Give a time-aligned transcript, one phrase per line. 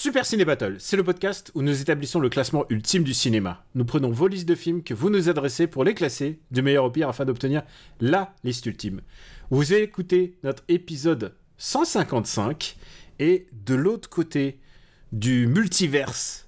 [0.00, 3.64] Super Ciné Battle, c'est le podcast où nous établissons le classement ultime du cinéma.
[3.74, 6.84] Nous prenons vos listes de films que vous nous adressez pour les classer du meilleur
[6.84, 7.64] au pire afin d'obtenir
[8.00, 9.00] LA liste ultime.
[9.50, 12.76] Vous écoutez notre épisode 155
[13.18, 14.60] et de l'autre côté
[15.10, 16.46] du multiverse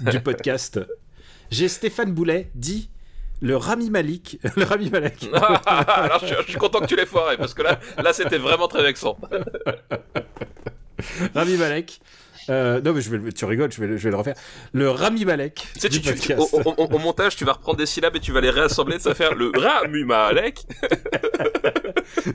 [0.00, 0.80] du podcast,
[1.52, 2.90] j'ai Stéphane Boulet, dit
[3.40, 4.40] le Rami Malik.
[4.56, 5.28] Le Rami Malek.
[5.32, 8.38] Alors, je, suis- je suis content que tu l'aies foiré parce que là, là c'était
[8.38, 9.16] vraiment très vexant.
[11.36, 12.00] Rami Malek.
[12.50, 14.34] Euh, non, mais je vais, le- tu rigoles, je vais, le- je vais le refaire.
[14.72, 15.68] Le Rami Malek.
[15.74, 18.20] Tu sais, du tu, tu- au, au- au montage, tu vas reprendre des syllabes et
[18.20, 20.64] tu vas les réassembler, ça va faire le Ramumalek.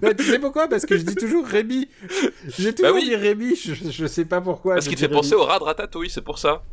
[0.02, 0.68] Ouais, tu sais pourquoi?
[0.68, 1.88] Parce que je dis toujours Rémi.
[2.58, 3.10] J'ai toujours Bah oui.
[3.10, 4.76] dit Rémi, je, je sais pas pourquoi.
[4.76, 6.64] Parce qu'il te fait penser au rat de Ratatouille, c'est pour ça.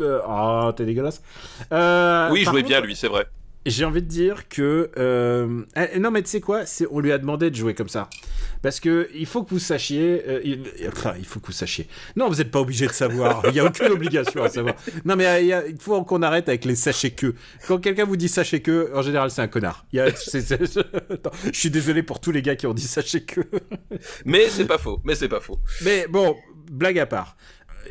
[0.00, 1.20] Euh, Ah, t'es dégueulasse.
[1.72, 3.26] Euh, oui, il jouait contre, bien, lui, c'est vrai.
[3.68, 4.90] J'ai envie de dire que.
[4.96, 7.88] euh, eh, non, mais tu sais quoi C'est- On lui a demandé de jouer comme
[7.88, 8.08] ça.
[8.62, 10.22] Parce que il faut que vous sachiez.
[10.26, 10.62] euh, il...
[10.88, 11.88] Enfin, il faut que vous sachiez.
[12.16, 13.42] Non, vous n'êtes pas obligé de savoir.
[13.46, 14.74] Il n'y a aucune obligation à savoir.
[15.04, 17.34] Non, mais euh, il, y a- il faut qu'on arrête avec les sachets que.
[17.68, 19.84] Quand quelqu'un vous dit sachez que, en général, c'est un connard.
[19.92, 20.08] Il y a...
[20.10, 23.40] je suis désolé pour tous les gars qui ont dit sachez que.
[24.24, 25.58] Mais c'est pas faux, mais c'est pas faux.
[25.84, 26.36] Mais bon,
[26.70, 27.36] blague à part.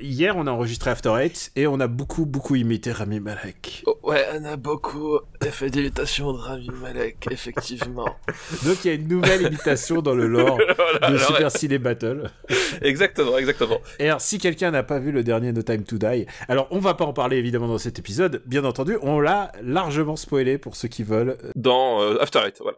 [0.01, 3.83] Hier, on a enregistré After Eight et on a beaucoup, beaucoup imité Rami Malek.
[3.85, 8.16] Oh, ouais, on a beaucoup fait d'imitation de Rami Malek, effectivement.
[8.66, 10.57] Donc il y a une nouvelle imitation dans le lore
[11.01, 12.31] de Alors, Super Ciné Battle.
[12.81, 13.79] Exactement, exactement.
[13.99, 16.79] Et alors, si quelqu'un n'a pas vu le dernier No Time to Die, alors on
[16.79, 20.75] va pas en parler évidemment dans cet épisode, bien entendu, on l'a largement spoilé pour
[20.75, 21.38] ceux qui veulent.
[21.55, 22.77] Dans euh, After Eight, voilà.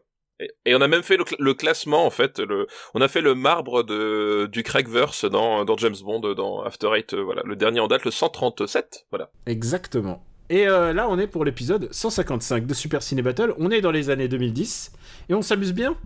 [0.66, 3.22] Et, on a même fait le, cl- le classement, en fait, le, on a fait
[3.22, 7.41] le marbre de, du Craigverse dans, dans James Bond, dans After Eight, euh, voilà.
[7.44, 9.31] Le dernier en date, le 137, voilà.
[9.47, 10.23] Exactement.
[10.50, 13.53] Et euh, là, on est pour l'épisode 155 de Super Ciné Battle.
[13.57, 14.91] On est dans les années 2010
[15.29, 15.97] et on s'amuse bien?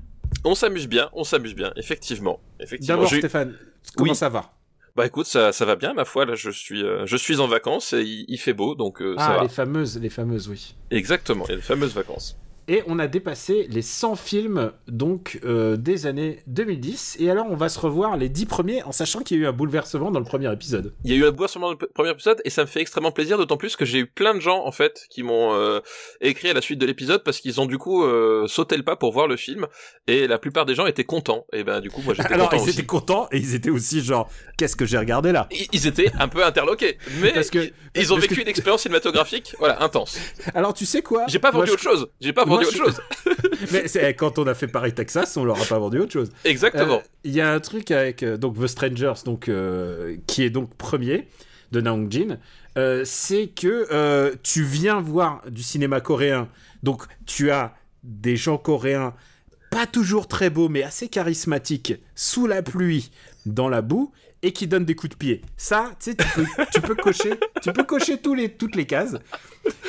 [0.45, 2.39] On s'amuse bien, on s'amuse bien, effectivement.
[2.59, 2.95] effectivement.
[3.01, 3.53] D'abord, Stéphane,
[3.97, 4.15] comment Oui.
[4.15, 4.53] ça va?
[4.95, 7.47] Bah écoute, ça, ça va bien, ma foi, là, je suis, euh, je suis en
[7.47, 9.43] vacances et il, il fait beau, donc euh, ça Ah, va.
[9.43, 10.75] les fameuses, les fameuses, oui.
[10.89, 12.37] Exactement, les fameuses vacances.
[12.67, 17.17] Et on a dépassé les 100 films donc euh, des années 2010.
[17.19, 19.47] Et alors on va se revoir les 10 premiers en sachant qu'il y a eu
[19.47, 20.93] un bouleversement dans le premier épisode.
[21.03, 23.11] Il y a eu un bois sur le premier épisode et ça me fait extrêmement
[23.11, 25.79] plaisir, d'autant plus que j'ai eu plein de gens en fait qui m'ont euh,
[26.21, 28.95] écrit à la suite de l'épisode parce qu'ils ont du coup euh, sauté le pas
[28.95, 29.67] pour voir le film
[30.07, 31.45] et la plupart des gens étaient contents.
[31.53, 32.77] Et ben du coup moi j'étais Alors content ils aussi.
[32.79, 35.49] étaient contents et ils étaient aussi genre qu'est-ce que j'ai regardé là?
[35.73, 39.55] Ils- étaient un peu interloqués, mais Parce que- ils- ont vécu que- une expérience cinématographique,
[39.59, 40.17] voilà, intense.
[40.53, 41.25] Alors tu sais quoi?
[41.27, 42.07] J'ai pas Moi, vendu je- autre chose.
[42.21, 43.01] J'ai pas vendu autre chose.
[43.71, 46.29] Mais c'est quand on a fait Paris Texas, on leur a pas vendu autre chose.
[46.45, 46.97] Exactement.
[46.97, 50.49] Euh, Il y a un truc avec euh, donc The Strangers, donc euh, qui est
[50.49, 51.27] donc premier
[51.71, 52.37] de Naong Jin,
[52.77, 56.49] euh, c'est que tu viens voir du cinéma coréen,
[56.83, 59.13] donc tu as des gens coréens
[59.69, 63.09] pas toujours très beaux mais assez charismatiques sous la pluie
[63.45, 64.11] dans la boue
[64.43, 65.41] et qui donnent des coups de pied.
[65.55, 68.85] Ça, tu sais, tu peux, tu peux cocher, tu peux cocher tous les, toutes les
[68.85, 69.15] cases.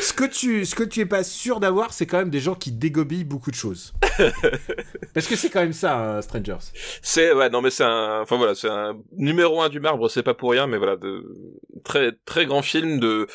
[0.01, 2.55] Ce que tu, ce que tu es pas sûr d'avoir, c'est quand même des gens
[2.55, 3.93] qui dégobillent beaucoup de choses.
[5.15, 6.59] Parce que c'est quand même ça, euh, Strangers.
[7.01, 10.23] C'est ouais non mais c'est un enfin voilà c'est un numéro un du marbre c'est
[10.23, 11.25] pas pour rien mais voilà de
[11.85, 13.27] très très grand film de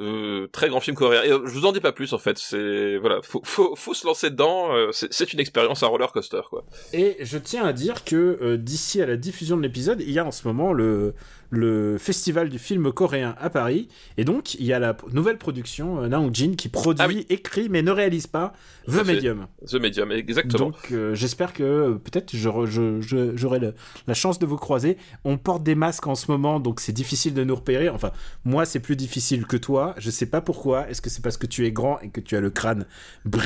[0.00, 2.38] euh, très grand film coréen et euh, je vous en dis pas plus en fait
[2.38, 6.40] c'est voilà faut faut faut se lancer dedans euh, c'est une expérience un roller coaster
[6.48, 10.10] quoi Et je tiens à dire que euh, d'ici à la diffusion de l'épisode, il
[10.10, 11.14] y a en ce moment le,
[11.54, 13.86] le festival du film coréen à Paris.
[14.16, 17.26] Et donc, il y a la nouvelle production euh, Naong Jin qui produit, Ah oui.
[17.28, 18.54] écrit, mais ne réalise pas
[18.88, 19.04] The.
[19.06, 19.46] Medium.
[19.66, 23.60] The Medium exactement Donc, euh, j'espère que euh, peut-être je re- je- je- j'aurai
[24.06, 24.96] la chance de vous croiser.
[25.24, 27.90] On porte des masques en ce moment, donc c'est difficile de nous repérer.
[27.90, 28.12] Enfin,
[28.44, 29.94] moi, c'est plus difficile que toi.
[29.98, 30.88] Je sais pas pourquoi.
[30.88, 32.86] Est-ce que c'est parce que tu es grand et que tu as le crâne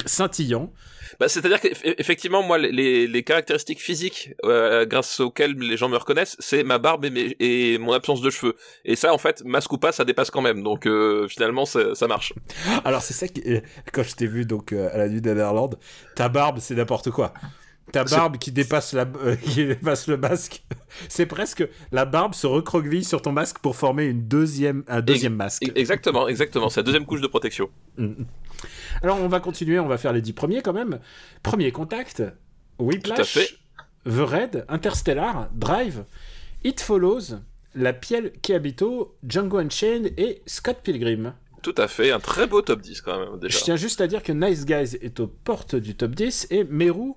[0.07, 0.73] scintillant?
[1.21, 5.77] Bah, c'est à dire qu'effectivement moi les- les, les caractéristiques physiques euh, grâce auxquelles les
[5.77, 8.55] gens me reconnaissent c'est ma barbe et, mes- et mon absence de cheveux
[8.85, 11.95] et ça en fait masque ou pas ça dépasse quand même donc euh, finalement ça,
[11.95, 12.33] ça marche
[12.85, 13.61] Alors c'est ça qui, euh,
[13.93, 15.77] quand je t'ai vu donc euh, à la nuit d'Aderland,
[16.15, 17.33] ta barbe c'est n'importe quoi.
[17.93, 20.65] Ta barbe qui dépasse la euh, qui dépasse le masque,
[21.09, 25.35] c'est presque la barbe se recroqueville sur ton masque pour former une deuxième un deuxième
[25.37, 25.71] masque.
[25.75, 28.27] exactement exactement c'est la deuxième couche de protection Mhm.
[29.03, 30.99] Alors on va continuer, on va faire les dix premiers quand même.
[31.43, 32.23] Premier contact,
[32.79, 33.49] Whiplash, Tout à fait.
[34.05, 36.05] The Raid, Interstellar, Drive,
[36.65, 37.37] It Follows,
[37.77, 41.35] La Piel qui habito, Django Unchained et Scott Pilgrim.
[41.63, 43.59] Tout à fait, un très beau top 10 quand même déjà.
[43.59, 46.65] Je tiens juste à dire que Nice Guys est aux portes du top 10 et
[46.65, 47.13] Meru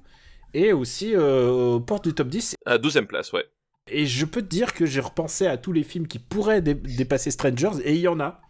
[0.54, 2.56] est aussi euh, aux portes du top 10.
[2.66, 3.46] À 12 place, ouais.
[3.92, 6.74] Et je peux te dire que j'ai repensé à tous les films qui pourraient dé-
[6.76, 8.42] dépasser Strangers et il y en a.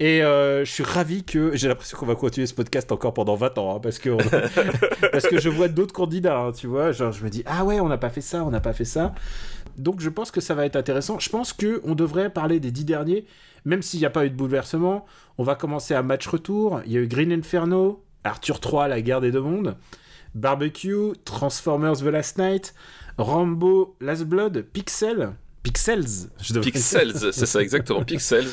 [0.00, 3.36] Et euh, je suis ravi que j'ai l'impression qu'on va continuer ce podcast encore pendant
[3.36, 4.18] 20 ans hein, parce que on-
[5.12, 7.78] parce que je vois d'autres candidats, hein, tu vois, genre je me dis ah ouais,
[7.80, 9.14] on n'a pas fait ça, on n'a pas fait ça.
[9.78, 11.18] Donc je pense que ça va être intéressant.
[11.18, 13.26] Je pense que on devrait parler des 10 derniers
[13.64, 15.04] même s'il n'y a pas eu de bouleversement.
[15.38, 19.00] On va commencer à match retour, il y a eu Green Inferno, Arthur 3, la
[19.00, 19.76] guerre des deux mondes,
[20.34, 22.74] Barbecue, Transformers The Last Night,
[23.18, 25.32] Rambo Last Blood, Pixel,
[25.62, 26.58] Pixels, je.
[26.58, 28.48] Pixels, c'est ça exactement, Pixels.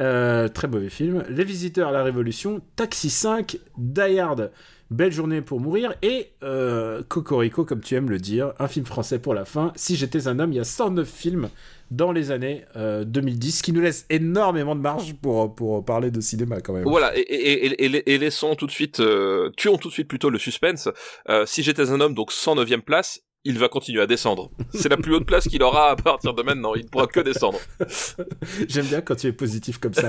[0.00, 1.24] Euh, très mauvais film.
[1.28, 4.50] Les Visiteurs à la Révolution, Taxi 5, Die Hard,
[4.90, 9.18] Belle journée pour mourir et euh, Cocorico, comme tu aimes le dire, un film français
[9.18, 9.70] pour la fin.
[9.76, 11.50] Si j'étais un homme, il y a 109 films
[11.90, 16.10] dans les années euh, 2010, ce qui nous laisse énormément de marge pour, pour parler
[16.10, 16.84] de cinéma quand même.
[16.84, 20.08] Voilà, et, et, et, et, et laissons tout de suite, euh, tuons tout de suite
[20.08, 20.88] plutôt le suspense.
[21.28, 24.50] Euh, si j'étais un homme, donc 109e place, il va continuer à descendre.
[24.72, 26.74] C'est la plus haute place qu'il aura à partir de maintenant.
[26.74, 27.58] Il ne pourra que descendre.
[28.68, 30.08] J'aime bien quand tu es positif comme ça.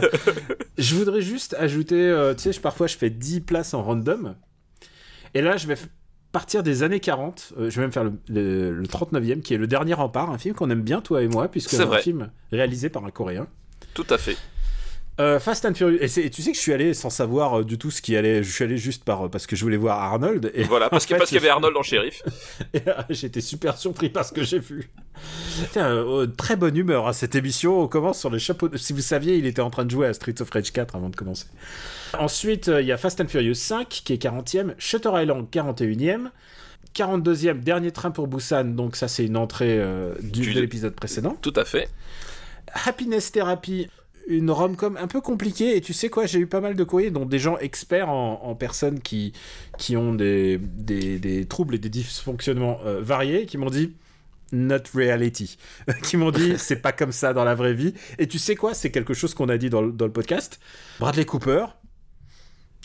[0.78, 4.36] je voudrais juste ajouter, euh, tu sais, je- parfois je fais 10 places en random.
[5.34, 5.76] Et là, je vais
[6.32, 7.54] partir des années 40.
[7.58, 10.38] euh, je vais même faire le, le- le 39e, qui est Le Dernier Rempart, un
[10.38, 13.48] film qu'on aime bien, toi et moi, puisque C'est un film réalisé par un Coréen.
[13.94, 14.38] Tout à fait.
[15.20, 15.98] Euh, Fast and Furious.
[16.02, 18.16] Et, et tu sais que je suis allé sans savoir euh, du tout ce qui
[18.16, 18.42] allait.
[18.42, 20.50] Je suis allé juste par, euh, parce que je voulais voir Arnold.
[20.54, 22.24] Et Voilà, parce qu'il y avait Arnold en shérif.
[23.10, 24.90] J'étais super surpris par ce que j'ai vu.
[25.74, 27.82] Tiens, euh, très bonne humeur à cette émission.
[27.82, 28.70] On commence sur les chapeaux.
[28.70, 30.96] de- Si vous saviez, il était en train de jouer à Streets of Rage 4
[30.96, 31.48] avant de commencer.
[32.18, 36.30] Ensuite, il y a Fast and Furious 5 qui est 40e, Shutter Island 41e,
[36.96, 38.64] 42e, Dernier train pour Busan.
[38.76, 39.80] Donc ça, c'est une entrée
[40.22, 41.38] du, Du- de l'épisode précédent.
[41.42, 41.90] Tout à fait.
[42.86, 43.90] Happiness Therapy,
[44.30, 45.76] une rom-com un peu compliquée.
[45.76, 48.40] Et tu sais quoi, j'ai eu pas mal de courriers, dont des gens experts en,
[48.44, 49.34] en personnes qui,
[49.78, 53.94] qui ont des, des, des troubles et des dysfonctionnements euh, variés, qui m'ont dit
[54.52, 55.58] not reality.
[56.04, 57.94] qui m'ont dit c'est pas comme ça dans la vraie vie.
[58.18, 60.60] Et tu sais quoi, c'est quelque chose qu'on a dit dans, le- dans le podcast.
[61.00, 61.66] Bradley Cooper.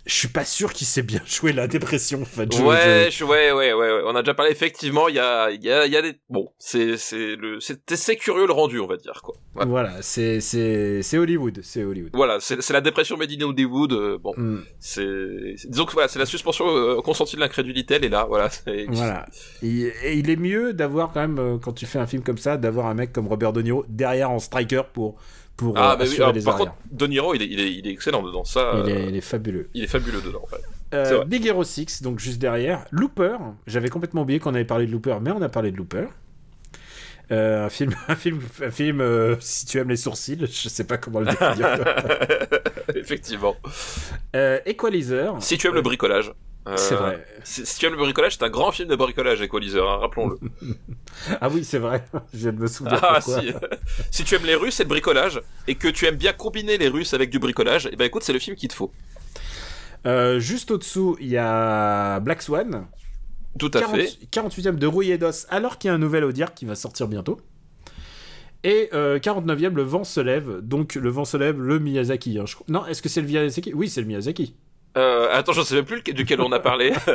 [0.06, 2.20] Je suis pas sûr qu'il sait bien jouer la dépression.
[2.22, 2.52] En fait.
[2.54, 4.00] Je- ouais, je- ouais, ouais, ouais, ouais.
[4.04, 4.52] On a déjà parlé.
[4.52, 6.14] Effectivement, il y a, il y a, il y a des.
[6.28, 9.34] Bon, c'est, c'est le, c'est, curieux le rendu, on va dire quoi.
[9.54, 12.10] Voilà, Voilà, c'est c'est c'est Hollywood, c'est Hollywood.
[12.14, 13.92] Voilà, c'est, c'est la dépression made in Hollywood.
[13.94, 14.58] euh, bon, Mm.
[14.78, 17.94] c'est, disons que voilà, c'est la suspension euh, consentie de l'incrédulité.
[17.94, 18.50] Elle est là, voilà.
[18.88, 19.24] Voilà.
[19.62, 22.38] Et, et il est mieux d'avoir quand même, euh, quand tu fais un film comme
[22.38, 25.16] ça, d'avoir un mec comme Robert De Niro derrière en striker pour,
[25.56, 26.16] pour Ah, euh, bah oui.
[26.16, 26.72] alors, les par arrières.
[26.72, 28.44] contre, De Niro, il est, il est, il est excellent dedans.
[28.44, 29.68] Ça, il, euh, est, il est fabuleux.
[29.74, 30.42] il est fabuleux dedans.
[30.42, 30.62] En fait.
[30.94, 31.24] Euh.
[31.24, 32.84] Big Hero 6, donc juste derrière.
[32.90, 33.36] Looper,
[33.66, 36.06] j'avais complètement oublié qu'on avait parlé de Looper, mais on a parlé de Looper.
[37.32, 40.84] Euh, un film, un film, un film euh, si tu aimes les sourcils, je sais
[40.84, 41.78] pas comment le définir.
[42.94, 43.56] Effectivement.
[44.34, 45.32] Equalizer.
[45.40, 46.32] Si tu aimes le bricolage.
[46.66, 47.24] Euh, C'est vrai.
[47.44, 50.38] Si, tu aimes le bricolage, c'est un grand film de bricolage, Equalizer, hein, rappelons-le.
[51.40, 52.04] Ah oui, c'est vrai.
[52.32, 53.40] je viens de me souvenir Ah, pourquoi.
[53.42, 53.52] si.
[54.10, 56.88] si tu aimes les Russes et le bricolage, et que tu aimes bien combiner les
[56.88, 58.92] Russes avec du bricolage, et ben écoute, c'est le film qu'il te faut.
[60.06, 62.86] Euh, juste au-dessous, il y a Black Swan.
[63.58, 64.18] Tout à 40 fait.
[64.32, 67.40] 48e de Rouillé d'os, alors qu'il y a un nouvel Audiard qui va sortir bientôt.
[68.64, 70.60] Et euh, 49e, Le vent se lève.
[70.60, 72.38] Donc, Le vent se lève, le Miyazaki.
[72.38, 72.56] hein, je.
[72.68, 73.72] Non, est-ce que c'est le Miyazaki?
[73.74, 74.56] Oui, c'est le Miyazaki.
[74.96, 76.92] Euh, attends, je sais même plus lequel- duquel on a parlé.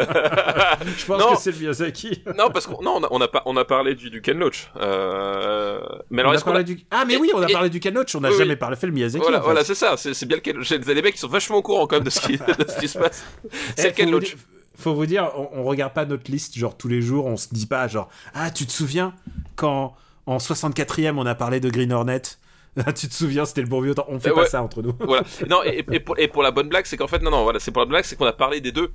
[0.98, 1.34] Je pense Non.
[1.36, 2.24] que c'est le Miyazaki.
[2.38, 4.38] non, parce qu'on non, on a, on a, pas- on a parlé du, du Ken
[4.38, 4.70] Loach.
[4.80, 6.76] Euh, mais alors, On a est-ce qu'on parlé a...
[6.76, 6.80] du...
[6.92, 8.56] Ah, mais oui, on a Et- parlé du Ken Loach, on n'a Oui, jamais oui.
[8.58, 9.22] parlé fait le Miyazaki.
[9.22, 9.46] Voilà, en fait.
[9.46, 10.70] voilà, c'est ça, c'est bien le Ken Loach.
[10.72, 12.88] Les mecs, ils sont vachement au courant quand même de ce qui, de ce qui
[12.88, 13.24] se passe.
[13.46, 14.36] Eh, C'est le Ken Loach.
[14.78, 17.48] Faut vous dire, on, on regarde pas notre liste, genre tous les jours, on se
[17.52, 19.14] dit pas, genre, ah, tu te souviens
[19.58, 19.94] quand
[20.26, 22.22] en 64e on a parlé de Green Hornet?
[22.26, 22.49] Ah,
[22.96, 24.06] Tu te souviens, c'était le bon vieux temps.
[24.08, 24.94] On fait Euh, pas ça entre nous.
[25.00, 25.24] voilà.
[25.50, 27.60] Non, et, et pour, et pour la bonne blague, c'est qu'en fait, non, non, voilà,
[27.60, 28.92] c'est pour la blague, c'est qu'on a parlé des deux.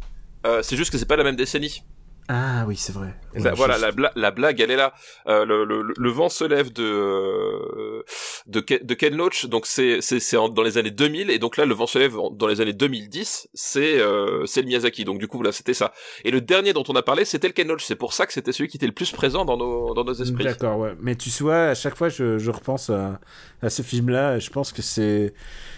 [0.46, 1.82] Euh, c'est juste que c'est pas la même décennie.
[2.28, 3.14] Ah oui, c'est vrai.
[3.34, 4.94] La- Ouais, voilà, je- la, bla- la blague, elle est là.
[5.26, 8.04] Euh, le, le, le vent se lève de
[8.46, 9.98] de, Ken, de Ken Loach, donc c'est
[10.54, 13.48] dans les années 2000 et donc là le vent se lève dans les années 2010,
[13.54, 15.04] c'est euh, c'est le Miyazaki.
[15.04, 15.92] Donc du coup voilà, c'était ça.
[16.24, 17.84] Et le dernier dont on a parlé, c'était le Ken Loach.
[17.84, 20.14] C'est pour ça que c'était celui qui était le plus présent dans nos dans nos
[20.14, 20.44] esprits.
[20.44, 20.94] D'accord, ouais.
[21.00, 23.20] Mais tu vois, à chaque fois, je, je repense à,
[23.62, 24.38] à ce film-là.
[24.38, 25.34] Je pense que c'est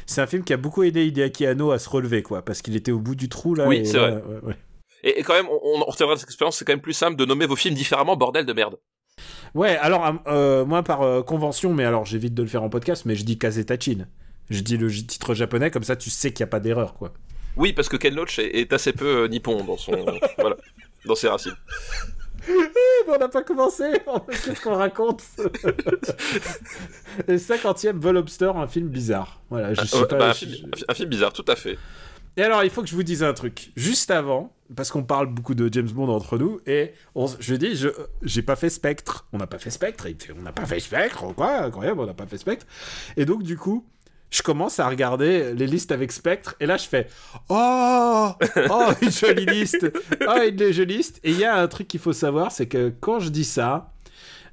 [0.07, 2.77] c'est un film qui a beaucoup aidé Hideaki Anno à se relever, quoi, parce qu'il
[2.77, 3.67] était au bout du trou là.
[3.67, 4.23] Oui, c'est là, vrai.
[4.23, 4.57] ouais, ouais.
[5.03, 7.17] Et, et quand même, on, on retiendra de cette expérience, c'est quand même plus simple
[7.17, 8.77] de nommer vos films différemment, bordel de merde.
[9.55, 13.05] Ouais, alors euh, moi par euh, convention, mais alors j'évite de le faire en podcast,
[13.07, 14.07] mais je dis Kazetachin.
[14.51, 17.13] Je dis le titre japonais comme ça, tu sais qu'il n'y a pas d'erreur, quoi.
[17.57, 19.93] Oui, parce que Ken Loach est, est assez peu euh, nippon dans son
[20.39, 20.57] voilà,
[21.07, 21.57] dans ses racines.
[23.09, 23.85] on n'a pas commencé.
[24.45, 25.23] Qu'est-ce qu'on raconte
[27.27, 29.41] Le 50e Vol Lobster, un film bizarre.
[29.51, 30.17] Voilà, je sais Ouais, pas.
[30.19, 31.79] bah, un, je- film, un film bizarre, tout à fait.
[32.37, 33.71] Et alors, il faut que je vous dise un truc.
[33.77, 36.93] Juste avant, parce qu'on parle beaucoup de James Bond entre nous, et
[37.41, 37.89] je dis, je
[38.23, 39.27] j'ai pas fait Spectre.
[39.33, 40.07] On n'a pas fait Spectre.
[40.39, 42.67] On n'a pas fait Spectre, quoi Incroyable, on n'a pas fait Spectre.
[43.17, 43.87] Et donc, du coup,
[44.31, 47.07] je commence à regarder les listes avec Spectre, et là, je fais,
[47.49, 48.33] oh,
[48.71, 49.87] oh, une jolie liste,
[50.29, 51.21] oh, une jolie liste.
[51.25, 53.93] Et il y a un truc qu'il faut savoir, c'est que quand je dis ça,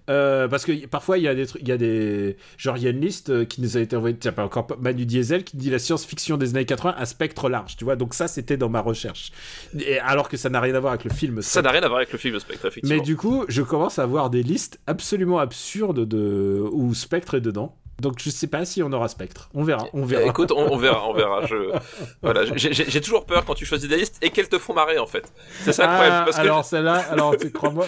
[0.09, 2.83] euh, parce que parfois il y a des trucs, il y a des genre il
[2.83, 5.43] y a une liste euh, qui nous a été envoyée, tiens pas encore Manu Diesel
[5.43, 7.95] qui dit la science-fiction des années 80 un spectre large, tu vois.
[7.95, 9.31] Donc ça c'était dans ma recherche.
[9.79, 11.41] Et alors que ça n'a rien à voir avec le film.
[11.41, 12.95] Ça n'a rien à voir avec le film Spectre, effectivement.
[12.95, 17.41] Mais du coup, je commence à voir des listes absolument absurdes de où Spectre est
[17.41, 17.77] dedans.
[18.03, 19.49] Donc je sais pas si on aura Spectre.
[19.53, 20.23] On verra, on verra.
[20.23, 21.45] Écoute, on, on verra, on verra.
[21.47, 21.55] Je...
[22.21, 25.07] Voilà, j'ai- toujours peur quand tu choisis des listes et qu'elles te font marrer en
[25.07, 25.23] fait.
[25.63, 26.23] C'est ça le Ah, problème.
[26.25, 27.87] Parce que, alors celle-là, alors crois-moi,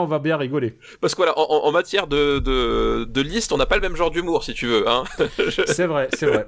[0.00, 0.78] on va bien rigoler.
[1.00, 4.10] parce que voilà, en, matière de, de, de liste, on n'a pas le même genre
[4.12, 4.88] d'humour si tu veux.
[4.88, 5.04] Hein.
[5.38, 6.46] Je- C'est vrai, c'est vrai.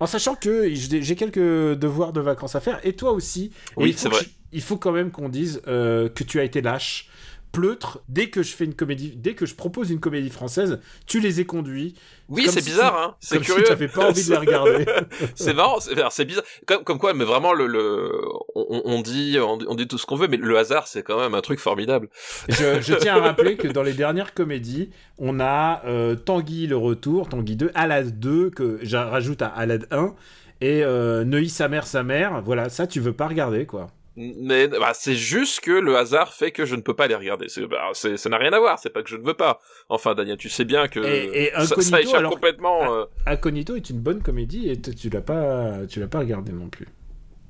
[0.00, 1.38] En sachant que j'ai quelques
[1.78, 3.52] devoirs de vacances à faire, et toi aussi.
[3.78, 4.20] Et Oui, il faut c'est vrai.
[4.24, 7.08] je- il faut quand même qu'on dise euh, que tu as été lâche.
[7.52, 11.18] Pleutre, dès que je fais une comédie, dès que je propose une comédie française, tu
[11.18, 11.94] les ai conduits.
[12.28, 13.14] Oui, c'est si bizarre, tu- hein.
[13.18, 13.58] C'est curieux.
[13.60, 14.86] si tu n'avais pas envie de les regarder.
[15.34, 16.44] c'est marrant, c'est bizarre.
[16.66, 18.12] Comme, comme quoi, mais vraiment, le, le,
[18.54, 21.02] on, on dit, on, dit- on dit tout ce qu'on veut, mais le hasard, c'est
[21.02, 22.08] quand même un truc formidable.
[22.48, 26.76] je, je tiens à rappeler que dans les dernières comédies, on a euh, Tanguy le
[26.76, 30.14] retour, Tanguy 2, Alad 2, que je rajoute à Alad 1,
[30.60, 32.42] et euh, Neuilly sa mère, sa mère.
[32.42, 33.88] Voilà, ça tu veux pas regarder quoi.
[34.22, 37.46] Mais bah, c'est juste que le hasard fait que je ne peux pas les regarder.
[37.48, 38.78] C'est, bah, c'est, ça n'a rien à voir.
[38.78, 39.60] C'est pas que je ne veux pas.
[39.88, 42.92] Enfin, Daniel, tu sais bien que Et- et ça, ça échappe alors- complètement.
[42.94, 46.68] euh, Incognito est une bonne comédie et tu l'as pas, tu l'as pas regardé non
[46.68, 46.86] plus.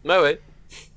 [0.09, 0.41] Ah ouais.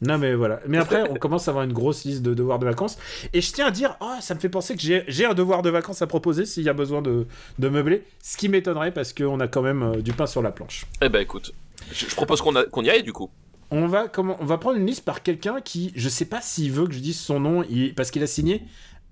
[0.04, 0.60] Non mais voilà.
[0.68, 3.00] Mais après, on commence à avoir une grosse liste de devoirs de vacances.
[3.34, 5.64] Et je tiens à dire, oh, ça me fait penser que j'ai j'ai un devoir
[5.64, 7.26] de vacances à proposer s'il y a besoin de,
[7.58, 8.04] de meubler.
[8.22, 10.86] Ce qui m'étonnerait parce qu'on a quand même euh, du pain sur la planche.
[11.02, 11.54] Eh ben écoute,
[11.92, 13.32] je, je propose qu'on, a- qu'on y aille du coup.
[13.76, 16.72] On va, comment, on va prendre une liste par quelqu'un qui, je sais pas s'il
[16.72, 18.62] veut que je dise son nom, il- parce qu'il a signé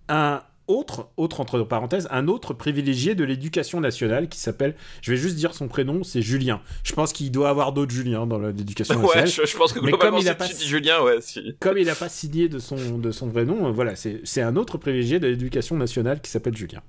[0.08, 5.18] un autre, autre entre parenthèses, un autre privilégié de l'éducation nationale qui s'appelle, je vais
[5.18, 6.62] juste dire son prénom, c'est Julien.
[6.84, 9.26] Je pense qu'il doit avoir d'autres Juliens dans l'éducation nationale.
[9.26, 11.56] Ouais, je, je pense que Mais comme il a pas- Julien, ouais, si.
[11.60, 14.56] Comme il n'a pas signé de son, de son vrai nom, euh, voilà, c'est un
[14.56, 16.82] autre privilégié de l'éducation nationale qui s'appelle Julien.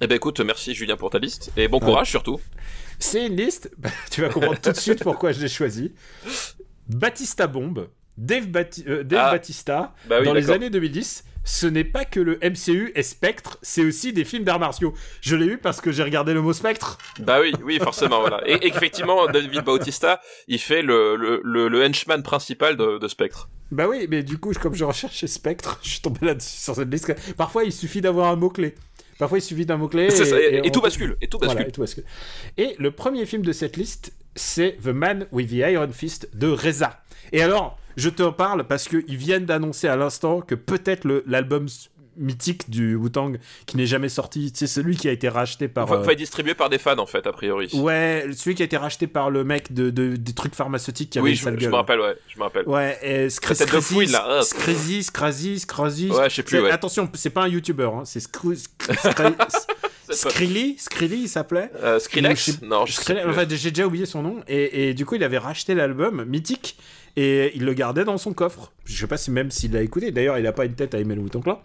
[0.00, 2.40] Eh ben écoute, merci Julien pour ta liste et bon courage surtout.
[2.98, 5.92] C'est une liste, bah, tu vas comprendre tout de suite pourquoi je l'ai choisi.
[6.88, 9.32] Batista Bombe, Dave, Bati- euh, Dave Ah.
[9.32, 13.58] Batista, Bah oui, dans les années 2010, ce n'est pas que le MCU et Spectre,
[13.62, 14.94] c'est aussi des films d'arts martiaux.
[15.20, 16.96] Je l'ai eu parce que j'ai regardé le mot Spectre.
[17.20, 18.40] Bah oui, oui, forcément, voilà.
[18.48, 23.48] Et, effectivement, David Bautista, il fait le, le, le, le henchman principal de, de Spectre.
[23.70, 26.90] Bah oui, mais du coup, comme je recherchais Spectre, je suis tombé là-dessus sur cette
[26.90, 27.12] liste.
[27.36, 28.74] Parfois, il suffit d'avoir un mot-clé.
[29.18, 30.08] Parfois, il suffit d'un mot-clé.
[30.12, 31.56] Et, et on- tout bascule, et tout bascule.
[31.56, 32.04] Voilà, et tout bascule.
[32.56, 36.48] Et le premier film de cette liste, c'est The Man with the Iron Fist de
[36.48, 37.00] Reza.
[37.32, 41.66] Et alors, je te parle parce qu'ils viennent d'annoncer à l'instant que peut-être l'album
[42.16, 45.82] mythique du Wu-Tang qui n'est jamais sorti, c'est celui qui a été racheté par...
[45.84, 47.68] Enfin, euh, enfin, distribué par des fans, en fait, a priori.
[47.74, 51.18] Ouais, celui qui a été racheté par le mec de, de- des trucs pharmaceutiques qui
[51.18, 52.68] avait oui, je, me rappelle, ouais, je me rappelle.
[52.68, 54.42] Ouais, et Scr- La tête de Scrazy, là, ah.
[54.42, 56.10] Scrazy, Scrazy, Scrazy.
[56.12, 56.70] Ouais, je sais plus, ouais.
[56.70, 58.64] Attention, c'est pas un youtubeur, hein, c'est Scru-
[60.10, 61.70] Skrilly, Skrilly, il s'appelait.
[61.82, 62.58] Euh, Skrillex?
[62.60, 63.28] Je Non, je sais plus.
[63.30, 64.36] enfin, j'ai déjà oublié son nom.
[64.48, 66.76] Et, et du coup, il avait racheté l'album mythique
[67.16, 68.72] et il le gardait dans son coffre.
[68.84, 70.10] Je sais pas si même s'il l'a écouté.
[70.10, 71.62] D'ailleurs, il a pas une tête à aimer le Wu-Tang Clan.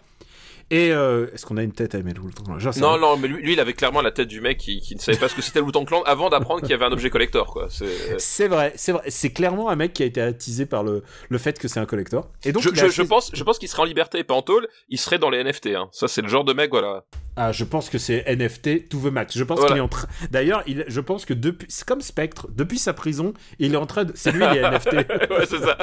[0.72, 3.26] Et euh, est-ce qu'on a une tête à aimer le Wu-Tang Clan Non, non, mais
[3.26, 5.34] lui, lui, il avait clairement la tête du mec qui, qui ne savait pas ce
[5.34, 7.66] que c'était le Wu-Tang Clan avant d'apprendre qu'il y avait un objet collector, quoi.
[7.70, 8.46] C'est...
[8.46, 9.02] Vrai, c'est vrai.
[9.08, 11.86] C'est clairement un mec qui a été attisé par le, le fait que c'est un
[11.86, 12.28] collector.
[12.44, 14.20] Et donc, Je, il a je, acheté- je pense, je pense qu'il serait en liberté
[14.20, 15.88] et pas en tôle, il serait dans les NFT, hein.
[15.90, 17.02] Ça, c'est le genre de mec, voilà.
[17.42, 19.38] Ah, je pense que c'est NFT to the max.
[19.38, 19.72] Je pense Voilà.
[19.72, 20.08] qu'il est en train.
[20.30, 20.84] D'ailleurs, il...
[20.88, 24.12] je pense que depuis, c'est comme Spectre, depuis sa prison, il est en train de.
[24.14, 24.92] C'est lui les NFT.
[25.30, 25.78] ouais, c'est ça.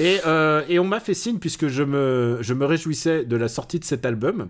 [0.00, 3.46] Et, euh, et on m'a fait signe, puisque je me, je me réjouissais de la
[3.46, 4.48] sortie de cet album,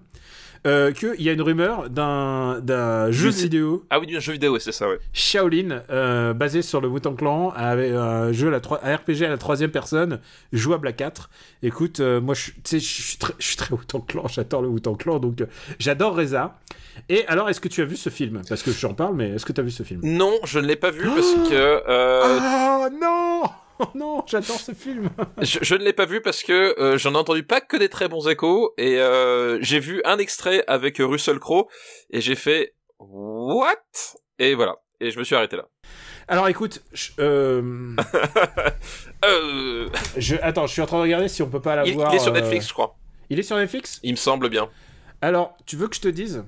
[0.67, 4.33] euh, qu'il y a une rumeur d'un, d'un jeu Du- vidéo Ah oui, du jeu
[4.33, 4.99] vidéo, c'est ça, ouais.
[5.13, 9.25] Shaolin, euh, basé sur le Wu-Tang Clan, avec un jeu, à la troi- un RPG
[9.25, 10.21] à la troisième personne,
[10.53, 11.31] jouable à 4.
[11.63, 15.19] Écoute, euh, moi, je, tu sais, je suis très, Wu-Tang Clan, j'adore le Wu-Tang Clan,
[15.19, 15.47] donc euh,
[15.79, 16.59] j'adore Reza.
[17.09, 18.41] Et alors, est-ce que tu as vu ce film?
[18.49, 20.01] Parce que j'en parle, mais est-ce que tu as vu ce film?
[20.03, 21.53] Non, je ne l'ai pas vu parce que
[21.89, 23.43] euh, Oh non
[23.79, 25.11] Oh non, j'adore ce film
[25.43, 27.89] je, je ne l'ai pas vu parce que euh, j'en ai entendu pas que des
[27.89, 31.67] très bons échos et euh, j'ai vu un extrait avec Russell Crowe
[32.11, 33.75] et j'ai fait what?
[34.39, 35.67] Et voilà et je me suis arrêté là.
[36.29, 37.95] Alors écoute, je, euh,
[39.25, 42.13] Euh, je- attends, je suis en train de regarder si on peut pas il, l'avoir.
[42.13, 42.97] il est sur Netflix, je crois.
[43.31, 43.99] Il est sur Netflix?
[44.03, 44.69] Il me semble bien.
[45.23, 46.45] Alors, tu veux que je te dise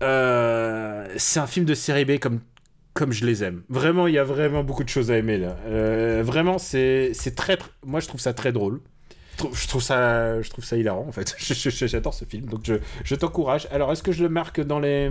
[0.00, 2.40] C'est un film de série B comme,
[2.96, 3.62] comme je les aime.
[3.68, 5.56] Vraiment, il y a vraiment beaucoup de choses à aimer là.
[5.66, 7.54] Euh, vraiment, c'est très.
[7.54, 8.80] tr- Moi, je trouve ça très drôle.
[9.38, 11.36] Je trouve- Je trouve ça, je trouve ça hilarant en fait.
[11.38, 13.68] J'adore ce film, donc je, je t'encourage.
[13.70, 15.10] Alors, est-ce que je le marque dans les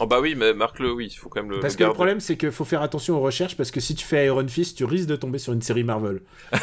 [0.00, 1.92] Oh bah oui, mais marque-le, oui, il faut quand même le, Parce le que le
[1.92, 4.78] problème, c'est qu'il faut faire attention aux recherches parce que si tu fais Iron Fist,
[4.78, 6.22] tu risques de tomber sur une série Marvel.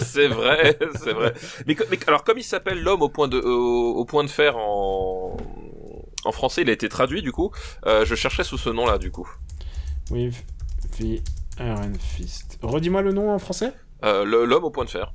[0.00, 1.32] C'est vrai, c'est vrai.
[1.66, 4.58] Mais, mais alors comme il s'appelle l'homme au point de au, au point de fer
[4.58, 5.38] en
[6.24, 7.50] en français, il a été traduit du coup.
[7.86, 9.28] euh, je cherchais sous ce nom-là du coup.
[10.10, 10.44] With
[10.98, 11.20] the
[11.58, 12.58] Iron Fist.
[12.62, 13.72] Redis-moi le nom en français
[14.04, 15.12] Euh, l'homme au point de fer,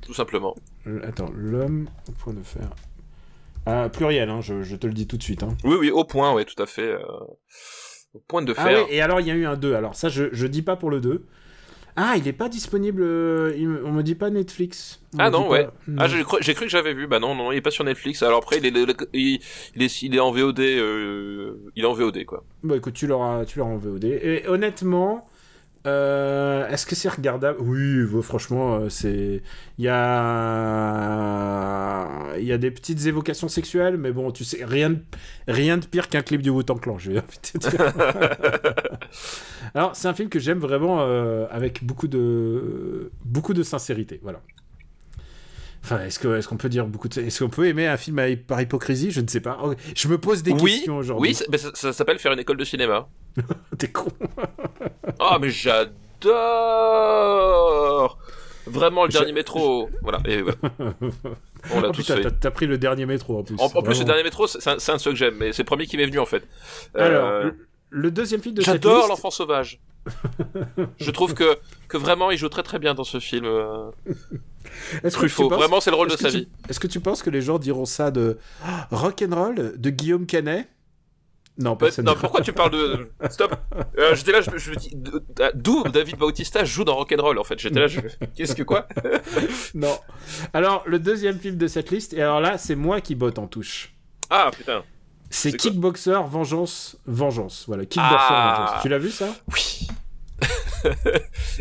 [0.00, 0.54] tout simplement.
[1.02, 2.68] Attends, l'homme au point de fer.
[3.66, 5.42] Ah, pluriel, hein, je, je te le dis tout de suite.
[5.42, 5.54] Hein.
[5.62, 6.90] Oui, oui, au point, ouais, tout à fait.
[6.90, 7.00] euh,
[8.14, 8.84] au point de Ah fer.
[8.88, 9.74] oui, et alors il y a eu un 2.
[9.74, 11.26] Alors ça, je, je dis pas pour le 2.
[12.00, 13.02] Ah, il est pas disponible.
[13.02, 15.00] euh, on me dit pas Netflix.
[15.14, 15.68] On Ah dit non, pas- ouais.
[15.88, 15.96] non.
[15.98, 17.08] Ah, j'ai cru, que j'avais vu.
[17.08, 18.22] Bah non, non, il est pas sur Netflix.
[18.22, 18.70] Alors après, il est,
[19.14, 19.40] il,
[19.74, 20.60] il est, il est en VOD.
[20.60, 22.44] euh, il est en VOD quoi.
[22.62, 24.04] Bah écoute, tu l'auras, tu l'auras en VOD.
[24.04, 25.26] Et honnêtement,
[25.86, 27.58] euh, est-ce que c'est regardable?
[27.60, 29.42] Oui, franchement, euh, c'est.
[29.78, 29.98] Il y a,
[32.38, 34.98] il y a des petites évocations sexuelles, mais bon, tu sais, rien, de...
[35.46, 36.98] rien de pire qu'un clip du Wu-Tang Clan.
[36.98, 37.80] Je vais te dire.
[39.74, 44.20] Alors, c'est un film que j'aime vraiment euh, avec beaucoup de, beaucoup de sincérité.
[44.22, 44.40] Voilà.
[45.84, 49.10] Enfin, est-ce qu'on peut dire beaucoup de, est-ce qu'on peut aimer un film par hypocrisie?
[49.10, 49.58] Je ne sais pas.
[49.62, 51.30] Oh, Je me pose des oui, questions aujourd'hui.
[51.30, 53.08] oui, ça, mais ça- ça s'appelle faire une école de cinéma.
[53.78, 54.08] T'es con.
[55.18, 55.88] Ah, mais j'adore
[58.66, 59.88] Vraiment le dernier métro.
[60.02, 60.20] Voilà.
[60.26, 60.58] Et voilà.
[61.74, 63.56] On l'a Oh, t'as- pris le dernier métro en plus.
[63.58, 65.62] En, en plus, le dernier métro, c'est un, un de ceux que j'aime, mais c'est
[65.62, 66.44] le premier qui m'est venu en fait.
[66.96, 67.52] Euh, Alors,
[67.90, 69.08] le, deuxième film de cette J'adore liste.
[69.08, 69.80] l'enfant sauvage.
[71.00, 73.44] Je trouve que, que vraiment il joue très très bien dans ce film.
[73.44, 73.90] euh,
[75.02, 75.44] Est-ce que Truffaut.
[75.44, 76.48] tu penses- Vraiment, c'est le rôle de sa tu- vie.
[76.68, 80.68] Est-ce que tu penses que les gens diront ça de Ah, Rock'n'Roll de Guillaume Canet?
[81.60, 82.04] Non, personne.
[82.04, 83.10] non, pourquoi tu parles de.
[83.30, 83.56] Stop
[83.98, 84.96] Euh, J'étais là, je, je me dis.
[85.54, 87.58] D'où David Bautista joue dans Rock'n'Roll en fait?
[87.58, 87.98] J'étais là, je.
[88.36, 88.86] Qu'est-ce que quoi?
[89.74, 89.98] Non.
[90.52, 93.48] Alors, le deuxième film de cette liste, et alors là, c'est moi qui botte en
[93.48, 93.92] touche.
[94.30, 94.84] Ah putain.
[95.30, 97.64] C'est Kickboxer Vengeance Vengeance.
[97.66, 98.56] Voilà, Kickboxer Ah.
[98.58, 98.82] Vengeance.
[98.82, 99.26] Tu l'as vu ça?
[99.52, 99.88] Oui.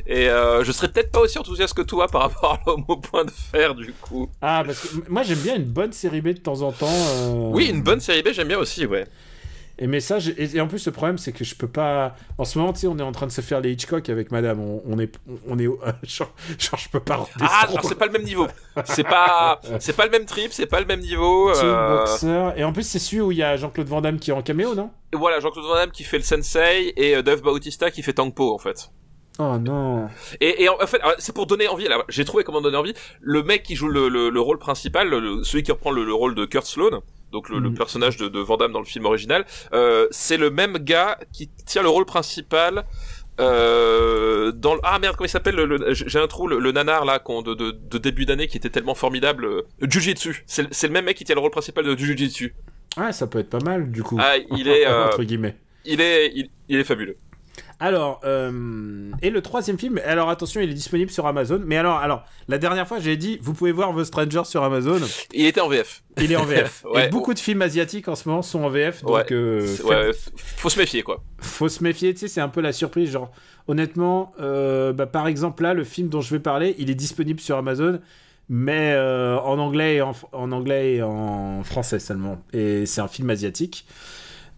[0.06, 2.98] Et euh, je serais peut-être pas aussi enthousiaste que toi par rapport à l'homme au
[2.98, 4.30] point de fer du coup.
[4.42, 6.88] Ah, parce que moi j'aime bien une bonne série B de temps en temps.
[6.90, 9.08] euh, Oui, une bonne série B, j'aime bien aussi, ouais.
[9.80, 12.16] Et mais ça, et, en plus le problème c'est que je peux pas.
[12.40, 14.32] En ce moment, tu sais, on est en train de se faire les Hitchcock avec
[14.32, 14.60] Madame.
[14.60, 15.14] On, on est,
[15.48, 15.66] on est,
[16.04, 17.18] genre, genre, je peux pas.
[17.18, 17.42] redescendre.
[17.52, 18.48] Ah, c'est pas le même niveau.
[18.86, 21.52] C'est pas, c'est pas le même trip, c'est pas le même niveau.
[21.52, 22.60] euh, Kickboxer.
[22.60, 24.42] Et en plus, c'est celui où il y a Jean-Claude Van Damme qui est en
[24.42, 24.90] caméo, non?
[25.14, 28.14] Et Voilà, Jean-Claude Van Damme qui fait le sensei et euh, Dave Bautista qui fait
[28.14, 28.90] Tangpo en fait.
[29.40, 30.08] Oh non.
[30.42, 31.88] Et, et en en fait, c'est pour donner envie.
[31.88, 32.96] Là, j'ai trouvé comment donner envie.
[33.22, 36.14] Le mec qui joue le, le, le rôle principal, le- celui qui reprend le, le
[36.16, 37.76] rôle de Kurt Sloan, donc le, le Mhm.
[37.78, 41.50] personnage de, de Van Damme dans le film original, euh, c'est le même gars qui
[41.66, 42.86] tient le rôle principal.
[43.40, 44.80] Euh, dans le...
[44.84, 47.44] ah merde comment il s'appelle le, le- j'ai un trou le, le nanar là qu'on-
[47.44, 50.94] de, de, de début d'année qui était tellement formidable euh, Jujitsu c'est le- c'est le
[50.94, 52.56] même mec qui tient le rôle principal de Jujitsu
[52.96, 54.18] Ah, ça peut être pas mal du coup.
[54.20, 55.56] ah il est Entre guillemets.
[55.86, 57.18] il est il, il est fabuleux
[57.80, 61.62] Alors, euh, et le troisième film, alors attention, il est disponible sur Amazon.
[61.64, 65.00] Mais alors, alors, la dernière fois, j'ai dit, vous pouvez voir The Stranger sur Amazon.
[65.34, 66.84] il était en VF Il est en VF.
[66.94, 67.06] Ouais.
[67.06, 69.04] et beaucoup de films asiatiques en ce moment sont en VF.
[69.04, 72.14] Donc, ouais, euh, ouais, faut se méfier quoi faut se méfier.
[72.14, 73.12] Tu sais, c'est un peu la surprise.
[73.12, 73.32] Genre,
[73.68, 77.40] honnêtement, euh, bah, par exemple, là, le film dont je vais parler, il est disponible
[77.40, 78.00] sur Amazon.
[78.50, 82.42] Mais euh, en anglais et en, en anglais et en français seulement.
[82.54, 83.86] Et c'est un film asiatique.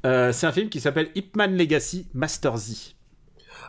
[0.05, 2.95] Euh, c'est un film qui s'appelle Hitman Legacy Master Z.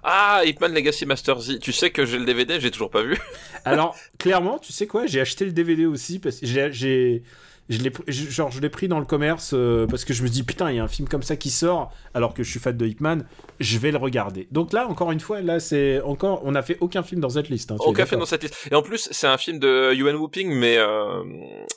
[0.03, 1.59] Ah, Hitman Legacy Master Z.
[1.61, 3.19] Tu sais que j'ai le DVD, j'ai toujours pas vu.
[3.65, 7.23] Alors, clairement, tu sais quoi J'ai acheté le DVD aussi parce que j'ai,
[7.71, 10.43] je l'ai, genre, je l'ai pris dans le commerce euh, parce que je me dis
[10.43, 12.77] putain, il y a un film comme ça qui sort alors que je suis fan
[12.77, 13.25] de Hitman,
[13.61, 14.49] je vais le regarder.
[14.51, 17.49] Donc là, encore une fois, là, c'est encore, on n'a fait aucun film dans cette
[17.49, 17.71] liste.
[17.71, 18.69] Hein, Aucun film dans cette liste.
[18.71, 21.23] Et en plus, c'est un film de Yuan Whooping, mais euh,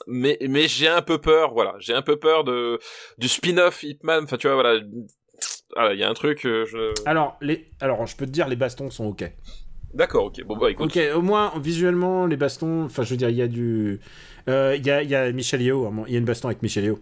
[0.08, 1.52] mais mais j'ai un peu peur.
[1.52, 2.80] Voilà, j'ai un peu peur de
[3.18, 4.24] du spin-off Hitman.
[4.24, 4.80] Enfin, tu vois, voilà.
[5.76, 6.44] Ah, il y a un truc.
[6.46, 6.92] euh, je...
[7.06, 9.30] Alors, les, alors, je peux te dire, les bastons sont ok.
[9.92, 10.42] D'accord, ok.
[10.44, 10.96] Bon bah écoute.
[10.96, 12.84] Ok, au moins visuellement, les bastons.
[12.84, 14.00] Enfin, je veux dire, il y a du,
[14.48, 15.92] euh, il y a, y a Michel Yeo.
[16.08, 16.98] Il y a une baston avec Michel Yeo.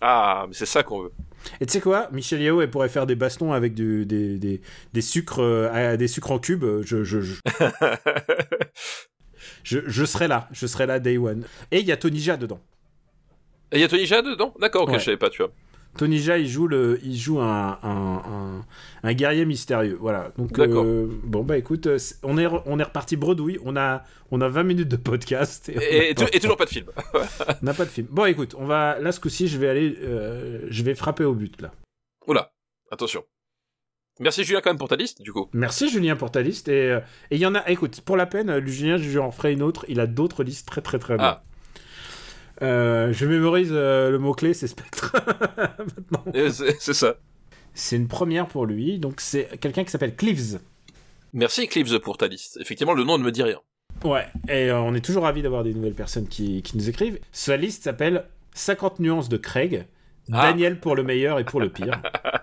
[0.00, 1.12] Ah, mais c'est ça qu'on veut.
[1.60, 4.60] Et tu sais quoi, Michel Yeo, elle pourrait faire des bastons avec du, des, des,
[4.92, 6.64] des sucres, euh, des sucres en cube.
[6.84, 7.34] Je, je, je,
[9.64, 11.44] je, je serai là, je serai là day one.
[11.70, 12.60] Et il y a Tony Jaa dedans.
[13.72, 14.54] Il y a Tony Jaa dedans?
[14.60, 14.98] D'accord, ok, Ouais.
[14.98, 15.50] je savais pas, tu vois.
[15.96, 18.64] Tony Jaa, il joue, le, il joue un, un, un,
[19.02, 19.96] un guerrier mystérieux.
[20.00, 20.32] Voilà.
[20.36, 23.58] Donc, euh, bon, bah écoute, euh, on est, on est reparti bredouille.
[23.64, 25.68] On a, on a 20 minutes de podcast.
[25.68, 26.86] Et, toujours pas de film.
[27.14, 28.06] on n'a pas de film.
[28.10, 31.34] Bon, écoute, on va, là, ce coup-ci, je vais aller, euh, je vais frapper au
[31.34, 31.72] but, là.
[32.26, 32.52] Oula,
[32.90, 33.24] attention.
[34.18, 35.48] Merci Julien quand même pour ta liste, du coup.
[35.52, 36.68] Merci Julien pour ta liste.
[36.68, 36.98] Et
[37.30, 39.84] et il y en a, écoute, pour la peine, Julien, je en ferai une autre.
[39.88, 41.26] Il a d'autres listes très très très bien.
[41.26, 41.42] Ah.
[42.62, 45.12] Euh, je mémorise euh, le mot-clé, c'est spectre.
[45.78, 46.24] Maintenant.
[46.78, 47.16] C'est ça.
[47.74, 48.98] C'est une première pour lui.
[48.98, 50.60] Donc c'est quelqu'un qui s'appelle Cleaves.
[51.32, 52.58] Merci Clives pour ta liste.
[52.60, 53.60] Effectivement, le nom ne me dit rien.
[54.04, 57.18] Ouais, et euh, on est toujours ravis d'avoir des nouvelles personnes qui, qui nous écrivent.
[57.32, 59.86] Sa liste s'appelle 50 nuances de Craig.
[60.32, 60.50] Ah.
[60.50, 62.00] Daniel pour le meilleur et pour le pire.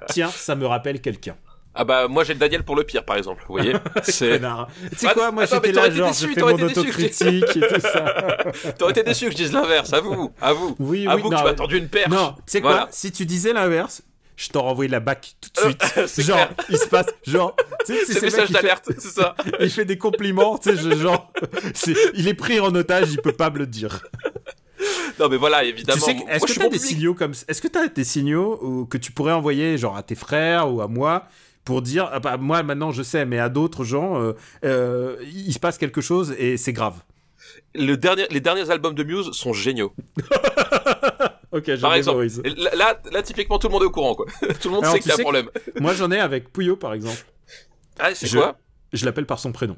[0.08, 1.36] Tiens, ça me rappelle quelqu'un.
[1.76, 3.74] Ah bah moi j'ai Daniel pour le pire par exemple, vous voyez.
[4.04, 4.40] C'est.
[4.40, 7.08] Tu sais quoi, moi j'étais là, genre, déçu, je fais mon été déçu que j'ai-
[7.08, 8.72] autocritique et tout ça.
[8.78, 10.76] T'aurais été déçu que je dise l'inverse, à vous, à vous.
[10.80, 12.10] Oui, à oui, vous que non, tu m'as tendu une perche.
[12.12, 12.88] Non, tu sais quoi.
[12.92, 14.04] Si tu disais l'inverse,
[14.36, 15.68] je t'en renvoyais la bac tout de
[16.00, 16.26] Euh, suite.
[16.28, 16.54] genre, clair.
[16.70, 17.56] il se passe, genre,
[17.88, 19.36] tu sais, C'est le message d'alerte, c'est ça.
[19.60, 21.32] il fait des compliments, tu sais, genre,
[22.14, 24.00] il est pris en otage, il peut pas me le dire.
[25.20, 26.00] Non mais voilà, évidemment.
[26.00, 28.60] tu sais, que- Moi, est-ce que t'as des signaux comme, est-ce que t'as des signaux
[28.64, 31.26] ou- que tu pourrais envoyer, genre, à tes frères ou à moi
[31.66, 34.34] pour dire, ah bah, moi maintenant je sais, mais à d'autres gens, euh,
[34.66, 37.02] euh, il se passe quelque chose et c'est grave.
[37.76, 39.94] Le dernier, les derniers albums de Muse sont géniaux.
[41.52, 42.26] Ok, je Par exemple.
[42.76, 44.26] Là, là, typiquement, tout le monde est au courant, quoi.
[44.60, 45.50] tout le monde Alors, sait qu'il y a un problème.
[45.80, 47.24] Moi j'en ai avec Pouillot par exemple.
[48.00, 48.58] Ah, c'est Je- quoi?
[48.92, 49.78] Je l'appelle par son prénom.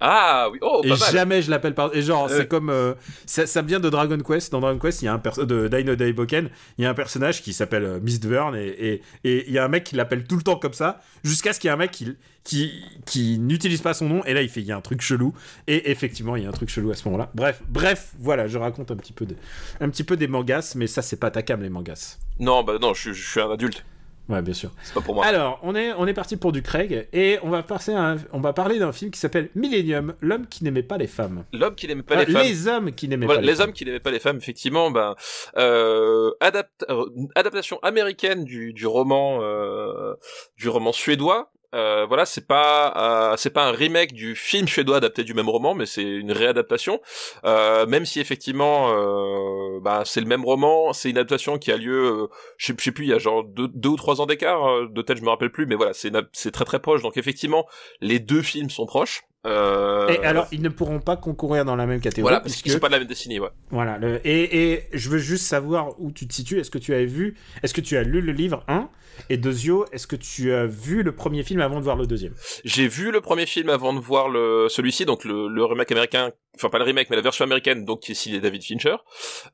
[0.00, 1.10] Ah oui, oh, et pas mal.
[1.12, 1.94] jamais je l'appelle par.
[1.94, 2.36] Et genre, Ouais.
[2.36, 2.70] c'est comme.
[2.70, 2.94] euh,
[3.26, 4.52] ça, ça vient de Dragon Quest.
[4.52, 6.94] Dans Dragon Quest, il y a un perso- de Dino Daiboken, il y a un
[6.94, 10.24] personnage qui s'appelle euh, Mistburn et et- et il y a un mec qui l'appelle
[10.24, 12.72] tout le temps comme ça, jusqu'à ce qu'il y ait un mec qui, qui,
[13.06, 14.24] qui n'utilise pas son nom.
[14.24, 15.34] Et là, il fait il y a un truc chelou.
[15.66, 17.30] Et effectivement, il y a un truc chelou à ce moment-là.
[17.34, 19.34] Bref, bref, voilà, je raconte un petit peu, de,
[19.80, 22.18] un petit peu des mangas, mais ça, c'est pas ta cam, les mangas.
[22.38, 23.84] Non, bah non, je suis un adulte.
[24.28, 24.70] Ouais, bien sûr.
[24.82, 25.24] C'est pas pour moi.
[25.24, 28.16] Alors, on est, on est parti pour du Craig et on va, passer à un-
[28.32, 31.44] on va parler d'un film qui s'appelle Millennium, l'homme qui n'aimait pas les femmes.
[31.54, 32.42] L'homme qui n'aimait pas Ah, les femmes.
[32.42, 33.68] les hommes qui n'aimaient Voilà, pas les, les femmes.
[33.68, 35.14] hommes qui n'aimaient pas les femmes, effectivement, ben,
[35.56, 40.14] euh, adapt- euh, adaptation américaine du, du roman, euh,
[40.58, 41.50] du roman suédois.
[41.74, 45.48] Euh, voilà, c'est pas, euh, c'est pas un remake du film suédois adapté du même
[45.50, 47.00] roman, mais c'est une réadaptation.
[47.44, 51.76] Euh, même si effectivement, euh, ben, c'est le même roman, c'est une adaptation qui a
[51.76, 52.26] lieu, euh,
[52.56, 54.66] je sais, je sais plus, il y a genre deux, deux ou trois ans d'écart,
[54.66, 57.02] euh, de tête je me rappelle plus, mais voilà, c'est, c'est très très proche.
[57.02, 57.66] Donc effectivement,
[58.00, 59.24] les deux films sont proches.
[59.46, 62.22] Euh, Et alors, ils ne pourront pas concourir dans la même catégorie.
[62.22, 63.48] voilà, parce puisque, qu'ils sont pas de la même destinée, ouais.
[63.70, 66.58] voilà, le- et, et je veux juste savoir où tu te situes.
[66.58, 68.88] Est-ce que tu as vu, est-ce que tu as lu le livre 1
[69.30, 72.34] Et Dezio, est-ce que tu as vu le premier film avant de voir le deuxième?
[72.64, 76.32] J'ai vu le premier film avant de voir le celui-ci, donc le, le remake américain,
[76.54, 78.96] enfin pas le remake, mais la version américaine, donc qui est David Fincher.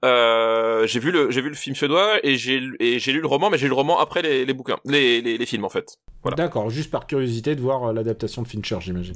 [0.05, 3.27] Euh, j'ai vu le j'ai vu le film suédois et j'ai et j'ai lu le
[3.27, 5.71] roman, mais j'ai lu le roman après les, les bouquins, les, les, les films en
[5.71, 5.99] fait.
[6.25, 6.37] Voilà.
[6.37, 9.15] D'accord, juste par curiosité de voir euh, l'adaptation de Fincher, j'imagine.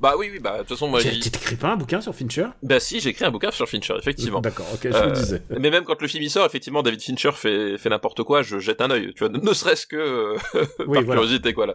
[0.00, 2.14] Bah oui oui bah de toute façon moi Tu j'ai- t'écris pas un bouquin sur
[2.14, 2.46] Fincher?
[2.62, 4.40] Bah si j'ai écrit un bouquin sur Fincher effectivement.
[4.40, 5.42] D'accord, ok, je Euh, me disais.
[5.58, 8.58] Mais même quand le film y sort, effectivement, David Fincher fait, fait n'importe quoi, je
[8.60, 10.36] jette un œil, tu vois, ne, serait-ce que euh,
[10.86, 11.20] Oui, par voilà.
[11.22, 11.74] curiosité, quoi, là.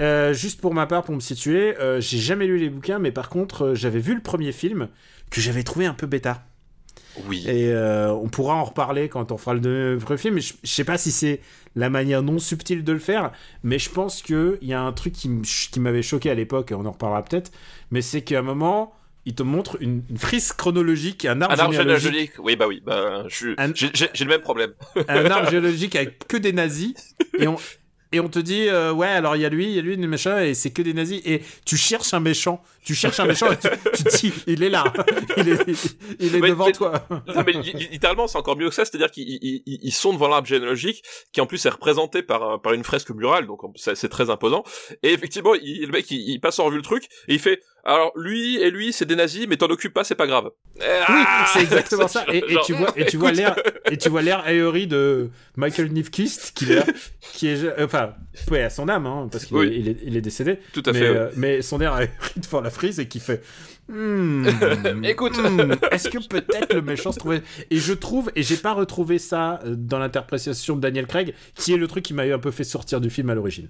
[0.00, 3.12] Euh, juste pour ma part, pour me situer, euh, j'ai jamais lu les bouquins, mais
[3.12, 4.88] par contre, j'avais vu le premier film
[5.30, 6.42] que j'avais trouvé un peu bêta.
[7.28, 7.44] Oui.
[7.48, 10.34] Et euh, on pourra en reparler quand on fera le premier film.
[10.36, 11.40] Mais je, je sais pas si c'est
[11.76, 15.12] la manière non subtile de le faire, mais je pense qu'il y a un truc
[15.12, 17.52] qui m'avait choqué à l'époque, et on en reparlera peut-être,
[17.90, 18.92] mais c'est qu'à un moment,
[19.26, 22.66] il te montre une, une frise chronologique, un arbre Un arbre généalogique, généalogique, oui, bah
[22.66, 24.72] oui, bah, j'ai le même problème.
[25.08, 27.56] un arbre généalogique avec que des nazis, et on,
[28.12, 29.96] et on te dit, euh, ouais, alors il y a lui, il y a lui,
[29.96, 33.26] le machin, et c'est que des nazis, et tu cherches un méchant, tu cherches un
[33.26, 34.84] méchant, et tu, tu te dis, il est là,
[35.36, 35.86] il est,
[36.18, 37.06] il est Mais- devant mais- toi.
[37.10, 39.92] Non, mais li- li- littéralement, c'est encore mieux que ça, c'est-à-dire qu'ils ils- ils- ils
[39.92, 43.46] sont devant l'arbre généalogique, qui en plus est représenté par, un- par une fresque murale,
[43.46, 44.64] donc c'est c'est très imposant.
[45.02, 47.60] Et effectivement, il- le mec, il, il passe en revue le truc, et il fait,
[47.84, 50.50] alors lui et lui, c'est des nazis, mais t'en occupes pas, c'est pas grave.
[50.76, 52.24] Oui, Ah c'est exactement ça.
[52.32, 53.56] Et, tu vois, et tu vois l'air,
[53.90, 54.44] et tu vois l'air
[54.86, 56.82] de Michael Nifkist, qui est,
[57.34, 58.14] qui est, enfin,
[58.50, 59.66] ouais, à son âme, hein, parce qu'il Oui.
[59.68, 60.58] est, il est, il est décédé.
[60.72, 61.06] Tout à mais, fait.
[61.06, 63.42] euh, mais son air ahéri devant la frise et qui fait.
[63.88, 64.46] Hmm,
[65.04, 65.36] Écoute.
[65.38, 69.18] hmm, est-ce que peut-être le méchant se trouvait Et je trouve, et j'ai pas retrouvé
[69.18, 72.50] ça euh, dans l'interprétation de Daniel Craig, qui est le truc qui m'a un peu
[72.52, 73.68] fait sortir du film à l'origine.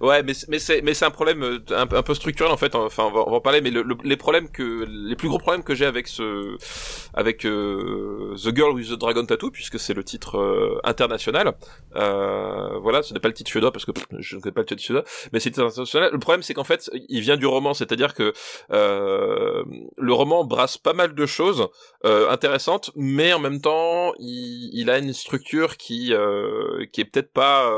[0.00, 2.74] Ouais, mais mais c'est mais c'est un problème euh, un, un, peu structurel en fait.
[2.74, 5.38] Enfin, on va, on va en parler, mais le, les problèmes que les plus gros
[5.38, 6.56] problèmes que j'ai avec ce
[7.12, 11.54] avec euh, The Girl with the Dragon Tattoo, puisque c'est le titre euh, international.
[11.96, 14.66] Euh, voilà, ce n'est pas le titre suédois parce que je ne connais pas le
[14.66, 16.10] titre suédois, mais c'est international.
[16.10, 18.32] Le problème, c'est qu'en fait, il vient du roman, c'est-à-dire que
[18.70, 21.68] le roman brasse pas mal de choses
[22.02, 26.14] intéressantes, mais en même temps, il, il a une structure qui
[26.92, 27.70] qui est peut-être pas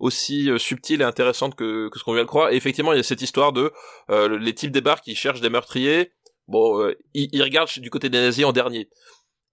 [0.00, 1.17] aussi subtile et intéressante
[1.56, 2.50] que, que ce qu'on vient de croire.
[2.50, 3.72] Et effectivement, il y a cette histoire de
[4.10, 6.12] euh, les types débarquent, qui cherchent des meurtriers.
[6.46, 8.88] Bon, euh, ils, regardent du côté des nazis en dernier.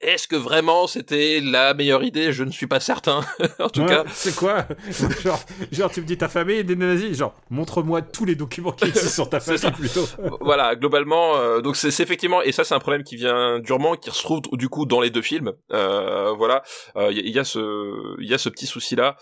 [0.01, 2.33] Est-ce que vraiment c'était la meilleure idée?
[2.33, 3.21] Je ne suis pas certain.
[3.59, 4.67] en tout cas, c'est quoi?
[5.23, 5.39] Genre,
[5.71, 7.17] genre, tu me dis ta famille des nazis?
[7.17, 10.05] Genre, montre-moi tous les documents qui existent sur ta famille plutôt.
[10.41, 14.11] voilà, globalement, euh, donc c'est effectivement et ça c'est un problème qui vient durement, qui
[14.11, 15.53] se trouve du coup dans les deux films.
[15.71, 16.61] Euh, voilà,
[16.95, 19.15] il euh, y, y, a ce, il y a ce petit souci là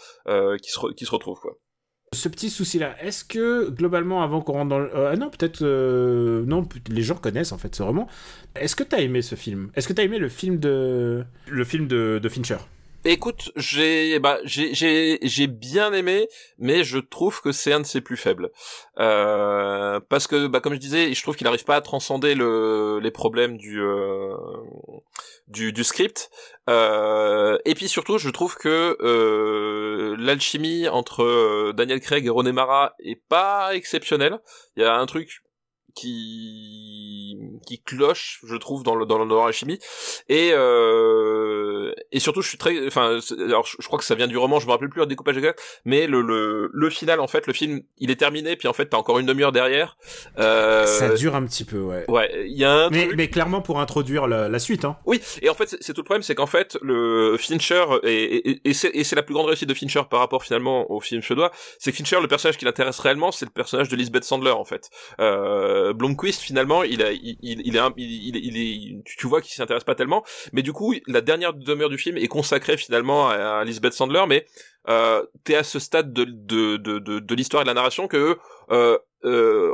[0.62, 1.54] qui se qui se retrouve quoi.
[2.13, 4.95] Ce petit souci-là, est-ce que globalement, avant qu'on rentre dans le...
[4.95, 5.62] Euh, ah non, peut-être...
[5.63, 8.08] Euh, non, les gens connaissent en fait ce roman.
[8.56, 9.69] Est-ce que t'as aimé ce film?
[9.76, 11.23] Est-ce que t'as aimé le film de...
[11.47, 12.58] Le film de, de Fincher
[13.06, 17.86] Écoute, j'ai bah j'ai j'ai j'ai bien aimé, mais je trouve que c'est un de
[17.86, 18.50] ses plus faibles
[18.98, 23.00] euh, parce que bah comme je disais, je trouve qu'il n'arrive pas à transcender le
[23.04, 24.38] les problèmes du euh,
[25.48, 26.30] du, du script.
[26.70, 32.52] Euh, et puis surtout, je trouve que euh, l'alchimie entre euh, Daniel Craig et René
[32.52, 34.39] Mara est pas exceptionnelle.
[34.76, 35.42] Il y a un truc
[35.96, 39.80] qui qui cloche je trouve dans le dans, dans la chimie.
[40.30, 44.38] Et euh, et surtout je suis très enfin alors je, crois que ça vient du
[44.38, 47.48] roman je me rappelle plus le découpage exact mais le, le le final en fait
[47.48, 49.98] le film il est terminé puis en fait t'as encore une demi-heure derrière.
[50.40, 52.10] Euh, ça dure un petit peu ouais.
[52.10, 54.98] Ouais il y a un mais mais clairement pour introduire la, la suite hein.
[55.06, 58.70] Oui et en fait c'est tout le problème c'est qu'en fait le Fincher et et,
[58.70, 61.92] et c'est la plus grande réussite de Fincher par rapport finalement au film suédois c'est
[61.92, 64.90] que Fincher le personnage qui l'intéresse réellement c'est le personnage de Lisbeth Sandler en fait.
[65.20, 70.62] Euh, Blomquist finalement il il, il, il, est tu vois qu'il s'intéresse pas tellement mais
[70.62, 74.46] du coup la dernière demi-heure du film est consacrée finalement à, Lisbeth Sandler mais
[74.89, 78.38] euh, t'es à ce stade de de de, de, l'histoire et de la narration que
[78.72, 79.72] euh, euh,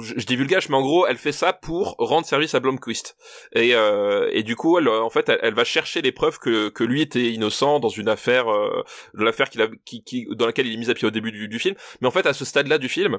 [0.00, 3.16] je, je divulgage, mais en gros, elle fait ça pour rendre service à Blomquist.
[3.52, 6.84] Et, euh, et du coup, elle, en fait, elle, va chercher les preuves que, que
[6.84, 9.50] lui était innocent dans une affaire, euh, l'affaire
[9.84, 11.74] qui, qui, dans laquelle il est mis à pied au début du, du film.
[12.00, 13.18] Mais en fait, à ce stade-là du film,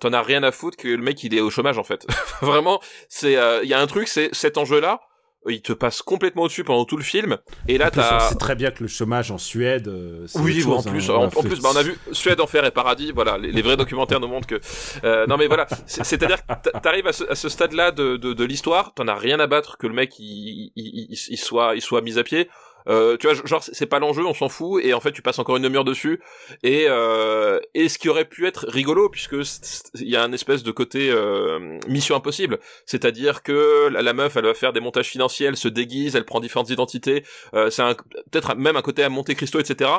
[0.00, 2.06] t'en as rien à foutre que le mec il est au chômage en fait.
[2.40, 5.00] Vraiment, c'est euh, il y a un truc, c'est cet enjeu-là,
[5.46, 7.38] il te passe complètement au-dessus pendant tout le film.
[7.68, 8.20] Et là, t'as.
[8.20, 9.88] C'est très bien que le chômage en Suède.
[9.88, 11.14] Euh, oui, en plus, hein.
[11.14, 13.12] en, plus, bah, on a vu Suède, enfer et paradis.
[13.12, 14.60] Voilà, les, vrais documentaires nous montrent que.
[15.04, 18.44] Euh, non, mais voilà, c'est-à-dire que t'arrives à ce, à ce stade-là de, de, de
[18.44, 22.02] l'histoire, t'en as rien à battre que le mec il, il, il, soit, il soit
[22.02, 22.48] mis à pied.
[22.88, 25.38] Euh, tu vois, genre c'est pas l'enjeu, on s'en fout, et en fait tu passes
[25.38, 26.20] encore une demi-heure dessus.
[26.62, 29.36] Et euh, et ce qui aurait pu être rigolo, puisque
[29.94, 34.44] il y a un espèce de côté euh, mission impossible, c'est-à-dire que la, meuf, elle
[34.44, 37.24] va faire des montages financiers, elle se déguise, elle prend différentes identités.
[37.54, 37.82] Euh, c'est
[38.30, 39.90] peut-être même un côté à Monte Cristo, etc.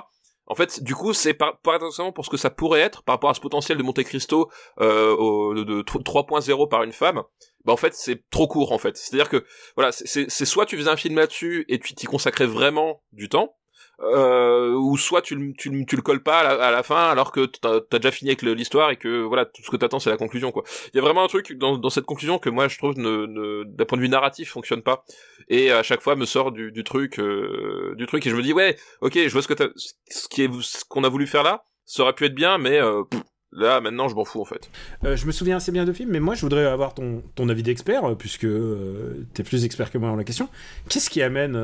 [0.48, 3.30] En fait, du coup, c'est pas paradoxalement pour ce que ça pourrait être par rapport
[3.30, 4.50] à ce potentiel de Monte Cristo
[4.82, 7.22] euh, de, de 3.0 par une femme
[7.66, 8.98] bah en fait c'est trop court en fait.
[8.98, 9.46] C'est-à-dire que
[9.76, 13.56] voilà, c'est soit tu faisais un film là-dessus et tu t'y consacrais vraiment du temps,
[14.02, 17.82] euh, ou soit tu, tu, tu le colles pas à la, fin alors que t'as
[17.92, 20.52] as déjà fini avec l'histoire et que voilà tout ce que t'attends c'est la conclusion
[20.52, 20.64] quoi.
[20.94, 23.26] Il y a vraiment un truc dans, dans cette conclusion que moi je trouve ne,
[23.26, 25.04] ne d'un point de vue narratif fonctionne pas
[25.50, 28.42] et à chaque fois me sort du, du truc euh, du truc et je me
[28.42, 29.74] dis ouais ok je vois ce que
[30.08, 32.80] ce qui est ce qu'on a voulu faire là ça aurait pu être bien mais
[32.80, 33.04] euh,
[33.52, 34.70] Là, maintenant, je m'en fous en fait.
[35.04, 37.50] Euh, je me souviens assez bien de film, mais moi, je voudrais avoir ton, ton
[37.50, 40.50] avis d'expert, euh, puisque euh, t'es plus expert que moi dans la question.
[40.88, 41.60] Qu'est-ce qui amène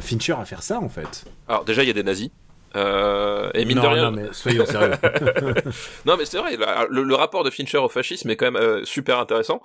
[0.00, 1.24] Fincher à faire ça en fait?
[1.48, 2.28] Alors, déjà, il y a des nazis.
[2.74, 4.10] et mine non, de rien...
[4.10, 4.92] non, mais soyons sérieux.
[6.04, 6.58] non, mais c'est vrai,
[6.90, 9.62] le, rapport de Fincher au fascisme est quand même super intéressant,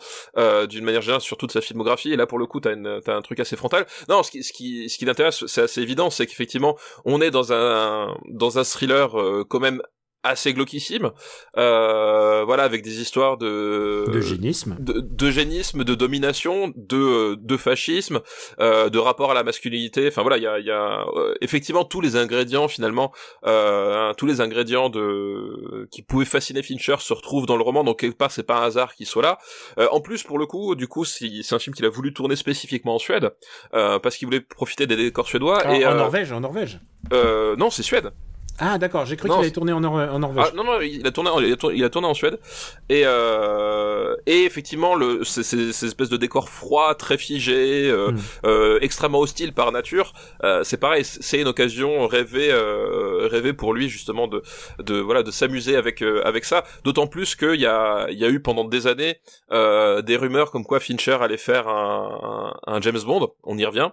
[0.69, 2.13] d'une manière générale, sur toute sa filmographie.
[2.13, 3.85] Et là, pour le coup, t'as, as un truc assez frontal.
[4.07, 7.31] Non, ce qui, ce qui, ce qui l'intéresse, c'est assez évident, c'est qu'effectivement, on est
[7.31, 9.09] dans un, dans un thriller
[9.49, 9.81] quand même
[10.29, 11.11] assez glauquissime
[11.57, 18.21] euh, voilà avec des histoires de d'eugénisme de, d'eugénisme de domination de de fascisme
[18.59, 20.07] euh, de rapport à la masculinité.
[20.07, 23.11] Enfin voilà il y a, y a euh, effectivement tous les ingrédients finalement
[23.45, 27.83] euh, tous les ingrédients de qui pouvaient fasciner Fincher se retrouvent dans le roman.
[27.83, 29.37] Donc quelque part c'est pas un hasard qu'il soit là.
[29.77, 32.13] Euh, en plus pour le coup du coup c'est, c'est un film qu'il a voulu
[32.13, 33.31] tourner spécifiquement en Suède
[33.71, 36.79] parce qu'il voulait profiter des décors suédois et en Norvège en Norvège.
[37.11, 38.11] non c'est Suède
[38.59, 40.45] Ah d'accord, j'ai cru qu'il avait c'est- tourné en, Nor- en Norvège.
[40.49, 42.39] Ah, non, non, il a tourné, il a tourné, il a tourné en Suède.
[42.89, 48.11] Et, euh, et effectivement, le, ces, ces, ces espèces de décors froids, très figés, euh,
[48.11, 48.17] Mm.
[48.45, 53.73] euh, extrêmement hostiles par nature, euh, c'est pareil, c'est une occasion rêvée, euh, rêvée pour
[53.73, 54.41] lui justement de,
[54.79, 56.63] de voilà, de s'amuser avec euh, avec ça.
[56.83, 59.19] D'autant plus qu'il y a, il y a eu pendant des années
[59.51, 63.31] euh, des rumeurs comme quoi Fincher allait faire un, un, un James Bond.
[63.43, 63.89] On y revient.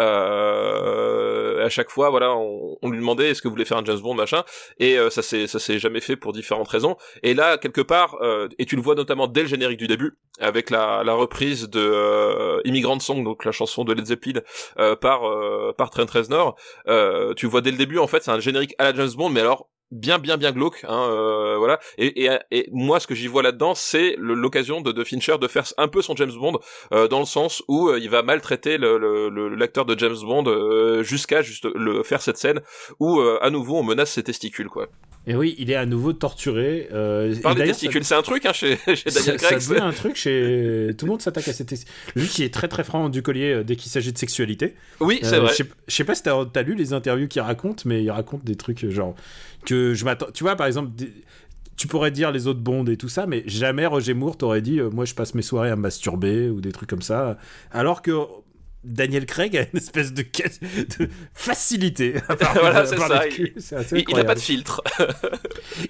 [0.00, 4.00] Euh, à chaque fois, voilà, on, lui demandait est-ce que vous voulez faire un James
[4.00, 4.42] Bond machin
[4.78, 6.96] et euh, ça s'est ça s'est jamais fait pour différentes raisons.
[7.22, 10.18] Et là quelque part euh, et tu le vois notamment dès le générique du début
[10.40, 14.40] avec la, reprise de euh, Immigrant Song donc la chanson de Led Zeppelin
[15.00, 15.22] par
[15.76, 16.56] par Trent Reznor
[17.36, 19.40] tu vois dès le début en fait c'est un générique à la James Bond mais
[19.40, 23.26] alors bien bien bien glauque hein, euh, voilà et, et, et moi ce que j'y
[23.26, 26.58] vois là-dedans c'est l'occasion de, de Fincher de faire un peu son James Bond
[26.92, 30.16] euh, dans le sens où euh, il va maltraiter le- le- le- l'acteur de James
[30.22, 32.60] Bond euh, jusqu'à juste le faire cette scène
[33.00, 34.86] où euh, à nouveau on menace ses testicules quoi
[35.26, 36.88] Et oui, il est à nouveau torturé.
[36.92, 39.80] Euh, par les testicules c'est un truc hein, chez, chez ça, Daniel ça Craig devient
[39.82, 41.74] un truc chez tout le monde s'attaque à cette
[42.16, 44.74] lui qui est très très franc du collier dès qu'il s'agit de sexualité.
[45.00, 45.52] oui c'est vrai
[45.88, 48.56] Je sais- pas si t'as as lu les interviews qu'il raconte, mais il raconte des
[48.56, 49.14] trucs genre
[49.64, 50.30] que je m'attends.
[50.32, 50.90] Tu vois, par exemple,
[51.76, 54.80] tu pourrais dire les autres bondes et tout ça, mais jamais Roger Moore t'aurait dit,
[54.80, 57.38] euh, moi je passe mes soirées à me masturber ou des trucs comme ça.
[57.70, 58.12] Alors que
[58.84, 60.24] Daniel Craig a une espèce de,
[61.34, 62.14] facilité.
[62.54, 63.54] Voilà, c'est ça, cul.
[63.92, 64.82] Il, il a pas de filtre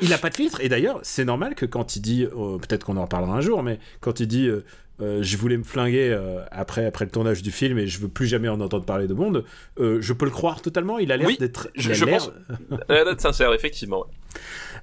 [0.01, 0.61] Il a pas de filtre.
[0.61, 3.63] Et d'ailleurs, c'est normal que quand il dit, euh, peut-être qu'on en reparlera un jour,
[3.63, 4.65] mais quand il dit, euh,
[5.01, 8.09] euh, je voulais me flinguer euh, après, après le tournage du film et je veux
[8.09, 9.43] plus jamais en entendre parler de Bond,
[9.79, 10.99] euh, je peux le croire totalement.
[10.99, 11.69] Il a l'air Oui, d'être.
[11.75, 12.79] je- il a je l'air- pense.
[12.89, 14.07] D'être sincère effectivement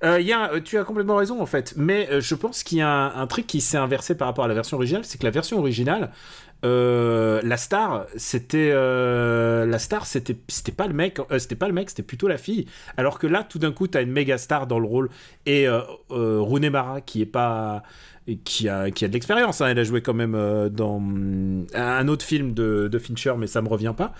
[0.03, 3.19] y a, tu as complètement raison en fait, mais je pense qu'il y a un,
[3.21, 5.57] un truc qui s'est inversé par rapport à la version originale, c'est que la version
[5.57, 6.11] originale,
[6.65, 11.67] euh, la star, c'était euh, la star, c'était c'était pas le mec, euh, c'était pas
[11.67, 12.65] le mec, c'était plutôt la fille.
[12.97, 15.09] Alors que là, tout d'un coup, t'as une méga star dans le rôle
[15.45, 15.67] et
[16.09, 17.81] Rooney Mara qui est pas
[18.35, 19.67] qui a, qui a de l'expérience, hein.
[19.67, 21.01] elle a joué quand même euh, dans
[21.73, 24.13] un autre film de, de Fincher, mais ça me revient pas.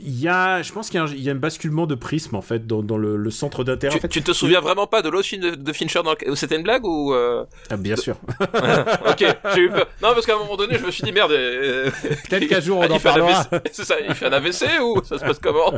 [0.00, 1.94] Il y a, je pense qu'il y a un, il y a un basculement de
[1.94, 3.92] prisme en fait dans, dans le, le centre d'intérêt.
[3.92, 4.08] tu, en fait.
[4.08, 6.84] tu te souviens vraiment pas de l'autre film de, de Fincher dans c'était une blague
[6.84, 7.44] ou euh...
[7.70, 8.16] Ah, bien sûr.
[8.40, 11.32] ok j'ai eu peur non parce qu'à un moment donné je me suis dit merde
[11.32, 11.90] euh,
[12.28, 13.46] Peut-être qu'un jour, on en parlera.
[13.72, 15.72] C'est ça il fait un AVC ou ça se passe comment?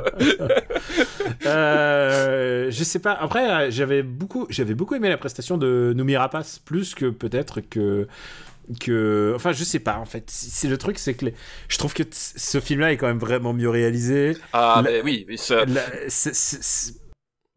[1.44, 3.12] Euh, je sais pas.
[3.12, 8.06] Après, j'avais beaucoup, j'avais beaucoup aimé la prestation de Noumi Rapace plus que peut-être que
[8.80, 9.32] que.
[9.36, 9.98] Enfin, je sais pas.
[9.98, 11.34] En fait, c'est le truc, c'est que les-
[11.68, 14.36] je trouve que ce film-là est quand même vraiment mieux réalisé.
[14.52, 15.82] ah La- mais oui ça, La-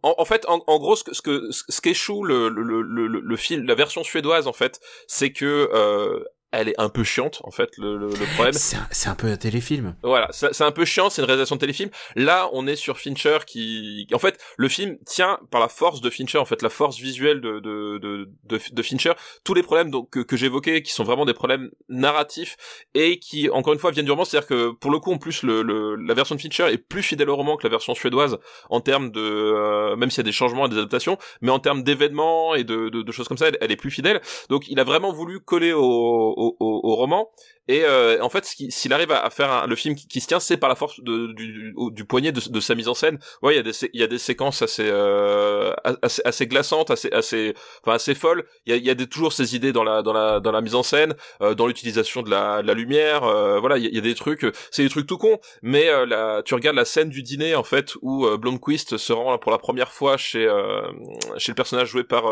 [0.01, 2.81] En, en fait, en, en gros, ce que ce que ce qu'échoue le, le, le,
[3.07, 7.03] le, le film, la version suédoise, en fait, c'est que euh, elle est un peu
[7.03, 8.53] chiante, en fait, le, le, le problème.
[8.53, 9.95] c'est un, c'est un peu un téléfilm.
[10.03, 11.89] Voilà, c'est c'est un peu chiant, c'est une réalisation de téléfilm.
[12.15, 16.09] Là, on est sur Fincher qui, en fait, le film tient par la force de
[16.09, 19.13] Fincher, en fait, la force visuelle de de de, de, de Fincher.
[19.43, 22.57] Tous les problèmes donc que, que j'évoquais, qui sont vraiment des problèmes narratifs
[22.93, 24.25] et qui, encore une fois, viennent du roman.
[24.25, 27.03] C'est-à-dire que pour le coup, en plus, le, le la version de Fincher est plus
[27.03, 30.23] fidèle au roman que la version suédoise en termes de, euh, même s'il y a
[30.23, 33.37] des changements et des adaptations, mais en termes d'événements et de, de, de choses comme
[33.37, 34.19] ça, elle, elle est plus fidèle.
[34.49, 37.29] Donc, il a vraiment voulu coller au au, roman.
[37.69, 40.69] Et euh, en fait, s'il arrive à, faire le film qui, se tient, c'est par
[40.69, 43.19] la force du, poignet de, sa mise en scène.
[43.43, 47.53] Ouais, il y a des séquences assez euh, assez, glaçantes, assez assez
[47.83, 48.43] enfin assez folles.
[48.65, 52.31] Il y a, toujours ces idées dans la mise en scène, euh, dans l'utilisation de
[52.31, 53.23] la, lumière.
[53.23, 55.37] euh, voilà, il y, a, des trucs, c'est des trucs tout cons.
[55.61, 59.51] Mais euh, tu regardes la scène du dîner en fait où Blomqvist se rend pour
[59.51, 62.23] la première fois chez le personnage joué par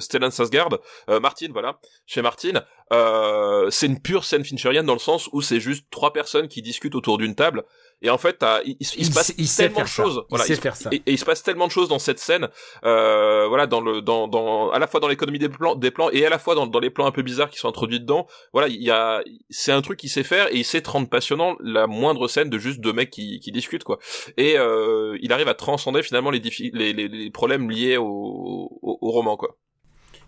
[0.00, 2.62] Stellan Skarsgård, euh, Martin, voilà, chez Martin.
[2.92, 6.62] Euh, c'est une pure scène fincherienne dans le sens où c'est juste trois personnes qui
[6.62, 7.64] discutent autour d'une table.
[8.02, 9.92] Et en fait il, il se- il se passe sait- il sait tellement de ça.
[10.02, 10.22] choses.
[10.22, 10.88] Il voilà sait se- faire ça.
[10.90, 12.48] et, et il se passe tellement de choses dans cette scène
[12.84, 16.08] euh, voilà dans le dans dans à la fois dans l'économie des plans des plans
[16.10, 18.26] et à la fois dans, dans les plans un peu bizarres qui sont introduits dedans.
[18.54, 21.08] Voilà il y a c'est un truc qu'il sait faire et il sait te rendre
[21.10, 23.98] passionnant la moindre scène de juste deux mecs qui, qui discutent quoi.
[24.38, 26.40] Et euh, il arrive à transcender finalement les,
[26.72, 29.56] les, les, les problèmes liés au, au, au roman quoi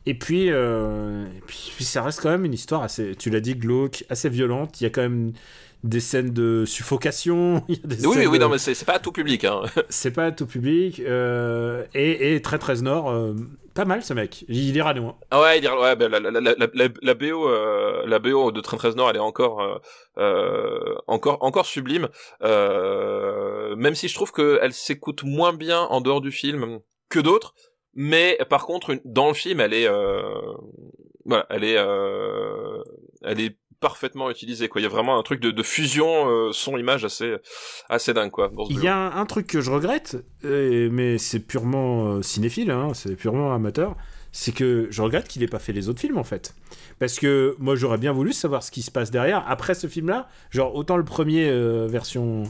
[0.07, 3.41] Et puis, euh, et puis, puis ça reste quand même une histoire assez, tu l'as
[3.41, 4.81] dit, glauque, assez violente.
[4.81, 5.33] Il y a quand même
[5.85, 7.65] des scènes de suffocation.
[7.69, 9.45] Il y a des oui oui, oui de- non mais c'est pas à tout public
[9.45, 11.01] hein C'est pas tout public.
[11.01, 13.35] euh, et, et très très nord, euh,
[13.75, 14.45] pas mal ce mec.
[14.49, 15.17] Il ira loin.
[15.31, 18.03] Ah ouais, il y a- ouais, ben, la, la, la, la, la, la BO, euh,
[18.07, 19.79] la BO de Train 13 Nord, elle est encore, euh,
[20.19, 22.09] euh, encore, encore sublime.
[22.43, 27.55] Euh, même si je trouve qu'elle s'écoute moins bien en dehors du film que d'autres,
[27.94, 30.22] mais par contre, une- dans le film, elle est, euh,
[31.24, 32.83] voilà, elle est, euh,
[33.22, 34.81] elle est parfaitement utilisé quoi.
[34.81, 37.35] Il y a vraiment un truc de, de fusion euh, son image assez
[37.88, 38.48] assez dingue quoi.
[38.48, 42.22] dans ce Il y a un, un truc que je regrette, mais c'est purement euh,
[42.22, 43.96] cinéphile, hein, c'est purement amateur,
[44.31, 46.55] c'est que je regrette qu'il ait pas fait les autres films en fait.
[47.00, 50.28] Parce que moi j'aurais bien voulu savoir ce qui se passe derrière après ce film-là.
[50.50, 52.44] Genre autant le premier euh, version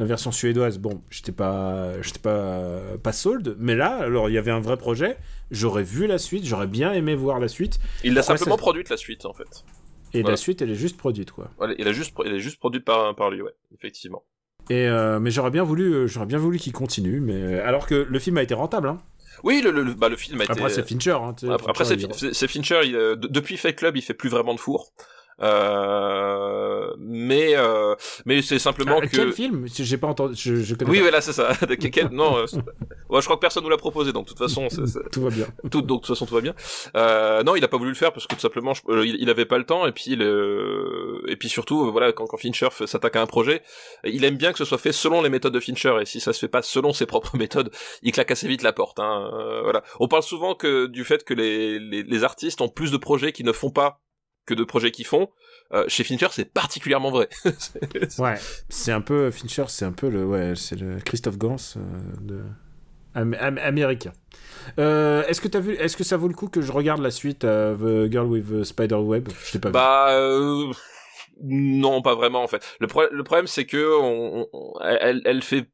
[0.00, 4.38] euh, version suédoise, bon, j'étais pas j'étais pas pas sold, mais là alors il y
[4.38, 5.16] avait un vrai projet.
[5.50, 7.78] J'aurais vu la suite, j'aurais bien aimé voir la suite.
[8.04, 9.64] Il l'a simplement ça- produite la suite en fait.
[10.14, 10.32] Et Voilà.
[10.32, 11.50] la suite, elle est juste produite quoi.
[11.58, 14.24] Voilà, juste il est juste produite par par lui ouais, effectivement.
[14.70, 17.94] Et euh, mais j'aurais bien voulu, euh, j'aurais bien voulu qu'il continue, mais alors que
[17.94, 18.88] le film a été rentable.
[18.88, 18.98] Hein.
[19.44, 20.52] Oui, le, bah, le film a été.
[20.52, 21.12] Après c'est Fincher.
[21.12, 22.80] Hein, Après, après, Fincher, c'est il- Fincher.
[22.84, 24.92] il, euh, de- depuis Fight Club, il fait plus vraiment de four.
[25.40, 27.94] Euh, mais euh,
[28.26, 29.16] mais c'est simplement Ah, que.
[29.16, 29.66] Quel film?
[29.72, 30.34] J'ai pas entendu.
[30.36, 31.02] Je, je connais Oui, pas.
[31.04, 31.50] voilà, c'est ça.
[31.92, 32.44] Quel- Non, euh,
[33.10, 34.68] ouais, je crois que personne nous l'a proposé, donc de toute façon,
[35.12, 35.46] Tout va bien.
[35.70, 36.54] tout, donc de toute façon tout va bien.
[36.96, 39.30] Euh, non, il a pas voulu le faire parce que tout simplement, je- il, il
[39.30, 43.16] avait pas le temps et puis le, et puis surtout, voilà, quand, quand Fincher s'attaque
[43.16, 43.62] à un projet,
[44.04, 46.32] il aime bien que ce soit fait selon les méthodes de Fincher et si ça
[46.32, 47.70] se fait pas selon ses propres méthodes,
[48.02, 48.98] il claque assez vite la porte.
[48.98, 49.30] Hein.
[49.34, 49.82] Euh, voilà.
[50.00, 53.32] On parle souvent que du fait que les, les, les artistes ont plus de projets
[53.32, 54.00] qui ne font pas
[54.48, 55.28] que de projets qu'ils font.
[55.74, 57.28] Euh, chez Fincher, c'est particulièrement vrai.
[58.18, 58.36] Ouais,
[58.70, 61.80] c'est un peu Fincher, c'est un peu le ouais, c'est le Christophe Gans euh,
[62.22, 62.40] de
[63.14, 64.12] am- am- américain.
[64.78, 67.10] Euh, est-ce que t'as vu Est-ce que ça vaut le coup que je regarde la
[67.10, 69.28] suite euh, The Girl with Spider Web?
[69.44, 70.08] Je t'ai pas Bah
[71.42, 72.64] non, pas vraiment en fait.
[72.80, 75.66] Le, pro- le problème c'est que on, on- elle, elle fait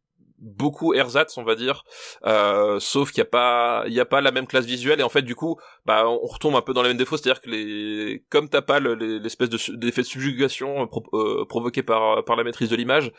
[0.44, 1.84] beaucoup ersatz, on va dire,
[2.26, 5.02] euh, sauf qu'il y a pas, il y a pas la même classe visuelle et
[5.02, 7.50] en fait du coup, bah on retombe un peu dans les mêmes défauts, c'est-à-dire que
[7.50, 12.36] les, comme t'as pas le- les- l'espèce d'effet de subjugation euh, euh, provoqué par par
[12.36, 13.10] la maîtrise de l'image,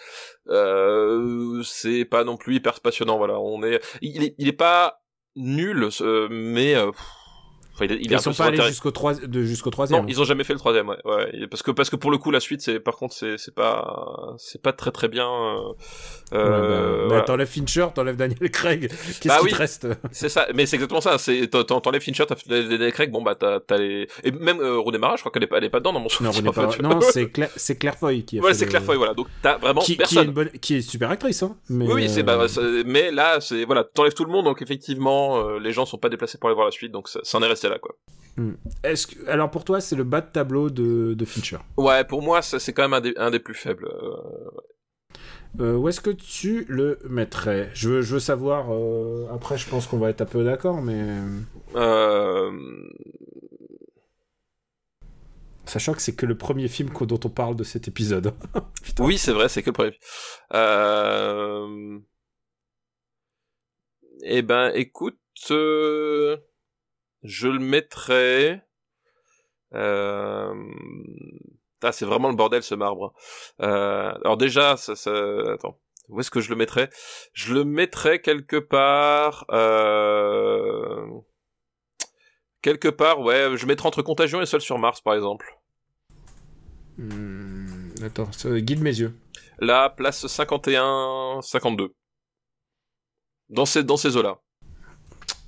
[0.50, 3.18] euh, c'est pas non plus hyper passionnant.
[3.18, 5.02] Voilà, on est, il est, pas
[5.36, 5.90] nul,
[6.30, 6.92] mais euh,
[7.76, 10.02] enfin, il il Ils sont pas allés jusqu'au troisième.
[10.02, 10.98] non, ils ont jamais fait le troisième, ouais.
[11.06, 11.48] ouais.
[11.48, 14.34] Parce que parce que pour le coup, la suite, c'est par contre, c'est c'est pas
[14.38, 15.28] c'est pas très très bien.
[15.30, 15.60] euh,
[16.32, 17.22] Ouais, bah, euh, bah, voilà.
[17.24, 18.88] T'enlèves Fincher, t'enlèves Daniel Craig.
[19.22, 19.52] Qu'est-ce Bah qui oui.
[19.52, 19.88] te reste?
[20.12, 21.18] C'est ça, mais c'est exactement ça.
[21.20, 24.60] C'est t'en- t'en- t'enlèves Fincher, les, les Craig, bon bah t'as t'as les et même
[24.60, 26.34] euh, je crois qu'elle est pas elle est pas dedans dans mon Non, souvenir.
[26.36, 28.84] René en fait, non, c'est Claire, c'est Claire Foy qui a Ouais, fait c'est Claire
[28.84, 29.14] Foy, voilà.
[29.14, 30.26] Donc t'as vraiment qui, qui est personne.
[30.26, 31.56] une bonne, qui est super actrice, hein.
[31.70, 34.62] Mais Oui, c'est bah, euh, c'est- mais là, c'est voilà, t'enlèves tout le monde, donc
[34.62, 37.38] effectivement, euh, les gens sont pas déplacés pour aller voir la suite, donc ça, ça
[37.38, 37.96] en est resté là, quoi.
[38.84, 41.58] Est-ce que, alors pour toi, c'est le bas de tableau de, de Fincher?
[41.78, 43.88] Ouais, pour moi, ça, c'est quand même un des, un des plus faibles.
[43.88, 44.50] euh,
[45.62, 47.70] Euh, où est-ce que tu le mettrais?
[47.74, 48.74] Je veux, je veux savoir.
[48.74, 51.08] euh, après, je pense qu'on va être un peu d'accord, mais
[51.76, 52.52] Euh...
[55.66, 58.34] sachant que c'est que le premier film dont on parle de cet épisode.
[59.00, 59.98] Oui, c'est vrai, c'est que le premier.
[60.54, 62.00] Euh...
[64.24, 65.18] Eh ben, écoute,
[65.52, 66.38] euh,
[67.26, 68.66] je le mettrais.
[69.74, 70.54] Euh...
[71.84, 73.14] Ah, c'est vraiment le bordel ce marbre.
[73.62, 74.14] Euh...
[74.24, 75.12] Alors déjà, ça, ça...
[75.54, 76.90] attends, où est-ce que je le mettrais?
[77.34, 79.46] Je le mettrais quelque part.
[79.52, 81.06] Euh...
[82.62, 85.60] Quelque part, ouais, je mettrais entre Contagion et Seul sur Mars, par exemple.
[86.98, 89.14] Hmm, attends, ça guide mes yeux.
[89.60, 91.94] Là, place 51, 52.
[93.50, 94.40] Dans ces, dans ces eaux-là.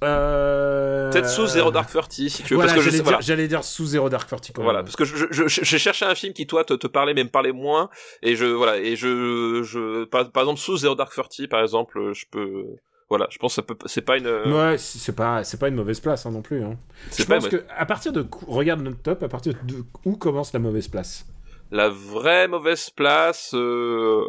[0.03, 1.11] Euh...
[1.11, 2.57] Peut-être sous Zero Dark Thirty, si tu veux.
[2.57, 3.47] Voilà, parce que je j'allais sais, dire, voilà.
[3.47, 4.53] dire sous Zero Dark Thirty.
[4.53, 4.85] quand Voilà, même.
[4.85, 7.23] parce que je, je, je, j'ai cherché un film qui toi te, te parlait mais
[7.23, 7.89] me parlait moins
[8.21, 12.13] et je voilà et je je par, par exemple sous Zero Dark Thirty par exemple
[12.13, 12.65] je peux
[13.09, 15.75] voilà je pense que ça peut c'est pas une Ouais, c'est pas, c'est pas une
[15.75, 16.63] mauvaise place hein, non plus.
[16.63, 16.77] Hein.
[17.17, 20.15] Je pas pense une- que à partir de regarde notre top, à partir de où
[20.17, 21.25] commence la mauvaise place?
[21.71, 24.21] La vraie mauvaise place euh,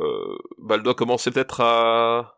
[0.58, 2.37] bah elle doit commencer peut-être à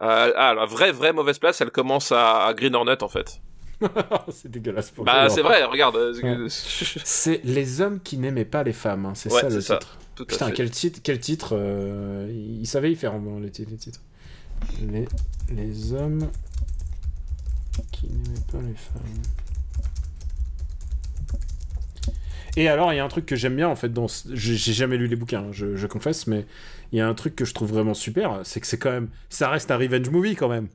[0.00, 3.40] à- ah la vraie vraie mauvaise place elle commence à, à Green Hornet en fait
[4.30, 6.46] c'est dégueulasse pour bah c'est vrai regarde euh, Ouais.
[6.50, 9.78] C'est les hommes qui n'aimaient pas les femmes, hein, c'est Ouais, ça le ça.
[9.78, 9.98] titre.
[10.14, 13.64] tout Putain, fait quel titre, quel titre euh, il, savait y faire en les, ti-
[13.64, 14.00] les titres.
[14.82, 15.06] Les,
[15.54, 16.28] les hommes
[17.90, 19.22] qui n'aimaient pas les femmes.
[22.56, 24.06] Et alors, il y a un truc que j'aime bien en fait dans.
[24.32, 26.46] J'ai jamais lu les bouquins, hein, je, je confesse, mais
[26.92, 29.08] il y a un truc que je trouve vraiment super, c'est que c'est quand même.
[29.28, 30.68] Ça reste un revenge movie quand même.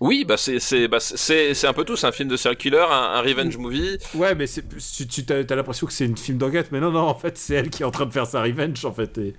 [0.00, 2.58] oui bah c'est c'est bah c'est c'est un peu tout c'est un film de serial
[2.58, 4.62] killer un, un revenge movie Ouais, mais c'est,
[5.08, 7.54] tu, tu as, l'impression que c'est une film d'enquête, mais non, non, en fait, c'est
[7.54, 9.16] elle qui est en train de faire sa revenge, en fait.
[9.18, 9.34] Et,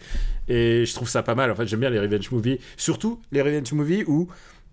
[0.48, 1.52] et je trouve ça pas mal.
[1.52, 2.58] En fait, j'aime bien les revenge movies.
[2.76, 4.28] Surtout les revenge movies où.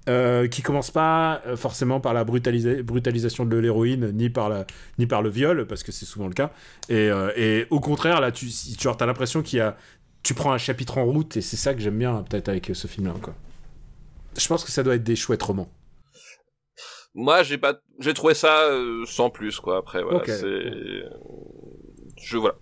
[0.06, 4.66] Euh, qui commencent pas euh, forcément par la brutalisa- brutalisation de l'héroïne ni par la
[4.98, 6.52] ni par le viol parce que c'est souvent le cas
[6.90, 9.78] et, euh, et au contraire là tu tu as l'impression qu'il y a
[10.24, 12.88] tu prends un chapitre en route et c'est ça que j'aime bien peut-être avec ce
[12.88, 13.34] film là quoi
[14.36, 15.68] je pense que ça doit être des chouettes romans
[17.14, 19.76] Moi, j'ai pas, j'ai trouvé ça euh, sans plus, quoi.
[19.78, 21.04] Après, voilà, c'est,
[22.20, 22.56] je voilà.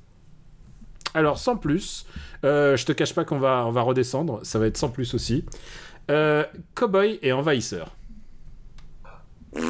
[1.14, 2.06] alors sans plus,
[2.44, 5.14] euh, je te cache pas qu'on va, on va redescendre, ça va être sans plus
[5.14, 5.44] aussi.
[6.10, 6.44] Euh,
[6.74, 7.96] Cowboy et envahisseur.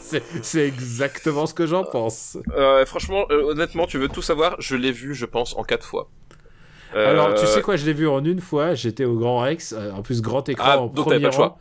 [0.00, 2.38] c'est c'est exactement ce que j'en pense.
[2.56, 5.84] Euh, franchement, euh, honnêtement, tu veux tout savoir Je l'ai vu, je pense, en quatre
[5.84, 6.08] fois.
[6.94, 9.74] Euh, Alors, tu sais quoi, je l'ai vu en une fois, j'étais au Grand Rex,
[9.76, 11.48] euh, en plus grand écran Ah, en donc premier pas le choix.
[11.48, 11.58] rang.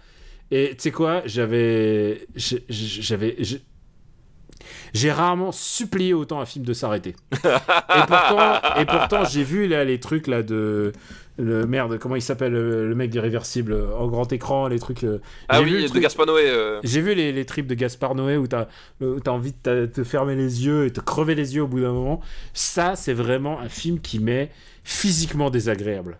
[0.52, 2.26] Et tu sais quoi, j'avais.
[2.36, 3.36] j'ai- J'avais.
[3.40, 7.16] j'ai- rarement supplié autant un film de s'arrêter.
[7.34, 10.92] et pourtant, et pourtant j'ai vu là les trucs là de.
[11.40, 15.04] Le merde, comment il s'appelle le, mec d'Irréversible euh, en grand écran, les trucs.
[15.04, 15.20] euh,
[15.50, 16.50] Ah j'ai vu oui, de truc- Gaspar Noé.
[16.50, 18.66] euh, J'ai vu les, les trips de Gaspard Noé où t'as
[19.24, 21.92] t'as envie de te, fermer les yeux et te crever les yeux au bout d'un
[21.92, 22.22] moment.
[22.56, 24.50] Ça, c'est vraiment un film qui m'est
[24.88, 26.18] physiquement désagréable.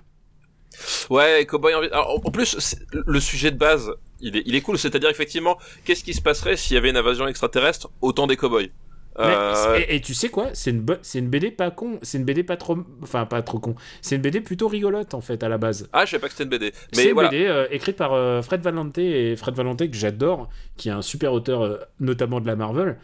[1.10, 1.80] Ouais, Cowboy en...
[1.80, 4.78] Alors, en- plus, le sujet de base, il est, il est cool.
[4.78, 8.36] C'est-à-dire, effectivement, qu'est-ce qui se passerait s'il y avait une invasion extraterrestre au temps des
[8.36, 8.72] cowboys?
[9.20, 10.50] Euh, et, et tu sais quoi?
[10.54, 11.98] C'est une, bo- c'est une BD pas con.
[12.04, 12.78] C'est une BD pas trop.
[13.02, 13.74] Enfin, pas trop con.
[14.02, 15.90] C'est une BD plutôt rigolote en fait à la base.
[15.94, 16.74] Ah, je savais pas que c'était une BD.
[16.92, 17.30] C'est une voilà.
[17.30, 21.02] BD euh, écrite par euh, Fred Valente et Fred Valente que j'adore, qui est un
[21.02, 23.00] super auteur euh, notamment de la Marvel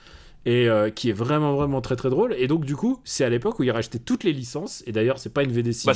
[0.45, 2.35] et euh, qui est vraiment vraiment très très drôle.
[2.37, 4.83] Et donc du coup, c'est à l'époque où il rachetait toutes les licences.
[4.87, 5.93] Et d'ailleurs, c'est pas une BD si Bah,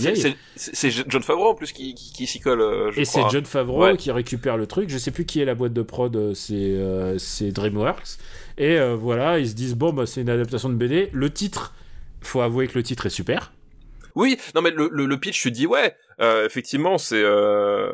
[0.55, 3.21] c'est, John Favreau en plus qui, qui, qui s'y colle, euh, je Et c'est.
[3.29, 3.97] John Favreau Ouais.
[3.97, 4.89] qui récupère le truc.
[4.89, 7.17] Je sais plus qui est la boîte de prod, euh, c'est euh,
[7.51, 8.17] DreamWorks.
[8.57, 11.09] Et voilà, ils se disent bon, bah, c'est une adaptation de BD.
[11.13, 11.73] Le titre,
[12.21, 13.51] faut avouer que le titre est super.
[14.15, 17.91] Oui, non mais le, le, le pitch, tu dis ouais, euh, effectivement, c'est euh,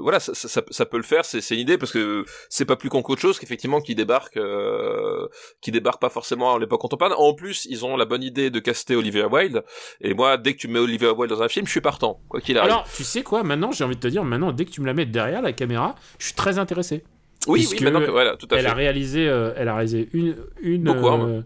[0.00, 2.76] voilà, ça, ça, ça, ça peut le faire, c'est, une idée parce que c'est pas
[2.76, 5.26] plus con qu'autre chose qu'effectivement qui débarque, euh,
[5.60, 7.14] qui débarque pas forcément à l'époque contemporaine.
[7.16, 9.64] En plus, ils ont la bonne idée de caster Olivia Wilde.
[10.00, 12.40] Et moi, dès que tu mets Olivia Wilde dans un film, je suis partant, quoi
[12.40, 12.70] qu'il arrive.
[12.70, 14.86] Alors, tu sais quoi Maintenant, j'ai envie de te dire, maintenant, dès que tu me
[14.86, 17.02] la mets derrière la caméra, je suis très intéressé.
[17.48, 18.70] oui, oui, maintenant que voilà, tout à Elle fait.
[18.70, 21.44] a réalisé, euh, elle a réalisé une, une.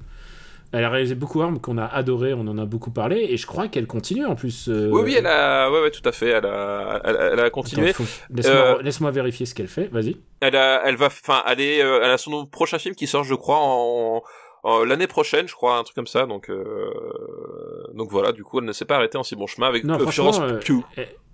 [0.72, 3.46] Elle a réalisé beaucoup Arm qu'on a adoré, on en a beaucoup parlé, et je
[3.46, 4.68] crois qu'elle continue en plus.
[4.68, 7.50] euh, Oui, oui, elle a, ouais, ouais, tout à fait, elle a, elle, elle a
[7.50, 7.92] continué.
[7.92, 8.04] faut-
[8.34, 9.88] Laisse-moi Euh, laisse-moi vérifier ce qu'elle fait.
[9.92, 10.16] Vas-y.
[10.40, 13.24] Elle a, elle va, enfin, elle est, euh, elle a son prochain film qui sort,
[13.24, 14.22] je crois, en,
[14.64, 16.26] en- l'année prochaine, je crois, un truc comme ça.
[16.26, 16.90] Donc, euh,
[17.94, 18.32] donc voilà.
[18.32, 20.82] Du coup, elle ne s'est pas arrêtée en si bon chemin avec Non, Florence Pugh.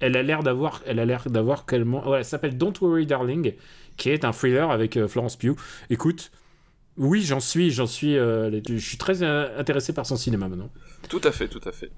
[0.00, 1.64] elle, a l'air d'avoir, elle a l'air d'avoir.
[1.72, 3.54] Ouais, elle s'appelle Don't Worry Darling,
[3.96, 5.56] qui est un thriller avec Florence Pugh.
[5.90, 6.30] Écoute,
[6.96, 10.70] oui, j'en suis, j'en suis, euh, je suis très euh, intéressé par son cinéma maintenant.
[11.08, 11.90] Tout à fait, tout à fait.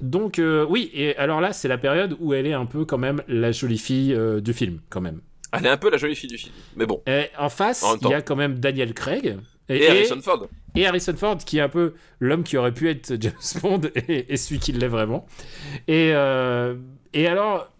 [0.00, 2.98] Donc euh, oui, et alors là, c'est la période où elle est un peu quand
[2.98, 5.20] même la jolie fille euh, du film, quand même.
[5.52, 7.02] Elle est un peu la jolie fille du film, mais bon.
[7.06, 9.38] Et en face, il y a quand même Daniel Craig.
[9.70, 10.48] Et, Harrison Ford.
[10.74, 14.36] et Harrison Ford, qui est un peu l'homme qui aurait pu être James Bond et,
[14.38, 15.26] celui qui l'est vraiment.
[15.88, 16.08] Et,
[17.12, 17.70] et alors,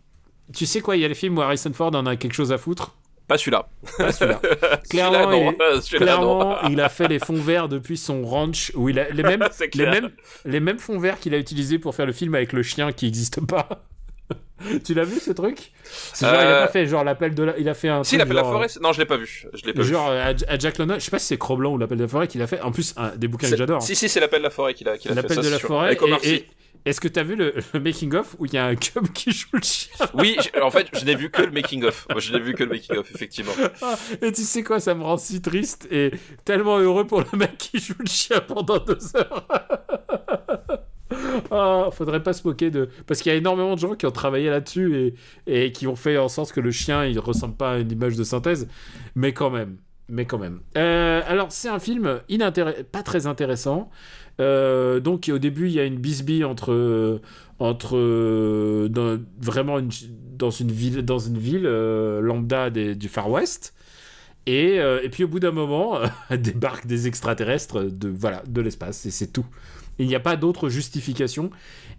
[0.55, 2.53] tu sais quoi, il y a les films où Harrison Ford en a quelque chose
[2.53, 2.95] à foutre?
[3.29, 3.69] Pas celui-là.
[3.99, 4.41] Pas celui-là.
[4.43, 6.39] Celui-là, Clairement, il est- Celui-là, non.
[6.41, 9.47] Clairement, il a fait les fonds verts depuis son ranch où il a les mêmes,
[10.47, 13.05] les mêmes fonds verts qu'il a utilisés pour faire le film avec le chien qui
[13.05, 13.69] n'existe pas.
[14.85, 15.73] tu l'as vu ce truc?
[15.85, 17.59] C'est genre, il a Euh, pas fait genre l'appel de la...
[17.59, 19.45] Il a fait un Si, l'appel de la forêt, non, je l'ai pas vu.
[19.55, 19.93] Je l'ai pas vu.
[19.93, 22.09] Genre euh, à, Jack London, je sais pas si c'est Cro-Blanc ou l'appel de la
[22.09, 22.61] forêt qu'il a fait.
[22.61, 23.83] En plus, un, des bouquins que j'adore.
[23.83, 25.23] Si, si, c'est l'appel de la forêt qu'il a, qu'il a fait.
[25.23, 25.69] L'appel de la sûr.
[25.69, 25.97] forêt.
[26.23, 26.47] Et, et-
[26.85, 29.31] est-ce que t'as vu le, le making of où il y a un cub qui
[29.33, 30.07] joue le chien?
[30.15, 32.07] Oui, en fait, je n'ai vu que le making of.
[32.11, 33.53] Moi, je n'ai vu que le making of, effectivement.
[33.83, 36.13] Ah, Et tu sais quoi, ça me rend si triste et
[36.45, 39.47] tellement heureux pour le mec qui joue le chien pendant deux heures.
[41.51, 42.89] Ah, faudrait pas se moquer de.
[43.07, 45.15] Parce qu'il y a énormément de gens qui ont travaillé là-dessus
[45.47, 47.91] et, et qui ont fait en sorte que le chien il ressemble pas à une
[47.91, 48.69] image de synthèse.
[49.15, 49.77] Mais quand même.
[50.09, 50.61] Mais quand même.
[50.77, 52.21] Euh, alors, c'est un film
[52.91, 53.91] pas très intéressant.
[54.41, 57.21] Euh, donc, au début, il y a une bisbille entre.
[57.59, 57.99] entre
[59.41, 59.81] vraiment
[60.39, 63.75] dans une ville, dans une ville euh, lambda du Far West.
[64.47, 65.99] Et, et puis au bout d'un moment,
[66.31, 69.45] débarquent des extraterrestres de, voilà, de l'espace, et c'est tout.
[69.99, 71.51] Il n'y a pas d'autre justification.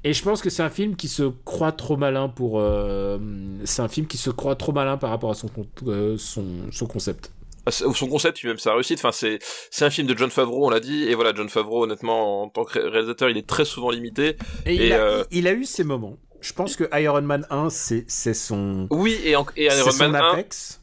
[0.03, 2.59] Et je pense que c'est un film qui se croit trop malin pour.
[2.59, 3.17] euh,
[3.65, 5.49] c'est un film qui se croit trop malin par rapport à son,
[5.87, 7.31] euh, son, son concept.
[7.65, 8.99] Ah, c'est- Son concept, puis même sa réussite.
[8.99, 9.39] Enfin, c'est,
[9.69, 11.03] c'est un film de John Favreau, on l'a dit.
[11.03, 14.37] Et voilà, John Favreau, honnêtement, en tant que ré- réalisateur, il est très souvent limité.
[14.65, 16.17] Et, Et, il, a, euh, il a eu ses moments.
[16.41, 18.87] Je pense que Iron Man 1, c'est c'est son.
[18.91, 20.78] Oui, et, en- et c'est Iron son Man 1, apex.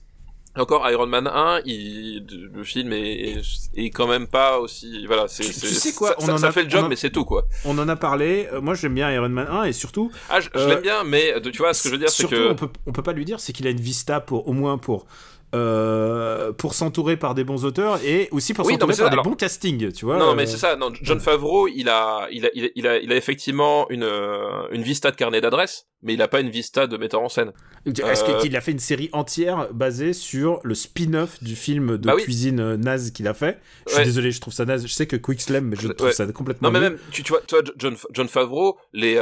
[0.60, 3.36] Encore Iron Man 1, il, le film est,
[3.74, 6.52] est quand même pas aussi, voilà, c'est, Tu- sais quoi, on ça- en ça a-
[6.52, 7.44] fait le job, mais c'est tout, quoi.
[7.64, 8.48] On en a parlé.
[8.52, 10.10] Euh, moi, j'aime bien Iron Man 1 et surtout.
[10.30, 12.26] Ah, je, je Euh, l'aime bien, mais, tu vois, ce que je veux dire, c'est
[12.28, 14.52] que, on peut, on peut pas lui dire, c'est qu'il a une vista pour au
[14.52, 15.06] moins pour
[15.54, 19.12] euh, pour s'entourer par des bons auteurs et aussi pour Oui, s'entourer par ça, des
[19.12, 20.18] alors- bons castings, tu vois.
[20.18, 20.76] Non, euh, mais c'est ça.
[20.76, 24.02] Non, John Favreau, il a, il a, il a, il a, il a effectivement une,
[24.02, 27.28] euh, une vista de carnet d'adresses, mais il a pas une vista de metteur en
[27.28, 27.52] scène.
[27.86, 32.06] Est-ce Euh, qu'il a fait une série entière basée sur le spin-off du film de
[32.06, 32.22] Bah oui.
[32.24, 33.60] cuisine naze qu'il a fait?
[33.86, 34.04] Je suis Ouais.
[34.04, 34.86] désolé, je trouve ça naze.
[34.86, 36.12] Je sais que Quick Slam, mais je trouve Ouais.
[36.12, 36.68] ça complètement.
[36.68, 39.14] Non, mais même, tu, tu vois, toi, John, John Favreau, les,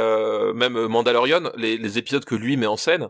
[0.55, 3.09] même Mandalorian, les, les épisodes que lui met en scène.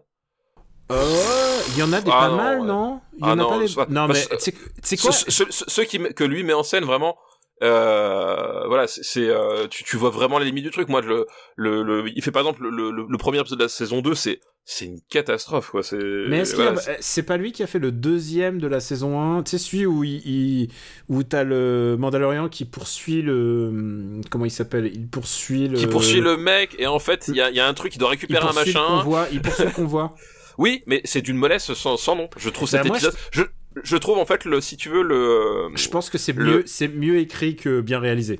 [0.92, 2.68] Euh, Il y en a des Ah pas non, mal, ouais.
[2.68, 3.02] non?
[3.14, 3.68] Il y Ah en a non, pas des...
[3.68, 5.12] soit- Non, bah, mais c'est- quoi?
[5.12, 7.18] Ceux, qui, que lui met en scène vraiment,
[7.64, 10.90] euh, voilà, c'est, euh, tu, tu vois vraiment les limites du truc.
[10.90, 11.26] Moi, le,
[11.56, 14.14] le, le- il fait par exemple le, le, le premier épisode de la saison 2,
[14.14, 15.82] c'est, c'est une catastrophe, quoi.
[15.82, 18.68] C'est, Mais est-ce voilà, a- c'est- c'est pas lui qui a fait le deuxième de
[18.68, 20.70] la saison 1 Tu sais, celui où, il, il-
[21.10, 24.22] où t'as le Mandalorian qui poursuit le.
[24.30, 24.92] Comment il s'appelle?
[24.94, 25.78] Il poursuit le.
[25.80, 27.96] qui poursuit le mec et en fait il y a, il y a un truc
[27.96, 29.28] il doit Il récupérer un poursuit le machin convoi.
[29.32, 30.14] Il poursuit le convoi.
[30.58, 33.44] oui mais c'est d'une mollesse sans, sans nom je trouve Bah, cet épisode je...
[33.84, 36.64] je trouve en fait le si tu veux le Je pense que c'est Le- mieux,
[36.66, 38.40] c'est mieux écrit que bien réalisé.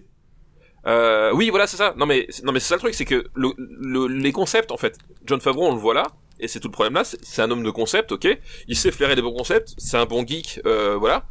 [0.88, 1.96] Euh, oui, voilà, c'est ça.
[1.98, 4.78] Non, mais non, mais c'est ça le truc, c'est que le, le- les concepts, en
[4.78, 6.06] fait, John Favreau, on le voit là,
[6.40, 7.04] et c'est tout le problème là.
[7.04, 8.28] C'est c'est un homme de concept, ok.
[8.68, 9.74] Il sait flairer des bons concepts.
[9.80, 11.26] C'est un bon geek, euh, voilà.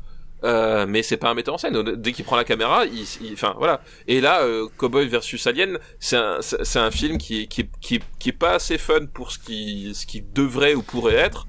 [0.45, 1.83] Euh, mais c'est pas un metteur en scène.
[1.97, 3.81] Dès qu'il prend la caméra, il, enfin voilà.
[4.07, 8.29] Et là, euh, Cowboy versus Alien, c'est un, c'est un film qui qui, qui, qui
[8.29, 11.47] est pas assez fun pour ce qui, ce qui devrait ou pourrait être.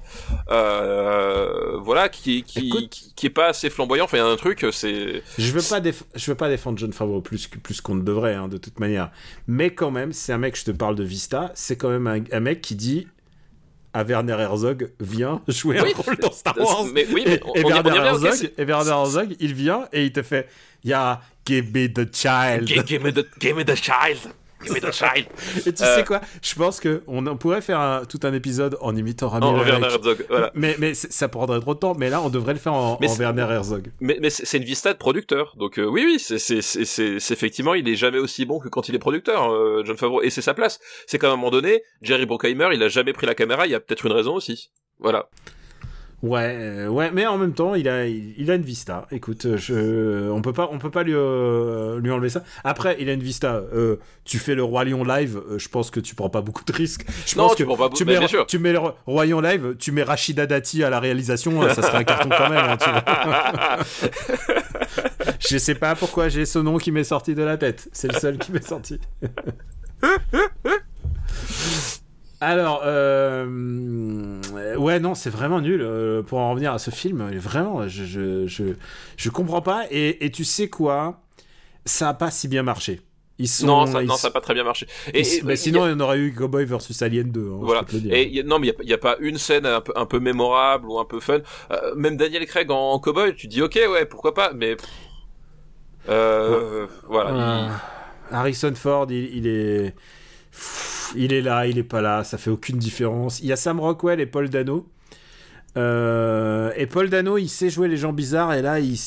[0.50, 2.88] Euh, voilà, qui, qui, Écoute.
[2.90, 4.04] qui, qui est pas assez flamboyant.
[4.04, 5.22] Enfin, il y a un truc, c'est.
[5.38, 8.48] Je veux pas, je veux pas défendre John Favreau plus plus qu'on ne devrait, hein,
[8.48, 9.10] de toute manière.
[9.46, 10.56] Mais quand même, c'est un mec.
[10.56, 11.52] Je te parle de Vista.
[11.54, 13.06] C'est quand même un, un mec qui dit
[13.96, 15.94] à Werner Herzog viens jouer Oui.
[15.96, 16.84] un rôle dans Star Wars.
[16.92, 20.04] Mais oui, mais on, et, y- y Werner Herzog, et Werner Herzog, il vient et
[20.04, 20.48] il te fait
[21.46, 22.66] give me the child.
[22.66, 24.18] Give, give me the, give me the child.
[24.64, 25.66] Give me the.
[25.66, 25.96] Et tu Euh.
[25.96, 26.20] sais quoi?
[26.42, 29.52] Je pense que on en pourrait faire un- tout un épisode en imitant Rami Non,
[29.52, 29.68] Malek.
[29.72, 30.50] Werner Herzog, voilà.
[30.54, 31.94] Mais, mais ça prendrait trop de temps.
[31.98, 33.90] Mais là, on devrait le faire en, en Werner Herzog.
[34.00, 35.54] Mais, mais c'est une vista de producteur.
[35.58, 38.98] Donc euh, oui, oui, c'est effectivement, il est jamais aussi bon que quand il est
[38.98, 40.22] producteur, euh, John Favreau.
[40.22, 40.80] Et c'est sa place.
[41.06, 43.66] C'est qu'à un moment donné, Jerry Bruckheimer, il a jamais pris la caméra.
[43.66, 44.70] Il y a peut-être une raison aussi.
[44.98, 45.28] Voilà.
[46.22, 49.06] Ouais, euh, ouais, mais en même temps, il a, il, il a une vista.
[49.12, 52.42] Écoute, je, on peut pas, on peut pas lui, euh, lui enlever ça.
[52.64, 53.56] Après, il a une vista.
[53.74, 56.64] Euh, tu fais le Roi Lion live, euh, je pense que tu prends pas beaucoup
[56.64, 57.04] de risques.
[57.26, 58.46] Je Non, pense tu que prends pas beaucoup- tu mets, bien sûr.
[58.46, 61.82] tu mets le Roi Lion live, tu mets Rachida Dati à la réalisation, euh, ça
[61.82, 62.64] serait un carton quand même.
[62.70, 62.88] hein, tu
[65.50, 67.88] je sais pas pourquoi j'ai ce nom qui m'est sorti de la tête.
[67.92, 68.98] C'est le seul qui m'est sorti.
[72.48, 73.44] Alors, euh,
[74.78, 75.82] ouais, non, c'est vraiment nul.
[75.82, 78.64] euh, pour en revenir à ce film, vraiment, je, je, je,
[79.16, 79.86] je comprends pas.
[79.90, 81.22] Et, et tu sais quoi?
[81.86, 83.00] Ça a pas si bien marché.
[83.40, 84.86] Ils sont, non, ça, ils- non, ça a pas très bien marché.
[85.12, 87.50] Et, et- bah, sinon, a- il y en aurait eu Cowboy versus Alien 2.
[87.50, 87.80] hein, je voilà.
[87.82, 88.14] peux te le dire.
[88.14, 90.06] Et il y a- non, mais il y a, pas une scène un peu, un
[90.06, 91.40] peu mémorable ou un peu fun.
[91.72, 94.52] Euh, même Daniel Craig en, en cowboy, tu dis ok, ouais, pourquoi pas.
[94.54, 94.76] Mais
[96.08, 97.70] euh, voilà.
[98.30, 99.94] Harrison Ford, il, il est.
[100.56, 103.40] Pff, Il est là, il est pas là, ça fait aucune différence.
[103.40, 104.88] Il y a Sam Rockwell et Paul Dano.
[105.76, 108.98] Euh, et Paul Dano, il sait jouer les gens bizarres, et là, il,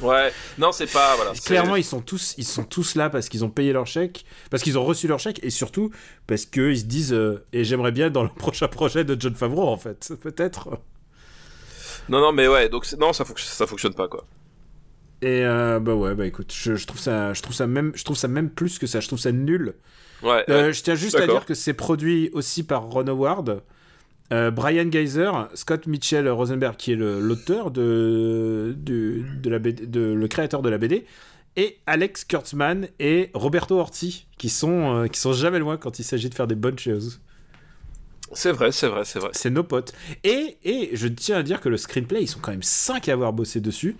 [0.00, 0.32] Ouais.
[0.56, 1.32] Non, c'est pas voilà.
[1.44, 4.62] clairement, ils sont tous, ils sont tous là parce qu'ils ont payé leur chèque, parce
[4.62, 5.90] qu'ils ont reçu leur chèque, et surtout
[6.26, 9.34] parce qu'ils se disent, euh, et j'aimerais bien être dans le prochain projet de John
[9.34, 10.70] Favreau, en fait, peut-être.
[12.08, 12.70] Non, non, mais ouais.
[12.70, 14.26] Donc non, ça fonctionne, ça fonctionne pas quoi.
[15.20, 18.02] Et euh, bah ouais, bah écoute, je, je trouve ça, je trouve ça même, je
[18.02, 19.74] trouve ça même plus que ça, je trouve ça nul.
[20.22, 20.44] Ouais.
[20.48, 23.62] Euh, je tiens juste à dire que c'est produit aussi par Ron Howard,
[24.32, 30.00] euh, Brian Geyser, Scott Mitchell Rosenberg, qui est l'auteur de, de, de la BD, de,
[30.00, 31.04] le créateur de la BD,
[31.56, 36.04] et Alex Kurtzman et Roberto Orti, qui sont, euh, qui sont jamais loin quand il
[36.04, 37.20] s'agit de faire des bonnes choses.
[38.32, 39.28] C'est vrai, c'est vrai, c'est vrai.
[39.32, 39.92] C'est nos potes.
[40.24, 43.12] Et, et je tiens à dire que le screenplay, ils sont quand même 5 à
[43.12, 43.96] avoir bossé dessus.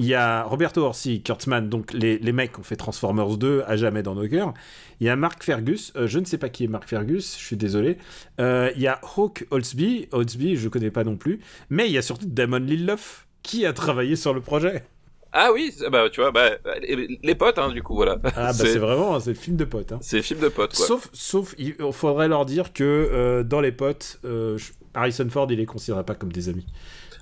[0.00, 3.64] Il y a Roberto Orsi, Kurtzman, donc les, les mecs qui ont fait Transformers 2
[3.66, 4.54] à jamais dans nos cœurs.
[5.00, 7.44] Il y a Mark Fergus, euh, je ne sais pas qui est Mark Fergus, je
[7.44, 7.98] suis désolé.
[8.40, 11.40] Euh, il y a Hawk Holtzby, Holtzby, je connais pas non plus.
[11.68, 14.84] Mais il y a surtout Damon Lindelof qui a travaillé sur le projet.
[15.32, 16.50] Ah oui, bah tu vois, bah
[17.22, 18.18] les, potes, hein, du coup, voilà.
[18.34, 19.92] Ah bah c'est vraiment, c'est le film de potes.
[19.92, 19.98] hein.
[20.00, 20.86] c'est film de potes quoi.
[20.86, 24.20] Sauf, sauf, il faudrait leur dire que euh, dans les potes,
[24.94, 26.66] Harrison Ford, il les considérait pas comme des amis.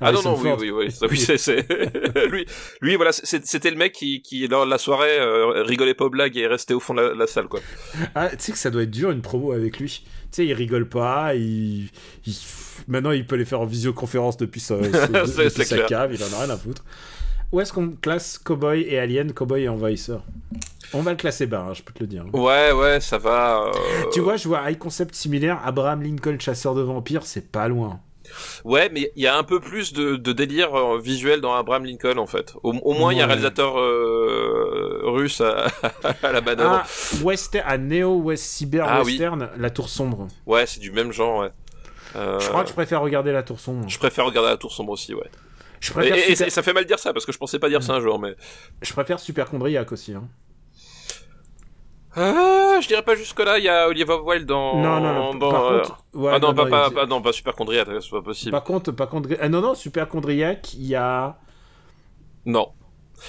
[0.00, 1.66] Ah non, Harrison non, oui, oui, oui, oui, c'est, c'est...
[2.30, 2.46] lui,
[2.82, 6.36] lui, voilà, c'était le mec qui, qui, de la soirée, euh, rigolait pas aux blagues
[6.36, 7.60] et est resté au fond de la, la salle, quoi.
[8.14, 10.02] Ah, tu sais que ça doit être dur une promo avec lui.
[10.04, 11.88] Tu sais, il rigole pas, il,
[12.26, 12.34] il-
[12.88, 16.40] maintenant il peut les faire en visioconférence depuis sa, depuis sa cave, il en a
[16.44, 16.84] rien à foutre.
[17.52, 20.24] Où est-ce qu'on classe Cowboy et Alien, Cowboy et Envahisseur?
[20.92, 22.24] On va le classer bas, hein, je peux te le dire.
[22.34, 23.66] Ouais, ouais, ça va.
[23.68, 23.70] euh,
[24.12, 28.00] Tu vois, je vois high concept similaire, Abraham Lincoln, chasseur de vampires, c'est pas loin.
[28.64, 31.84] Ouais, mais il y a un peu plus de, de délire euh, visuel dans Abraham
[31.84, 32.54] Lincoln en fait.
[32.62, 35.66] Au, au moins, il y a un réalisateur euh, russe à,
[36.22, 36.82] à la manœuvre.
[36.84, 36.86] Ah,
[37.22, 39.12] western, à Neo West Cyber Ah oui.
[39.12, 40.28] Western, La Tour Sombre.
[40.46, 41.40] Ouais, c'est du même genre.
[41.40, 41.50] Ouais.
[42.16, 43.88] Euh, Je crois que je préfère regarder La Tour Sombre.
[43.88, 45.28] je préfère regarder la Tour sombre aussi, ouais.
[45.80, 46.52] Je Et, préfère, et- et super...
[46.52, 48.18] ça fait mal de dire ça parce que je pensais pas dire ça un jour,
[48.18, 48.34] mais.
[48.82, 50.14] je préfère Superchondriac aussi.
[50.14, 50.24] Hein.
[52.16, 53.58] Ah, je dirais pas jusque là.
[53.58, 54.76] Il y a Oliver Wilde dans.
[54.78, 55.38] non, non, non.
[55.38, 58.10] par euh, contre, ouais, ah non, pas, il- pas, pas, non, pas super chondriaque, c'est
[58.10, 58.50] pas possible.
[58.52, 61.36] Par contre, par contre, ah, non, non, Superchondriac, il y a.
[62.46, 62.68] Non.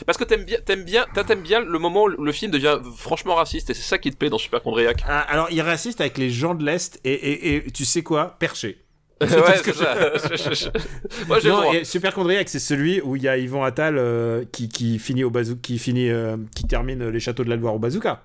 [0.06, 3.36] Parce que t'aimes bien, t'aimes bien, t'aimes bien le moment où le film devient franchement
[3.36, 5.02] raciste et c'est ça qui te plaît dans Super Chondriac.
[5.08, 8.04] Ah, alors, il est raciste avec les gens de l'Est et, et, et tu sais
[8.04, 8.36] quoi?
[8.38, 8.84] Perché.
[9.22, 9.28] ouais,
[9.64, 9.96] c'est ça.
[10.54, 14.70] Je- Moi Non, et Superchondriac, c'est celui où il y a Yvon Attal euh, qui,
[14.70, 17.80] qui finit au bazooka, qui finit, euh, qui termine les châteaux de la Loire au
[17.80, 18.24] bazooka.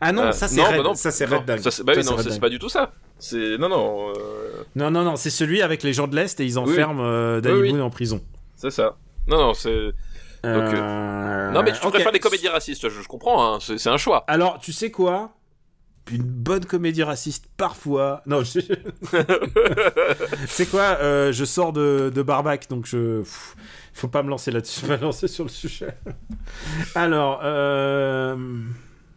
[0.00, 1.60] Ah non, Euh, ça c'est non, Red, bah non, ça c'est Red Dag.
[1.60, 2.92] ça, c'est- bah oui, Ça, non, c'est pas du tout ça.
[3.18, 6.44] C'est non, non, euh, Non, non, non, c'est celui avec les gens de l'Est et
[6.44, 7.70] ils enferment euh, Danny Oui.
[7.70, 8.20] Boone en prison.
[8.56, 8.96] c'est ça.
[9.28, 9.70] Non, non, c'est.
[9.86, 9.94] Donc,
[10.44, 11.92] Euh, Non, mais tu ok.
[11.92, 13.54] préfères les comédies racistes, je, je comprends.
[13.54, 14.24] Hein, c'est un choix.
[14.26, 15.30] Alors, tu sais quoi?
[16.10, 18.22] Une bonne comédie raciste, parfois.
[18.26, 18.58] Non, je...
[20.48, 23.20] c'est quoi euh, Je sors de, de Barbac, donc je.
[23.20, 23.54] Pff,
[23.92, 25.94] faut pas me lancer là-dessus, pas me lancer sur le sujet.
[26.96, 28.36] Alors, euh...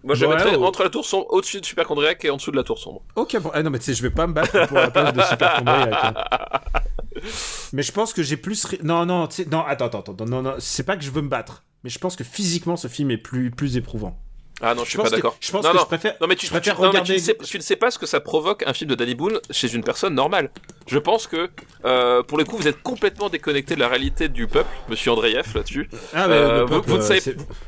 [0.06, 2.51] Moi, je Ouais, mettrais entre la tour sombre, au-dessus de Super Chondriac et en dessous
[2.51, 3.01] de la tour sombre.
[3.16, 3.49] Ok, bon.
[3.53, 5.56] Ah non, mais tu sais, je vais pas me battre pour la place de Super
[5.58, 6.14] Chondriac, hein.
[7.74, 8.66] Mais je pense que j'ai plus.
[8.66, 11.10] ri- Non, non, tu sais, non, attends, attends, attends, non, non, c'est pas que je
[11.12, 11.64] veux me battre.
[11.84, 14.20] Mais je pense que physiquement, ce film est plus, plus éprouvant.
[14.62, 15.36] Ah non, je suis pense pas d'accord.
[15.41, 15.82] Je pense non, que non.
[15.82, 16.16] je préfère.
[16.22, 17.76] Non mais tu, je préfère tu- non, mais tu regarder- ne sais, tu ne sais
[17.76, 20.49] pas ce que ça provoque un film de Danny Boone chez une personne normale.
[20.88, 21.49] Je pense que
[21.84, 25.45] euh, pour le coup vous êtes complètement déconnecté de la réalité du peuple, Monsieur Andreev
[25.56, 25.89] là-dessus.
[26.14, 27.20] Ah, Euh, vous- vous euh,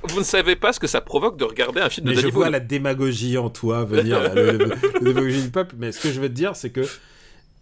[0.03, 2.21] Vous ne savez pas ce que ça provoque de regarder un film de Mais je
[2.21, 2.53] Danny vois Boone.
[2.53, 4.57] la démagogie en toi venir, là, le, le-
[5.01, 5.75] le démagogie du peuple.
[5.77, 6.81] Mais ce que je veux te dire, c'est que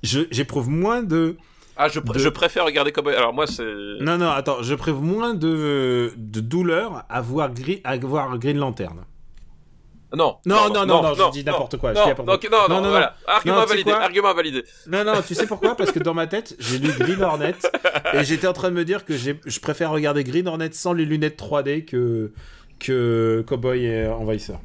[0.04, 1.36] je- j'éprouve moins de.
[1.78, 3.16] Ah je, pr- de- je préfère regarder Cowboy.
[3.16, 3.66] Alors moi c'est.
[4.00, 8.58] Non, non, attends, je j'éprouve moins de, de douleur à voir, Gri- à voir Green
[8.58, 9.04] Lantern.
[10.16, 10.38] Non.
[10.46, 12.38] Non, non, non, non, je dis n'importe quoi, Non, non,
[12.70, 13.16] non, Non, voilà.
[13.28, 13.92] Argument validé.
[13.92, 14.64] Argument validé.
[14.88, 15.76] Non, non, tu sais pourquoi?
[15.76, 17.56] Parce que dans ma tête, j'ai lu Green Hornet
[18.14, 21.06] et j'étais en train de me dire que je préfère regarder Green Hornet sans les
[21.06, 22.32] lunettes 3D que,
[22.80, 24.60] que Cowboy et Envahisseur.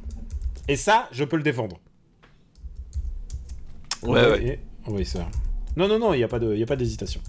[0.67, 1.79] Et ça, je peux le défendre.
[4.03, 4.59] Ouais, ouais.
[4.85, 5.27] Envahisseur.
[5.75, 7.21] Non, non, non, il n'y a pas d'hésitation.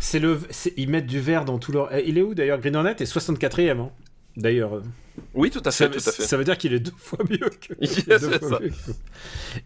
[0.00, 0.40] C'est le,
[0.76, 1.94] ils mettent du vert dans tout leur.
[1.94, 2.58] Eh, Il est où d'ailleurs?
[2.58, 3.88] Green Hornet est 64e.
[4.36, 4.82] D'ailleurs, euh,
[5.34, 6.22] Oui, tout à ça, fait, tout à fait.
[6.22, 7.74] ça veut dire qu'il est deux fois mieux que.
[7.80, 8.60] Yes, deux c'est fois ça.
[8.60, 8.92] mieux que-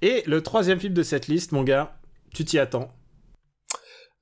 [0.02, 1.96] Et le troisième film de cette liste, mon gars,
[2.34, 2.90] tu t'y attends.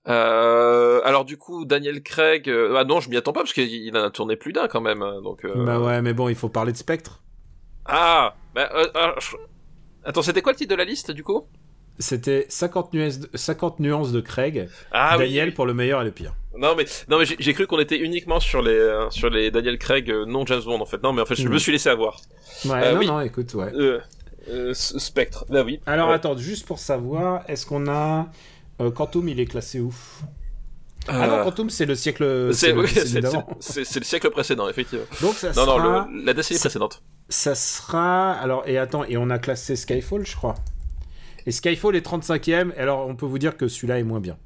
[0.06, 2.48] Euh, alors du coup, Daniel Craig.
[2.48, 4.68] euh, ah non, je m'y attends pas parce qu'il il en a tourné plus d'un
[4.68, 5.02] quand même.
[5.02, 5.44] hein, Donc.
[5.44, 7.22] euh, Bah ouais, mais bon, il faut parler de Spectre.
[7.86, 8.34] Ah.
[8.54, 8.70] Bah,
[9.20, 9.36] je-
[10.04, 11.46] Attends, c'était quoi le titre de la liste du coup?
[11.98, 14.68] C'était 50 nuances de, 50 nuances de Craig.
[14.90, 15.54] Ah oui, Daniel oui.
[15.54, 16.34] pour le meilleur et le pire.
[16.56, 19.76] Non mais non mais j'ai cru qu'on était uniquement sur les euh, sur les Daniel
[19.78, 21.02] Craig euh, non James Bond en fait.
[21.02, 21.52] Non mais en fait je Mhm.
[21.54, 22.20] me suis laissé avoir.
[22.64, 23.06] Ouais, Euh, non, oui.
[23.06, 23.72] non, écoute, ouais.
[23.74, 25.46] Euh, Spectre.
[25.48, 25.80] Bah oui.
[25.86, 26.14] Alors Ouais.
[26.14, 28.28] attends, juste pour savoir, est-ce qu'on a.
[28.94, 29.94] Quantum, il est classé où
[31.08, 32.50] Ah non, Quantum, c'est le siècle.
[32.52, 32.88] c'est le oui,
[34.04, 35.04] siècle précédent effectivement.
[35.22, 35.78] Donc ça Non sera.
[35.78, 37.02] non le- la décennie précédente.
[37.28, 38.32] Ça sera.
[38.32, 40.54] Alors, et attends, et on a classé Skyfall, je crois.
[41.46, 44.36] Et Skyfall est 35ème, et alors on peut vous dire que celui-là est moins bien.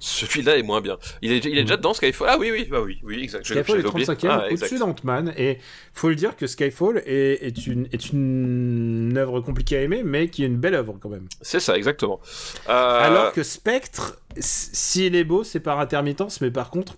[0.00, 0.98] Celui-là est moins bien.
[1.22, 2.28] Il est il est déjà dedans Skyfall.
[2.30, 3.46] Ah oui oui bah oui oui exact.
[3.46, 4.06] Skyfall est j'avais oublié.
[4.06, 5.58] 35ème, Ah, au-dessus d'Ant-Man, et
[5.94, 10.28] faut le dire que Skyfall est, est, une, est une œuvre compliquée à aimer, mais
[10.28, 11.26] qui est une belle œuvre quand même.
[11.40, 12.20] C'est ça exactement.
[12.68, 16.96] Euh, Alors que Spectre, s'il est beau, c'est par intermittence, mais par contre,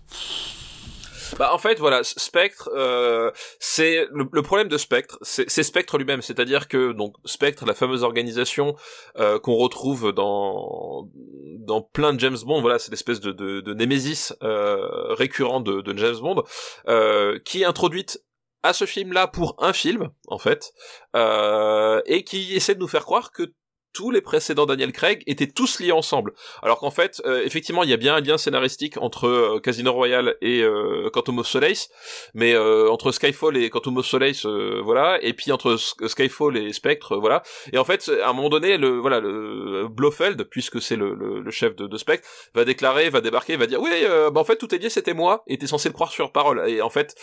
[1.39, 6.23] Bah en fait voilà Spectre euh, c'est le, le problème de Spectre c'est Spectre lui-même.
[6.23, 8.77] C'est-à-dire que donc Spectre la fameuse organisation
[9.19, 11.09] euh, qu'on retrouve dans
[11.59, 15.81] dans plein de James Bond voilà c'est l'espèce de de, de némésis euh, récurrent de,
[15.81, 16.45] de James Bond
[16.89, 18.23] euh, qui est introduite
[18.63, 20.73] à ce film-là pour un film en fait
[21.17, 23.53] euh, et qui essaie de nous faire croire que
[23.95, 26.35] tous les précédents Daniel Craig étaient tous liés ensemble.
[26.63, 29.93] Alors qu'en fait, euh, effectivement, il y a bien un lien scénaristique entre euh, Casino
[29.93, 31.89] Royale et euh, Quantum of Solace,
[32.35, 36.73] mais euh, entre Skyfall et Quantum of Solace, euh, voilà, et puis entre Skyfall et
[36.73, 37.43] Spectre, voilà.
[37.73, 41.41] Et en fait, à un moment donné, le voilà, le Blofeld, puisque c'est le, le,
[41.41, 44.75] le chef de, Spectre, va déclarer, va débarquer, va dire, oui, bah en fait, tout
[44.75, 46.69] est lié, c'était moi, et t'es censé le croire sur parole.
[46.69, 47.15] Et en fait,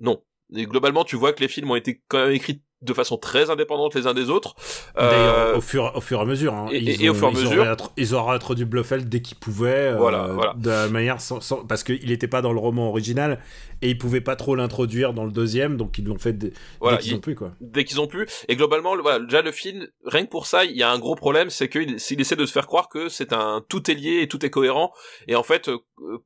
[0.00, 0.22] non.
[0.56, 3.50] Et globalement, tu vois que les films ont été quand même écrits de façon très
[3.50, 4.54] indépendante les uns des autres.
[4.98, 6.54] Euh, au fur, au fur et à mesure.
[6.54, 9.36] hein, et- ils et au fur et à mesure- Ils auraient introduit Blofeld dès qu'ils
[9.36, 9.92] pouvaient.
[9.92, 10.54] euh, Voilà, voilà.
[10.56, 13.40] De manière sans, sans- parce qu'il n'était pas dans le roman original
[13.82, 16.96] et ils pouvaient pas trop l'introduire dans le deuxième, donc ils l'ont fait dès, Voilà,
[16.98, 17.52] dès qu'ils il- ont pu, quoi.
[17.60, 18.26] dès qu'ils ont pu.
[18.48, 20.98] Et globalement, le- voilà, déjà le film, rien que pour ça, il y a un
[20.98, 23.94] gros problème, c'est qu'il s'il essaie de se faire croire que c'est un tout est
[23.94, 24.92] lié et tout est cohérent.
[25.26, 25.78] Et en fait, euh,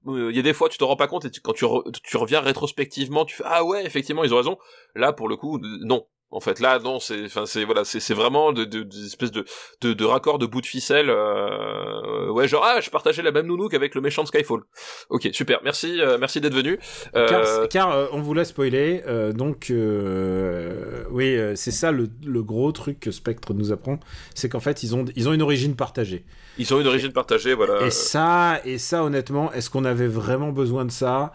[0.09, 1.65] euh, il y a des fois, tu te rends pas compte et tu- quand tu,
[1.65, 4.59] re- tu reviens rétrospectivement, tu fais ah ouais, effectivement, ils ont raison.
[4.95, 6.05] Là, pour le coup, non.
[6.35, 9.31] En fait, là, non, c'est, enfin, c'est voilà, c'est, c'est vraiment de, de, des espèces
[9.31, 9.45] de,
[9.83, 11.11] de, de raccords de bout de ficelle.
[11.11, 14.63] Euh, ouais, genre ah, je partageais la même nounou qu'avec le méchant de Skyfall.
[15.11, 16.79] Ok, super, merci, euh, merci d'être venu.
[17.17, 21.93] Euh, Car, car, euh, on vous l'a spoilé, euh, donc euh, oui, euh, c'est ça
[21.93, 24.01] le, le gros truc que Spectre nous apprend,
[24.35, 26.25] c'est qu'en fait ils ont, ils ont une origine partagée.
[26.59, 27.85] ils ont une origine partagée, voilà.
[27.87, 31.33] Et ça, et ça honnêtement, est-ce qu'on avait vraiment besoin de ça?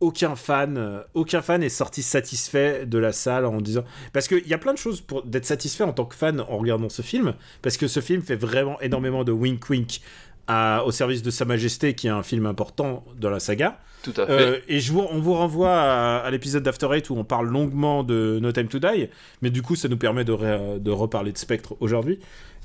[0.00, 4.46] Aucun fan, euh, aucun fan est sorti satisfait de la salle en disant parce qu'il
[4.48, 7.02] y a plein de choses pour d'être satisfait en tant que fan en regardant ce
[7.02, 10.00] film parce que ce film fait vraiment énormément de wink wink
[10.46, 14.14] à- au service de Sa Majesté qui est un film important dans la saga Tout
[14.16, 14.32] à fait.
[14.32, 17.48] euh, et je vous, on vous renvoie à, à l'épisode d'After Eight où on parle
[17.48, 19.08] longuement de No Time to Die,
[19.42, 22.18] mais du coup, ça nous permet de, de reparler de Spectre aujourd'hui.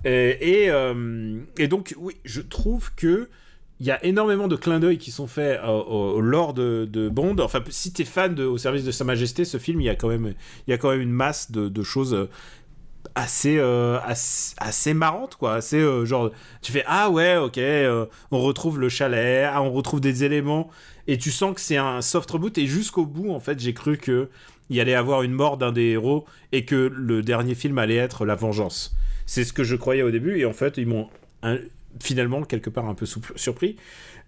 [0.06, 3.30] Et, et, euh, et donc, oui, je trouve que
[3.80, 7.36] il y a énormément de clins d'œil qui sont faits au, de, Bond.
[7.40, 10.08] Enfin, si t'es fan au service de Sa Majesté, ce film, il y a quand
[10.08, 10.34] même,
[10.68, 12.14] il y a quand même une masse de, choses.
[12.14, 12.28] euh,
[13.14, 14.00] assez, euh,
[14.58, 16.32] assez marrantes quoi assez euh, genre
[16.64, 17.60] tu fais ah ouais ok
[18.32, 20.70] on retrouve le chalet ah, on retrouve des éléments
[21.08, 23.98] et tu sens que c'est un soft reboot et jusqu'au bout en fait j'ai cru
[23.98, 24.28] que
[24.70, 28.26] il allait avoir une mort d'un des héros et que le dernier film allait être
[28.26, 28.96] la vengeance
[29.28, 31.08] c'est ce que je croyais au début et en fait ils m'ont
[32.02, 33.76] finalement quelque part un peu surpris.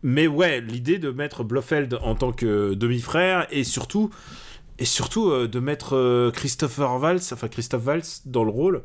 [0.04, 4.12] Mais ouais l'idée de mettre Blofeld en tant que demi-frère et surtout
[4.80, 8.84] et surtout euh, de mettre euh, Christopher enfin Christophe Valls dans le rôle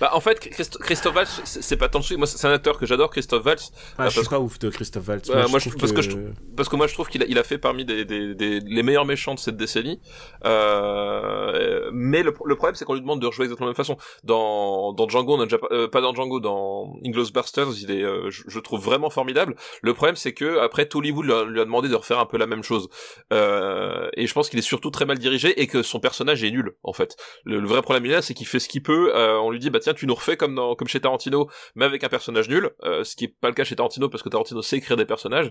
[0.00, 2.16] Bah, en fait, Christ- Christophe Waltz, c'est pas tant de soucis.
[2.16, 3.70] Moi, c'est un acteur que j'adore, Christophe Waltz.
[3.72, 5.92] ah, Ah, je suis parce pas ouf de Christophe Valls Ouais, moi, je- trouve parce
[5.92, 6.10] que je
[6.56, 8.82] Parce que moi, je trouve qu'il a, il a fait parmi des, des, des- les
[8.82, 10.00] meilleurs méchants de cette décennie.
[10.44, 13.76] Euh, mais le, le problème, c'est qu'on lui demande de rejouer exactement de la même
[13.76, 13.96] façon.
[14.24, 17.90] Dans, dans Django, on a déjà pas, euh, pas dans Django, dans Inglourious Basterds, il
[17.90, 19.56] est, euh, je, je trouve vraiment formidable.
[19.82, 22.38] Le problème, c'est que après, Hollywood lui a, lui a demandé de refaire un peu
[22.38, 22.88] la même chose.
[23.32, 26.50] Euh, et je pense qu'il est surtout très mal dirigé et que son personnage est
[26.50, 27.16] nul, en fait.
[27.44, 29.12] Le, le vrai problème, il est là, c'est qu'il fait ce qu'il peut.
[29.14, 31.84] Euh, on lui dit, bah tiens, tu nous refais comme dans, comme chez Tarantino, mais
[31.84, 32.70] avec un personnage nul.
[32.84, 35.04] Euh, ce qui est pas le cas chez Tarantino parce que Tarantino sait écrire des
[35.04, 35.50] personnages.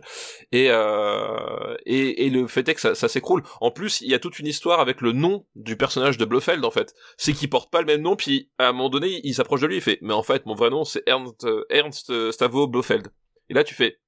[0.52, 3.44] Et, euh, et, le fait est que ça, s'écroule.
[3.60, 6.64] En plus, il y a toute une histoire avec le nom du personnage de Blofeld,
[6.64, 6.94] en fait.
[7.18, 9.68] C'est qu'il porte pas le même nom, puis à un moment donné, il s'approche de
[9.68, 13.10] lui, il fait, mais en fait, mon vrai nom, c'est Ernst, euh, Ernst Stavo Blofeld.
[13.50, 14.00] Et là, tu fais,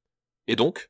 [0.47, 0.89] et donc?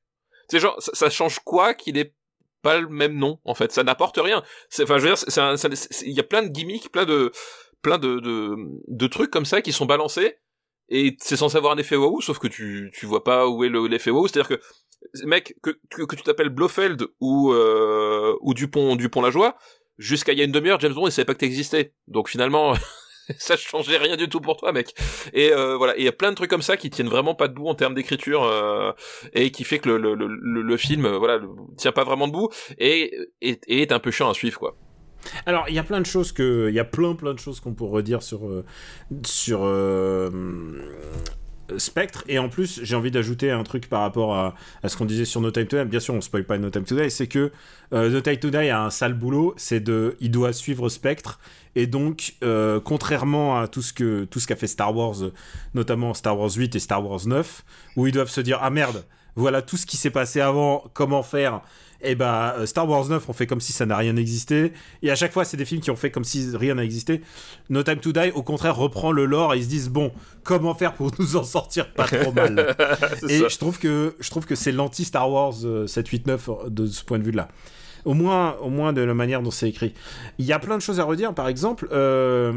[0.50, 2.14] Sais, genre, ça, change quoi qu'il ait
[2.62, 3.72] pas le même nom, en fait?
[3.72, 4.44] Ça n'apporte rien.
[4.70, 7.32] C'est, enfin, je veux dire, c'est c'est- il y a plein de gimmicks, plein de,
[7.84, 8.56] plein de, de,
[8.88, 10.38] de trucs comme ça qui sont balancés,
[10.90, 13.70] et c'est censé avoir un effet waouh, sauf que tu, tu vois pas où est
[13.70, 14.28] le- l'effet waouh.
[14.28, 19.30] C'est-à-dire que, mec, que, que, que tu t'appelles Blofeld ou, euh, ou Dupont, Dupont la
[19.32, 19.56] joie,
[19.98, 21.94] jusqu'à il y a une demi-heure, James Bond, il savait pas que t'existais.
[22.08, 22.74] Donc finalement,
[23.38, 24.94] ça changeait rien du tout pour toi, mec.
[25.34, 27.48] Et euh, voilà, il y a plein de trucs comme ça qui tiennent vraiment pas
[27.48, 28.92] debout en termes d'écriture, euh,
[29.34, 32.04] et qui fait que le, le, le, le- le film, euh, voilà, le- tient pas
[32.04, 34.76] vraiment debout, et, et est un peu chiant à suivre, quoi.
[35.46, 38.48] Alors, il y a plein de choses que, il y a qu'on pourrait dire sur
[38.48, 38.66] euh,
[39.50, 40.30] euh,
[41.78, 42.24] Spectre.
[42.28, 44.56] Et en plus, j'ai envie d'ajouter un truc par rapport à,
[44.86, 45.90] ce qu'on disait sur No Time to Die.
[45.90, 47.10] Bien sûr, on spoil pas No Time to Die.
[47.10, 47.52] C'est que
[47.94, 49.54] euh, No Time to Die a un sale boulot.
[49.58, 51.40] C'est de, il doit suivre Spectre.
[51.76, 52.36] Et donc,
[52.84, 55.16] contrairement à tout ce que tout ce qu'a fait Star Wars,
[55.74, 57.66] notamment Star Wars 8 et Star Wars 9,
[57.96, 59.04] où ils doivent se dire ah merde,
[59.36, 61.62] voilà tout ce qui s'est passé avant, comment faire
[62.04, 64.74] et bah euh, Star Wars 9 on fait comme si ça n'a rien existé.
[65.02, 67.22] Et à chaque fois c'est des films qui ont fait comme si rien n'a existé.
[67.70, 70.12] No Time to Die au contraire reprend le lore et ils se disent bon
[70.44, 72.76] comment faire pour nous en sortir pas trop mal?
[73.30, 73.48] Et ça.
[73.48, 76.86] je trouve que je trouve que c'est l'anti Star Wars euh, 7 8 9 de
[76.86, 77.48] ce point de vue là
[78.06, 79.94] au moins, au moins de la manière dont c'est écrit.
[80.38, 81.34] Il y a plein de choses à redire.
[81.34, 82.52] Par exemple, euh,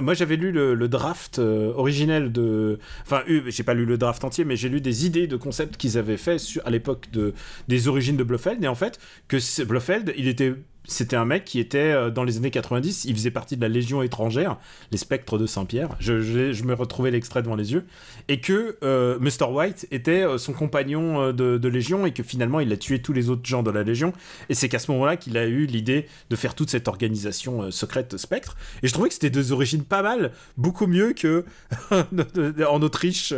[0.00, 2.78] moi j'avais lu le, draft euh, originel de.
[3.02, 5.76] Enfin, eu- j'ai pas lu le draft entier, mais j'ai lu des idées de concepts
[5.76, 7.34] qu'ils avaient fait à l'époque de,
[7.68, 8.62] des origines de Blofeld.
[8.64, 10.54] Et en fait, que Blofeld, il était.
[10.84, 13.68] C'était un mec qui était euh, dans les années 90, il faisait partie de la
[13.68, 14.58] Légion étrangère,
[14.90, 15.90] les spectres de Saint-Pierre.
[16.00, 17.84] Je, je, me retrouvais l'extrait devant les yeux.
[18.28, 19.50] Et que euh, Mr.
[19.50, 23.00] White était euh, son compagnon euh, de, de Légion et que finalement il a tué
[23.00, 24.12] tous les autres gens de la Légion.
[24.48, 27.70] Et c'est qu'à ce moment-là qu'il a eu l'idée de faire toute cette organisation euh,
[27.70, 28.56] secrète Spectre.
[28.82, 31.44] Et je trouvais que c'était deux origines pas mal, beaucoup mieux que
[31.90, 33.32] en Autriche,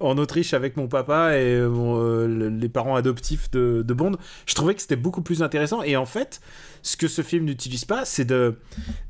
[0.00, 4.12] en Autriche avec mon papa et les parents adoptifs de, de Bond.
[4.46, 5.82] Je trouvais que c'était beaucoup plus intéressant.
[5.82, 6.40] Et en fait,
[6.88, 8.58] ce que ce film n'utilise pas, c'est de,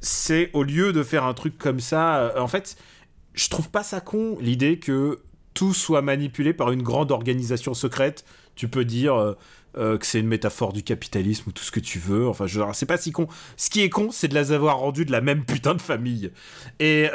[0.01, 2.77] c'est au lieu de faire un truc comme ça, euh, en fait,
[3.35, 5.21] je trouve pas ça con l'idée que
[5.55, 8.25] tout soit manipulé par une grande organisation secrète.
[8.57, 9.35] Tu peux dire euh,
[9.77, 12.27] euh, que c'est une métaphore du capitalisme ou tout ce que tu veux.
[12.27, 13.29] Enfin, je c'est pas si con.
[13.57, 16.33] Ce qui est con, c'est de les avoir rendus de la même putain de famille.
[16.81, 17.09] Et,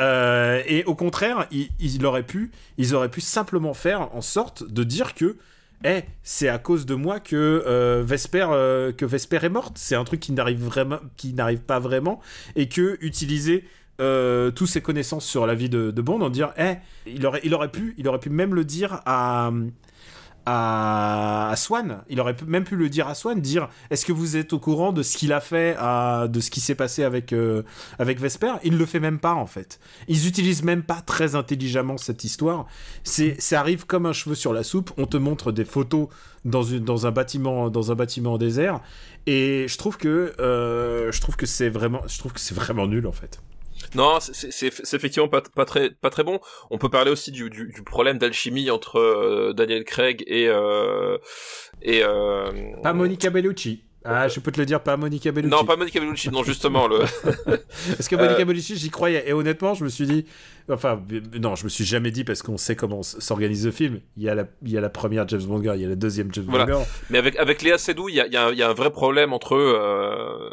[0.68, 5.14] et au contraire, ils, ils pu, ils auraient pu simplement faire en sorte de dire
[5.14, 5.36] que
[5.84, 9.78] eh, c'est à cause de moi que euh, Vesper euh, que Vesper est morte.
[9.78, 12.20] C'est un truc qui n'arrive vraiment, qui n'arrive pas vraiment,
[12.56, 13.66] et que utiliser
[14.02, 16.76] euh, toutes ses connaissances sur la vie de, Bond, en dire, eh,
[17.06, 19.52] il aurait, il aurait pu, il aurait pu même le dire à
[20.46, 22.04] à, Swan.
[22.10, 24.91] Il aurait même pu le dire à Swan, dire est-ce que vous êtes au courant
[24.91, 27.64] de ce qu'il a fait, de ce qui s'est passé avec, euh,
[28.00, 28.54] avec Vesper?
[28.64, 29.80] Il ne le fait même pas en fait.
[30.08, 32.66] Ils utilisent même pas très intelligemment cette histoire.
[33.04, 34.91] C'est, ça arrive comme un cheveu sur la soupe.
[34.98, 36.08] On te montre des photos
[36.46, 38.82] dans, une, dans un bâtiment dans un bâtiment désert
[39.26, 42.88] et je trouve que euh, je trouve que c'est vraiment je trouve que c'est vraiment
[42.88, 43.41] nul en fait.
[43.96, 46.39] Non, c'est effectivement pas, pas, très, pas très bon.
[46.70, 50.48] On peut parler aussi du, du, du problème d'alchimie entre euh, Daniel Craig et...
[50.48, 51.18] Euh,
[51.82, 52.52] et euh...
[52.82, 53.84] Pas Monica Bellucci.
[54.06, 55.52] Ah, je peux te le dire, pas Monica Bellucci.
[55.52, 56.88] Non, pas Monica Bellucci, non, justement.
[56.88, 57.00] le...
[57.96, 58.46] parce que Monica euh...
[58.46, 59.24] Bellucci, j'y croyais?
[59.28, 60.26] Et honnêtement, je me suis dit.
[60.70, 61.02] Enfin,
[61.39, 64.00] non, je me suis jamais dit parce qu'on sait comment s'organise le film.
[64.18, 65.89] Il y, a la, il y a la première James Bond girl, il y a
[65.89, 66.66] la deuxième James voilà.
[66.66, 66.86] Bond girl.
[67.10, 68.74] Mais avec, avec Léa Seydoux, il y a, il y, a, il y a un
[68.74, 69.78] vrai problème entre eux.
[69.78, 70.50] Euh,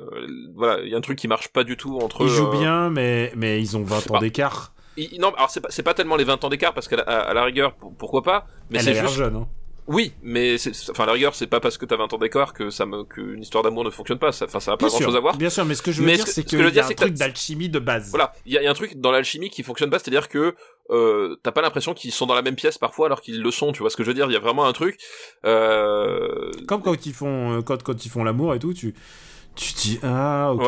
[0.54, 2.26] voilà, il y a un truc qui marche pas du tout entre eux.
[2.26, 2.58] Ils jouent euh...
[2.58, 4.72] bien, mais, mais ils ont 20 ans d'écart.
[5.18, 7.44] Non, alors c'est pas, pas tellement les 20 ans d'écart parce qu'à la, à la
[7.44, 8.46] rigueur, pourquoi pas.
[8.70, 9.16] Mais Elle c'est a l'air juste...
[9.18, 9.48] jeune, hein.
[9.86, 12.52] Oui, mais c'est, enfin, à la rigueur, c'est pas parce que t'as 20 ans d'écart
[12.52, 14.30] que ça me, qu'une histoire d'amour ne fonctionne pas.
[14.30, 15.36] Ça, enfin, ça a pas Bien grand sûr, chose à voir.
[15.36, 16.62] Bien sûr, mais ce que je veux Mais dire, ce que- c'est ce que je
[16.62, 18.10] veux y dire, a un que truc d'alchimie de base.
[18.10, 20.28] Voilà, il y a, il y a un truc dans l'alchimie qui fonctionne pas, c'est-à-dire
[20.28, 20.54] que
[20.90, 23.72] euh, t'as pas l'impression qu'ils sont dans la même pièce parfois alors qu'ils le sont.
[23.72, 24.26] Tu vois ce que je veux dire?
[24.28, 24.96] Il y a vraiment un truc.
[25.44, 26.50] Euh...
[26.68, 28.94] Comme quand ils font, euh, quand, quand ils font l'amour et tout, tu,
[29.54, 30.62] tu dis, ah, ok.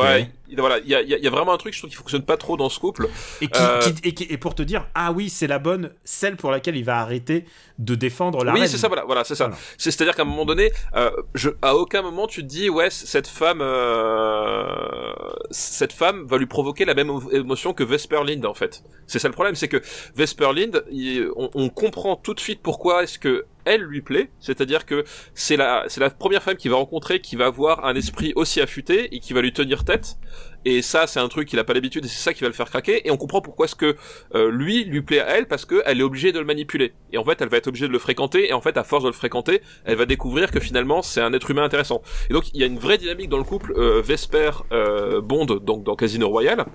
[0.57, 2.69] Voilà, il y a, y vraiment un truc, je trouve, qui fonctionne pas trop dans
[2.69, 3.07] ce couple.
[3.41, 5.91] Et, qui, Euh, qui- et, qui- et pour te dire, ah oui, c'est la bonne,
[6.03, 7.45] celle pour laquelle il va arrêter
[7.79, 9.45] de défendre la oui, c'est ça, voilà, voilà, c'est ça.
[9.47, 9.59] Voilà.
[9.77, 12.89] C'est, c'est-à-dire qu'à un moment donné, euh, je, à aucun moment tu te dis, ouais,
[12.91, 15.11] cette femme, euh,
[15.51, 18.83] cette femme va lui provoquer la même émo- émotion que Vesper Lind, en fait.
[19.07, 19.81] C'est ça le problème, c'est que
[20.15, 24.29] Vesper Lind, il- on, on comprend tout de suite pourquoi est-ce que elle lui plaît,
[24.41, 27.95] c'est-à-dire que c'est la, c'est la première femme qu'il va rencontrer qui va avoir un
[27.95, 30.17] esprit aussi affûté et qui va lui tenir tête.
[30.65, 32.53] Et ça, c'est un truc qu'il a pas l'habitude et c'est ça qui va le
[32.53, 33.05] faire craquer.
[33.07, 33.95] Et on comprend pourquoi est-ce que
[34.35, 36.93] euh, lui lui plaît à elle parce que elle est obligée de le manipuler.
[37.11, 38.49] Et en fait, elle va être obligée de le fréquenter.
[38.49, 41.33] Et en fait, à force de le fréquenter, elle va découvrir que finalement, c'est un
[41.33, 42.01] être humain intéressant.
[42.29, 45.45] Et donc, il y a une vraie dynamique dans le couple euh, Vesper euh, Bond,
[45.45, 46.65] donc dans Casino Royale,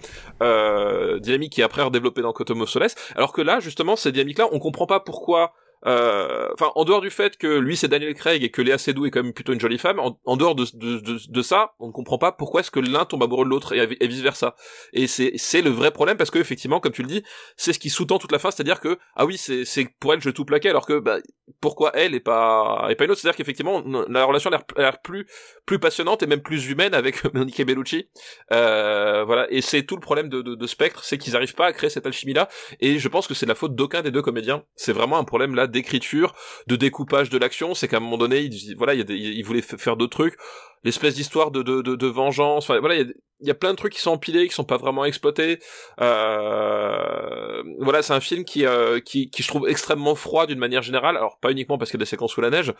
[1.21, 2.95] dynamique qui est après redéveloppée dans of Solace.
[3.17, 5.55] Alors que là, justement, cette dynamique-là, on comprend pas pourquoi.
[5.87, 9.07] Euh, Enfin, en dehors du fait que lui c'est Daniel Craig et que Léa Seydoux
[9.07, 12.33] est quand même plutôt une jolie femme, en, dehors de, ça, on ne comprend pas
[12.33, 14.57] pourquoi est-ce que l'un tombe amoureux de l'autre et, vice versa.
[14.93, 17.23] Et c'est c'est le vrai problème parce que effectivement, comme tu le dis,
[17.57, 20.21] c'est ce qui sous-tend toute la fin, c'est-à-dire que ah oui, c'est c'est pour elle
[20.21, 21.19] je tout plaquais alors que bah
[21.61, 25.27] pourquoi elle et pas et pas une autre, c'est-à-dire qu'effectivement la relation a l'air- plus
[25.65, 28.09] plus passionnante et même plus humaine avec Monica Bellucci.
[28.53, 31.67] Euh, voilà, et c'est tout le problème de, de, de Spectre, c'est qu'ils arrivent pas
[31.67, 32.49] à créer cette alchimie là
[32.81, 34.65] et je pense que c'est la faute d'aucun des deux comédiens.
[34.75, 36.35] C'est vraiment un problème là d'écriture,
[36.67, 40.17] de découpage de l'action, c'est qu'à un moment donné, ils, voilà, il f- faire d'autres
[40.17, 40.37] trucs,
[40.85, 44.11] l'espèce d'histoire de, vengeance, enfin voilà, il y a il plein de trucs qui sont
[44.11, 45.61] empilés, qui sont pas vraiment exploités.
[46.01, 47.63] Euh...
[47.79, 51.17] Voilà, c'est un film qui, euh, qui, qui je trouve extrêmement froid d'une manière générale.
[51.17, 52.73] Alors pas uniquement parce qu'il y a des séquences sous la neige,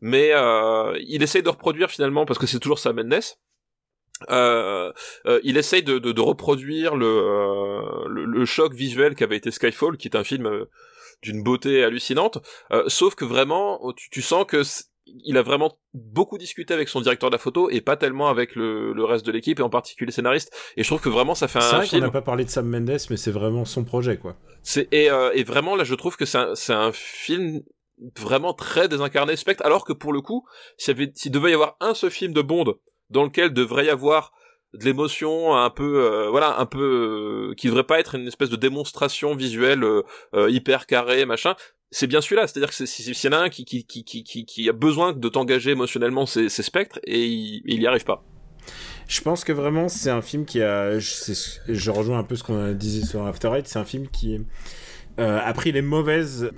[0.00, 3.22] mais euh, il essaye de reproduire finalement parce que c'est toujours Sam Mendes.
[4.30, 4.92] Euh,
[5.26, 9.50] euh, il essaye de, de, de reproduire le, euh, le, le choc visuel qu'avait été
[9.50, 10.68] Skyfall, qui est un film euh,
[11.22, 12.38] d'une beauté hallucinante.
[12.72, 14.62] Euh, sauf que vraiment, tu, tu sens que
[15.24, 18.54] il a vraiment beaucoup discuté avec son directeur de la photo et pas tellement avec
[18.54, 20.52] le, le reste de l'équipe et en particulier les scénaristes.
[20.76, 22.04] Et je trouve que vraiment ça fait C'est un vrai qu'on film.
[22.04, 24.36] n'a pas parlé de Sam Mendes, mais c'est vraiment son projet, quoi.
[24.62, 27.62] C'est et, euh, et vraiment là, je trouve que c'est un, c'est un film
[28.18, 30.46] vraiment très désincarné Spectre, alors que pour le coup,
[30.78, 32.74] s'il devait y avoir un seul film de Bond
[33.10, 34.32] dans lequel devrait y avoir
[34.74, 38.50] de l'émotion un peu euh, voilà un peu euh, qui devrait pas être une espèce
[38.50, 40.02] de démonstration visuelle euh,
[40.34, 41.54] euh, hyper carrée machin
[41.90, 44.68] c'est bien celui-là c'est-à-dire que s'il y en a un qui qui qui qui qui,
[44.68, 48.24] a besoin de t'engager émotionnellement c'est c'est Spectre et il, il y arrive pas
[49.08, 51.00] Je pense que vraiment, c'est un film qui a.
[51.00, 51.32] Je,
[51.66, 53.66] je rejoins un peu ce qu'on disait sur After Eight.
[53.66, 54.38] C'est un film qui
[55.18, 56.52] euh, a pris les mauvaises,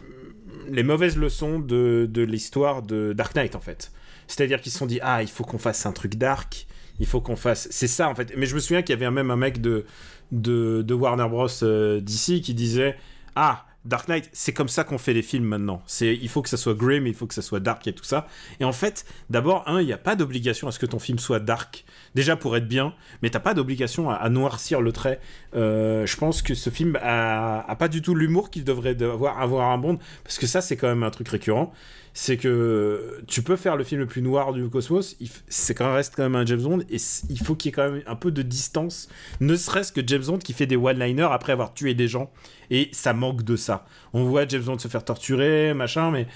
[0.68, 3.90] les mauvaises leçons de, de l'histoire de Dark Knight, en fait.
[4.26, 6.66] C'est-à-dire qu'ils se sont dit Ah, il faut qu'on fasse un truc dark.
[7.00, 7.68] Il faut qu'on fasse.
[7.70, 8.32] C'est ça, en fait.
[8.36, 9.84] Mais je me souviens qu'il y avait même un mec de,
[10.30, 11.48] de, de Warner Bros.
[11.62, 12.96] euh, d'ici qui disait
[13.34, 15.82] Ah, Dark Knight, c'est comme ça qu'on fait les films maintenant.
[15.86, 18.04] C'est, il faut que ça soit grim, il faut que ça soit dark et tout
[18.04, 18.28] ça.
[18.60, 21.18] Et en fait, d'abord, un, il n'y a pas d'obligation à ce que ton film
[21.18, 21.84] soit dark,
[22.14, 25.18] déjà pour être bien, mais t'as pas d'obligation à, noircir le trait.
[25.56, 29.40] Euh, je pense que ce film a, a pas du tout l'humour qu'il devrait avoir,
[29.40, 31.72] avoir un Bond, parce que ça, c'est quand même un truc récurrent
[32.14, 35.16] c'est que tu peux faire le film le plus noir du cosmos,
[35.48, 36.96] c'est quand même reste quand même un James Bond et
[37.30, 39.08] il faut qu'il y ait quand même un peu de distance,
[39.40, 42.30] ne serait-ce que James Bond qui fait des one-liners après avoir tué des gens
[42.70, 43.84] et ça manque de ça.
[44.12, 46.26] On voit James Bond se faire torturer, machin, mais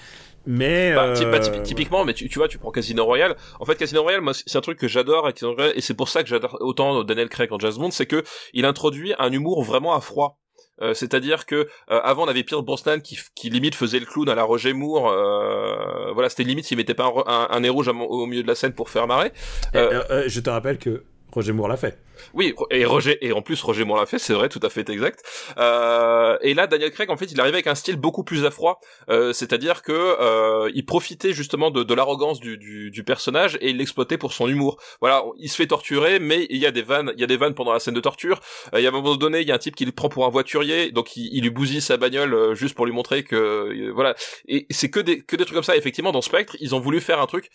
[0.49, 3.35] mais bah, bah typiquement, mais tu, tu, vois, tu prends Casino Royale.
[3.59, 6.29] En fait, Casino Royale, moi, c'est un truc que j'adore et c'est pour ça que
[6.29, 8.23] j'adore autant Daniel Craig en James Bond, c'est que
[8.53, 10.39] il introduit un humour vraiment à froid.
[10.81, 14.29] Euh, c'est-à-dire que euh, avant on avait Pierce Brosnan qui, qui limite faisait le clown
[14.29, 15.09] à la Roger Moore.
[15.09, 18.73] Euh, voilà, c'était limite s'il mettait pas un, un, héros au milieu de la scène
[18.73, 19.31] pour faire marrer.
[19.73, 21.03] je te rappelle que
[21.37, 21.99] Roger Moore l'a fait.
[22.33, 24.89] Oui, et Roger et en plus Roger Moore l'a fait, c'est vrai, tout à fait
[24.89, 25.23] exact.
[25.59, 28.79] Euh, et là, Daniel Craig, en fait, il arrivait avec un style beaucoup plus affroi,
[29.11, 33.69] euh, c'est-à-dire que euh, il profitait justement de, de l'arrogance du, du, du, personnage et
[33.69, 34.77] il l'exploitait pour son humour.
[34.99, 37.37] Voilà, il se fait torturer, mais il y a des vannes, il y a des
[37.37, 38.39] vannes pendant la scène de torture.
[38.73, 40.09] Euh, il y a un moment donné, il y a un type qui le prend
[40.09, 43.21] pour un voiturier, donc il, il lui bousille sa bagnole euh, juste pour lui montrer
[43.23, 44.15] que euh, voilà.
[44.47, 45.75] Et c'est que des que des trucs comme ça.
[45.77, 47.51] Effectivement, dans Spectre, ils ont voulu faire un truc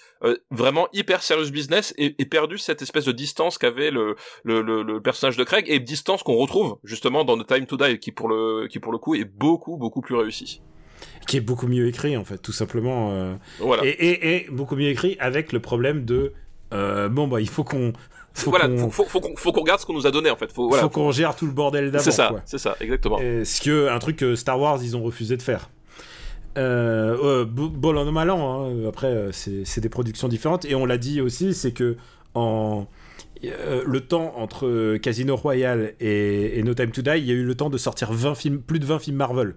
[0.51, 4.83] vraiment hyper serious business et, et perdu cette espèce de distance qu'avait le, le, le,
[4.83, 8.13] le personnage de Craig et distance qu'on retrouve justement dans The Time to Die qui
[8.13, 10.63] pour le qui pour le coup est beaucoup beaucoup plus réussi
[11.27, 13.85] qui est beaucoup mieux écrit en fait tout simplement euh, voilà.
[13.85, 16.33] et, et, beaucoup mieux écrit avec le problème de
[16.73, 17.93] euh, bon bah il faut qu'on
[18.35, 20.51] faut voilà, faut, faut, faut qu'on regarde ce qu'on nous a donné en fait.
[20.51, 22.01] Faut, voilà, faut qu'on gère tout le bordel d'abord.
[22.01, 23.19] C'est ça, c'est ça, exactement.
[23.19, 25.69] Ce que un truc que Star Wars ils ont refusé de faire.
[26.57, 28.89] Euh, bon, en malin, hein.
[28.89, 31.97] après c'est des productions différentes et on l'a dit aussi, c'est que
[32.35, 32.87] en
[33.45, 37.45] euh, le temps entre Casino Royale et, No Time to Die, il y a eu
[37.45, 39.55] le temps de sortir 20 films, plus de 20 films Marvel.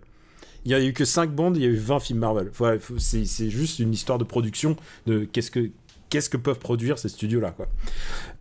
[0.66, 2.52] Il n'y a eu que 5 bandes, il y a eu 20 films Marvel.
[2.98, 4.76] c'est juste une histoire de production,
[5.06, 5.70] de qu'est-ce que,
[6.10, 7.56] qu'est-ce que peuvent produire ces studios-là.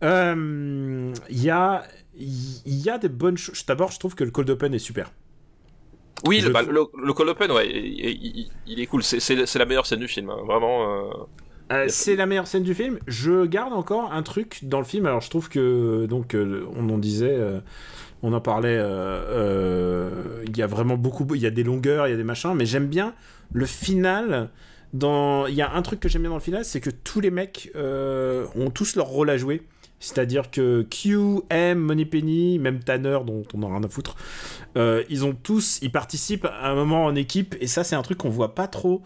[0.03, 1.85] Euh, il y, a,
[2.17, 3.63] il y a des bonnes choses.
[3.67, 5.11] D'abord, je trouve que le Cold Open est super.
[6.25, 9.03] Oui, le, bah, Cold Open, ouais, il, est cool.
[9.03, 10.39] C'est la meilleure scène du film, hein.
[10.45, 11.05] vraiment.
[11.05, 11.11] Euh,
[11.71, 12.99] euh, c'est la meilleure scène du film.
[13.07, 15.05] Je garde encore un truc dans le film.
[15.05, 17.59] Alors je trouve que donc euh, on en disait, euh,
[18.21, 18.75] on en parlait.
[18.75, 22.53] Il y a vraiment beaucoup, il y a des longueurs, il y a des machins,
[22.55, 23.13] mais j'aime bien
[23.51, 24.49] le final.
[24.93, 27.19] Dans, il y a un truc que j'aime bien dans le final, c'est que tous
[27.19, 29.63] les mecs ont tous leur rôle à jouer.
[29.99, 34.15] C'est-à-dire que Q, M, Moneypenny, même Tanner, dont on a rien à foutre,
[34.77, 38.19] ils ont tous, ils participent à un moment en équipe, et ça c'est un truc
[38.19, 39.01] qu'on voit pas trop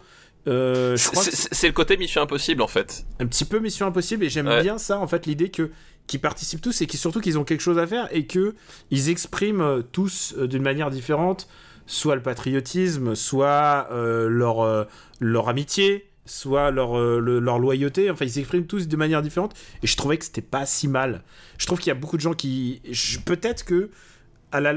[0.46, 3.04] euh, c'est le côté Mission Impossible en fait.
[3.18, 5.70] Un petit peu Mission Impossible et j'aime bien ça en fait l'idée que
[6.06, 8.54] qu'ils participent tous et qui surtout qu'ils ont quelque chose à faire et que
[8.90, 11.48] ils expriment euh, tous euh, d'une manière différente
[11.86, 14.86] soit le patriotisme, soit leur
[15.18, 18.08] leur amitié, soit leur leur loyauté.
[18.12, 21.24] Enfin ils s'expriment tous de manière différente et je trouvais que c'était pas si mal.
[21.58, 22.80] Je trouve qu'il y a beaucoup de gens qui
[23.26, 23.90] peut-être que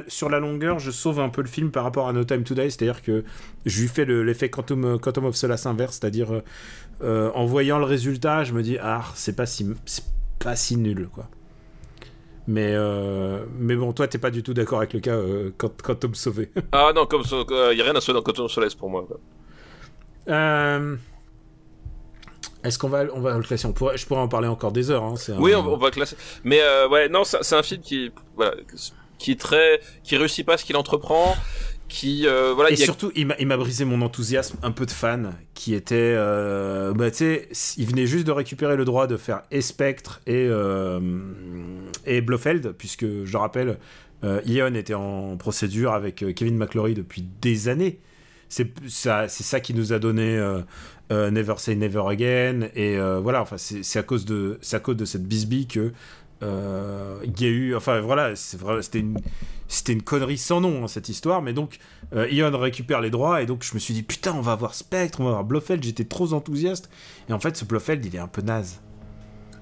[0.08, 2.54] sur la longueur, je sauve un peu le film par rapport à No Time to
[2.54, 3.24] Die, c'est-à-dire que
[3.66, 6.44] je lui fais l'effet Quantum, Quantum of Solace inverse, c'est-à-dire euh,
[7.04, 9.68] euh, en voyant le résultat, je me dis ah c'est pas si
[10.40, 11.28] pas si nul quoi.
[12.46, 15.18] Mais euh, mais bon, toi t'es pas du tout d'accord avec le cas
[15.58, 16.52] Quantum sauvé.
[16.72, 19.08] ah non, comme il y a rien à sauver dans Quantum of Solace pour moi.
[22.64, 23.68] Est-ce qu'on va, on va le classer?
[23.74, 25.04] Pourrait, Je pourrais en parler encore des heures.
[25.04, 26.16] Hein, oui, on, va le classer.
[26.46, 28.54] Mais ouais, non, c'est un film qui, voilà,
[29.24, 31.34] qui est très, qui réussit pas ce qu'il entreprend,
[31.88, 32.72] qui euh, voilà.
[32.72, 37.10] Et surtout, il m'a brisé mon enthousiasme un peu de fan, qui était, euh, bah
[37.10, 37.48] tu sais,
[37.78, 41.00] il venait juste de récupérer le droit de faire et Spectre et euh,
[42.06, 43.80] et Blofeld, puisque je rappelle,
[44.46, 48.00] Ion était en procédure avec Kevin McClory depuis des années.
[48.50, 50.38] C'est ça, c'est ça qui nous a donné.
[51.12, 55.28] Never Say Never Again et voilà enfin c'est à cause de à cause de cette
[55.28, 55.92] bisbille que
[56.44, 61.54] euh, y a eu, enfin voilà, c'était une, connerie sans nom hein, cette histoire, mais
[61.54, 61.78] donc
[62.14, 64.74] euh, Ion récupère les droits et donc je me suis dit putain on va avoir
[64.76, 66.90] Spectre, on va avoir Blofeld, j'étais trop enthousiaste.
[67.30, 68.82] Et en fait ce Blofeld il est un peu naze.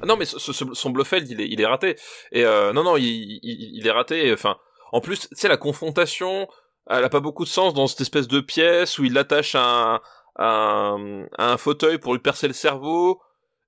[0.01, 1.97] Ah non mais son Blofeld il est, raté.
[2.31, 4.57] Et euh, non non il, est raté, enfin
[4.91, 6.47] en plus tu sais la confrontation
[6.89, 10.01] elle a pas beaucoup de sens dans cette espèce de pièce où il l'attache à
[10.39, 13.21] un fauteuil pour lui percer le cerveau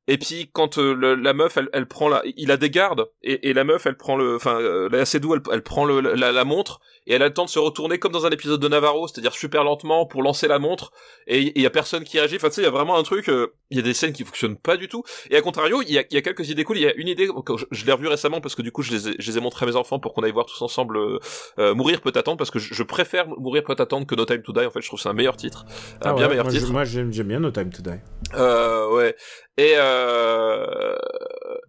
[0.07, 3.05] et puis quand euh, le- la meuf elle, elle prend la il a des gardes
[3.21, 6.01] et, et la meuf elle prend le enfin euh, la Seydoux elle, elle prend le,
[6.01, 8.59] la, la montre et elle a le temps de se retourner comme dans un épisode
[8.59, 10.91] de Navarro c'est-à-dire super lentement pour lancer la montre
[11.27, 12.35] et il y a personne qui réagit.
[12.35, 14.13] Enfin tu sais il y a vraiment un truc euh, il y a des scènes
[14.13, 15.03] qui fonctionnent pas du tout.
[15.29, 16.77] Et à contrario il y a, y a quelques idées cool.
[16.77, 17.27] Il y a une idée
[17.57, 19.41] je, je l'ai revue récemment parce que du coup je les ai, je les ai
[19.41, 21.19] montrés à mes enfants pour qu'on aille voir tous ensemble euh,
[21.59, 24.41] euh, mourir peut attendre parce que je, je préfère mourir peut attendre que No Time
[24.41, 24.65] to Die.
[24.65, 25.65] En fait je trouve c'est un meilleur titre.
[26.01, 26.71] Un Ah bien ouais, meilleur moi, titre.
[26.71, 27.99] Moi, j'aime j'aime bien No Time to Die.
[28.35, 29.15] euh, ouais.
[29.57, 30.95] Et euh,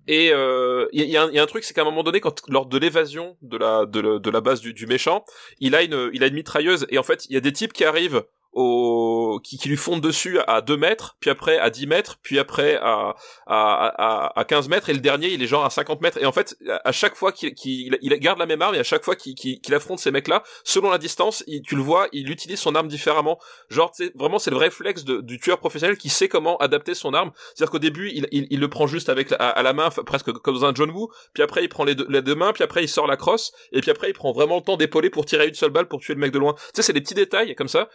[0.07, 2.03] et euh, il y, a un- il y a un truc, c'est qu'à un moment
[2.03, 5.25] donné, quand lors de l'évasion de la de, la- de la base du, du méchant,
[5.61, 6.87] il a une il a une mitrailleuse.
[6.91, 8.25] Et en fait il y a des types qui arrivent
[8.55, 12.39] au qui, qui lui fondent dessus à 2 mètres, puis après à 10 mètres, puis
[12.39, 13.15] après à
[13.47, 16.27] à, à, à 15 mètres et le dernier il est genre à 50 mètres et
[16.27, 19.05] en fait à chaque fois qu'il qu'il il garde la même arme et à chaque
[19.05, 22.09] fois qu'il qu'il qu'il affronte ces mecs là, selon la distance, il, tu le vois,
[22.13, 23.39] il utilise son arme différemment.
[23.69, 27.33] Genre vraiment c'est le réflexe de, du tueur professionnel qui sait comment adapter son arme.
[27.55, 30.33] C'est-à-dire qu'au début il, il, il le prend juste avec à, à la main presque
[30.33, 32.63] comme dans un John Woo, puis après il prend les deux, les deux mains, puis
[32.63, 35.27] après il sort la crosse et puis après il prend vraiment le temps d'épauler pour
[35.27, 36.55] tirer une seule balle pour tuer le mec de loin.
[36.55, 37.89] Tu sais c'est des petits détails comme ça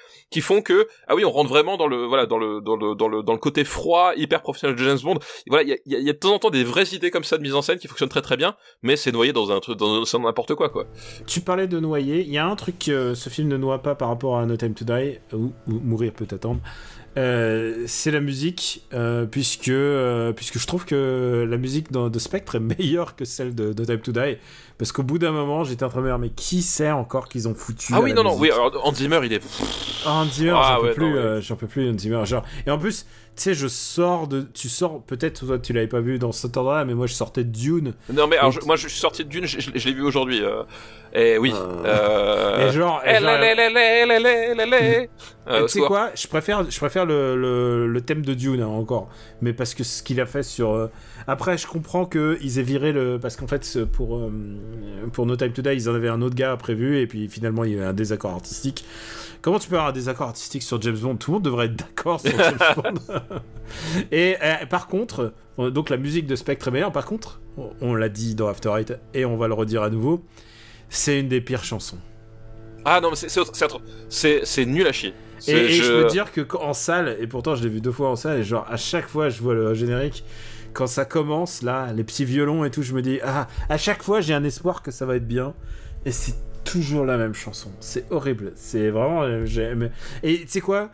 [0.49, 3.07] font que ah oui on rentre vraiment dans le voilà dans le dans le dans
[3.07, 5.19] le dans le côté froid hyper professionnel de James Bond.
[5.47, 7.53] Voilà il y a, de temps en temps des vraies idées comme ça de mise
[7.53, 10.55] en scène qui fonctionnent très très bien, mais c'est noyé dans un truc dans n'importe
[10.55, 10.85] quoi quoi.
[11.27, 12.21] Tu parlais de noyer.
[12.21, 14.57] Il y a un truc que ce film ne noie pas par rapport à No
[14.57, 16.59] Time to Die, ou, ou Mourir peut attendre.
[17.17, 22.19] Euh, c'est la musique, euh, puisque, euh, puisque je trouve que la musique dans, de
[22.19, 24.38] Spectre est meilleure que celle de No Time to Die.
[24.80, 27.27] Parce qu'au bout d'un moment, j'étais en train de me dire, mais qui sait encore
[27.27, 29.41] qu'ils ont foutu Ah oui non non oui alors Hans Zimmer il est
[30.06, 31.18] Ah, Hans Zimmer, Ah j'en peux ouais, plus, non, ouais.
[31.19, 32.26] euh, j'en peux plus, Hans Zimmer.
[32.26, 32.43] Genre...
[32.65, 33.06] Et en plus,
[33.39, 34.41] tu sais, je sors de.
[34.53, 37.43] Tu sors, peut-être, toi, tu l'avais pas vu dans cet ordre-là, mais moi, je sortais
[37.45, 37.93] de Dune.
[38.13, 40.01] Non mais alors, je- moi je suis sorti de Dune, je, je- je l'ai vu
[40.03, 40.43] aujourd'hui.
[40.43, 40.63] Euh,
[41.13, 41.53] et oui.
[41.55, 42.67] Euh, Euh...
[42.69, 43.01] Et genre.
[43.05, 43.39] et genre-.
[45.47, 48.67] Euh, tu sais quoi Je préfère, je préfère le, le, le thème de Dune hein,
[48.67, 49.09] encore,
[49.41, 50.71] mais parce que ce qu'il a fait sur.
[50.73, 50.87] euh,
[51.27, 54.31] Après, je comprends que ils aient viré le, parce qu'en fait, pour euh,
[55.13, 57.63] pour No Time to Die, ils en avaient un autre gars prévu, et puis finalement,
[57.63, 58.85] il y a eu un désaccord artistique.
[59.41, 61.15] Comment tu peux avoir un désaccord artistique sur James Bond?
[61.15, 62.93] Tout le monde devrait être d'accord sur James Bond.
[64.11, 66.91] et euh, par contre, donc la musique de Spectre est meilleure.
[66.91, 67.41] Par contre,
[67.81, 70.23] on, l'a dit dans After Eight, et on va le redire à nouveau,
[70.89, 71.99] c'est une des pires chansons.
[72.85, 73.15] Ah non mais
[74.10, 75.14] c'est nul à chier.
[75.47, 76.03] Et, et je...
[76.03, 78.43] peux dire que en salle, et pourtant je l'ai vu deux fois en salle, et
[78.43, 80.23] genre à chaque fois je vois le générique,
[80.73, 84.03] quand ça commence là, les petits violons et tout, je me dis ah, à chaque
[84.03, 85.53] fois j'ai un espoir que ça va être bien,
[86.06, 87.72] et c'est toujours la même chanson.
[87.80, 88.51] C'est horrible.
[88.56, 89.23] C'est vraiment.
[89.23, 89.45] euh,
[90.23, 90.91] Et tu sais quoi?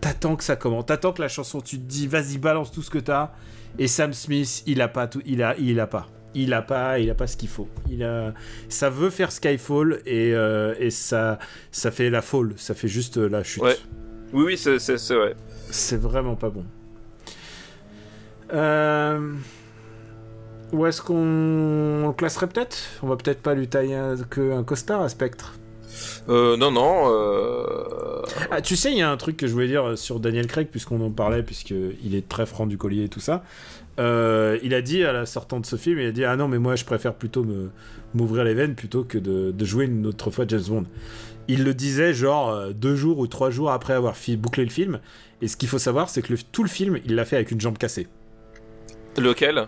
[0.00, 0.86] T'attends que ça commence.
[0.86, 3.32] T'attends que la chanson, tu te dis vas-y balance tout ce que t'as.
[3.78, 6.08] Et Sam Smith, il a pas tout, il a, il a pas.
[6.34, 7.68] Il a pas, il a pas ce qu'il faut.
[7.90, 8.34] Il a,
[8.68, 11.38] ça veut faire Skyfall et, euh, et ça,
[11.72, 12.52] ça fait la fall.
[12.56, 13.62] Ça fait juste euh, la chute.
[13.62, 13.76] Ouais.
[14.32, 15.34] Oui oui c'est c'est c'est vrai.
[15.70, 16.64] C'est vraiment pas bon.
[18.52, 19.34] Euh...
[20.70, 22.76] Où est-ce qu'on le classerait peut-être?
[23.02, 25.54] On va peut-être pas lui tailler un, que un costard à Spectre.
[26.28, 27.04] Euh, non non.
[27.10, 28.22] Euh...
[28.50, 30.68] Ah, tu sais, il y a un truc que je voulais dire sur Daniel Craig,
[30.70, 33.42] puisqu'on en parlait, puisqu'il est très franc du collier et tout ça.
[33.98, 36.46] Euh, il a dit à la sortant de ce film, il a dit Ah non,
[36.48, 37.70] mais moi je préfère plutôt me
[38.14, 40.84] m'ouvrir les veines plutôt que de, de jouer une autre fois James Bond.
[41.48, 44.70] Il le disait genre euh, deux jours ou trois jours après avoir fi- bouclé le
[44.70, 45.00] film.
[45.42, 47.50] Et ce qu'il faut savoir, c'est que le- tout le film, il l'a fait avec
[47.50, 48.06] une jambe cassée.
[49.16, 49.58] Lequel?
[49.58, 49.64] Euh,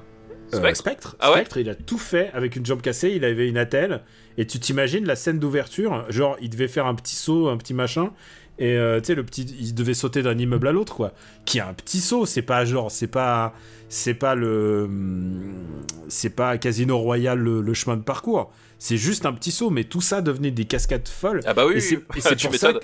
[0.59, 3.49] Spectre Spectre, Ah ouais Spectre, il a tout fait avec une jambe cassée, il avait
[3.49, 4.03] une attelle,
[4.39, 7.75] et tu t'imagines la scène d'ouverture, genre il devait faire un petit saut, un petit
[7.75, 8.13] machin,
[8.59, 11.13] et euh, tu sais, le petit, il devait sauter d'un immeuble à l'autre, quoi.
[11.47, 13.55] Qui a un petit saut, c'est pas genre, c'est pas,
[13.89, 15.55] c'est pas le, hum,
[16.09, 19.85] c'est pas Casino Royal le, le chemin de parcours, c'est juste un petit saut, mais
[19.85, 21.41] tout ça devenait des cascades folles.
[21.47, 21.77] Ah bah oui.
[21.77, 22.79] Et c'est et c'est pour, ça que,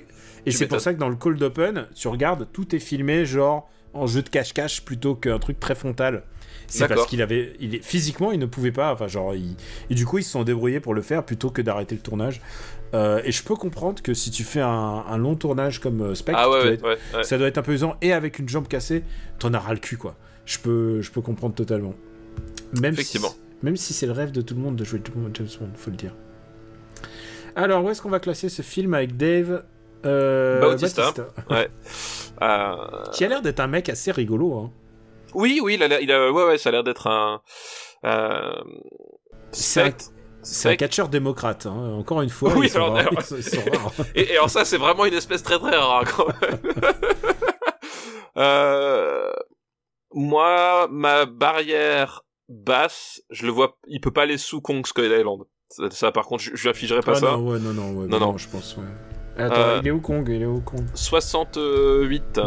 [0.45, 3.69] et c'est pour ça que dans le cold open, tu regardes, tout est filmé genre
[3.95, 6.23] en jeu de cache-cache plutôt qu'un truc très frontal.
[6.69, 8.93] C'est parce qu'il avait, il est, physiquement, il ne pouvait pas.
[8.93, 9.57] Enfin, genre, il-
[9.91, 12.41] et du coup, ils se sont débrouillés pour le faire plutôt que d'arrêter le tournage.
[12.95, 14.69] Euh, et je peux comprendre que si tu fais un,
[15.09, 17.25] un long tournage comme euh, Spectre, Ah ouais ouais, ouais, ouais.
[17.25, 17.97] ça doit être un peu usant.
[18.03, 19.03] Et avec une jambe cassée,
[19.39, 20.17] t'en as ras le cul, quoi.
[20.45, 21.95] Je peux, je peux comprendre totalement.
[22.81, 23.29] Même Effectivement.
[23.31, 25.01] Si, même si c'est le rêve de tout le monde de jouer
[25.35, 26.15] James Bond, faut le dire.
[27.57, 29.65] Alors, où est-ce qu'on va classer ce film avec Dave
[30.05, 31.13] euh, Bautista.
[32.43, 32.75] Euh,
[33.15, 34.55] Qui a l'air d'être un mec assez rigolo.
[34.59, 34.71] Hein.
[35.37, 37.41] Oui oui il a il a ouais ouais ça a l'air d'être un.
[38.05, 38.55] Euh...
[39.53, 41.67] C'est un, un catcheur démocrate.
[41.67, 41.95] hein.
[41.99, 43.05] Encore une fois, Oui, ils, sont alors, rares.
[43.05, 43.93] d'ailleurs- Ils sont- ils sont rares.
[44.15, 46.61] Et, et alors ça, c'est vraiment une espèce très très rare quand même.
[48.39, 49.33] Euh,
[50.13, 55.45] moi, ma barrière basse, je le vois, il peut pas aller sous Kong Skull Island.
[55.71, 57.27] Ça, ça, par contre, je, je lui afficherai pas Ah ça.
[57.33, 58.37] non, ouais, non, non, ouais, Non, non, non.
[58.39, 58.77] je pense.
[58.77, 58.85] Ouais.
[59.39, 62.41] Attends, Euh, il est où Kong Il est où Kong 68.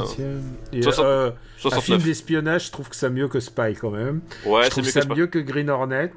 [0.73, 2.03] Et, 60 euh, Un film 69.
[2.03, 4.21] d'espionnage, je trouve que ça mieux que Spy quand même.
[4.45, 6.11] Ouais, je c'est trouve mieux ça que mieux que Green Hornet.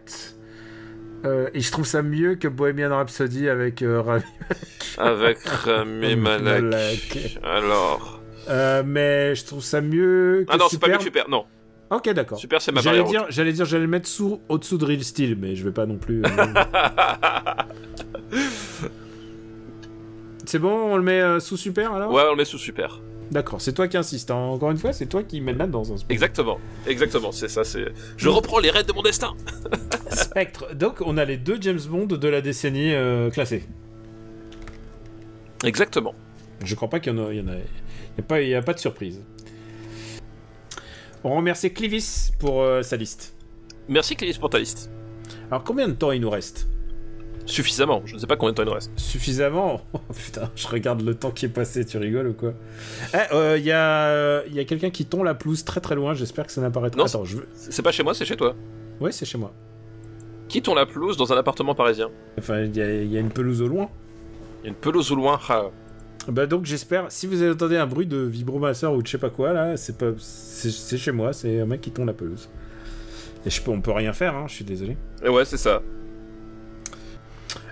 [1.25, 4.25] Euh, et je trouve ça mieux que Bohemian Rhapsody avec euh, Rami
[4.99, 7.39] Avec Rami Malek.
[7.45, 8.21] Alors.
[8.49, 11.29] Euh, mais je trouve ça mieux que Ah non, c'est pas mieux que Super.
[11.29, 11.45] Non,
[11.91, 12.39] Ok, d'accord.
[12.39, 15.37] Super, c'est ma J'allais dire, j'allais dire, j'allais le mettre sous, au-dessous de Real Steel,
[15.39, 16.23] mais je vais pas non plus.
[20.45, 22.13] c'est bon, on le met euh, sous Super alors?
[22.13, 23.01] Ouais, on le met sous Super.
[23.31, 24.31] D'accord, c'est toi qui insiste.
[24.31, 24.37] hein.
[24.37, 25.83] Encore une fois, c'est toi qui mène là-dedans.
[25.91, 26.59] hein, Exactement.
[26.87, 27.65] Exactement, c'est ça.
[27.65, 27.87] C'est.
[28.19, 29.35] Je reprends les rênes de mon destin.
[30.11, 30.75] Spectre.
[30.75, 33.65] Donc, on a les deux James Bond de la décennie euh, classés.
[35.65, 36.15] Exactement.
[36.65, 37.33] Je crois pas qu'il y en a.
[37.33, 39.23] Il y, en a, il y a, pas, il y a pas de surprise.
[41.25, 43.35] On remercie Clivis pour euh, sa liste.
[43.89, 44.91] Merci Clélis pour ta liste.
[45.51, 46.69] Alors, combien de temps il nous reste?
[47.47, 48.03] Suffisamment.
[48.05, 48.91] Je ne sais pas combien de temps il nous reste.
[48.97, 52.55] Suffisamment Oh putain, je regarde le temps qui est passé, tu rigoles ou quoi
[53.15, 55.95] Eh, euh, il y a, il y a quelqu'un qui tombe la pelouse très très
[55.95, 57.49] loin, j'espère que ça n'apparaîtra Non, Attends, je veux...
[57.55, 58.55] C'est pas chez moi, c'est chez toi.
[59.01, 59.53] Ouais, c'est chez moi.
[60.49, 63.21] Qui tourne la pelouse dans un appartement parisien Enfin, il y, a- il y a
[63.21, 63.89] une pelouse au loin.
[64.61, 65.39] Il y a une pelouse au loin.
[65.49, 65.65] Ah.
[66.29, 69.31] Bah donc j'espère, si vous entendez un bruit de vibromasseur ou de je sais pas
[69.31, 72.49] quoi là, c'est pas, c'est c'est chez moi, c'est un mec qui tombe la pelouse.
[73.45, 74.97] Et je peux, on peut rien faire, hein, je suis désolé.
[75.25, 75.83] Et ouais, c'est ça.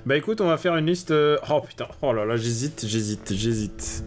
[0.06, 1.10] Bah écoute, on va faire une liste.
[1.10, 4.05] euh, Oh putain, oh là là, j'hésite, j'hésite, j'hésite.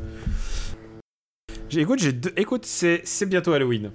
[1.75, 2.31] Écoute, j'ai deux...
[2.37, 3.91] écoute, c'est bientôt Halloween.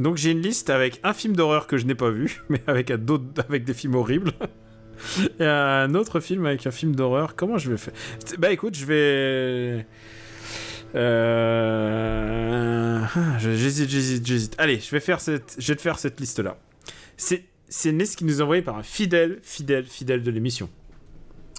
[0.00, 2.90] Donc j'ai une liste avec un film d'horreur que je n'ai pas vu, mais avec
[2.90, 4.32] avec des films horribles.
[5.40, 7.34] Et un autre film avec un film d'horreur.
[7.36, 7.94] Comment je vais faire?
[8.38, 9.86] Bah écoute, je vais.
[10.94, 13.00] Euh...
[13.02, 14.54] ah, J'hésite, j'hésite, j'hésite.
[14.58, 16.56] Allez, je vais faire cette, je vais te faire cette liste là.
[17.16, 20.68] C'est c'est une liste qui nous est envoyée par un fidèle, fidèle, fidèle de l'émission,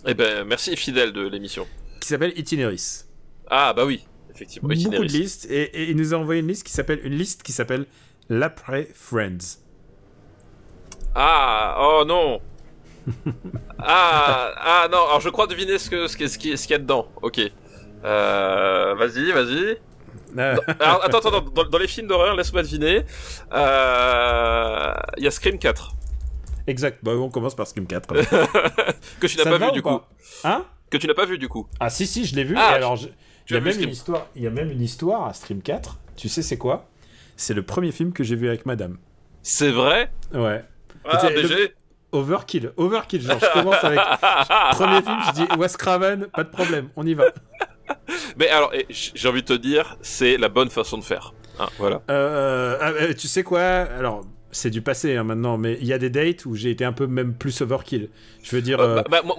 [0.07, 1.68] Eh ben, merci fidèle de l'émission.
[2.02, 3.06] qui s'appelle Itineris.
[3.48, 4.69] Ah bah oui, effectivement.
[4.69, 7.44] Beaucoup de listes, et, et il nous a envoyé une liste qui s'appelle une liste
[7.44, 7.86] qui s'appelle
[8.30, 9.60] l'après Friends.
[11.15, 12.41] Ah, oh non.
[13.80, 14.98] ah, ah non.
[15.07, 17.07] Alors je crois deviner ce que ce qu'il ce qu'il- ce qu'il y a dedans.
[17.22, 17.40] Ok.
[18.03, 19.77] Euh, vas-y, vas-y.
[20.38, 23.03] Euh, Alors, attends, attends, dans, dans les films d'horreur, laisse-moi deviner.
[23.53, 25.95] Euh, Il y a Scream 4
[26.68, 27.00] exact.
[27.04, 28.14] Bah on commence par Scream 4.
[29.20, 30.00] que tu n'as pas vu du coup.
[30.44, 31.68] Hein Que tu n'as pas vu du coup.
[31.80, 32.56] Ah si si, je l'ai vu.
[32.58, 33.14] Ah, et alors, je- tu
[33.50, 34.28] il y a même Scream une histoire.
[34.36, 36.00] Il y a même une histoire à Stream 4.
[36.16, 36.88] Tu sais c'est quoi?
[37.38, 38.98] C'est le premier film que j'ai vu avec Madame.
[39.44, 40.12] C'est vrai?
[40.34, 40.64] Ouais.
[41.04, 41.74] Ah, le-
[42.12, 43.22] Overkill, overkill.
[43.22, 44.00] Genre, je commence avec
[44.72, 47.26] premier film, je dis Wes Craven, pas de problème, on y va.
[48.38, 51.34] Mais alors, j'ai envie de te dire, c'est la bonne façon de faire.
[51.60, 52.02] Hein, voilà.
[52.10, 53.62] Euh, ah, euh, tu sais quoi?
[53.62, 54.22] Alors,
[54.56, 56.94] c'est du passé hein, maintenant, mais il y a des dates où j'ai été un
[56.94, 58.10] peu même plus overkill.
[58.41, 59.36] Je veux dire, Euh, euh, bah, bah, moi,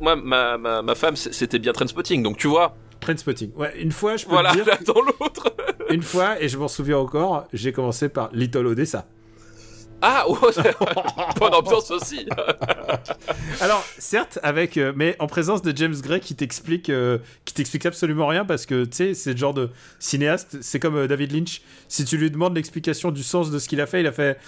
[0.00, 2.74] moi, ma, ma, ma femme, c'était bien Trainspotting, donc tu vois.
[3.00, 3.52] Trainspotting.
[3.56, 5.54] Ouais, une fois, je peux Voilà, te dire, dans l'autre.
[5.90, 9.06] une fois, et je m'en souviens encore, j'ai commencé par Little Odessa.
[10.06, 10.36] Ah, oh,
[11.40, 12.28] bonne ambiance aussi.
[13.62, 17.16] Alors, certes, avec, euh, mais en présence de James Gray qui t'explique, euh,
[17.46, 20.96] qui t'explique absolument rien parce que tu sais, c'est le genre de cinéaste, c'est comme
[20.96, 21.62] euh, David Lynch.
[21.88, 24.38] Si tu lui demandes l'explication du sens de ce qu'il a fait, il a fait,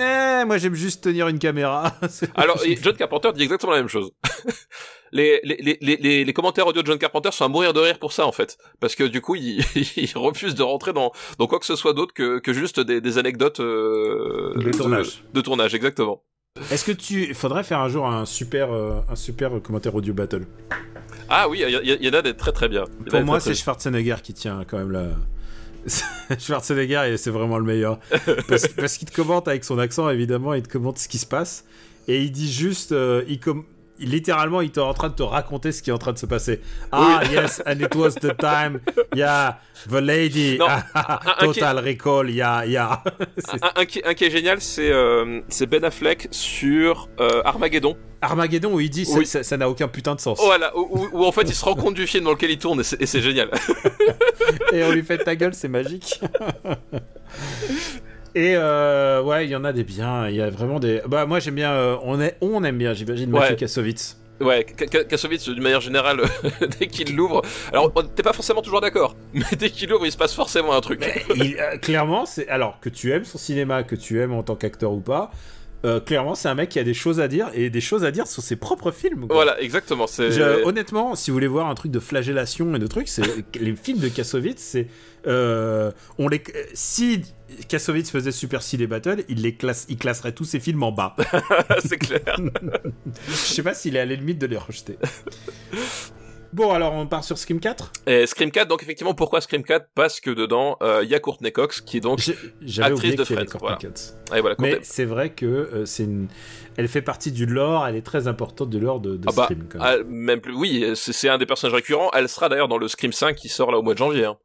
[0.00, 1.94] eh, moi j'aime juste tenir une caméra.
[2.34, 4.10] Alors, John Carpenter dit exactement la même chose.
[5.12, 7.98] Les, les, les, les, les commentaires audio de John Carpenter sont à mourir de rire
[7.98, 8.58] pour ça, en fait.
[8.80, 9.64] Parce que du coup, il,
[9.96, 13.00] il refuse de rentrer dans, dans quoi que ce soit d'autre que, que juste des,
[13.00, 15.22] des anecdotes euh, De tournage.
[15.32, 16.22] De, tournage, exactement.
[16.70, 20.14] Est-ce que tu, il faudrait faire un jour un super, euh, un super commentaire audio
[20.14, 20.46] battle?
[21.28, 22.84] Ah oui, il y, en a des très très bien.
[23.10, 25.06] Pour moi, c'est Schwarzenegger qui tient quand même la.
[26.38, 27.98] Schwarzenegger, c'est vraiment le meilleur.
[28.48, 31.26] Parce, parce qu'il te commente avec son accent, évidemment, il te commente ce qui se
[31.26, 31.64] passe.
[32.08, 32.92] Et il dit juste.
[32.92, 33.64] euh, il com-
[33.98, 36.26] littéralement, il est en train de te raconter ce qui est en train de se
[36.26, 36.60] passer.
[36.92, 38.80] Ah, yes, and it was the time.
[39.14, 39.58] Yeah,
[39.88, 40.58] the lady.
[40.58, 42.30] Non, ah, ah, un- un qui- total recall.
[42.30, 43.02] Yeah, yeah.
[43.62, 47.96] Un, un qui, un qui est génial, c'est euh, Ben Affleck sur euh, Armageddon.
[48.20, 49.26] Armageddon, où il dit ça- Oui.
[49.26, 50.40] ça n'a aucun putain de sens.
[50.44, 52.58] Voilà, où, où- où, en fait il se rend compte du film dans lequel il
[52.58, 53.50] tourne et c'est génial.
[54.72, 56.20] et on lui fait ta gueule, c'est magique.
[58.36, 60.28] Et euh, ouais, il y en a des biens.
[60.28, 61.00] Il y a vraiment des.
[61.08, 61.72] Bah moi j'aime bien.
[61.72, 62.92] euh, on est, on aime bien.
[62.92, 63.40] J'imagine Ouais.
[63.40, 64.18] Mathieu Kassovitz.
[64.38, 66.20] Ouais, Ka- Ka- Kassovitz, d'une manière générale,
[66.78, 67.40] dès qu'il l'ouvre,
[67.72, 70.74] alors on- t'es pas forcément toujours d'accord, mais dès qu'il l'ouvre, il se passe forcément
[70.74, 71.02] un truc.
[71.36, 74.54] Il, euh, clairement, c'est alors que tu aimes son cinéma, que tu aimes en tant
[74.54, 75.30] qu'acteur ou pas.
[75.86, 78.10] euh, clairement, c'est un mec qui a des choses à dire et des choses à
[78.10, 79.26] dire sur ses propres films.
[79.26, 79.36] quoi.
[79.36, 80.06] Voilà, exactement.
[80.06, 83.22] C'est Je- honnêtement, si vous voulez voir un truc de flagellation et de trucs, c'est
[83.58, 84.88] les films de Kassovitz, c'est
[85.26, 86.42] euh, on les
[86.74, 87.22] si
[87.68, 91.14] Kassovitz faisait Super Ciné Battle, il les classe, il classerait tous ses films en bas.
[91.84, 92.36] c'est clair.
[93.28, 94.98] Je sais pas s'il est à la limite de les rejeter.
[96.52, 99.88] Bon, alors on part sur Scream 4 Et Scream 4, donc effectivement, pourquoi Scream 4
[99.94, 102.20] Parce que dedans, euh, il y a Courtney Cox, qui est donc
[102.80, 103.78] actrice de Courtney voilà.
[104.34, 106.28] Et voilà, Mais c'est vrai que euh, c'est une...
[106.78, 109.44] elle fait partie du lore, elle est très importante du lore de, de Ah bah,
[109.44, 109.66] Scream.
[109.68, 110.06] quand même.
[110.08, 112.10] même plus, oui, c'est c'est un des personnages récurrents.
[112.14, 114.24] Elle sera d'ailleurs dans le Scream 5 qui sort là au mois de janvier.
[114.24, 114.38] hein.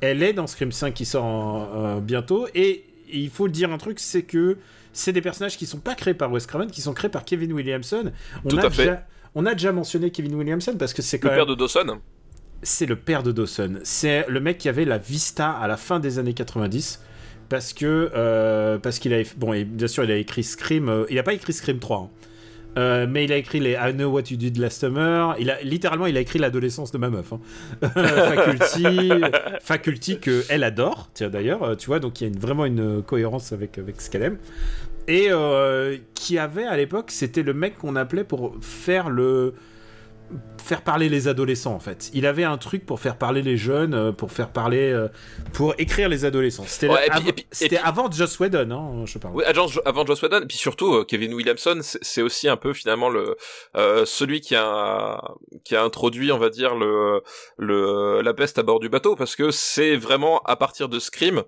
[0.00, 3.78] Elle est dans Scream 5 qui sort en- euh, bientôt et il faut dire un
[3.78, 4.58] truc, c'est que
[4.92, 7.52] c'est des personnages qui sont pas créés par Wes Craven, qui sont créés par Kevin
[7.52, 8.12] Williamson.
[8.44, 8.82] On Tout a à fait.
[8.84, 11.54] Déjà, on a déjà mentionné Kevin Williamson parce que c'est quand Le même père de
[11.54, 11.98] Dawson.
[12.62, 13.78] c'est le père de Dawson.
[13.82, 17.00] C'est le mec qui avait la Vista à la fin des années 90.
[17.48, 18.10] Parce que.
[18.14, 19.22] euh, parce qu'il a.
[19.38, 20.88] Bon, et bien sûr, il a écrit Scream.
[20.90, 21.98] euh, il a pas écrit Scream 3.
[21.98, 22.10] hein.
[22.78, 25.34] Euh, mais il a écrit les I Know What You Did Last Summer.
[25.40, 27.32] Il a, littéralement, il a écrit l'adolescence de ma meuf.
[27.32, 27.40] hein.
[27.94, 29.10] Faculty.
[29.60, 31.10] Faculty que elle adore.
[31.12, 34.08] Tiens, d'ailleurs, euh, tu vois, donc il y a vraiment une cohérence avec, avec ce
[34.10, 34.38] qu'elle aime.
[35.08, 39.54] Et euh, qui avait à l'époque, c'était le mec qu'on appelait pour faire le
[40.62, 42.10] faire parler les adolescents en fait.
[42.12, 45.08] Il avait un truc pour faire parler les jeunes, euh, pour faire parler, euh,
[45.54, 46.64] pour écrire les adolescents.
[46.66, 47.08] C'était Ouais,
[47.82, 49.34] avant, Joss Whedon, hein, je parle.
[49.34, 49.66] Oui, avant,
[50.06, 53.36] Joss Whedon, et puis surtout euh, Kevin Williamson, c'est c'est aussi un peu finalement le
[53.76, 55.22] euh, celui qui a
[55.64, 57.22] qui a introduit, on va dire le
[57.58, 61.42] le la peste à bord du bateau, parce que c'est vraiment à partir de Scream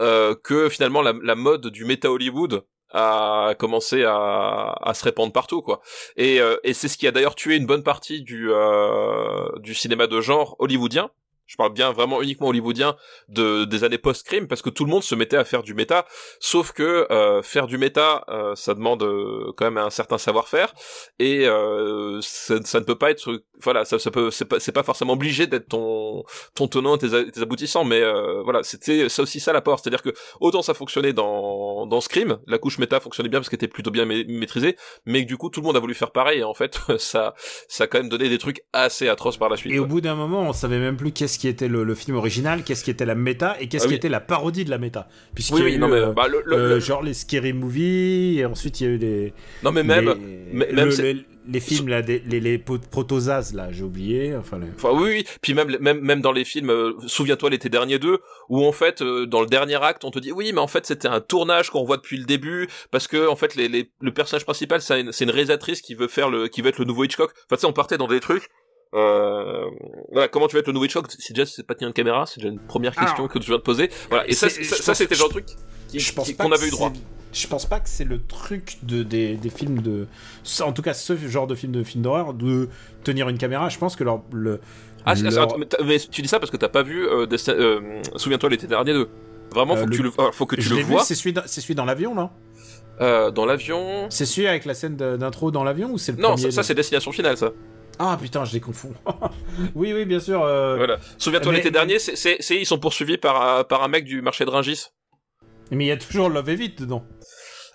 [0.00, 2.64] euh, que finalement la, la mode du méta Hollywood
[2.94, 5.80] a commencé à, à se répandre partout quoi.
[6.16, 9.74] Et, euh, et c'est ce qui a d'ailleurs tué une bonne partie du euh, du
[9.74, 11.10] cinéma de genre hollywoodien
[11.46, 12.96] je parle bien vraiment uniquement hollywoodien
[13.28, 16.06] de des années post-crime parce que tout le monde se mettait à faire du méta
[16.40, 20.72] sauf que euh, faire du méta euh, ça demande euh, quand même un certain savoir-faire
[21.18, 24.72] et euh, ça, ça ne peut pas être voilà ça, ça peut c'est pas c'est
[24.72, 29.08] pas forcément obligé d'être ton ton tenant et tes, tes aboutissants mais euh, voilà c'était
[29.08, 30.10] ça aussi ça l'apport c'est-à-dire que
[30.40, 33.90] autant ça fonctionnait dans dans Scream la couche méta fonctionnait bien parce qu'elle était plutôt
[33.90, 34.76] bien ma- maîtrisée
[35.06, 37.34] mais que du coup tout le monde a voulu faire pareil et en fait ça
[37.68, 40.00] ça a quand même donné des trucs assez atroces par la suite Et au bout
[40.00, 42.90] d'un moment, on savait même plus qu'est-ce qui était le, le film original, qu'est-ce qui
[42.90, 43.96] était la méta et qu'est-ce Ah qui oui.
[43.98, 45.08] était la parodie de la méta.
[45.34, 47.02] Puisqu'il oui y a oui eu, non mais euh, bah, le, le- euh, le- genre
[47.02, 49.32] les scary movies et ensuite il y a eu les
[49.62, 50.14] non mais même
[50.52, 50.90] les, même
[51.60, 54.34] films là, des- les, les protosas là, j'ai oublié.
[54.36, 55.24] Enfin, les- Enfin oui, oui.
[55.42, 59.02] Puis même même même dans les films, euh, souviens-toi l'été dernier 2, où en fait
[59.02, 61.70] euh, dans le dernier acte on te dit oui mais en fait c'était un tournage
[61.70, 65.00] qu'on voit depuis le début parce que en fait les, les le personnage principal c'est
[65.00, 67.30] une, c'est une réalisatrice qui veut faire le qui veut être le nouveau Hitchcock.
[67.46, 68.48] Enfin tu sais on partait dans des trucs.
[68.94, 69.64] Euh,
[70.12, 71.06] voilà, comment tu vas être le nouveau Hitchcock?
[71.18, 73.46] Si déjà c'est pas tenir une caméra, c'est déjà une première question Alors, que tu
[73.46, 73.90] viens de poser.
[74.08, 74.28] Voilà.
[74.28, 75.46] Et ça, ça, je ça, c'était le genre de truc
[75.88, 76.92] qui- je pense qu'on avait eu droit.
[77.32, 80.06] Je pense pas que c'est le truc de, des, des films de.
[80.62, 82.68] En tout cas, ce genre de film de film d'horreur, de
[83.02, 83.68] tenir une caméra.
[83.68, 84.60] Je pense que leur, le.
[85.04, 88.48] Ah, leur- mais, mais tu dis ça parce que t'as pas vu euh, euh, Souviens-toi
[88.50, 89.08] l'été dernier 2.
[89.52, 91.42] Vraiment, Euh, faut que tu le, faut que tu je le vois c'est celui, dans-
[91.74, 92.30] dans l'avion, là
[93.32, 94.06] dans l'avion.
[94.10, 96.74] C'est celui avec la scène d'intro dans l'avion ou c'est le Non, premier ça, c'est
[96.74, 97.50] Destination Finale, ça.
[97.98, 98.92] Ah putain, je les confonds.
[99.74, 100.42] oui, oui, bien sûr.
[100.44, 100.98] euh, Voilà.
[101.18, 104.44] Souviens-toi mais- l'été dernier, c'est, ils sont poursuivis par, un- par un mec du marché
[104.44, 104.86] de Ringis.
[105.70, 107.04] Mais il y a toujours Love et Vite dedans.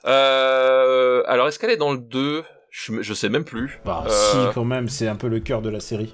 [0.06, 3.80] Euh, alors est-ce qu'elle est dans le 2 je, je sais même plus.
[3.84, 6.14] Bah, Euh, si, quand même, c'est un peu le cœur de la série.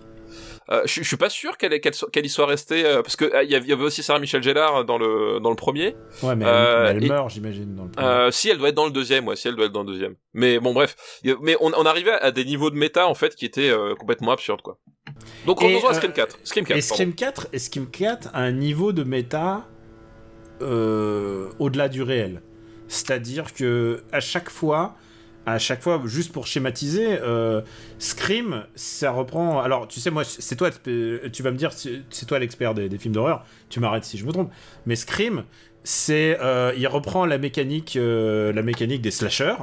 [0.71, 3.51] Euh, je, je suis pas sûr qu'elle, y soit restée euh, parce que euh, il
[3.51, 5.95] y avait- aussi Sarah Michel Gellar dans le dans le premier.
[6.23, 7.75] Ouais, mais elle, meurt, j'imagine.
[7.75, 8.31] Dans le premier.
[8.31, 10.15] Si elle doit être dans le deuxième, ouais, si elle doit être dans le deuxième.
[10.33, 10.95] Mais bon, bref.
[11.41, 14.61] Mais on, on arrivait à des niveaux de méta en fait qui étaient complètement absurdes
[14.61, 14.79] quoi.
[15.45, 16.37] Donc Et, revenons à Scream 4.
[16.43, 16.77] Scream 4.
[16.77, 16.93] Et pardon.
[16.95, 19.65] Scream 4, et Scream 4 a un niveau de méta
[20.61, 22.41] au-delà du réel.
[22.87, 24.95] C'est-à-dire que à chaque fois,
[25.45, 27.61] à chaque fois, juste pour schématiser, euh,
[27.99, 29.61] Scream, ça reprend.
[29.61, 32.97] Alors, tu sais, moi, c'est toi, tu vas me dire, c'est toi l'expert des, des
[32.97, 33.45] films d'horreur.
[33.69, 34.51] Tu m'arrêtes si je me trompe.
[34.85, 35.43] Mais Scream,
[35.83, 39.55] c'est, euh, il reprend la mécanique, euh, la mécanique des slashers.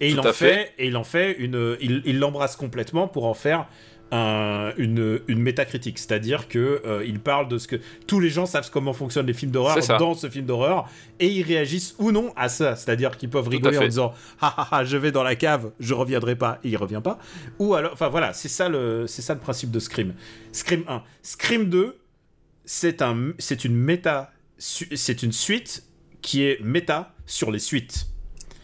[0.00, 0.72] Et il en fait, fait.
[0.78, 3.66] et il en fait une, il l'embrasse complètement pour en faire
[4.12, 7.76] un- une, une métacritique, c'est-à-dire que euh, il parle de ce que
[8.06, 10.88] tous les gens savent comment fonctionnent les films d'horreur dans ce film d'horreur
[11.18, 14.68] et ils réagissent ou non à ça, c'est-à-dire qu'ils peuvent rigoler en disant ah ah
[14.70, 17.18] ah je vais dans la cave, je reviendrai pas, et il revient pas,
[17.58, 20.14] ou alors enfin voilà c'est ça le c'est ça le principe de Scream.
[20.52, 21.98] Scream 1, Scream 2
[22.64, 25.84] c'est un c'est une méta c'est une suite
[26.22, 28.06] qui est méta sur les suites.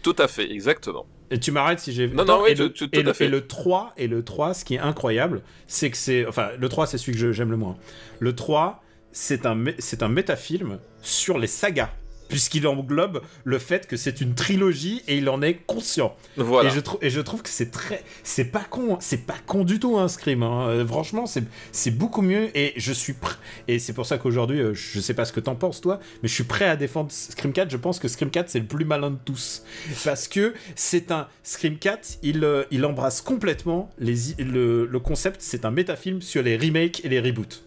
[0.03, 1.07] Tout à fait, exactement.
[1.33, 2.09] Et tu m'arrêtes si j'ai.
[2.09, 3.25] Non, non, oui, et, le, tout- tout et, à le, fait.
[3.25, 6.27] et le 3, et le 3, ce qui est incroyable, c'est que c'est.
[6.27, 7.77] Enfin, le 3, c'est celui que j'aime le moins.
[8.21, 8.83] Le 3,
[9.13, 11.91] c'est un, mé- c'est un métafilm sur les sagas.
[12.33, 16.17] Puisqu'il englobe le fait que c'est une trilogie et il en est conscient.
[16.37, 16.71] Voilà.
[16.71, 18.03] Et je, trou- et je trouve que c'est très.
[18.25, 18.99] C'est pas con, hein.
[19.01, 20.43] c'est pas con du tout, un Scream.
[20.43, 20.67] hein.
[20.69, 23.37] Euh, franchement, c'est c'est beaucoup mieux et je suis prêt.
[23.69, 26.29] Et c'est pour ça qu'aujourd'hui, euh, je sais pas ce que t'en penses, toi, mais
[26.29, 27.71] je suis prêt à défendre Scream 4.
[27.71, 29.63] Je pense que Scream 4, c'est le plus malin de tous.
[30.05, 31.29] Parce que c'est un.
[31.43, 36.43] Scream 4, il, euh, il embrasse complètement les, le, le concept, c'est un métafilm sur
[36.43, 37.63] les remakes et les reboots.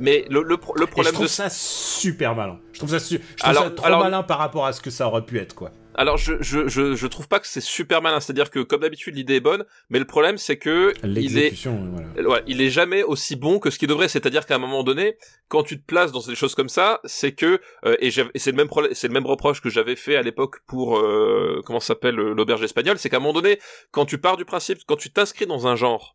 [0.00, 2.58] Mais le, le, pro- le Et je problème trouve de ça super malin.
[2.72, 4.80] Je trouve ça, su- je trouve Alors- ça trop alors- malin par rapport à ce
[4.80, 5.70] que ça aurait pu être, quoi.
[5.94, 9.16] Alors je, je, je, je trouve pas que c'est super malin, c'est-à-dire que comme d'habitude
[9.16, 11.70] l'idée est bonne, mais le problème c'est que il est, euh,
[12.14, 12.28] voilà.
[12.28, 15.16] ouais, il est jamais aussi bon que ce qu'il devrait, c'est-à-dire qu'à un moment donné,
[15.48, 18.52] quand tu te places dans des choses comme ça, c'est que euh, et, et c'est
[18.52, 21.80] le même problème, c'est le même reproche que j'avais fait à l'époque pour euh, comment
[21.80, 23.58] ça s'appelle l'auberge espagnole, c'est qu'à un moment donné,
[23.90, 26.14] quand tu pars du principe, quand tu t'inscris dans un genre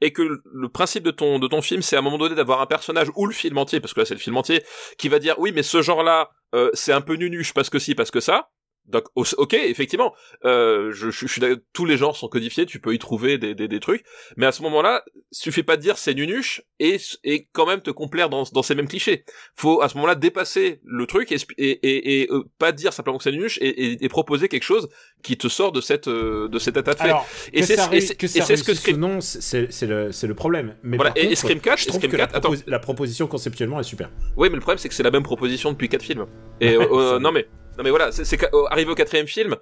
[0.00, 2.60] et que le- principe de ton de ton film, c'est à un moment donné d'avoir
[2.60, 4.62] un personnage ou le film entier, parce que là c'est le film entier,
[4.98, 7.94] qui va dire oui mais ce genre-là euh, c'est un peu nunuche parce que si
[7.94, 8.48] parce que ça.
[8.86, 12.80] Donc ok effectivement euh, je, je, je suis d'accord, tous les genres sont codifiés tu
[12.80, 14.04] peux y trouver des, des, des trucs
[14.36, 17.90] mais à ce moment-là suffit pas de dire c'est nunuche et et quand même te
[17.92, 19.24] complaire dans dans ces mêmes clichés
[19.54, 23.18] faut à ce moment-là dépasser le truc et et, et, et, euh, pas dire simplement
[23.18, 24.88] que c'est nunuche et, et, proposer quelque chose
[25.22, 28.64] qui te sort de cette euh, de cet état de fait Alors, et c'est ce
[28.64, 30.74] que Scream non, c'est c'est le, c'est le problème.
[30.82, 32.48] Mais Voilà, et- Scream 4, je trouve Scream que la, 4, attends.
[32.52, 34.10] propos- la proposition conceptuellement est super.
[34.36, 36.26] Oui, mais le problème c'est que c'est la même proposition depuis quatre films.
[36.60, 37.46] Et euh, non mais
[37.78, 39.56] non mais voilà, c'est euh, arrivé au quatrième film,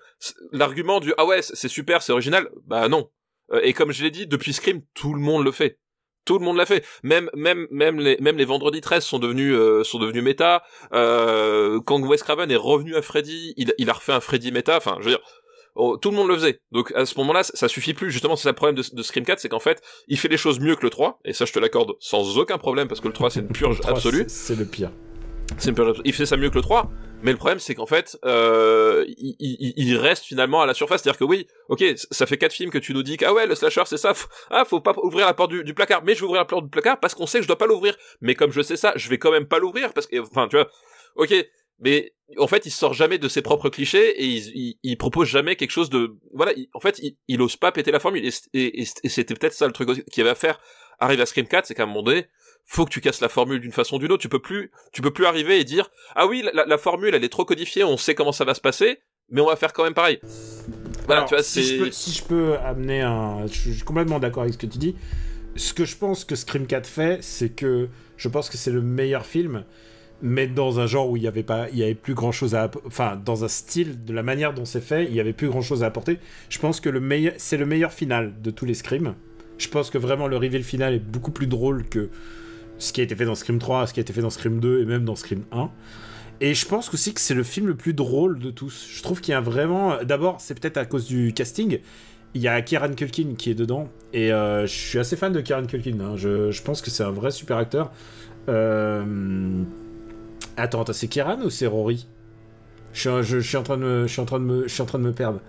[0.52, 3.10] l'argument du ah ouais c'est super, c'est original, bah non.
[3.52, 5.78] Euh, et comme je l'ai dit, depuis Scream, tout le monde le fait.
[6.24, 6.84] Tout le monde l'a fait.
[7.02, 10.62] Même même même les même les vendredis 13 sont devenus euh, sont devenus méta.
[10.92, 14.76] Euh, quand Wes Craven est revenu à Freddy, il il a refait un Freddy méta.
[14.76, 15.20] Enfin, je veux dire.
[15.74, 16.60] oh, tout le monde le faisait.
[16.70, 18.10] Donc à ce moment-là, ça, ça suffit plus.
[18.10, 20.36] Justement, c'est ça le problème de, de Scream 4, c'est qu'en fait, il fait les
[20.36, 23.06] choses mieux que le 3, et ça je te l'accorde sans aucun problème, parce que
[23.08, 24.24] le 3 c'est une purge absolue.
[24.28, 24.90] c'est- le pire.
[25.56, 26.90] C'est une purge- Il fait ça mieux que le 3,
[27.22, 31.02] mais le problème c'est qu'en fait, euh, il, il- il reste finalement à la surface.
[31.02, 33.46] C'est-à-dire que oui, ok, ça fait quatre films que tu nous dis que ah ouais,
[33.46, 34.12] le slasher c'est ça,
[34.50, 36.70] ah faut pas ouvrir la porte du, placard, mais je vais ouvrir la porte du
[36.70, 37.96] placard parce qu'on sait que je dois pas l'ouvrir.
[38.20, 40.56] Mais comme je sais ça, je vais quand même pas l'ouvrir parce que, enfin tu
[40.56, 40.68] vois,
[41.16, 41.34] ok,
[41.80, 45.28] mais en fait il sort jamais de ses propres clichés et il, il, il propose
[45.28, 48.80] jamais quelque chose de, voilà, il- en fait il, ose pas péter la formule et,
[48.82, 50.60] et, c'était peut-être ça le truc qu'il avait à faire
[51.00, 52.26] arriver à Scream 4, c'est qu'à un moment donné,
[52.70, 54.22] faut que tu casses la formule d'une façon ou d'une autre.
[54.22, 57.24] Tu peux plus, tu peux plus arriver et dire ah oui la, la formule elle
[57.24, 59.00] est trop codifiée, on sait comment ça va se passer,
[59.30, 60.20] mais on va faire quand même pareil.
[61.06, 63.46] Voilà, Alors, tu vois, si, je peux, si je peux amener un.
[63.46, 64.94] Je suis complètement d'accord avec ce que tu dis.
[65.56, 68.82] Ce que je pense que Scream 4 fait, c'est que je pense que c'est le
[68.82, 69.64] meilleur film,
[70.20, 72.54] mais dans un genre où il y avait pas, il y avait plus grand chose
[72.54, 75.48] à, enfin, dans un style, de la manière dont c'est fait, il y avait plus
[75.48, 76.18] grand chose à apporter.
[76.50, 79.14] Je pense que le meilleur, c'est le meilleur final de tous les Scream.
[79.56, 82.10] Je pense que vraiment le reveal final est beaucoup plus drôle que
[82.78, 84.60] ce qui a été fait dans Scream 3, ce qui a été fait dans Scream
[84.60, 85.70] 2 et même dans Scream 1.
[86.40, 88.88] Et je pense aussi que c'est le film le plus drôle de tous.
[88.90, 90.02] Je trouve qu'il y a vraiment.
[90.04, 91.80] D'abord, c'est peut-être à cause du casting.
[92.34, 93.88] Il y a Kieran Culkin qui est dedans.
[94.12, 95.98] Et euh, je suis assez fan de Kieran Culkin.
[96.00, 96.16] hein.
[96.16, 97.90] Je, pense que c'est un vrai super acteur.
[98.48, 99.64] Euh...
[100.56, 102.06] Attends, c'est Kieran ou c'est Rory?
[102.92, 104.86] Je suis en train de me, je suis en train de me, je suis en
[104.86, 105.40] train de me perdre.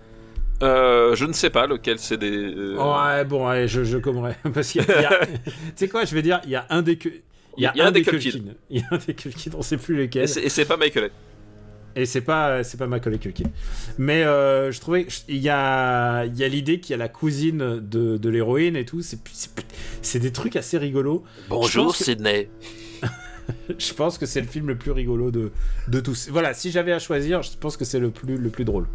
[0.64, 2.32] Euh, je ne sais pas lequel c'est des.
[2.32, 4.36] euh, Ouais, bon, ouais, je, je commerai.
[4.54, 5.20] Parce qu'il y a.
[5.46, 6.98] tu sais quoi, je vais dire, il y a un des.
[6.98, 7.22] Cu-
[7.58, 8.40] Il y a, un, des Culkin.
[8.70, 10.24] Il y a un des Culkin, on sait plus lequel.
[10.24, 11.10] et c'est pas Michael.
[11.96, 13.50] Et c'est pas, c'est pas Macaulay Culkin.
[13.98, 17.10] Mais euh, je trouvais, il y a, il y a l'idée qu'il y a la
[17.10, 19.02] cousine de, de l'héroïne et tout.
[19.02, 19.50] C'est, c'est,
[20.04, 21.24] c'est des trucs assez rigolos.
[21.50, 22.50] Bonjour que- Sydney.
[23.78, 25.52] Je pense que c'est le film le plus rigolo de,
[25.88, 26.30] de tous.
[26.30, 28.88] Voilà, si j'avais à choisir, je pense que c'est le plus, le plus drôle.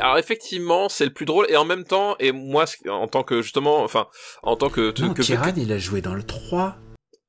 [0.00, 3.22] Alors effectivement, c'est le plus drôle et en même temps, et moi ce- en tant
[3.22, 4.06] que justement, enfin,
[4.42, 6.76] en tant que Non, que, Kieran, il a joué dans le 3.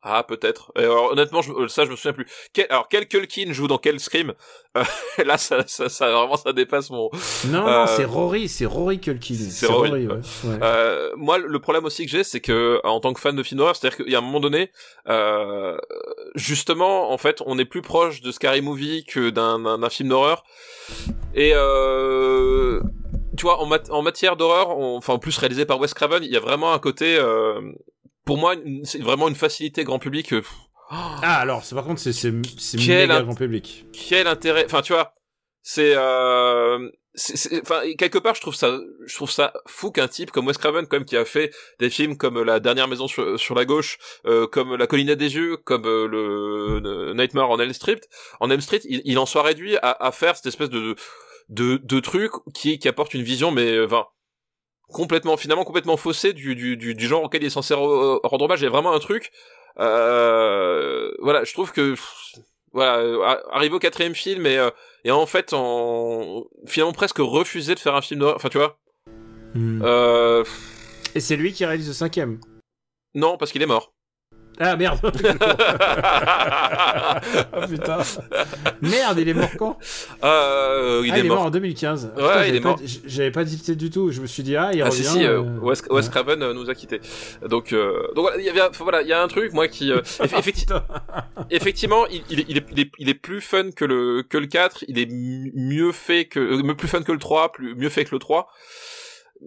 [0.01, 0.71] Ah, peut-être.
[0.77, 2.26] Alors, honnêtement, je, ça, je me souviens plus.
[2.53, 4.34] Quel, alors, quel Culkin joue dans quel Scream
[4.77, 4.84] Euh,
[5.26, 7.09] Là, ça, ça, ça, vraiment, ça dépasse mon.
[7.47, 9.35] Non, Euh, non, c'est Rory, c'est Rory Culkin.
[9.35, 10.13] c'est Rory, ouais.
[10.45, 10.59] ouais.
[10.61, 13.57] Euh, moi, le problème aussi que j'ai, c'est que en tant que fan de film
[13.57, 14.71] d'horreur, c'est-à-dire qu'il y a un moment donné,
[15.09, 15.77] euh,
[16.35, 20.43] justement, en fait, on est plus proche de Scary Movie que d'un film d'horreur.
[21.35, 22.80] Et euh,
[23.38, 26.31] tu vois, en, mat- en matière d'horreur, enfin, en plus réalisé par Wes Craven, il
[26.31, 27.59] y a vraiment un côté, euh,
[28.30, 28.53] pour moi,
[28.84, 30.34] c'est vraiment une facilité grand public.
[30.34, 30.41] euh,
[30.91, 33.85] Ah, alors, c'est, par contre, c'est, c'est, c'est méga grand public.
[33.91, 35.14] quel intérêt enfin tu vois
[35.61, 36.80] c'est euh
[37.64, 40.85] enfin quelque part je trouve ça je trouve ça fou qu'un type comme Wes Craven
[40.88, 43.97] quand même qui a fait des films comme la dernière maison sur, sur la gauche
[44.26, 47.99] euh, comme la colline des yeux comme euh, le, le Nightmare en Elm Street
[48.39, 50.95] en Elm Street il, il en soit réduit à, à faire cette espèce de
[51.49, 54.06] de, de truc qui qui apporte une vision mais euh, enfin
[54.91, 58.45] complètement finalement complètement faussée du, du, du, du genre auquel il est censé re- rendre
[58.45, 59.31] hommage il y a vraiment un truc
[59.79, 61.95] euh, voilà je trouve que
[62.71, 64.69] Voilà, euh, arrivé au quatrième film et, euh,
[65.03, 68.35] et en fait, en finalement presque refusé de faire un film d'horreur.
[68.35, 68.77] Enfin, tu vois.
[69.55, 69.81] Hmm.
[69.83, 70.43] Euh...
[71.15, 72.39] Et c'est lui qui réalise le cinquième.
[73.15, 73.91] Non, parce qu'il est mort.
[74.61, 74.99] Ah merde
[75.41, 77.22] Ah
[77.69, 77.99] putain
[78.81, 79.77] Merde, il est mort quand?
[80.23, 81.41] Euh, il Ah, est mort.
[81.44, 82.11] en 2015.
[82.15, 82.80] Ouais, Putain, il est pas- mort.
[83.06, 84.11] J'avais pas dit du tout.
[84.11, 85.03] Je me suis dit, ah, il Ah revient.
[85.03, 86.11] si si, euh, euh, Wes, Wes ouais.
[86.11, 86.99] Craven euh, nous a quittés.
[87.48, 89.91] Donc euh, donc voilà, il y avait voilà, il y a un truc moi qui
[89.91, 90.84] euh, effecti- Putain.
[91.49, 94.38] effectivement, il, il, est, il, est, il, est, il est plus fun que le que
[94.38, 97.90] le 4, il est mieux fait que euh, plus fun que le 3, plus mieux
[97.90, 98.48] fait que le 3.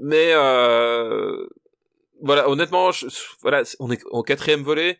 [0.00, 1.46] Mais euh,
[2.22, 3.06] voilà, honnêtement, je-
[3.42, 4.98] voilà, c'est- on est au quatrième volet.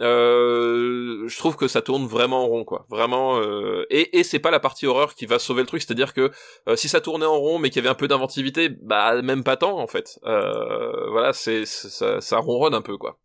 [0.00, 2.86] Euh, je trouve que ça tourne vraiment en rond, quoi.
[2.90, 3.38] Vraiment.
[3.40, 5.80] euh, et et c'est pas la partie horreur qui va sauver le truc.
[5.82, 6.32] C'est-à-dire que
[6.68, 9.44] euh, si ça tournait en rond, mais qu'il y avait un peu d'inventivité, bah même
[9.44, 10.18] pas tant en fait.
[10.24, 13.18] Voilà, c'est c'est- ça, ça ronronne un peu, quoi.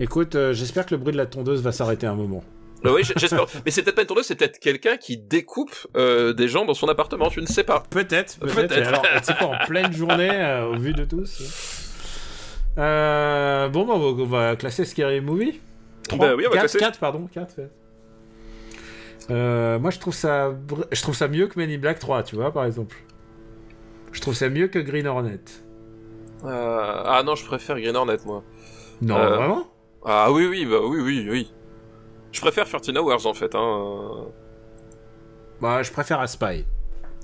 [0.00, 2.42] Écoute, j'espère que le bruit de la tondeuse va s'arrêter un moment.
[2.84, 3.46] Euh, oui, j'espère.
[3.64, 6.74] mais c'est peut-être pas une tondeuse, c'est peut-être quelqu'un qui découpe euh, des gens dans
[6.74, 7.28] son appartement.
[7.28, 7.80] Tu ne sais pas.
[7.90, 8.88] Peut-être, peut-être.
[8.88, 11.81] Alors, sais quoi, en pleine journée, euh, au vu de tous.
[12.78, 15.60] Euh, bon, bah, on va- classer Scary Movie.
[16.18, 16.78] Bah oui, on va 4, classer.
[16.78, 17.54] 4, pardon, 4.
[19.30, 20.52] Euh, moi, je trouve ça,
[20.90, 22.96] je trouve ça mieux que Men in Black 3, tu vois, par exemple.
[24.12, 25.38] Je trouve ça mieux que Green Hornet.
[26.44, 28.42] Euh, ah non, je préfère Green Hornet, moi.
[29.00, 29.66] Non, Euh, vraiment?
[30.04, 31.52] Ah oui, oui, bah oui, oui, oui.
[32.32, 33.54] Je préfère 13 Hours en fait.
[33.54, 34.26] Hein.
[35.60, 36.64] Bah, je préfère Aspy.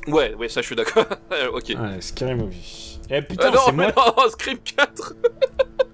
[0.06, 1.04] Ouais, ouais, ça je suis d'accord.
[1.52, 1.64] ok.
[1.76, 2.97] Ouais, Scary Movie.
[3.10, 4.14] Eh putain, Ah non, c'est mais moi.
[4.16, 5.14] non, Scream 4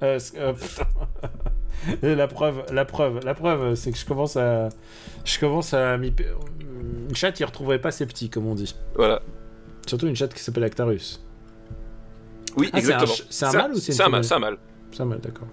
[0.02, 0.86] Euh, euh, putain.
[2.02, 4.70] La preuve, la preuve, la preuve, c'est que je commence à,
[5.22, 6.14] je commence à m'y.
[7.10, 8.74] Une chatte, il retrouverait pas ses petits, comme on dit.
[8.94, 9.20] Voilà.
[9.86, 11.22] Surtout une chatte qui s'appelle Actarus.
[12.56, 13.12] Oui, Ah, c'est exactement.
[13.28, 14.56] c'est un mâle ou c'est une C'est un mâle, c'est un mâle.
[15.00, 15.48] Mal, d'accord.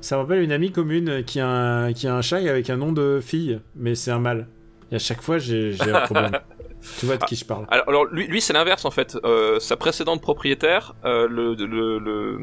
[0.00, 2.76] Ça me rappelle une amie commune qui a un, qui a un chat avec un
[2.78, 4.46] nom de fille, mais c'est un mâle.
[4.90, 6.30] Et à chaque fois, j'ai un problème.
[6.98, 7.66] tu vois de qui je parle.
[7.70, 9.16] Alors, alors, lui, lui c'est l'inverse en fait.
[9.24, 12.38] Euh, sa précédente propriétaire, euh, le, le, le,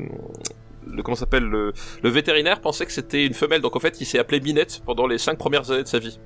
[0.87, 4.05] le comment s'appelle le, le vétérinaire pensait que c'était une femelle, donc en fait il
[4.05, 6.19] s'est appelé Minette pendant les cinq premières années de sa vie.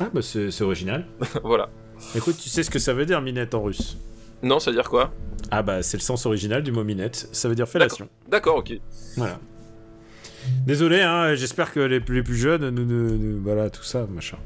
[0.00, 1.06] Ah, bah c'est c'est original.
[1.44, 1.68] voilà.
[2.16, 3.96] Écoute, tu sais ce que ça veut dire minette en russe?
[4.42, 5.12] Non, ça veut dire quoi?
[5.52, 7.28] Ah, bah c'est le sens original du mot minette.
[7.32, 8.08] Ça veut dire fellation.
[8.28, 8.72] D'accord, ok.
[9.16, 9.38] Voilà.
[10.66, 14.06] Désolé, hein, j'espère que les, plus- les plus jeunes, nous, nous- nous- voilà, tout ça,
[14.10, 14.38] machin.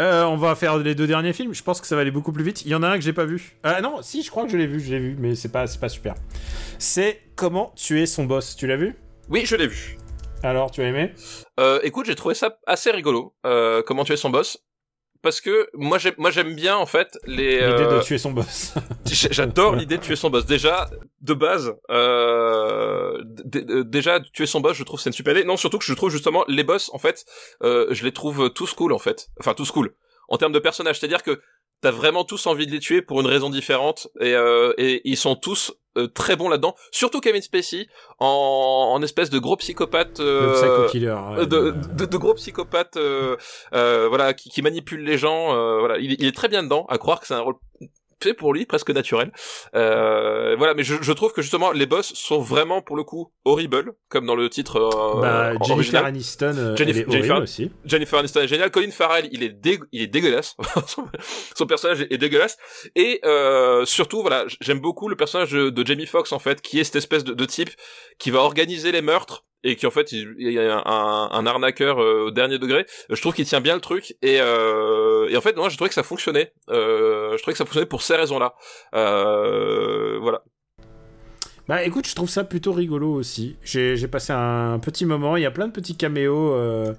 [0.00, 1.52] Euh, on va faire les deux derniers films.
[1.52, 2.64] Je pense que ça va aller beaucoup plus vite.
[2.64, 3.58] Il y en a un que j'ai pas vu.
[3.62, 5.66] Ah non, si, je crois que je l'ai vu, je l'ai vu, mais c'est pas,
[5.66, 6.14] c'est pas super.
[6.78, 8.56] C'est comment tuer son boss.
[8.56, 8.96] Tu l'as vu?
[9.28, 9.98] Oui, je l'ai vu.
[10.42, 11.12] Alors, tu as aimé?
[11.58, 13.34] Euh, écoute, j'ai trouvé ça assez rigolo.
[13.44, 14.64] Euh, comment tuer son boss
[15.22, 18.30] Parce que moi j'aime moi j'aime bien en fait les L'idée euh, de tuer son
[18.32, 18.72] boss.
[19.04, 20.46] J'adore l'idée de tuer son boss.
[20.46, 20.88] Déjà,
[21.20, 25.44] de base, euh, d- déjà tuer son boss, je trouve c'est une super idée.
[25.44, 27.24] Non, surtout que je trouve justement les boss, en fait,
[27.62, 29.28] euh, je les trouve tous cool en fait.
[29.38, 29.94] Enfin, tous cool
[30.28, 30.98] en termes de personnages.
[30.98, 31.40] C'est-à-dire que
[31.80, 35.16] t'as vraiment tous envie de les tuer pour une raison différente et, euh, et ils
[35.16, 36.74] sont tous euh, très bons là-dedans.
[36.92, 37.86] Surtout Kevin Spacey
[38.18, 38.26] en,
[38.94, 40.20] en espèce de gros psychopathe.
[40.20, 41.14] Euh, killer.
[41.36, 43.36] ouais, de, de, de gros psychopathes euh,
[43.74, 46.86] euh, voilà qui, qui manipulent les gens euh, voilà il, il est très bien dedans
[46.88, 47.56] à croire que c'est un rôle
[48.22, 49.32] fait pour lui presque naturel.
[49.74, 53.32] Euh, voilà mais je, je trouve que justement les boss sont vraiment pour le coup
[53.44, 57.42] horrible comme dans le titre euh, bah, Jennifer original Aniston, euh, Jennifer- elle est Jennifer-
[57.42, 57.70] aussi.
[57.84, 58.70] Jennifer Aniston est géniale.
[58.70, 59.56] Colin Farrell il est
[59.92, 60.56] il est dégueulasse.
[60.86, 61.04] Son,
[61.56, 62.56] son personnage est, est dégueulasse.
[62.96, 66.78] Et euh, surtout voilà j'aime beaucoup le personnage de, de Jamie Foxx en fait qui
[66.80, 67.70] est cette espèce de, de type
[68.18, 71.46] qui va organiser les meurtres et qui en fait il, il y a un, un
[71.46, 75.36] arnaqueur euh, au dernier degré je trouve qu'il tient bien le truc et, euh, et
[75.36, 78.02] en fait moi je trouvais que ça fonctionnait euh, je trouvais que ça fonctionnait pour
[78.02, 78.54] ces raisons là
[78.94, 80.42] euh, voilà
[81.68, 83.56] Bah écoute, je trouve ça plutôt rigolo aussi.
[83.62, 85.36] J'ai passé un petit moment.
[85.36, 86.92] Il y a plein de petits caméos euh,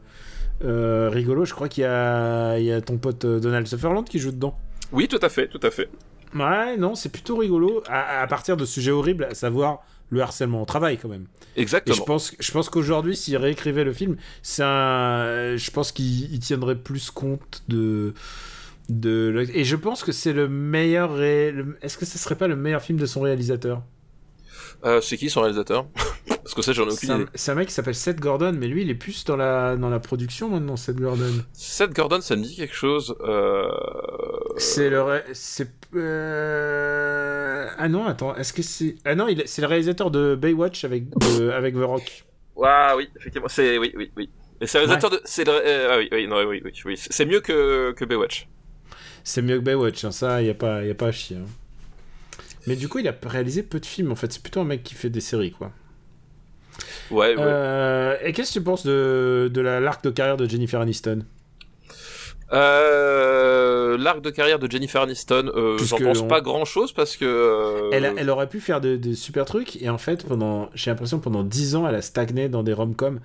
[0.63, 1.43] euh, rigolos.
[1.45, 4.31] Je crois qu'il y a, il y a ton pote euh, Donald Sutherland qui joue
[4.31, 4.55] dedans.
[4.93, 5.89] oui tout à fait tout à fait
[6.33, 9.79] Ouais, non, c'est plutôt rigolo à, à partir de sujets horribles, à savoir
[10.11, 11.25] le harcèlement au travail quand même.
[11.55, 14.17] Et exactement je pense, je pense qu'aujourd'hui, s'il réécrivait le film,
[14.59, 18.13] un, je pense qu'il il tiendrait plus compte de,
[18.89, 21.15] de, et je pense que c'est le meilleur.
[21.15, 23.81] ré- Est-ce que ce serait pas le meilleur film de son réalisateur?
[24.83, 25.85] Euh, c'est qui son réalisateur
[26.27, 28.19] parce que ça j'en ai aucune C'est un, idée c'est un mec qui s'appelle Seth
[28.19, 31.31] Gordon, mais lui, il est plus dans la, dans la production maintenant, Seth Gordon.
[31.53, 33.67] Seth Gordon ça me dit quelque chose euh...
[34.57, 39.47] C'est le, ré- c'est, euh, ah non, attends, est-ce que c'est, ah non, il est-
[39.47, 42.25] c'est le réalisateur de Baywatch avec, de- avec The Rock.
[42.63, 44.29] Ah oui, effectivement, c'est oui, oui, oui.
[44.59, 45.53] Et c'est le réalisateur de, c'est le,
[45.91, 48.47] ah oui, oui, non, oui, oui, oui, c'est mieux que que Baywatch.
[49.23, 51.37] C'est mieux que Baywatch, hein, ça, il y a pas, y a pas à chier.
[51.37, 51.45] hein.
[52.67, 54.31] Mais du coup, il a réalisé peu de films, en fait.
[54.31, 55.71] C'est plutôt un mec qui fait des séries, quoi.
[57.09, 57.37] Ouais, ouais.
[57.39, 61.25] Euh, et qu'est-ce que tu penses de, de la- l'arc de carrière de Jennifer Aniston?
[62.53, 67.15] Euh, L'arc de carrière de Jennifer Aniston, euh, j'en pense on- pas grand chose parce
[67.17, 67.25] que.
[67.25, 70.69] euh, elle, a- elle aurait pu faire de, de super trucs, et en fait, pendant,
[70.73, 73.19] j'ai l'impression que pendant 10 ans, elle a stagné dans des rom-coms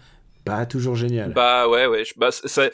[0.44, 1.32] pas toujours géniales.
[1.32, 2.70] Bah ouais ouais, bah c'est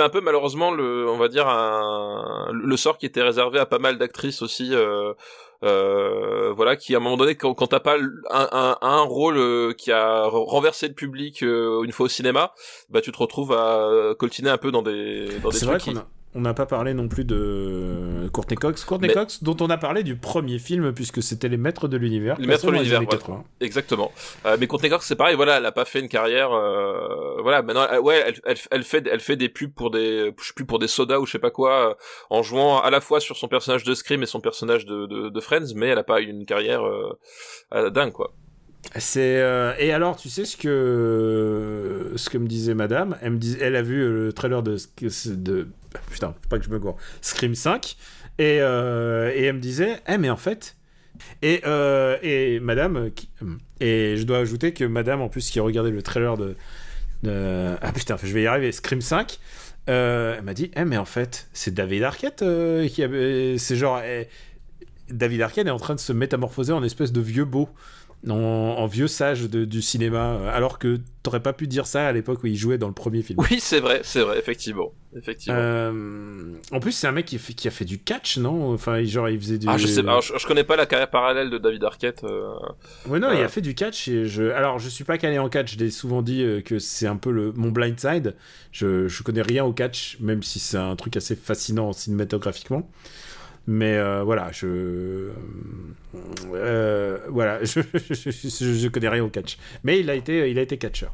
[0.00, 3.78] un peu malheureusement le on va dire un le sort qui était réservé à pas
[3.78, 5.12] mal d'actrices aussi euh,
[5.62, 9.72] voilà qui à un moment donné quand, quand t'as pas un, un, un rôle euh,
[9.72, 12.52] qui a renversé le public euh, une fois au cinéma,
[12.90, 15.94] bah tu te retrouves à coltiner un peu dans des dans des C'est vrai trucs
[15.94, 16.00] qui-
[16.36, 18.84] on n'a pas parlé non plus de Courtney Cox.
[18.84, 21.96] Courtney Mais- Cox, dont on a parlé du premier film, puisque c'était Les Maîtres de
[21.96, 22.36] l'Univers.
[22.40, 23.12] Les Maîtres de l'Univers, années ouais.
[23.18, 23.44] 80.
[23.60, 24.10] Exactement.
[24.46, 25.36] Euh, mais Courtney Cox, c'est pareil.
[25.36, 26.52] Voilà, elle a pas fait une carrière.
[26.52, 30.32] euh, voilà, maintenant, elle- ouais, elle, elle, elle fait, elle fait des pubs pour des,
[30.40, 31.94] je sais plus pour des sodas ou je sais pas quoi, euh,
[32.30, 35.28] en jouant à la fois sur son personnage de Scream et son personnage de, de,
[35.28, 36.82] de Friends, mais elle a pas eu une carrière
[37.92, 38.32] dingue, quoi.
[38.96, 43.38] C'est euh, et alors tu sais ce que ce que me disait Madame, elle me
[43.38, 44.76] dis- elle a vu euh, le trailer de
[45.34, 45.68] de
[46.10, 47.96] putain pas que je me gourre Scream 5
[48.38, 50.76] et euh, et elle me disait eh mais en fait!
[51.42, 51.62] Et
[52.22, 53.10] et Madame
[53.80, 56.56] et je dois ajouter que Madame en plus qui a regardé le trailer de,
[57.80, 59.38] ah putain je vais y arriver Scream 5
[59.88, 62.44] euh, elle m'a dit eh mais en fait c'est David Arquette
[62.88, 63.02] qui
[63.58, 64.28] c'est genre eh,
[65.08, 67.68] David Arquette est en train de se métamorphoser en espèce de vieux beau
[68.28, 72.06] en, en vieux sage de- du cinéma, euh, alors que t'aurais pas pu dire ça
[72.06, 73.38] à l'époque où il jouait dans le premier film.
[73.40, 75.58] Oui, c'est vrai, c'est vrai, effectivement, effectivement.
[75.58, 78.72] Euh, en plus, c'est un mec qui, fait- qui a fait du catch, non?
[78.74, 79.66] Enfin, genre, il faisait du.
[79.68, 82.24] Ah, je sais, alors, je, je connais pas la carrière parallèle de David Arquette.
[82.24, 82.52] euh,
[83.08, 83.44] Ouais, non, il Euh.
[83.44, 84.08] a fait du catch.
[84.08, 84.44] Et je...
[84.50, 85.74] Alors, je suis pas calé en catch.
[85.74, 87.52] Je l'ai souvent dit euh, que c'est un peu le...
[87.52, 88.34] mon blind side.
[88.72, 89.08] Je...
[89.08, 92.90] je connais rien au catch, même si c'est un truc assez fascinant cinématographiquement.
[93.66, 95.30] Mais euh, voilà, je.
[96.52, 97.80] euh, voilà, je...
[98.10, 98.30] je...
[98.30, 99.56] je- je connais rien au catch.
[99.82, 101.12] Mais il a été, il a été catcheur.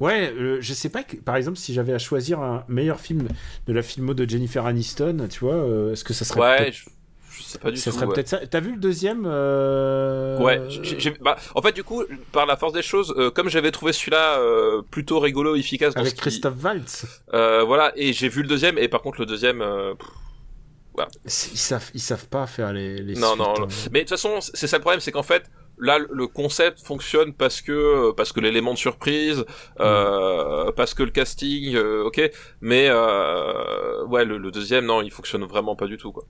[0.00, 3.28] Ouais, euh, je sais pas, que, par exemple, si j'avais à choisir un meilleur film
[3.66, 6.40] de la filmo de Jennifer Aniston, tu vois, est-ce que ça serait.
[6.40, 7.96] Ouais, je, sais pas du ça tout.
[7.96, 8.14] serait ouais.
[8.14, 8.46] peut-être ça.
[8.46, 10.60] T'as vu le deuxième euh, Ouais,
[11.20, 14.38] bah, en fait, du coup, par la force des choses, euh, comme j'avais trouvé celui-là
[14.38, 17.06] euh, plutôt rigolo, efficace, dans Avec ce qui- Christophe Waltz.
[17.32, 20.08] voilà, et j'ai vu le deuxième, et par contre, le deuxième, pff,
[21.24, 22.98] Ils savent, ils savent pas faire les.
[22.98, 23.60] les non, suites, non, hein.
[23.60, 23.66] non.
[23.92, 25.44] mais de toute façon, c'est ça le problème, c'est qu'en fait,
[25.80, 29.44] là, le concept fonctionne parce que, parce que l'élément de surprise,
[29.80, 32.30] euh, parce que le casting, euh, ok,
[32.60, 36.24] mais euh, ouais, le, le deuxième, non, il fonctionne vraiment pas du tout, quoi.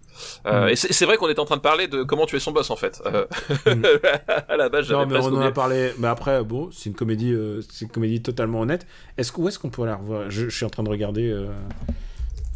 [0.45, 0.69] Mm.
[0.69, 2.77] Et c'est vrai qu'on est en train de parler de comment tuer son boss, en
[2.77, 3.03] fait.
[3.66, 3.82] Mm.
[4.49, 5.93] à la base, Non, mais on en a parlé.
[5.99, 7.35] Mais après, bon, c'est une comédie,
[7.70, 8.86] c'est une comédie totalement honnête.
[9.16, 10.31] Est-ce où est-ce qu'on peut la revoir?
[10.31, 11.35] Je, je suis en train de regarder.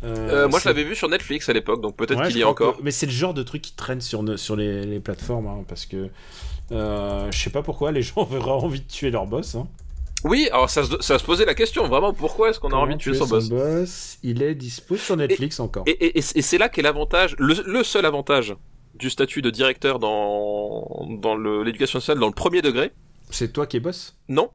[0.04, 2.42] Euh, Euh, moi, je l'avais vu sur Netflix à l'époque, donc peut-être Ouais, qu'il y
[2.42, 2.76] a encore.
[2.78, 5.46] que- Mais c'est le genre de truc qui traîne sur, ne- sur les, les plateformes,
[5.46, 6.08] hein, parce que
[6.72, 9.54] euh, je sais pas pourquoi les gens ont vraiment envie de tuer leur boss.
[9.54, 9.68] Hein.
[10.24, 12.94] Oui, alors ça se, ça se posait la question, vraiment, pourquoi est-ce qu'on a envie
[12.94, 14.18] de tuer son boss?
[14.22, 15.82] Il est dispo sur Netflix encore.
[15.86, 18.54] Et, et, et c'est là qu'est l'avantage, le, le seul avantage
[18.94, 20.86] du statut de directeur dans,
[21.64, 22.92] l'éducation nationale dans le premier degré,
[23.30, 24.16] C'est toi qui es boss?
[24.28, 24.50] Non,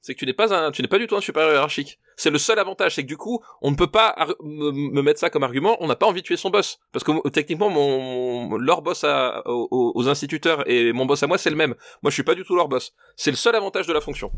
[0.00, 1.98] c'est que tu n'es pas un, tu n'es pas du tout un supérieur hiérarchique.
[2.20, 5.18] C'est le seul avantage, c'est que du coup, on ne peut pas me, me mettre
[5.18, 6.78] ça comme argument, on n'a pas envie de tuer son boss.
[6.92, 11.38] Parce que techniquement, mon, leur boss à, aux, aux instituteurs et mon boss à moi,
[11.38, 11.74] c'est le même.
[12.02, 12.92] Moi, je suis pas du tout leur boss.
[13.16, 14.30] C'est le seul avantage de la fonction.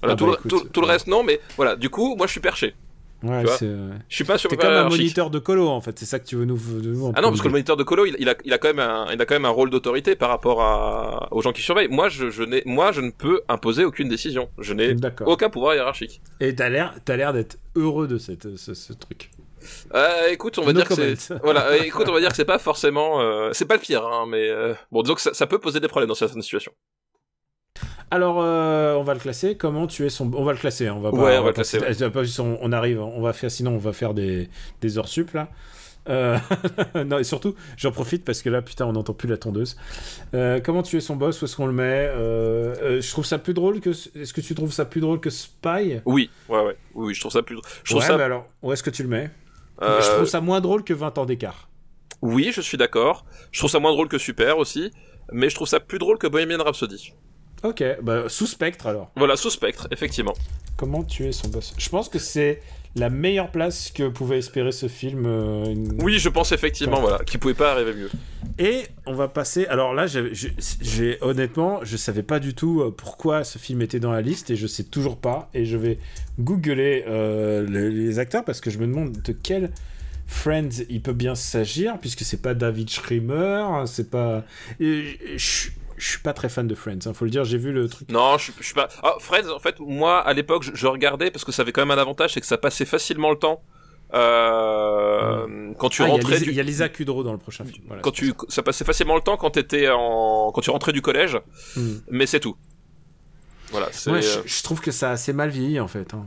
[0.00, 2.26] Voilà, Ah tout, bah, écoute, tout- tout le reste, non, mais voilà, du coup, moi,
[2.26, 2.74] je suis perché.
[3.22, 3.66] Ouais, c'est.
[4.08, 6.26] Je suis pas T'es supérieur comme un moniteur de colo en fait, c'est ça que
[6.26, 6.58] tu veux nous.
[6.82, 8.68] nous Ah non, parce que le moniteur de colo, il, il a, il a quand
[8.68, 11.62] même un, il a quand même un rôle d'autorité par rapport à, aux gens qui
[11.62, 11.88] surveillent.
[11.88, 14.48] Moi, je, je n'ai, moi, je ne peux imposer aucune décision.
[14.58, 15.28] Je n'ai D'accord.
[15.28, 16.20] aucun pouvoir hiérarchique.
[16.40, 19.30] Et t'as l'air, t'as l'air d'être heureux de cette, ce, ce truc.
[19.94, 22.36] Euh, écoute, on va No dire que c'est, voilà, euh, écoute, on va dire que
[22.36, 25.34] c'est pas forcément, euh, c'est pas le pire, hein, mais euh, bon, disons que ça,
[25.34, 26.72] ça peut poser des problèmes dans certaines situations.
[28.10, 29.56] Alors, euh, on va le classer.
[29.56, 30.30] Comment tu es son.
[30.34, 30.88] On va le classer.
[30.88, 31.16] hein, On va pas.
[31.18, 32.02] Ouais, on va classer, ouais.
[32.02, 33.00] euh, on, on arrive.
[33.00, 33.50] On va faire.
[33.50, 34.48] Sinon, on va faire des,
[34.80, 35.48] des heures sup là.
[36.08, 36.38] Euh,
[37.04, 39.76] non, et surtout, j'en profite parce que là, putain, on n'entend plus la tondeuse.
[40.34, 41.40] Euh, comment tu es son boss?
[41.40, 42.08] Où est-ce qu'on le met?
[42.10, 43.90] Euh, Je trouve ça plus drôle que.
[43.90, 46.00] Est-ce que tu trouves ça plus drôle que Spy?
[46.06, 48.72] Oui, ouais, ouais, oui, je trouve ça plus, je trouve Ouais, ça, mais alors, où
[48.72, 49.30] est-ce que tu le mets?
[49.80, 51.68] Je trouve ça moins drôle que 20 ans d'écart.
[52.22, 53.24] oui, je suis d'accord.
[53.52, 54.90] Je trouve ça moins drôle que Super aussi,
[55.32, 57.12] mais je trouve ça plus drôle que Bohemian Rhapsody.
[57.62, 59.10] Ok, bah, sous Spectre alors.
[59.16, 60.34] Voilà, sous Spectre, effectivement.
[60.76, 61.74] Comment tuer son boss?
[61.76, 62.60] Je pense que c'est
[62.96, 65.24] la meilleure place que pouvait espérer ce film.
[65.26, 67.02] euh, une- Oui, je pense effectivement, Ouais.
[67.02, 68.10] voilà, qu'il pouvait pas arriver mieux.
[68.58, 69.66] Et on va passer.
[69.66, 74.10] Alors là, j'ai- honnêtement, je savais pas du tout euh, pourquoi ce film était dans
[74.12, 75.50] la liste et je sais toujours pas.
[75.54, 75.98] Et je vais
[76.40, 79.70] googler euh, les, les acteurs parce que je me demande de quel
[80.26, 84.44] Friends il peut bien s'agir puisque c'est pas David Schremer, c'est pas.
[84.80, 85.68] je-
[86.00, 86.98] je suis pas très fan de Friends.
[87.06, 88.10] Hein, faut le dire, j'ai vu le truc.
[88.10, 88.88] Non, je, suis- je suis pas.
[89.02, 91.82] Ah, Friends, en fait, moi, à l'époque, je, je regardais parce que ça avait quand
[91.82, 93.62] même un avantage, c'est que ça passait facilement le temps.
[94.12, 97.32] Euh, Quand tu Ah, il y a rentrais du- il y a Lisa Kudrow dans
[97.32, 97.84] le prochain film.
[97.86, 101.02] Voilà, quand tu, ça passait facilement le temps quand t'étais en, quand tu rentrais du
[101.02, 101.38] collège.
[101.76, 101.98] Hmm.
[102.10, 102.56] mais c'est tout.
[103.70, 103.86] Voilà.
[104.06, 106.12] Ouais, euh, je, je trouve que ça a assez mal vieilli en fait.
[106.14, 106.26] hein.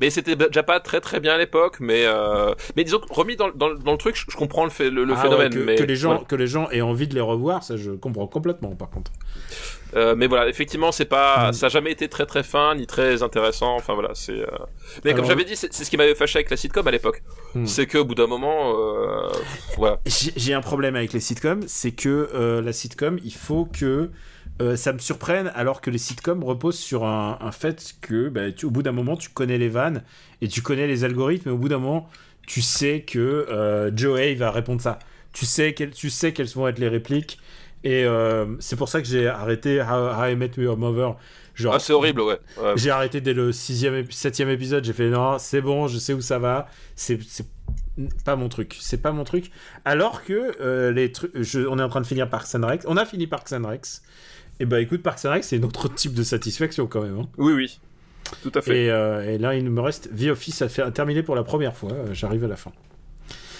[0.00, 2.54] Mais c'était déjà pas très très bien à l'époque, mais euh...
[2.76, 5.04] mais disons que remis dans, dans, dans le truc, je, je comprends le, fait, le,
[5.04, 6.24] le Ah ouais, phénomène, que, mais que les gens, voilà.
[6.26, 9.10] que les gens aient envie de les revoir, ça je comprends complètement par contre.
[9.94, 11.52] Euh, mais voilà, effectivement, c'est pas, Mm.
[11.52, 13.74] ça a jamais été très très fin ni très intéressant.
[13.76, 14.32] Enfin voilà, c'est.
[14.40, 14.46] euh,
[15.04, 17.22] Mais comme j'avais dit, c'est ce qui m'avait fâché avec la sitcom à l'époque,
[17.54, 17.66] Hmm.
[17.66, 18.74] c'est qu'au bout d'un moment,
[19.76, 20.00] voilà.
[20.06, 24.10] J'ai un problème avec les sitcoms, c'est que la sitcom, il faut que
[24.60, 28.52] euh, ça me surprenne, alors que les sitcoms reposent sur un, un fait que, bah,
[28.52, 30.02] tu- au bout d'un moment, tu connais les vannes
[30.40, 32.08] et tu connais les algorithmes, et au bout d'un moment,
[32.46, 34.98] tu sais que euh, Joey va répondre ça.
[35.32, 37.38] Tu sais, quel- tu sais quelles vont être les répliques,
[37.84, 41.16] et euh, c'est pour ça que j'ai arrêté How, How I Met Your Mother.
[41.54, 42.38] Genre, Ah, c'est horrible, ouais.
[42.62, 42.72] ouais.
[42.76, 44.84] j'ai arrêté dès le sixième, épi- septième épisode.
[44.84, 46.66] J'ai fait non, c'est bon, je sais où ça va.
[46.96, 47.18] C'est,
[48.24, 48.76] pas mon truc.
[48.80, 49.50] C'est pas mon truc.
[49.84, 51.32] Alors que euh, les trucs,
[51.68, 52.62] on est en train de finir Parks and.
[52.86, 53.62] On a fini Parks and.
[54.62, 57.18] Et bah écoute, Parks and Rec, c'est un autre type de satisfaction quand même.
[57.18, 57.28] hein.
[57.36, 57.80] Oui, oui,
[58.44, 58.84] tout à fait.
[58.84, 61.42] Et, euh, et là, il me reste The Office à faire à terminer pour la
[61.42, 61.90] première fois.
[61.92, 62.70] Euh, J'arrive à la fin.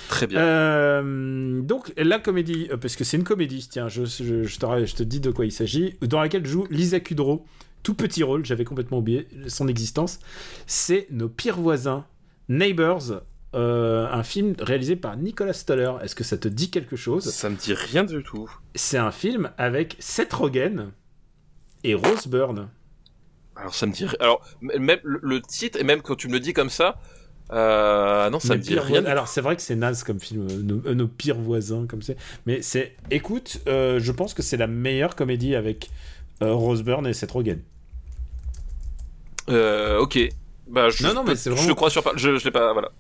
[0.09, 0.39] Très bien.
[0.41, 4.95] Euh, donc la comédie, parce que c'est une comédie, tiens, je, je, je te, je
[4.95, 7.45] te dis de quoi il s'agit, dans laquelle joue Lisa Kudrow,
[7.83, 10.21] tout petit rôle, j'avais complètement oublié son existence,
[10.67, 12.05] c'est Nos pires voisins,
[12.49, 13.23] Neighbors,
[13.55, 15.93] euh, un film réalisé par Nicolas Stoller.
[16.03, 17.31] Est-ce que ça te dit quelque chose?
[17.31, 18.51] Ça me dit rien du tout.
[18.75, 20.93] C'est un film avec Seth Rogen
[21.85, 22.69] et Rose Byrne.
[23.57, 24.07] Alors ça me dit.
[24.21, 26.99] Alors même le, titre et même quand tu me le dis comme ça,
[27.53, 28.31] euh...
[28.31, 29.05] non, ça Nos me dit rien.
[29.05, 32.17] Alors c'est vrai que c'est naze comme film, euh, nos, nos pires voisins comme c'est.
[32.47, 35.91] Mais c'est, écoute, euh, je pense que c'est la meilleure comédie avec
[36.43, 37.61] euh, Rose Byrne et Seth Rogen.
[39.51, 40.19] Euh, ok.
[40.69, 42.13] Bah, je, Non, non, mais c'est je vraiment- crois sur pas.
[42.17, 42.73] Je, je l'ai pas.
[42.73, 42.91] Voilà.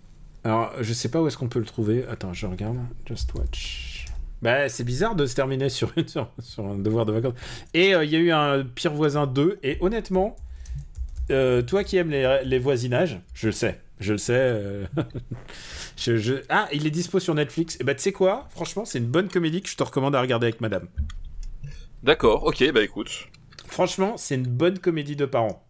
[0.45, 2.05] Alors je sais pas où est-ce qu'on peut le trouver.
[2.11, 2.79] Attends, je regarde.
[3.07, 4.07] Just watch.
[4.41, 7.35] Bah c'est bizarre de se terminer sur, une, sur, sur un devoir de vacances.
[7.75, 10.35] Et euh, il y a eu un pire voisin 2 et honnêtement,
[11.31, 14.33] euh, toi qui aimes les, les voisinages, je le sais, je le sais.
[14.37, 14.87] euh,
[15.97, 17.77] je, je- Ah, il est dispo sur Netflix.
[17.81, 18.49] Et bah tu sais quoi?
[18.51, 20.89] Franchement, c'est une bonne comédie que je te recommande à regarder avec madame.
[22.03, 22.43] D'accord.
[22.43, 22.65] Ok.
[22.73, 23.29] Bah écoute.
[23.69, 25.65] Franchement, c'est une bonne comédie de parents.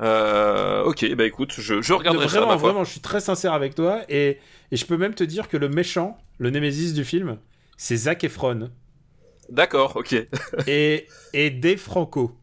[0.00, 1.14] Euh, ok.
[1.14, 2.38] Bah écoute, je, je regarderai ça.
[2.38, 2.70] vraiment, ma foi.
[2.70, 4.38] vraiment, je suis très sincère avec toi et,
[4.70, 7.38] et je peux même te dire que le méchant, le némésis du film,
[7.76, 8.70] c'est Zac Efron
[9.48, 9.96] D'accord.
[9.96, 10.14] Ok.
[10.66, 12.36] et, et Dave Franco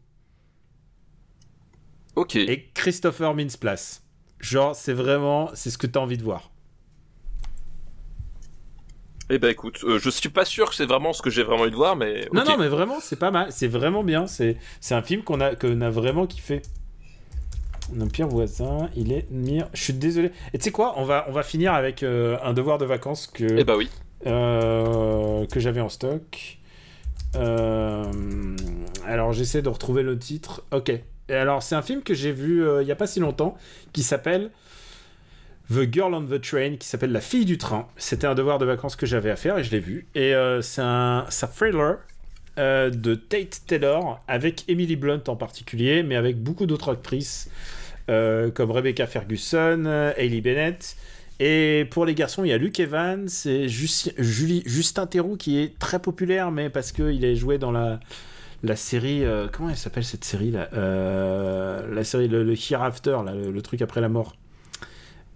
[2.14, 2.36] Ok.
[2.36, 4.02] et Christopher Mintz-Plasse.
[4.40, 6.50] Genre, c'est vraiment, c'est ce que t'as envie de voir.
[9.28, 11.62] Eh ben écoute, euh, je suis pas sûr que c'est vraiment ce que j'ai vraiment
[11.62, 12.28] envie de voir, mais.
[12.32, 14.26] Non, non, mais vraiment, c'est pas mal, c'est vraiment bien.
[14.28, 16.62] C'est, c'est un film qu'on a, qu'on a vraiment kiffé.
[17.92, 19.68] Mon pire voisin, il est mire.
[19.72, 20.32] Je suis désolé.
[20.52, 23.26] Et tu sais quoi, on va, on va finir avec euh, un devoir de vacances
[23.26, 23.44] que.
[23.58, 23.88] Eh bah oui.
[24.26, 26.58] Euh, que j'avais en stock.
[27.36, 28.04] Euh,
[29.04, 30.64] alors j'essaie de retrouver le titre.
[30.72, 30.90] Ok.
[31.28, 33.56] Et alors c'est un film que j'ai vu il y a pas si longtemps
[33.92, 34.50] qui s'appelle
[35.72, 37.88] The Girl on the Train, qui s'appelle La fille du train.
[37.96, 40.06] C'était un devoir de vacances que j'avais à faire et je l'ai vu.
[40.14, 41.98] Et euh, c'est un, un thriller
[42.58, 47.50] euh, de Tate Taylor avec Emily Blunt en particulier, mais avec beaucoup d'autres actrices
[48.50, 50.96] comme Rebecca Ferguson, euh, Hailey Bennett.
[51.38, 55.98] Et pour les garçons, il y a Luke Evans et Justin Theroux qui est très
[55.98, 58.00] populaire, mais parce qu'il est joué dans la,
[58.74, 59.22] série.
[59.24, 63.18] euh, comment elle s'appelle cette série là Euh, La série, le, le Hereafter,
[63.52, 64.34] le truc après la mort.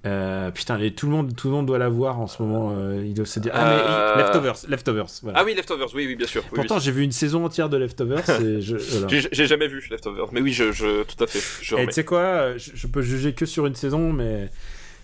[0.07, 2.73] Euh, putain, et tout, le monde, tout le monde doit la voir en ce moment.
[2.75, 3.53] euh, il doit se dire.
[3.55, 5.07] Ah, mais Euh, Leftovers, Leftovers.
[5.23, 5.39] Voilà.
[5.39, 6.43] Ah oui, Leftovers, oui, oui, bien sûr.
[6.45, 6.81] oui, Pourtant, oui.
[6.83, 8.23] j'ai vu une saison entière de Leftovers.
[8.27, 9.07] voilà.
[9.09, 11.43] J'ai jamais vu Leftovers, mais oui, je, je tout à fait.
[11.63, 14.49] Je Et tu sais quoi, euh, je, je peux juger que sur une saison, mais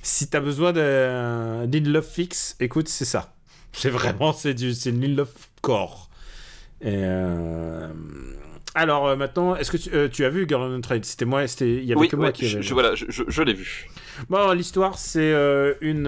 [0.03, 3.35] si t'as besoin d'un d'une love fix, écoute, c'est ça.
[3.73, 5.29] C'est vraiment, c'est du, c'est une love
[5.61, 6.09] core.
[6.81, 7.89] Et euh,
[8.77, 11.01] Alors euh, maintenant, est-ce que tu, euh, tu as vu Girl on the Train?
[11.03, 12.63] C'était moi, c'était, il y avait Oui, que moi ouais, qui je, avais.
[12.63, 13.91] je- voilà, je, je, je l'ai vu.
[14.29, 16.07] Bon, l'histoire, c'est euh, une,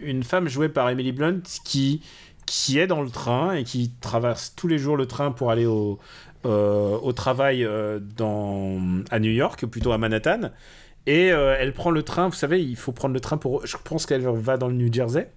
[0.00, 2.02] une femme jouée par Emily Blunt qui,
[2.46, 5.66] qui est dans le train et qui traverse tous les jours le train pour aller
[5.66, 5.98] au,
[6.44, 7.68] au travail
[8.16, 10.50] dans, à New York, plutôt à Manhattan.
[11.06, 13.66] Et elle prend le train, vous savez, il faut prendre le train pour.
[13.66, 15.30] Je pense qu'elle va dans le New Jersey.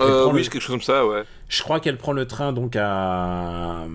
[0.00, 1.22] Euh, oui, le- quelque chose comme ça, ouais.
[1.48, 3.86] Je crois qu'elle prend le train donc à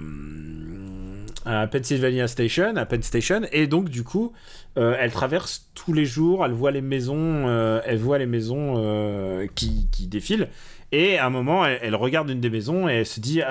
[1.46, 4.32] à Pennsylvania Station, à Penn Station, et donc du coup,
[4.78, 8.76] euh, elle traverse tous les jours, elle voit les maisons, euh, elle voit les maisons
[8.78, 10.50] euh, qui, qui, défilent,
[10.92, 13.42] et à un moment, elle, elle, regarde une des maisons et elle se dit,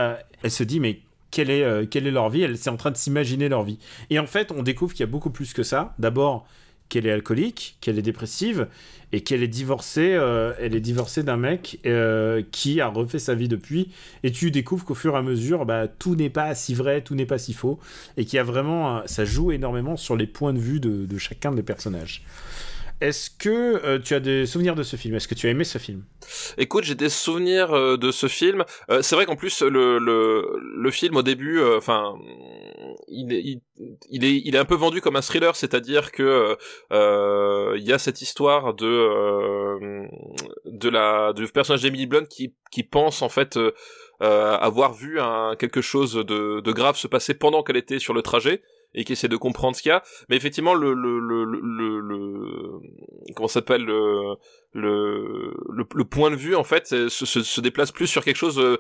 [0.43, 1.01] elle se dit, mais
[1.31, 2.43] quelle est, quelle est leur vie?
[2.43, 3.78] Elle est en train de s'imaginer leur vie.
[4.10, 5.94] Et en fait, on découvre qu'il y a beaucoup plus que ça.
[5.98, 6.47] D'abord,
[6.90, 8.66] qu'elle est alcoolique, qu'elle est dépressive
[9.12, 10.12] et qu'elle est divorcée.
[10.12, 13.88] Euh, elle est divorcée d'un mec euh, qui a refait sa vie depuis.
[14.22, 17.14] Et tu découvres qu'au fur et à mesure, bah, tout n'est pas si vrai, tout
[17.14, 17.78] n'est pas si faux,
[18.18, 21.62] et qu'il a vraiment, ça joue énormément sur les points de vue de chacun des
[21.62, 22.22] personnages.
[23.01, 25.14] Est-ce que euh, tu as des souvenirs de ce film?
[25.14, 26.05] Est-ce que tu as aimé ce film?
[26.59, 28.64] Écoute, j'ai des souvenirs euh, de ce film.
[28.90, 30.44] Euh, c'est vrai qu'en plus le, le,
[30.77, 32.14] le film au début, enfin,
[33.09, 33.62] il, est,
[34.10, 36.56] il, est il est un peu vendu comme un thriller, c'est-à-dire que
[36.90, 40.06] il y a cette histoire de
[40.66, 43.59] de la du personnage d'Emily Blunt qui qui pense en fait
[44.20, 45.18] avoir vu
[45.59, 48.62] quelque chose de, de grave se passer pendant qu'elle était sur le trajet
[48.94, 50.02] et qui essaie de comprendre ce qu'il y a.
[50.28, 52.80] Mais effectivement, le, le, le, le, le
[53.34, 54.36] comment s'appelle le,
[54.72, 58.58] le, le, point de vue en fait se, se, se, déplace plus sur quelque chose
[58.58, 58.78] euh,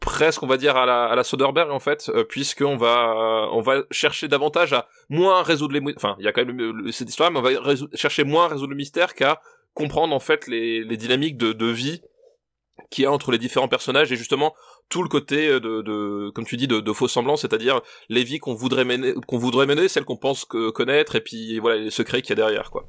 [0.00, 3.60] presque, on va dire à la, à la Soderbergh en fait, euh, puisqu'on va on
[3.60, 7.30] va chercher davantage à moins résoudre les, enfin il y a quand même cette histoire,
[7.30, 9.40] mais on va chercher moins à résoudre le mystère qu'à
[9.74, 12.02] comprendre en fait les, les dynamiques de, de vie
[12.90, 14.54] qu'il y a entre les différents personnages et justement
[14.88, 18.24] tout le côté euh, de, de comme tu dis de, de faux semblants c'est-à-dire les
[18.24, 21.80] vies qu'on voudrait mener qu'on voudrait mener celles qu'on pense que connaître et puis voilà
[21.80, 22.88] les secrets qu'il y a derrière quoi.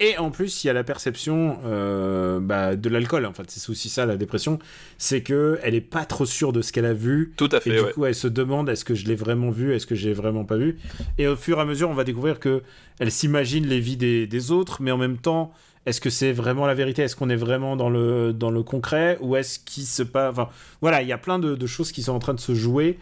[0.00, 3.50] Et en plus il y a la perception euh, bah, de l'alcool en fait.
[3.50, 4.58] C'est aussi ça la dépression.
[4.98, 7.34] C'est que elle est pas trop sûre de ce qu'elle a vu.
[7.36, 9.74] Tout à fait et du coup elle se demande est-ce que je l'ai vraiment vu
[9.74, 10.78] est-ce que j'ai vraiment pas vu?
[11.18, 12.62] Et au fur et à mesure on va découvrir que
[13.00, 15.52] elle s'imagine les vies des, des autres mais en même temps
[15.86, 17.02] est-ce que c'est vraiment la vérité?
[17.02, 19.18] Est-ce qu'on est vraiment dans le, dans le concret?
[19.20, 20.32] Ou est-ce qu'il se passe...
[20.32, 20.48] Enfin,
[20.80, 22.98] voilà, il y a plein de, choses qui sont en train de se jouer.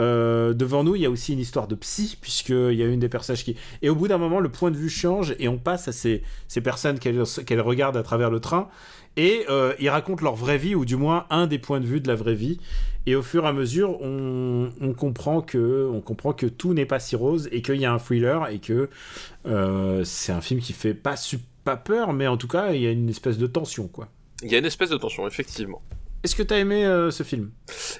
[0.00, 3.00] Euh, devant nous, il y a aussi une histoire de psy, puisqu'il y a une
[3.00, 3.56] des personnages qui...
[3.82, 6.22] Et au bout d'un moment, le point de vue change et on passe à ces,
[6.46, 8.68] ces personnes qu'elle qu regarde à travers le train.
[9.16, 12.00] Et euh, ils racontent leur vraie vie, ou du moins un des points de vue
[12.00, 12.58] de la vraie vie.
[13.06, 16.86] Et au fur et à mesure, on, on comprend, que, on comprend que tout n'est
[16.86, 18.88] pas si rose et qu'il y a un thriller et que
[19.46, 22.82] euh, c'est un film qui fait pas super pas peur, mais en tout cas, il
[22.82, 24.08] y a une espèce de tension, quoi.
[24.42, 25.82] Il y a une espèce de tension, effectivement.
[26.22, 27.50] Est-ce que t'as aimé euh, ce film?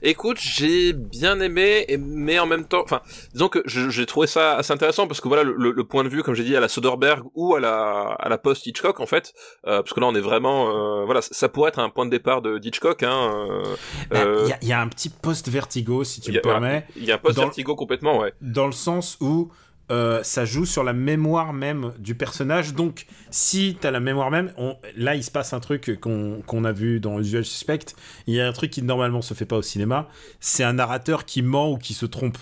[0.02, 3.00] Écoute, j'ai bien aimé, mais en même temps, enfin,
[3.32, 6.22] disons que j'ai trouvé ça assez intéressant parce que voilà le, le point de vue,
[6.22, 9.32] comme j'ai dit, à la Soderbergh ou à la à la post Hitchcock en fait,
[9.66, 12.10] euh, parce que là on est vraiment, euh, voilà, ça pourrait être un point de
[12.10, 13.02] départ de Hitchcock.
[13.02, 13.62] Hein,
[14.10, 14.24] il bah,
[14.60, 16.86] y, y, a un petit post Vertigo, si tu me permets.
[16.96, 18.34] Il y a un post Vertigo complètement, ouais.
[18.42, 19.50] Dans le sens où
[19.90, 22.74] euh, ça joue sur la mémoire même du personnage.
[22.74, 24.52] Donc, si tu as la mémoire même,
[24.96, 27.86] là, il se passe un truc qu'on a vu dans Usual Suspect.
[28.26, 30.08] Il y a un truc qui normalement se fait pas au cinéma.
[30.38, 32.38] C'est un narrateur qui ment ou qui se trompe.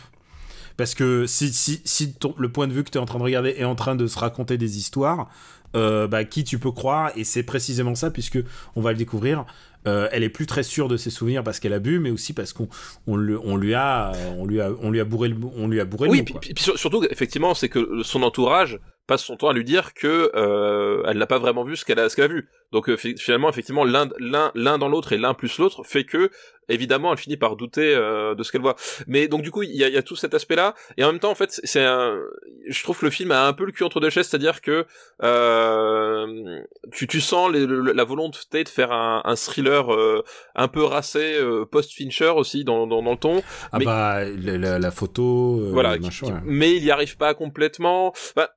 [0.76, 3.24] Parce que si, si, si le point de vue que tu es en train de
[3.24, 5.28] regarder est en train de se raconter des histoires,
[5.74, 7.10] euh, bah, qui tu peux croire?
[7.16, 8.38] Et c'est précisément ça, puisque
[8.76, 9.44] on va le découvrir.
[9.86, 12.32] Euh, elle est plus très sûre de ses souvenirs parce qu'elle a bu, mais aussi
[12.32, 12.68] parce qu'on
[13.06, 15.84] on, on lui a on lui a on lui a bourré le on lui a
[15.84, 19.94] bourré oui, puis, surtout effectivement c'est que son entourage passe son temps à lui dire
[19.94, 22.48] que euh, elle n'a pas vraiment vu ce qu'elle a ce qu'elle a vu.
[22.70, 26.30] Donc euh, finalement effectivement l'un l'un l'un dans l'autre et l'un plus l'autre fait que
[26.68, 28.76] évidemment elle finit par douter euh, de ce qu'elle voit.
[29.06, 31.10] Mais donc du coup il y a, y a, tout cet aspect là et en
[31.10, 32.20] même temps en fait c'est un
[32.68, 34.86] je trouve que le film a un peu le cul entre deux chaises, c'est-à-dire que
[35.22, 36.60] euh,
[36.92, 40.22] tu tu sens les, la volonté de faire un, un thriller euh,
[40.54, 43.42] un peu racé euh, post Fincher aussi dans, dans, dans le ton.
[43.72, 45.96] Ah bah la, la, photo voilà
[46.44, 48.12] mais il y arrive pas complètement.
[48.36, 48.50] Bah,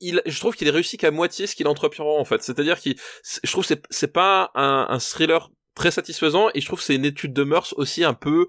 [0.00, 2.42] je trouve qu'il est réussi qu'à moitié ce qu'il entreprend en fait.
[2.42, 2.96] C'est-à-dire qu'il,
[3.42, 6.96] je trouve c'est c'est pas un, un thriller très satisfaisant et je trouve que c'est
[6.96, 8.48] une étude de mœurs aussi un peu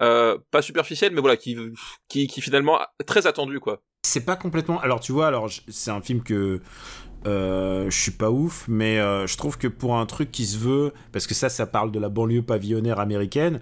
[0.00, 1.56] euh, pas superficielle mais voilà qui
[2.08, 3.82] qui, qui finalement très attendue quoi.
[4.02, 4.80] C'est pas complètement.
[4.80, 6.60] Alors tu vois, alors c'est un film que
[7.26, 10.56] euh, je suis pas ouf, mais euh, je trouve que pour un truc qui se
[10.56, 13.60] veut, parce que ça, ça parle de la banlieue pavillonnaire américaine.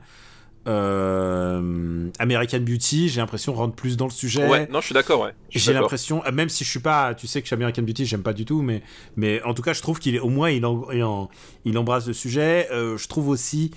[0.68, 4.46] Euh, American Beauty, j'ai l'impression rentre plus dans le sujet.
[4.46, 5.32] Ouais, non, je suis d'accord, ouais.
[5.50, 8.22] J'ai l'impression, euh, même si je suis pas, tu sais que chez American Beauty, j'aime
[8.22, 8.82] pas du tout, mais,
[9.16, 11.28] mais en tout cas, je trouve qu'il est, au moins, il, en,
[11.64, 12.68] il, embrasse le sujet.
[12.70, 13.70] Euh, je trouve aussi,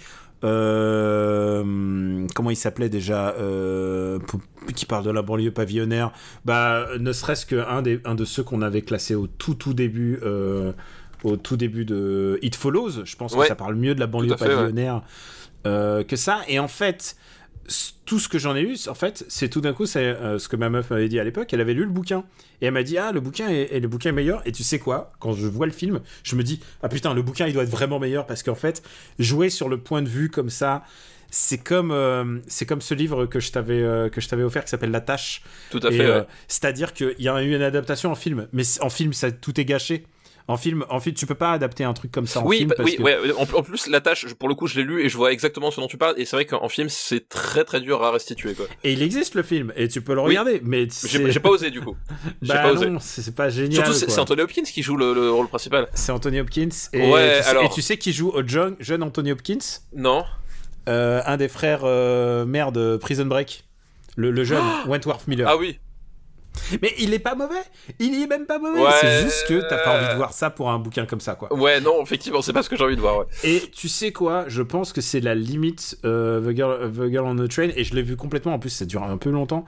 [0.43, 3.35] euh, comment il s'appelait déjà,
[4.76, 6.11] qui parle de la banlieue pavillonnaire,
[6.43, 10.19] bah, ne serait-ce qu'un des, un de ceux qu'on avait classé au tout, tout début.
[11.23, 14.35] au tout début de It Follows, je pense que ça parle mieux de la banlieue
[14.35, 14.95] pavillonnaire.
[14.95, 15.01] Ouais
[15.66, 16.42] euh, que ça.
[16.48, 17.16] Et en fait,
[18.06, 20.50] tout ce que j'en ai eu, en fait, c'est tout d'un coup, c'est euh, ce
[20.50, 21.54] que ma meuf m'avait dit à l'époque.
[21.54, 22.24] Elle avait lu le bouquin
[22.62, 24.42] et elle m'a dit ah le bouquin est, le bouquin est meilleur.
[24.46, 25.14] Et tu sais quoi?
[25.20, 27.70] Quand je vois le film, je me dis ah putain le bouquin il doit être
[27.70, 28.82] vraiment meilleur parce qu'en fait
[29.20, 30.84] jouer sur le point de vue comme ça
[31.34, 34.66] c'est comme euh, c'est comme ce livre que je t'avais euh, que je t'avais offert
[34.66, 35.42] qui s'appelle La Tâche.
[35.70, 36.06] Tout à Et, fait.
[36.12, 36.26] ouais.
[36.50, 39.66] C'est-à-dire qu'il y a eu une adaptation en film, mais en film ça tout est
[39.66, 40.04] gâché.
[40.47, 42.69] En film, en film, tu peux pas adapter un truc comme ça en oui, film
[42.69, 43.18] bah, parce oui, que ouais.
[43.38, 45.72] En, en plus, la tâche, pour le coup, je l'ai lu et je vois exactement
[45.72, 46.15] ce dont tu parles.
[46.18, 48.53] Et c'est vrai qu'en film, c'est très très dur à restituer.
[48.53, 48.65] Quoi.
[48.84, 50.30] et il existe le film et tu peux le Oui.
[50.30, 51.95] regarder, mais J'ai pas osé du coup.
[52.41, 52.88] J'ai bah pas osé.
[52.89, 53.85] non, c'est pas génial.
[53.85, 55.88] Surtout, c'est Anthony Hopkins qui joue le, le rôle principal.
[55.93, 56.69] C'est Anthony Hopkins.
[56.93, 59.57] Et, Ouais, tu sais, alors- et tu sais qui joue au jeune, jeune Anthony Hopkins?
[59.95, 60.23] Non.
[60.89, 63.63] Euh, Un des frères euh, merde de Prison Break.
[64.18, 65.47] Le, le jeune, Wentworth Miller.
[65.49, 65.80] Ah oui.
[66.82, 67.61] Mais il est pas mauvais
[67.99, 68.91] Il est même pas mauvais Ouais.
[68.99, 71.53] C'est juste que t'as pas envie de voir ça pour un bouquin comme ça, quoi.
[71.53, 73.19] Ouais, non, effectivement, c'est pas ce que j'ai envie de voir.
[73.19, 73.26] Ouais.
[73.44, 74.45] Et tu sais quoi?
[74.48, 77.84] Je pense que c'est la limite euh, The, Girl, The Girl on the Train, et
[77.84, 79.65] je l'ai vu complètement, en plus ça dure un peu longtemps.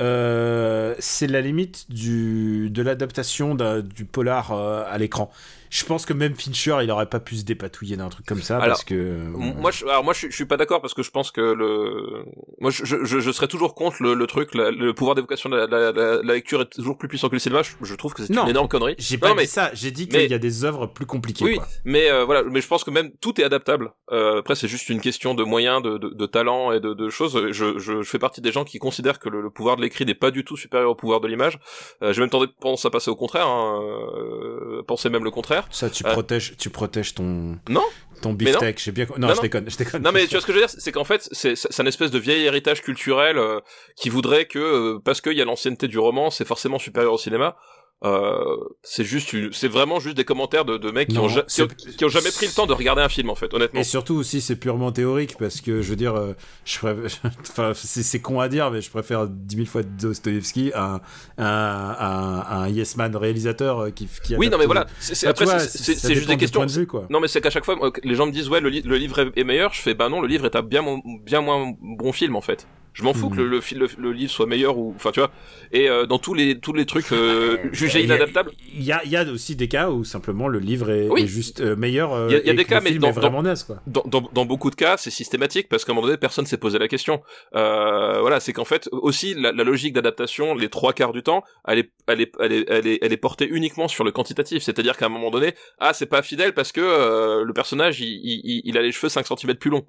[0.00, 5.30] Euh, c'est la limite du, de l'adaptation du polar euh, à l'écran.
[5.74, 8.56] Je pense que même Fincher, il aurait pas pu se dépatouiller d'un truc comme ça
[8.58, 8.94] Alors, parce que.
[8.94, 11.30] M- Moi, je, alors moi, je, suis- je suis pas d'accord parce que je pense
[11.30, 12.26] que le,
[12.60, 15.56] moi, je, je, je serais toujours contre le, le truc, la- le pouvoir d'évocation de
[15.56, 17.62] la, la, la- la lecture est toujours plus puissant que le cinéma.
[17.62, 18.42] Je, je trouve que c'est Non.
[18.44, 18.96] une énorme connerie.
[18.98, 21.06] J'ai Non, pas mais dit ça, j'ai dit qu'il mais- y a des œuvres plus
[21.06, 21.42] compliquées.
[21.46, 21.66] Oui, quoi.
[21.86, 23.92] mais euh, voilà, mais je pense que même tout est adaptable.
[24.10, 27.08] Euh, après, c'est juste une question de moyens, de, de, de talent et de, de
[27.08, 27.46] choses.
[27.50, 30.04] Je, je, je fais partie des gens qui considèrent que le, le pouvoir de l'écrit
[30.04, 31.58] n'est pas du tout supérieur au pouvoir de l'image.
[32.02, 35.61] Euh, J'ai même tendance à passer au contraire, hein, euh, penser même le contraire.
[35.70, 37.58] Ça, tu Euh, protèges, tu protèges ton.
[37.68, 37.84] Non.
[38.20, 38.78] Ton beefsteak.
[38.78, 39.06] J'ai bien.
[39.18, 39.42] Non, Non, je non.
[39.42, 40.02] déconne, je déconne.
[40.02, 41.86] Non mais tu vois ce que je veux dire, c'est qu'en fait c'est c'est un
[41.86, 43.58] espèce de vieil héritage culturel euh,
[43.96, 47.18] qui voudrait que euh, parce qu'il y a l'ancienneté du roman, c'est forcément supérieur au
[47.18, 47.56] cinéma.
[48.04, 51.42] Euh, c'est juste c'est vraiment juste des commentaires de, de mecs qui Non, ont, ja-
[51.42, 53.78] qui, ont, qui ont jamais pris le temps de regarder un film en fait honnêtement.
[53.80, 56.32] Et surtout aussi, c'est purement théorique parce que je veux dire, euh,
[56.64, 61.00] je préfère- enfin, c'est con à dire, mais je préfère dix mille fois Dostoevsky à,
[61.38, 66.14] un- un- un Yes Man réalisateur euh, qui, qui Oui non mais voilà, c'est c'est-
[66.14, 66.66] juste des questions.
[66.66, 67.06] de vue, quoi.
[67.08, 69.30] Non mais c'est qu'à chaque fois les gens me disent ouais le, li- le livre
[69.36, 72.40] est- meilleur, je fais bah non le livre est un bien moins bon film en
[72.40, 72.66] fait.
[72.94, 75.30] Je m'en fous que le, le, le, le livre soit meilleur ou enfin tu vois.
[75.72, 79.10] Et euh, dans tous les tous les trucs euh, jugés inadaptables, Il y a, il
[79.10, 81.22] y a aussi des cas où simplement le livre est, Oui.
[81.22, 82.12] est juste euh, meilleur.
[82.12, 83.76] euh, Il y a- y des cas, mais dans- vraiment naze, quoi.
[83.86, 86.58] dans, dans, dans beaucoup de cas, c'est systématique parce qu'à un moment donné, personne s'est
[86.58, 87.22] posé la question.
[87.54, 91.42] Euh, voilà, c'est qu'en fait aussi la, la logique d'adaptation, les trois quarts du temps,
[91.66, 94.62] elle est, elle est, elle est, elle est, elle est portée uniquement sur le quantitatif.
[94.62, 98.08] C'est-à-dire qu'à un moment donné, ah c'est pas fidèle parce que euh, le personnage il,
[98.08, 99.86] il, il- il a les cheveux 5 cm plus longs.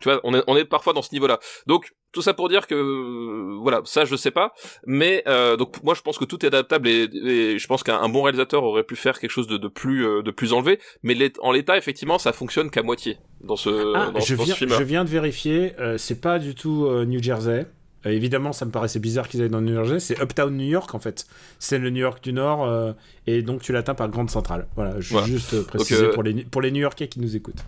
[0.00, 1.38] Tu vois, on est, on est parfois dans ce niveau-là.
[1.66, 4.52] Donc tout ça pour dire que euh, voilà, ça je sais pas,
[4.86, 7.98] mais euh, donc moi je pense que tout est adaptable et, et je pense qu'un
[8.00, 10.78] un bon réalisateur aurait pu faire quelque chose de, de plus euh, de plus enlevé,
[11.02, 14.54] mais en l'état effectivement ça fonctionne qu'à moitié dans ce Ah, dans, je, dans viens,
[14.54, 14.70] ce film.
[14.78, 17.66] je viens de vérifier, euh, c'est pas du tout euh, New Jersey.
[18.06, 20.00] Euh, évidemment, ça me paraissait bizarre qu'ils aillent dans New Jersey.
[20.00, 21.26] C'est Uptown New York en fait.
[21.58, 22.92] C'est le New York du Nord, euh,
[23.26, 24.66] et donc tu l'atteins par Grande Centrale.
[24.76, 25.26] Voilà, je Voilà.
[25.26, 27.62] juste euh, préciser euh, pour les pour les New Yorkais qui nous écoutent.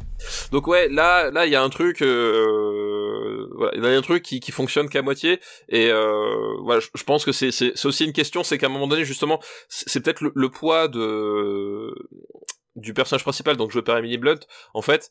[0.53, 4.03] Donc ouais, là là il y a un truc euh, voilà, il y a un
[4.03, 7.73] truc qui qui fonctionne qu'à moitié et euh, voilà, je, je pense que c'est c'est
[7.87, 10.89] aussi une question, c'est qu'à un moment donné justement, c'est c'est peut-être le, le poids
[10.89, 11.95] de
[12.77, 14.41] du personnage principal donc joué par Emily Blunt
[14.75, 15.11] en fait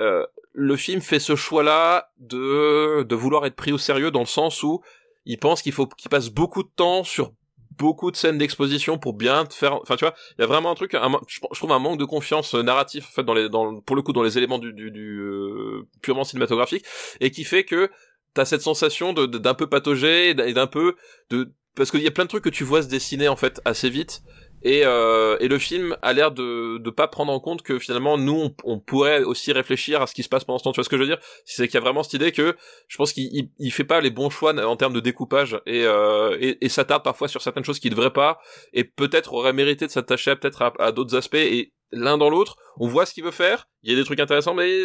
[0.00, 4.26] euh, le film fait ce choix-là de de vouloir être pris au sérieux dans le
[4.26, 4.80] sens où
[5.26, 7.32] il pense qu'il faut qu'il passe beaucoup de temps sur
[7.78, 10.70] beaucoup de scènes d'exposition pour bien te faire enfin tu vois il y a vraiment
[10.70, 10.96] un truc
[11.28, 14.02] je, trouve un manque de confiance euh, narratif en fait dans les dans pour le
[14.02, 16.84] coup dans les éléments du du, du euh, purement cinématographique
[17.20, 17.90] et qui fait que
[18.34, 20.96] t'as cette sensation de d'un peu patauger et d'un peu
[21.30, 23.60] de parce qu'il y a plein de trucs que tu vois se dessiner en fait
[23.64, 24.22] assez vite
[24.62, 28.18] et, euh, et le film a l'air de de pas prendre en compte que finalement
[28.18, 30.72] nous on, pourrait aussi réfléchir à ce qui se passe pendant ce temps.
[30.72, 31.18] Tu vois ce que je veux dire?
[31.44, 32.56] C'est qu'il y a vraiment cette idée que
[32.88, 35.84] je pense qu'il il, il fait pas les bons choix en termes de découpage et
[35.84, 38.38] euh, et, s'attarde parfois sur certaines choses qu'il devrait pas
[38.72, 42.56] et peut-être aurait mérité de s'attacher peut-être à, à d'autres aspects et l'un dans l'autre
[42.78, 44.82] on voit ce qu'il veut faire il y a des trucs intéressants mais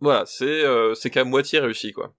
[0.00, 2.14] voilà c'est euh, c'est qu'à moitié réussi quoi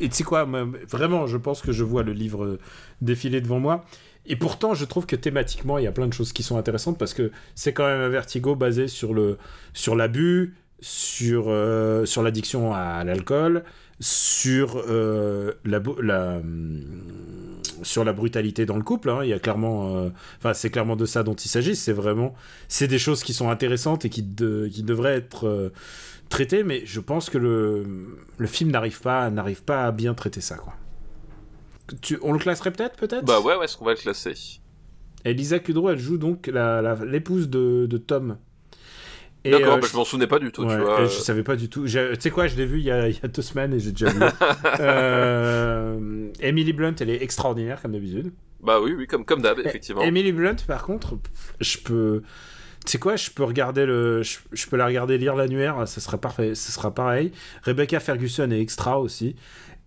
[0.00, 0.46] Et tu sais quoi,
[0.88, 2.58] vraiment, je pense que je vois le livre
[3.00, 3.84] défiler devant moi.
[4.26, 6.98] Et pourtant, je trouve que thématiquement, il y a plein de choses qui sont intéressantes
[6.98, 9.38] parce que c'est quand même un vertigo basé sur le
[9.72, 13.64] sur l'abus, sur euh, sur l'addiction à l'alcool,
[14.00, 15.78] sur euh, la,
[16.36, 16.82] hum,
[17.82, 19.08] sur la brutalité dans le couple.
[19.08, 19.20] hein.
[19.22, 21.74] Il y a clairement, euh, c'est clairement de ça dont il s'agit.
[21.74, 22.34] C'est vraiment,
[22.68, 25.72] c'est des choses qui sont intéressantes et qui qui devraient être
[26.28, 27.86] traitées, mais je pense que le
[28.36, 30.74] le film n'arrive pas n'arrive pas à bien traiter ça, quoi.
[32.02, 33.24] Tu, on le classerait peut-être, peut-être?
[33.24, 34.34] Bah ouais ouais est-ce qu'on va le classer
[35.24, 36.50] Et Lisa Kudrow, elle joue donc
[37.06, 38.36] l'épouse de, de Tom.
[39.44, 41.56] D'accord euh, bah, je m'en souvenais pas du tout Ouais, tu vois je savais pas
[41.56, 41.86] du tout.
[41.86, 43.78] Tu sais quoi, je l'ai vu il y, a, il y a deux semaines et
[43.78, 44.20] j'ai déjà vu.
[44.80, 48.32] euh, Emily Blunt, elle est extraordinaire comme d'habitude.
[48.60, 51.16] bah oui oui comme comme d'hab effectivement Emily Blunt, par contre,
[51.60, 52.22] je peux.
[52.88, 56.00] Tu sais quoi, je peux regarder le, je, je peux la regarder lire l'annuaire, ça
[56.00, 57.32] sera parfait, ça sera pareil.
[57.62, 59.36] Rebecca Ferguson est extra aussi.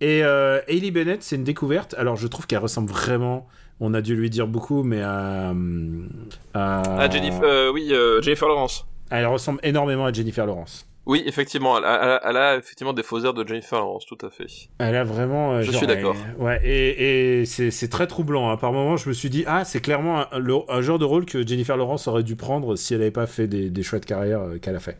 [0.00, 1.96] Et euh, Hailey Bennett, c'est une découverte.
[1.98, 3.48] Alors je trouve qu'elle ressemble vraiment.
[3.80, 5.52] On a dû lui dire beaucoup, mais à,
[6.54, 6.82] à...
[7.00, 8.86] Ah, Jennifer, euh, oui, euh, Jennifer Lawrence.
[9.10, 10.86] Elle ressemble énormément à Jennifer Lawrence.
[11.04, 14.30] Oui, effectivement, elle a, elle a effectivement des faux airs de Jennifer Lawrence, tout à
[14.30, 14.46] fait.
[14.78, 15.54] Elle a vraiment.
[15.54, 16.14] euh, Je genre, suis d'accord.
[16.38, 18.50] Ouais, et, et c'est très troublant.
[18.50, 18.56] hein.
[18.56, 21.24] Par moments, je me suis dit, ah, c'est clairement un, le- un genre de rôle
[21.26, 24.04] que Jennifer Lawrence aurait dû prendre si elle n'avait pas fait des, des choix de
[24.06, 24.98] carrière euh, qu'elle a fait.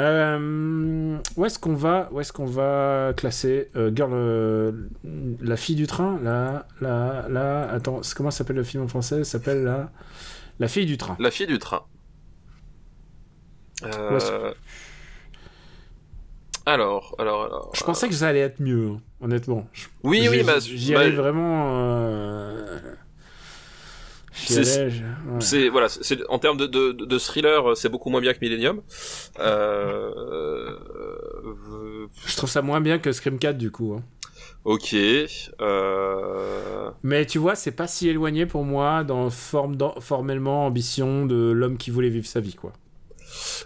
[0.00, 4.74] Euh, où est-ce qu'on va, où est-ce qu'on va classer Girl,
[5.40, 9.18] la fille du train, la, la, la, attends, comment s'appelle le film en français?
[9.22, 9.92] Ça s'appelle la,
[10.58, 11.16] la fille du train.
[11.20, 11.82] La fille du train.
[13.84, 14.30] Euh, Où est-ce
[16.66, 17.70] Alors, alors, alors.
[17.74, 19.66] Je pensais que ça allait être mieux, hein, honnêtement.
[19.72, 21.66] Je- Oui, oui, bah, j'y bah, allais vraiment.
[21.76, 22.78] euh,
[24.32, 25.68] C'est- ouais.
[25.68, 28.80] Voilà, c'est- en termes de, de, de thriller, euh, c'est beaucoup moins bien que Millennium.
[29.38, 33.94] Euh, euh, Je trouve ça moins bien que Scream 4 du coup.
[33.96, 34.02] hein.
[34.64, 34.96] ok.
[35.60, 41.26] Euh, Mais tu vois, c'est pas si éloigné pour moi dans forme, dans- formellement ambition
[41.26, 42.72] de l'homme qui voulait vivre sa vie quoi.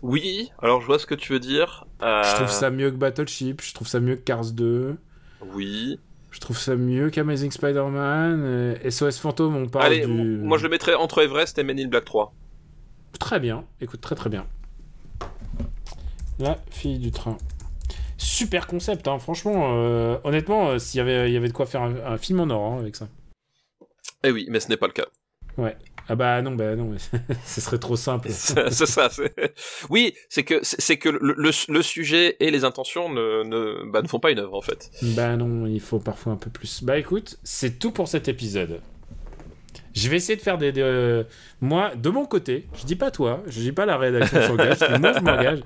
[0.02, 0.50] Oui.
[0.62, 1.86] Alors je vois ce que tu veux dire.
[2.02, 4.96] Euh, Je trouve ça mieux que Battleship, je trouve ça mieux que Cars 2,
[5.54, 5.98] Oui.
[6.30, 10.12] je trouve ça mieux qu'Amazing Spider-Man, euh, SOS Fantôme on parle Allez, du...
[10.12, 12.32] moi je le mettrais entre Everest et Men in Black 3.
[13.18, 14.46] Très bien, écoute, très très bien.
[16.38, 17.36] La fille du train.
[18.16, 19.74] Super concept, hein, franchement.
[19.76, 22.40] euh, honnêtement, euh, s'il y avait, il y avait de quoi faire un, un film
[22.40, 23.08] en or hein, avec ça.
[24.24, 25.06] Eh oui, mais ce n'est pas le cas.
[26.08, 26.92] Ah bah non, bah non,
[27.44, 28.28] ce serait trop simple.
[28.30, 29.08] c'est ça.
[29.90, 34.02] Oui, c'est que c'est que le, le, le sujet et les intentions ne ne, bah,
[34.02, 34.90] ne font pas une œuvre en fait.
[35.02, 36.82] bah non, il faut parfois un peu plus.
[36.82, 38.80] Bah écoute, c'est tout pour cet épisode.
[39.94, 40.70] Je vais essayer de faire des...
[40.70, 41.24] des, euh,
[41.60, 45.12] moi, de mon côté, je dis pas toi, je dis pas la rédaction s'engage, moi
[45.12, 45.60] je m'engage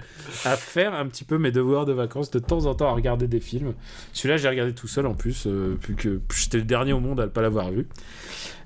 [0.47, 3.27] à faire un petit peu mes devoirs de vacances, de temps en temps à regarder
[3.27, 3.74] des films.
[4.14, 7.20] Celui-là, j'ai regardé tout seul en plus, euh, vu que j'étais le dernier au monde
[7.20, 7.86] à ne pas l'avoir vu.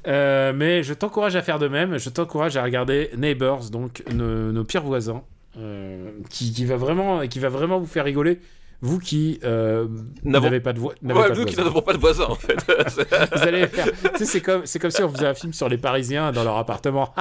[0.06, 1.98] Euh, mais je t'encourage à faire de même.
[1.98, 5.22] Je t'encourage à regarder Neighbors, donc nos, nos pires voisins,
[5.58, 8.40] euh, qui, qui va vraiment, qui va vraiment vous faire rigoler.
[8.82, 9.88] Vous qui euh,
[10.22, 12.56] n'avez pas de voix, Ouais, pas de nous qui n'avons pas de voisins en fait.
[13.34, 13.86] Vous allez faire.
[14.22, 17.14] C'est comme, c'est comme si on faisait un film sur les Parisiens dans leur appartement.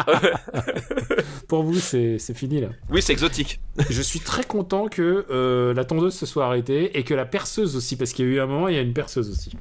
[1.48, 2.68] Pour vous, c'est, fini là.
[2.90, 3.62] oui, c'est exotique.
[3.90, 7.76] Je suis très content que euh, la tondeuse se soit arrêtée et que la perceuse
[7.78, 9.56] aussi, parce qu'il y a eu un moment, il y a une perceuse aussi.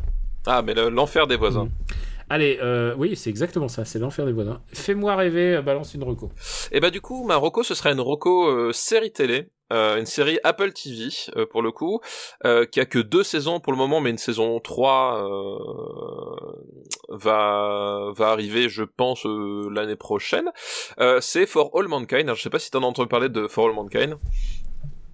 [0.47, 1.69] Ah, mais le- l'enfer des voisins.
[2.31, 4.61] Allez, euh, oui, c'est exactement ça, c'est l'enfer des voisins.
[4.73, 6.31] Fais-moi rêver, euh, balance une reco.
[6.73, 10.07] Et bah du coup, ma Rocco, ce serait une Rocco euh, série télé, euh, une
[10.07, 12.01] série Apple TV euh, pour le coup,
[12.45, 16.55] euh, qui a que deux saisons pour le moment, mais une saison 3 euh,
[17.11, 20.51] va va arriver, je pense, euh, l'année prochaine.
[21.21, 22.23] C'est For All Mankind.
[22.23, 24.17] Alors, je sais pas si t'en as entendu parler de For All Mankind.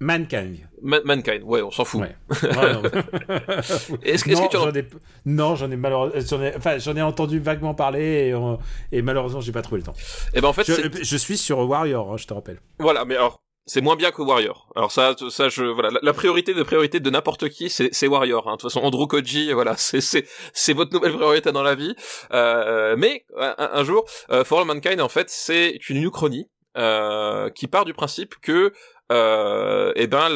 [0.01, 0.57] Mankind.
[0.81, 2.01] Ma- Mankind, ouais, on s'en fout.
[2.01, 2.15] Ouais.
[2.41, 2.81] Ouais, non.
[4.03, 4.85] Est-ce non, que tu en- ai...
[5.25, 6.55] non, j'en ai malheureusement, j'en ai...
[6.57, 8.55] Enfin, j'en ai entendu vaguement parler et, euh,
[8.91, 9.93] et malheureusement, j'ai pas trouvé le temps.
[10.33, 12.59] Eh ben en fait, Je, je suis sur Warrior, hein, je te rappelle.
[12.79, 14.71] Voilà, mais alors c'est moins bien que Warrior.
[14.75, 18.47] Alors ça, ça je voilà, la, la priorité de priorité de n'importe qui, c'est Warrior.
[18.49, 18.53] Hein.
[18.53, 21.95] De toute façon, Andrew Koji, voilà, c'est c'est c'est votre nouvelle priorité dans la vie.
[22.33, 27.49] Euh, mais un, un jour, euh, For All Mankind, en fait, c'est une uchronie euh,
[27.51, 28.73] qui part du principe que
[29.11, 30.29] euh, eh ben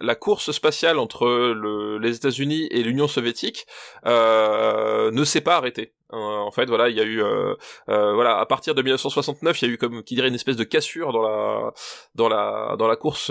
[0.00, 3.66] la course spatiale entre le, les États-Unis et l'Union soviétique
[4.06, 5.94] euh, ne s'est pas arrêtée.
[6.12, 7.54] Euh, en fait, voilà, il y a eu euh,
[7.86, 10.64] voilà, à partir de 1969, il y a eu comme qui dirait une espèce de
[10.64, 11.72] cassure dans la
[12.14, 13.30] dans la dans la course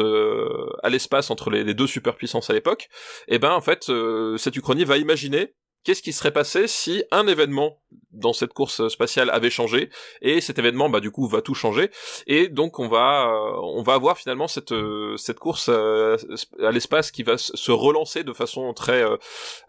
[0.83, 2.89] à l'espace entre les, deux superpuissances à l'époque.
[3.27, 3.91] Et ben en fait,
[4.37, 5.53] cette uchronie va imaginer
[5.83, 7.79] qu'est-ce qui serait passé si un événement
[8.11, 9.89] dans cette course spatiale avait changé
[10.21, 11.91] et cet événement bah du coup va tout changer
[12.27, 16.17] et donc on va euh, on va avoir finalement cette euh, cette course euh,
[16.59, 19.17] à l'espace qui va se relancer de façon très euh,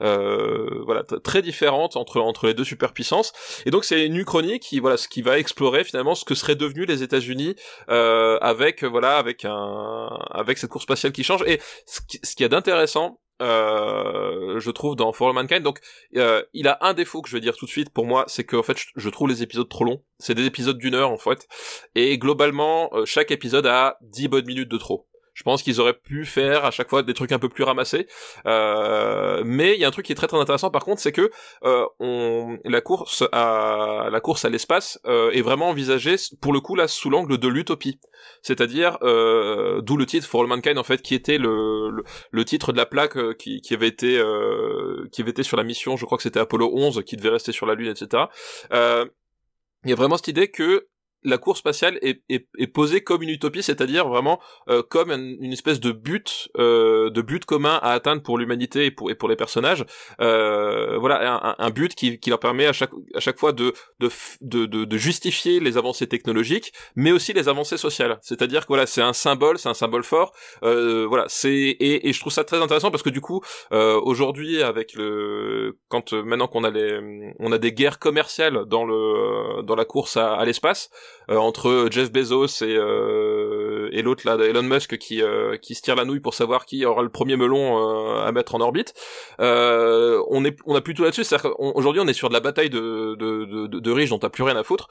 [0.03, 3.33] euh, voilà très différente entre entre les deux superpuissances
[3.67, 6.57] et donc c'est une uchronie qui voilà ce qui va explorer finalement ce que seraient
[6.57, 7.57] devenus les États-Unis
[7.89, 12.45] avec voilà avec un avec cette course spatiale qui change et ce qui, ce qu'il
[12.45, 15.63] y a d'intéressant euh, je trouve dans For All Mankind.
[15.63, 15.81] Donc
[16.17, 17.91] euh, il a un défaut que je vais dire tout de suite.
[17.91, 20.03] Pour moi c'est que en fait je, trouve les épisodes trop longs.
[20.19, 21.47] C'est des épisodes d'une heure en fait.
[21.95, 25.07] Et globalement euh, chaque épisode a 10 bonnes minutes de trop
[25.41, 28.07] je pense qu'ils auraient pu faire à chaque fois des trucs un peu plus ramassés.
[28.45, 31.13] Euh, mais il y a un truc qui est très très intéressant par contre c'est
[31.13, 31.31] que
[31.65, 36.61] euh, on la course à la course à l'espace euh, est vraiment envisagée pour le
[36.61, 37.99] coup là sous l'angle de l'utopie.
[38.43, 42.45] C'est-à-dire euh, d'où le titre For All Mankind en fait qui était le, le, le
[42.45, 45.65] titre de la plaque euh, qui, qui avait été euh, qui avait été sur la
[45.65, 48.25] mission je crois que c'était Apollo 11 qui devait rester sur la lune etc
[48.71, 50.87] il y a vraiment cette idée que
[51.23, 55.53] la course spatiale est, est, est posée comme une utopie, c'est-à-dire vraiment euh, comme une
[55.53, 59.29] espèce de but, euh, de but commun à atteindre pour l'humanité et pour, et pour
[59.29, 59.85] les personnages.
[60.21, 63.73] Euh, voilà, un, un, but qui, qui, leur permet à chaque, à chaque fois de,
[63.99, 64.11] de,
[64.41, 68.19] de, de, justifier les avancées technologiques, mais aussi les avancées sociales.
[68.23, 70.33] C'est-à-dire que voilà, c'est un symbole, c'est un symbole fort.
[70.63, 73.41] Euh, voilà, c'est et, et, je trouve ça très intéressant parce que du coup,
[73.73, 78.85] euh, aujourd'hui, avec le, quand maintenant qu'on a les, on a des guerres commerciales dans
[78.85, 80.91] le, dans la course à, à l'espace.
[81.31, 85.83] Euh, entre Jeff Bezos et euh, et l'autre là, Elon Musk qui euh, qui se
[85.83, 87.79] tire la nouille pour savoir qui aura le premier melon
[88.21, 88.95] à mettre en orbite.
[89.39, 93.67] on est on a plutôt là-dessus, c'est-à-dire on est sur de la bataille de de
[93.67, 94.89] de, de riches dont t'as plus rien à foutre.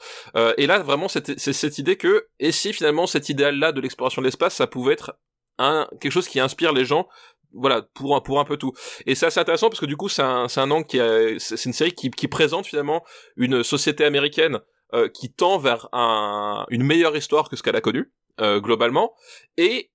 [0.56, 4.22] et là vraiment c'est cette idée que et si finalement cet idéal là de l'exploration
[4.22, 5.16] de l'espace ça pouvait être
[5.58, 7.06] un quelque chose qui inspire les gens
[7.52, 8.72] voilà pour un pour un peu tout
[9.06, 11.00] et c'est assez intéressant parce que du coup c'est un c'est un angle qui
[11.38, 13.04] c'est une série qui qui présente finalement
[13.36, 14.60] une société américaine
[14.94, 19.14] euh, qui tend vers un, une meilleure histoire que ce qu'elle a connu euh, globalement,
[19.56, 19.90] et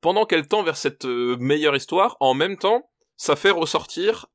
[0.00, 4.28] pendant qu'elle tend vers cette euh, meilleure histoire, en même temps, ça fait ressortir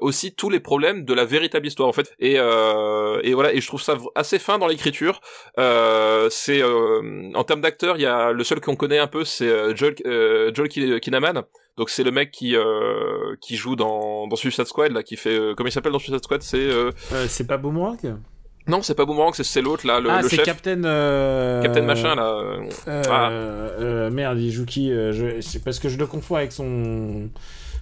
[0.00, 2.14] aussi tous les problèmes de la véritable histoire en fait.
[2.18, 5.20] Et, et voilà et je trouve ça assez fin dans l'écriture.
[6.30, 9.96] C'est en termes d'acteurs il y a le seul qu'on connaît un peu c'est Joel,
[10.54, 11.42] Joel Kinnaman.
[11.76, 12.56] Donc c'est le mec qui
[13.42, 16.40] qui joue dans dans Suicide Squad là qui fait comment il s'appelle dans Suicide Squad?
[16.40, 16.70] C'est
[17.26, 17.98] c'est pas Boomerang?
[18.68, 20.84] Non, c'est pas Boomerang, c'est l'autre là, le, ah, le c'est Captain.
[20.84, 21.62] Euh...
[21.62, 22.40] Captain machin là.
[22.86, 23.30] Euh, ah.
[23.30, 25.40] euh, merde, il joue qui euh, je...
[25.40, 27.30] C'est parce que je le confonds avec son.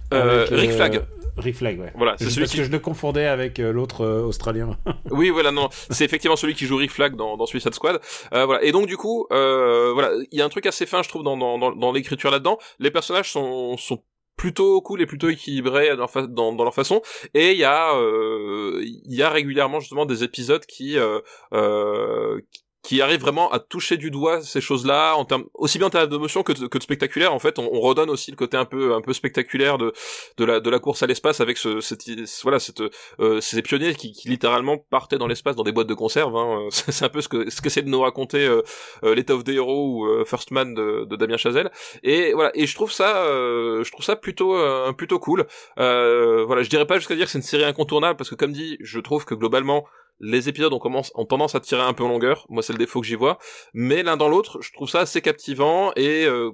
[0.09, 1.01] Avec, Rick Flag.
[1.37, 1.91] Rick Flag, ouais.
[1.95, 4.77] Voilà, c'est celui parce que je le confondais avec l'autre australien.
[5.11, 7.99] oui, voilà, non, c'est effectivement celui qui joue Rick Flag dans, dans Suicide Squad.
[8.31, 11.23] voilà, et donc du coup, voilà, il y a un truc assez fin, je trouve,
[11.23, 12.57] dans, dans, dans, dans l'écriture là-dedans.
[12.79, 14.01] Les personnages sont, sont
[14.37, 17.01] plutôt cool et plutôt équilibrés dans, leur dans, dans leur façon.
[17.33, 21.19] Et il y a euh, il y a régulièrement justement des épisodes qui euh,
[21.53, 22.39] euh,
[22.87, 26.09] qui arrive vraiment à toucher du doigt ces choses-là en termes aussi bien en termes
[26.09, 28.65] d'émotion que de, que de spectaculaire en fait on, on, redonne aussi le côté un
[28.65, 29.93] peu un peu spectaculaire de
[30.37, 32.03] de la de la course à l'espace avec ce cette
[32.43, 32.81] voilà cette
[33.19, 36.67] euh, ces pionniers qui, qui littéralement partaient dans l'espace dans des boîtes de conserve hein.
[36.71, 38.61] c'est un peu ce que ce qu'essaie de nous raconter euh,
[39.03, 41.71] euh, of the Hero ou euh, First Man de, de, Damien Chazelle.
[42.03, 42.51] Et voilà.
[42.55, 45.45] Et je trouve ça euh, je trouve ça plutôt euh, plutôt cool.
[45.75, 46.63] Voilà.
[46.63, 48.99] Je dirais pas jusqu'à dire que c'est une série incontournable parce que comme dit je
[48.99, 49.85] trouve que globalement
[50.19, 52.45] les épisodes ont, tendance à tirer un peu en longueur.
[52.49, 53.37] Moi, c'est le défaut que j'y vois.
[53.73, 56.51] Mais l'un dans l'autre, je trouve ça assez captivant et euh,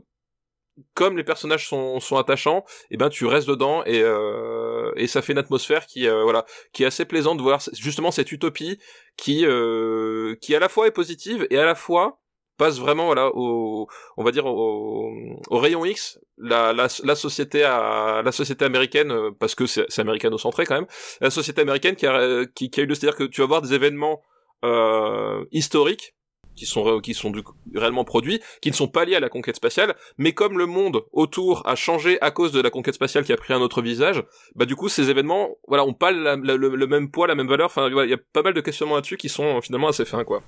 [0.93, 5.07] comme les personnages sont, sont attachants, et eh ben tu restes dedans et, euh, et
[5.07, 8.31] ça fait une atmosphère qui euh, voilà qui est assez plaisante de voir justement cette
[8.31, 8.79] utopie
[9.17, 12.22] qui euh, qui à la fois est positive et à la fois
[12.57, 15.11] passe vraiment voilà au on va dire au,
[15.49, 19.99] au rayon X la, la, la société à la société américaine euh, parce que c'est
[19.99, 20.87] américano-centré quand même
[21.21, 23.61] la société américaine qui a qui, qui a eu le c'est-à-dire que tu vas voir
[23.61, 24.21] des événements
[24.63, 26.13] euh, historiques
[26.55, 27.41] qui sont qui sont du,
[27.73, 31.01] réellement produits, qui ne sont pas liés à la conquête spatiale, mais comme le monde
[31.11, 34.23] autour a changé à cause de la conquête spatiale qui a pris un autre visage,
[34.55, 37.67] bah du coup ces événements, voilà, ont pas le, le, même poids, la même valeur.
[37.67, 40.43] Enfin, il y a pas mal de questionnements là-dessus qui sont finalement assez fins, quoi.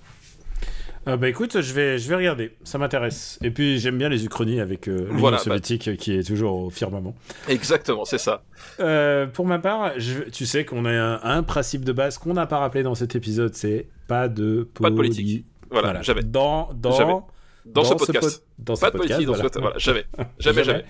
[1.07, 3.37] Euh, bah écoute, je vais, je vais regarder, ça m'intéresse.
[3.43, 5.43] Et puis j'aime bien les Uchronies avec euh, l'Union voilà, bah.
[5.43, 7.13] soviétique qui est toujours au firmament.
[7.47, 8.43] Exactement, c'est ça.
[8.79, 12.33] Euh, pour ma part, je, tu sais qu'on a un, un, principe de base qu'on
[12.33, 15.45] n'a pas rappelé dans cet épisode, c'est pas de, pas de politique.
[15.69, 16.01] Voilà, voilà.
[16.01, 16.23] jamais.
[16.23, 17.13] Dans, dans, jamais.
[17.13, 17.27] Dans,
[17.65, 18.39] dans, ce podcast.
[18.39, 19.43] Po dans pas ce de politique voilà.
[19.43, 20.05] dans ce Voilà, jamais.
[20.39, 20.85] Jamais, jamais.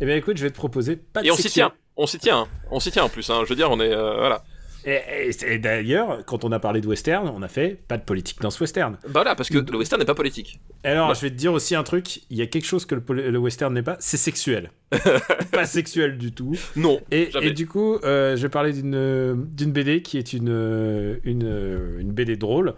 [0.00, 1.72] Eh bien écoute, je vais te proposer pas de Et on s'y tient.
[1.96, 2.46] On s'y tient.
[2.70, 3.28] On s'y tient en plus.
[3.30, 3.40] Hein.
[3.44, 3.92] Je veux dire, on est.
[3.92, 4.42] Euh, voilà.
[4.84, 4.98] Et,
[5.28, 8.40] et, et d'ailleurs, quand on a parlé de western, on a fait pas de politique
[8.40, 8.98] dans ce western.
[9.04, 10.60] Bah voilà, parce que le western n'est pas politique.
[10.84, 11.14] Alors, bah.
[11.14, 13.38] je vais te dire aussi un truc, il y a quelque chose que le, le
[13.38, 14.70] western n'est pas, c'est sexuel.
[15.52, 16.56] pas sexuel du tout.
[16.76, 17.00] Non.
[17.10, 22.12] Et, et du coup, euh, je vais parler d'une BD qui est une, une, une
[22.12, 22.74] BD drôle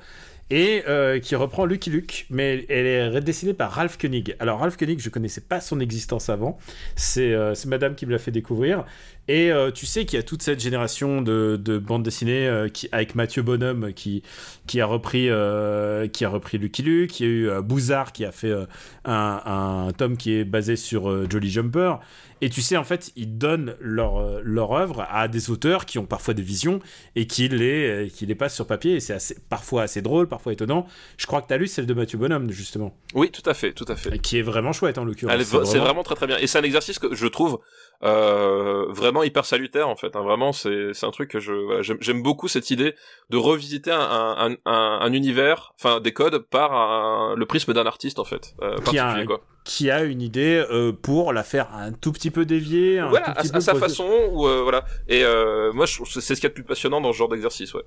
[0.53, 4.37] et euh, qui reprend Lucky Luke, mais elle est dessinée par Ralph Koenig.
[4.39, 6.59] Alors Ralph Koenig, je connaissais pas son existence avant,
[6.95, 8.85] c'est euh, Madame qui me l'a fait découvrir,
[9.29, 12.69] et euh, tu sais qu'il y a toute cette génération de, de bandes dessinées euh,
[12.69, 14.23] qui, avec Mathieu Bonhomme qui,
[14.67, 18.25] qui, a repris, euh, qui a repris Lucky Luke, il y a eu Bouzard qui
[18.25, 18.53] a fait
[19.05, 21.95] un, un, tome qui est basé sur Jolly Jumper,
[22.45, 26.07] et tu sais, en fait, ils donnent leur, leur œuvre à des auteurs qui ont
[26.07, 26.81] parfois des visions
[27.15, 28.95] et qui les, qui les passent sur papier.
[28.95, 30.89] Et c'est assez, parfois assez drôle, parfois étonnant.
[31.19, 32.97] Je crois que tu as lu celle de Mathieu Bonhomme, justement.
[33.15, 34.17] Oui, tout à fait, tout à fait.
[34.17, 35.41] Et qui est vraiment chouette, en l'occurrence.
[35.41, 35.85] C'est vraiment...
[35.85, 36.03] vraiment...
[36.03, 36.37] très très bien.
[36.39, 37.61] Et c'est un exercice que je trouve
[38.05, 40.17] euh, vraiment hyper salutaire, en fait.
[40.17, 40.23] Hein.
[40.23, 42.95] Vraiment, c'est un truc que je voilà, j'aime beaucoup cette idée
[43.31, 48.19] de revisiter un, un, un, un univers, enfin des codes, par le prisme d'un artiste,
[48.19, 48.55] en fait.
[48.63, 52.33] Euh, qui a, quoi qui a une idée euh, pour la faire un tout petit
[52.33, 55.23] peu dévier un voilà, tout petit à, peu à sa façon ou euh, voilà et
[55.23, 57.85] euh, moi c'est ce qu'il y a de plus passionnant dans ce genre d'exercice ouais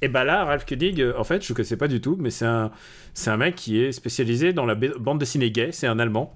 [0.00, 2.30] Et bah là, Ralph Koenig, euh, en fait, je ne connaissais pas du tout, mais
[2.30, 2.70] c'est un,
[3.12, 6.34] c'est un mec qui est spécialisé dans la ba- bande dessinée gay, c'est un Allemand.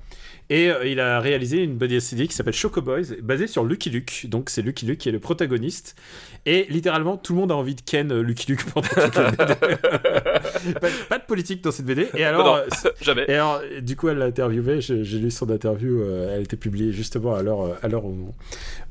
[0.51, 3.89] Et euh, il a réalisé une bande dessinée qui s'appelle Choco Boys, basée sur Lucky
[3.91, 4.27] Luke.
[4.29, 5.97] Donc c'est Lucky Luke qui est le protagoniste.
[6.47, 9.31] Et littéralement, tout le monde a envie de ken euh, Lucky Luke pendant toute la
[9.31, 9.55] BD.
[10.81, 12.09] pas, pas de politique dans cette BD.
[12.15, 12.63] Et alors, non,
[13.01, 13.25] jamais.
[13.29, 14.83] et alors, du coup, elle l'a interviewé.
[14.83, 16.03] J'ai lu son interview.
[16.03, 18.35] euh, elle été publiée justement à l'heure où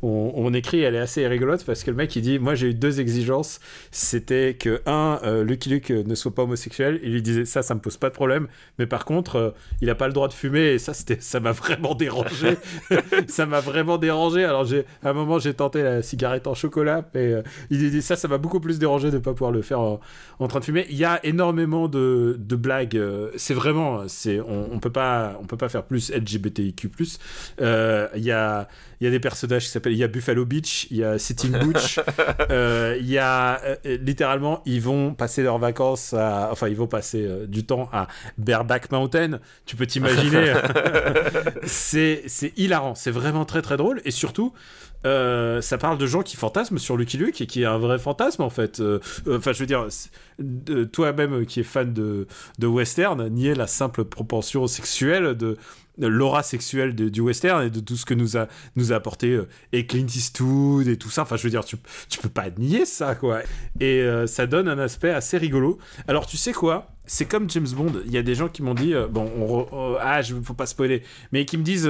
[0.01, 0.81] on, on écrit.
[0.81, 3.59] Elle est assez rigolote parce que le mec il dit Moi j'ai eu deux exigences.
[3.91, 6.99] C'était que, un, Lucky Luke ne soit pas homosexuel.
[7.03, 8.47] Il lui disait Ça, ça me pose pas de problème.
[8.79, 10.73] Mais par contre, il a pas le droit de fumer.
[10.73, 12.57] Et ça, c'était ça m'a vraiment dérangé.
[13.27, 14.43] ça m'a vraiment dérangé.
[14.43, 17.07] Alors, j'ai à un moment, j'ai tenté la cigarette en chocolat.
[17.13, 19.99] Mais euh, Ça, ça m'a beaucoup plus dérangé de pas pouvoir le faire en,
[20.39, 20.87] en train de fumer.
[20.89, 22.97] Il y a énormément de, de blagues.
[22.97, 26.89] euh, C'est vraiment, c'est, on, on peut pas, on peut pas faire plus LGBTIQ+.
[27.61, 28.67] Euh, Il y a,
[29.03, 31.19] il y a des personnages qui s'appellent, il y a Buffalo Beach, il y a
[31.19, 31.99] Sitting Butch,
[32.49, 36.87] euh, il y a euh, littéralement, ils vont passer leurs vacances, à, enfin, ils vont
[36.87, 38.07] passer euh, du temps à
[38.37, 39.39] Bareback Mountain.
[39.65, 40.53] Tu peux t'imaginer.
[41.63, 42.95] c'est, c'est hilarant.
[42.95, 44.53] C'est vraiment très très drôle et surtout.
[45.05, 47.99] euh, ça parle de gens qui fantasment sur Lucky Luke et qui est un vrai
[47.99, 48.79] fantasme en fait.
[48.79, 49.85] Euh, euh, Enfin, je veux dire,
[50.91, 52.27] toi-même qui es fan de,
[52.59, 55.57] de western, nier la simple propension sexuelle de
[55.97, 59.31] l'aura sexuelle de- du western et de tout ce que nous a, nous a apporté
[59.31, 61.21] euh, et Clint Eastwood et tout ça.
[61.23, 61.77] Enfin, je veux dire, tu,
[62.09, 63.41] tu peux pas nier ça, quoi.
[63.79, 65.77] Et euh, ça donne un aspect assez rigolo.
[66.07, 66.87] Alors, tu sais quoi?
[67.05, 67.91] C'est comme James Bond.
[68.05, 70.33] Il y a des gens qui m'ont dit, euh, bon, on re- euh, ah, je
[70.43, 71.03] faut pas spoiler,
[71.33, 71.89] mais qui me disent,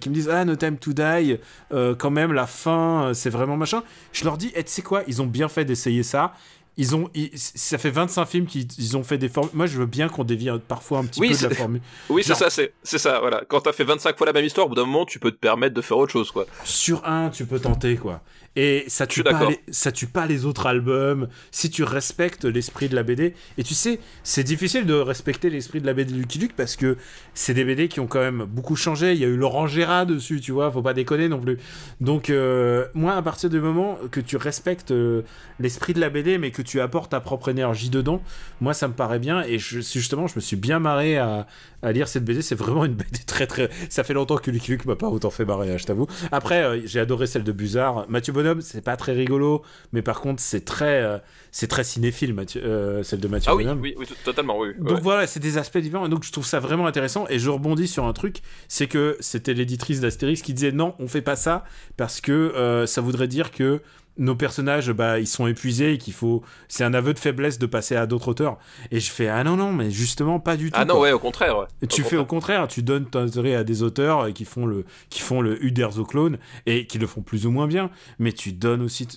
[0.00, 1.36] qui me disent, ah, No Time to Die,
[1.70, 3.82] quand même, la fin, c'est vraiment machin.
[4.12, 6.32] Je leur dis, et tu sais quoi, ils ont bien fait d'essayer ça.
[6.76, 9.52] Ils ont, ils- ça fait 25 films qu'ils ils ont fait des formules.
[9.54, 11.80] Moi, je veux bien qu'on dévie parfois un petit Oui, peu de la formule.
[12.10, 13.42] Oui, c'est ça, c'est ça, voilà.
[13.48, 15.36] Quand t'as fait 25 fois la même histoire, au bout d'un moment, tu peux te
[15.38, 16.46] permettre de faire autre chose, quoi.
[16.64, 18.22] Sur un, tu peux tenter, quoi.
[18.56, 22.88] Et ça tue, pas les, ça tue pas les autres albums si tu respectes l'esprit
[22.88, 23.34] de la BD.
[23.58, 26.76] Et tu sais, c'est difficile de respecter l'esprit de la BD de Lucky Luke parce
[26.76, 26.96] que
[27.34, 29.12] c'est des BD qui ont quand même beaucoup changé.
[29.12, 31.58] Il y a eu Laurent Gérard dessus, tu vois, faut pas déconner non plus.
[32.00, 35.22] Donc, euh, moi, à partir du moment que tu respectes euh,
[35.58, 38.20] l'esprit de la BD, mais que tu apportes ta propre énergie dedans,
[38.60, 39.42] moi, ça me paraît bien.
[39.42, 41.46] Et je, justement, je me suis bien marré à,
[41.82, 42.42] à lire cette BD.
[42.42, 43.70] C'est vraiment une BD très, très.
[43.90, 46.06] Ça fait longtemps que Lucky Luke m'a pas autant fait marrer, hein, je t'avoue.
[46.32, 48.06] Après, euh, j'ai adoré celle de Buzard.
[48.08, 49.62] Mathieu Bonhomme, c'est pas très rigolo,
[49.92, 51.18] mais par contre, c'est très, euh,
[51.52, 53.80] c'est très cinéphile, Mathieu, euh, celle de Mathieu Ah oui, Bonhomme.
[53.80, 54.68] oui, oui, t- totalement, oui.
[54.78, 55.00] Donc ouais.
[55.02, 56.06] voilà, c'est des aspects différents.
[56.06, 57.26] Et donc je trouve ça vraiment intéressant.
[57.28, 58.38] Et je rebondis sur un truc,
[58.68, 61.64] c'est que c'était l'éditrice d'Astérix qui disait non, on fait pas ça
[61.96, 63.80] parce que ça voudrait dire que
[64.16, 66.42] nos personnages, bah, ils sont épuisés et qu'il faut.
[66.68, 68.58] C'est un aveu de faiblesse de passer à d'autres auteurs.
[68.90, 70.76] Et je fais ah non non, mais justement pas du tout.
[70.80, 71.02] Ah non, quoi.
[71.02, 71.66] ouais, au contraire, ouais.
[71.88, 72.68] Tu Au fais au contraire.
[72.68, 76.04] tu donnes ton intérêt à des auteurs euh, qui font le qui font le Uderzo
[76.04, 79.08] clone et qui le font plus ou moins bien, mais tu donnes aussi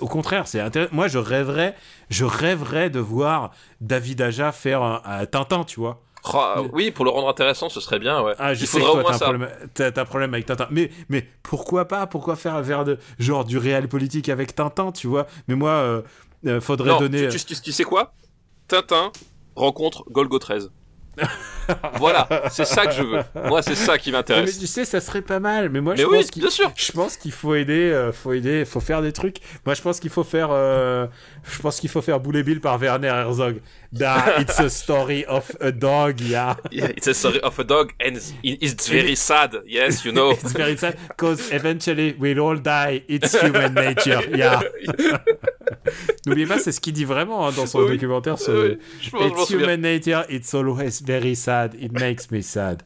[0.00, 0.94] au contraire, c'est intéressant.
[0.94, 1.74] Moi, je rêverais
[2.10, 6.02] je rêverais de voir David Aja faire un, un Tintin, tu vois.
[6.72, 8.34] Oui, pour le rendre intéressant, ce serait bien, ouais.
[8.38, 9.24] Ah, je Il sais que toi, moins t'as un, ça.
[9.26, 10.68] problème, t'as- t'as un problème avec Tintin.
[10.70, 15.08] Mais, mais pourquoi pas Pourquoi faire vers de, genre du réel politique avec Tintin, tu
[15.08, 15.26] vois?
[15.48, 16.02] Mais moi, euh,
[16.46, 17.28] euh, faudrait Non, donner.
[17.28, 18.12] tu, tu- tu sais quoi?
[18.68, 19.10] Tintin
[19.56, 20.70] rencontre Golgo 13.
[21.98, 23.22] voilà, c'est ça que je veux.
[23.46, 24.58] Moi, c'est ça qui Mais m'intéresse.
[24.58, 25.68] tu sais, ça serait pas mal.
[25.68, 26.72] Mais moi, Mais je oui, pense qu'il bien sûr.
[26.74, 29.36] Je pense qu'il faut aider, euh, faut aider, faut faire des trucs.
[29.66, 31.06] Moi, je pense qu'il faut faire, euh,
[31.44, 33.60] je pense qu'il faut faire Boulet Bill par Werner Herzog.
[33.94, 36.54] Da, it's a story of a dog, yeah.
[36.70, 39.54] Yeah, It's a story of a dog and it's very sad.
[39.66, 40.30] Yes, you know.
[40.42, 43.02] It's very sad, because eventually we'll all die.
[43.06, 44.62] It's human nature, yeah.
[46.26, 47.92] N'oubliez pas, c'est ce qu'il dit vraiment hein, dans son Oui.
[47.92, 48.78] documentaire sur Oui,
[49.26, 52.82] It's human nature, it's always very sad, it makes me sad.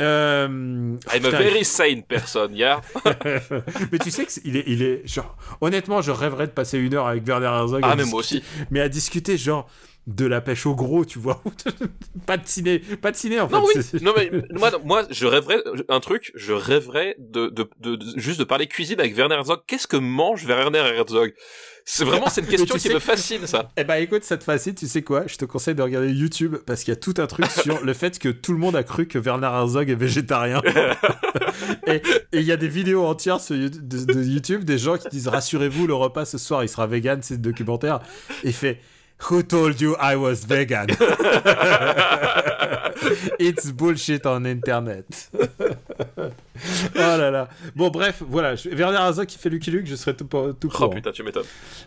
[0.00, 2.80] Euh, I'm a putain, very sane person, yeah.
[3.92, 6.78] mais tu sais que c'est- il est, il est genre honnêtement, je rêverais de passer
[6.78, 7.80] une heure avec Werner Herzog.
[7.84, 8.42] Ah, mais moi aussi.
[8.70, 9.68] Mais à discuter genre
[10.06, 11.42] de la pêche au gros, tu vois.
[12.26, 13.54] pas de ciné, pas de ciné en fait.
[13.54, 13.82] Non, oui.
[13.82, 18.18] c'est- Non, mais moi, moi, je rêverais, un truc, je rêverais de, de, de, de-
[18.18, 19.60] juste de parler cuisine avec Werner Herzog.
[19.66, 21.32] Qu'est-ce que mange Werner Herzog?
[21.84, 23.70] C'est vraiment, c'est une question qui sais- me fascine, ça.
[23.76, 25.24] Eh ben écoute, cette fois-ci, tu sais quoi?
[25.26, 27.92] Je te conseille de regarder YouTube parce qu'il y a tout un truc sur le
[27.94, 30.60] fait que tout le monde a cru que Werner Herzog est végétarien.
[31.86, 32.02] et
[32.32, 35.86] il y a des vidéos entières sur de, de YouTube des gens qui disent rassurez-vous,
[35.86, 38.00] le repas ce soir il sera vegan, c'est documentaire.
[38.44, 38.80] Et il fait
[39.28, 40.86] Who told you I was vegan?
[43.38, 45.30] It's bullshit on internet.
[46.18, 46.30] oh
[46.96, 47.48] là là.
[47.74, 50.90] Bon bref, voilà, Werner Herzog qui fait Lucky Luke, je serais tout, tout Oh pour.
[50.90, 51.44] putain, tu m'étonnes.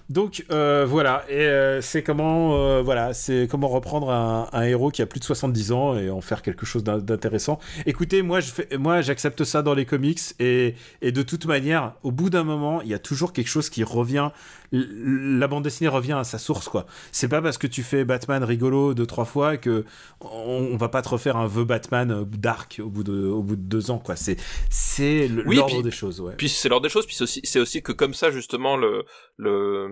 [0.09, 4.89] Donc euh, voilà, et euh, c'est comment euh, voilà, c'est comment reprendre un, un héros
[4.89, 7.59] qui a plus de 70 ans et en faire quelque chose d'in- d'intéressant.
[7.85, 11.93] Écoutez, moi je fais, moi j'accepte ça dans les comics et, et de toute manière,
[12.03, 14.29] au bout d'un moment, il y a toujours quelque chose qui revient
[14.73, 16.87] la bande dessinée revient à sa source, quoi.
[17.11, 19.85] C'est pas parce que tu fais Batman rigolo deux trois fois que
[20.19, 23.43] on, on va pas te refaire un vœu Batman euh, dark au bout de, au
[23.43, 24.15] bout de deux ans, quoi.
[24.15, 24.37] C'est,
[24.69, 26.33] c'est Oui, l'ordre des choses, ouais.
[26.37, 29.05] Puis c'est l'ordre des choses, puis c'est aussi, c'est aussi que comme ça justement le
[29.37, 29.87] le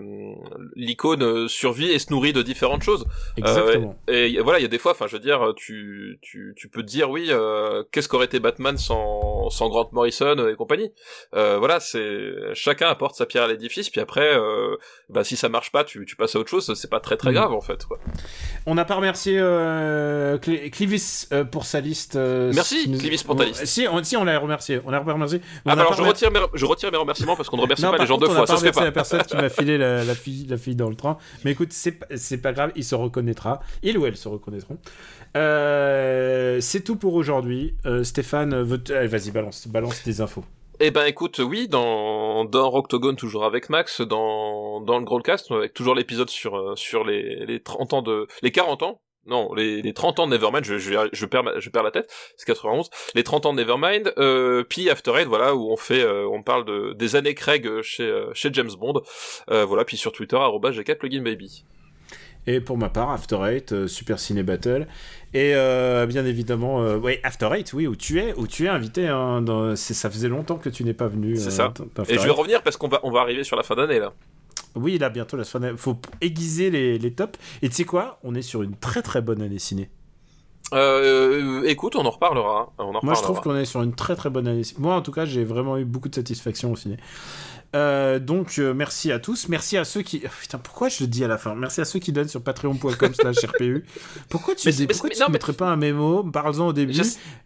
[0.76, 3.06] l'icône euh, survit et se nourrit de différentes choses.
[3.38, 3.96] Exactement.
[4.10, 6.54] Euh, et, et voilà, il y a des fois, enfin je veux dire, tu tu
[6.58, 10.56] tu peux te dire oui, euh, qu'est-ce qu'aurait été Batman sans sans Grant Morrison et
[10.56, 10.92] compagnie?
[11.36, 14.71] Euh, voilà, c'est chacun apporte sa pierre à l'édifice, puis après, euh,
[15.10, 16.74] bah si ça marche pas, tu tu passes à autre chose.
[16.76, 17.36] C'est pas très très Mhm.
[17.36, 17.86] grave en fait.
[17.86, 18.00] Quoi.
[18.66, 22.16] On n'a pas remercié euh, Cl- Clivis euh, pour sa liste.
[22.16, 23.66] euh, Merci, si Clivis, pour ta liste.
[23.66, 24.82] Si, on, si, on l'a remercié.
[24.86, 25.40] On l'a remercié.
[25.66, 27.84] On Ah bah alors je retire mes je retire mes remerciements parce qu'on ne remercie
[27.84, 28.84] Non, pas les gens contre, deux fois, ça se fait pas.
[28.84, 31.18] la personne qui m'a filé la, la fille, la fille dans le train.
[31.46, 33.62] Mais écoute, c'est pas- grave, il se reconnaîtra.
[33.84, 34.78] Il ou elle se reconnaîtront.
[35.38, 37.76] Euh, c'est tout pour aujourd'hui.
[37.86, 40.44] Euh, Stéphane, vas-y, balance, balance des infos.
[40.84, 45.76] Eh ben écoute, oui, dans dans Rocktogone toujours avec Max, dans dans le Growlcast avec
[45.76, 49.00] toujours l'épisode sur euh, sur les les 30 ans de les 40 ans.
[49.28, 52.12] Non, les, les 30 ans de Nevermind, je, je, je perds je perds la tête,
[52.36, 52.90] c'est 91.
[53.14, 56.42] Les 30 ans de Nevermind, euh, puis After Eight, voilà, où on fait, euh, on
[56.42, 59.04] parle de des années Craig chez euh, chez James Bond,
[59.48, 61.64] voilà, puis sur Twitter arobase @g4 plugin baby.
[62.48, 64.88] Et pour ma part, After Eight, euh, Super Ciné Battle.
[65.34, 68.68] Et euh, bien évidemment, euh, ouais, After Eight, oui, où tu es, où tu es
[68.68, 69.08] invité.
[69.08, 71.38] Hein, dans- ça faisait longtemps que tu n'es pas venu.
[71.38, 71.74] C'est euh, ça.
[72.10, 74.12] Et je vais revenir parce qu'on va on va arriver sur la fin d'année là.
[74.74, 75.78] Oui, là, bientôt, la fin d'année.
[75.78, 77.38] faut aiguiser les, les tops.
[77.62, 78.20] Et tu sais quoi?
[78.24, 79.90] On est sur une très très bonne année ciné.
[80.74, 82.62] Euh, écoute, on en reparlera.
[82.62, 82.68] hein.
[82.78, 83.06] On en reparlera.
[83.06, 84.62] Moi, je trouve qu'on est sur une très très bonne année.
[84.78, 86.98] Moi, en tout cas, j'ai vraiment eu beaucoup de satisfaction au ciné.
[87.74, 89.48] Euh, donc, euh, merci à tous.
[89.48, 90.22] Merci à ceux qui.
[90.26, 91.56] Oh, putain, pourquoi je le dis à la fin?
[91.56, 93.86] Merci à ceux qui donnent sur patreon.com/slash RPU.
[94.30, 96.24] Pourquoi tu Mais- dis- mais- pourquoi mais- tu non, mais- mettrais pas un mémo?
[96.24, 97.00] Parle-en au début.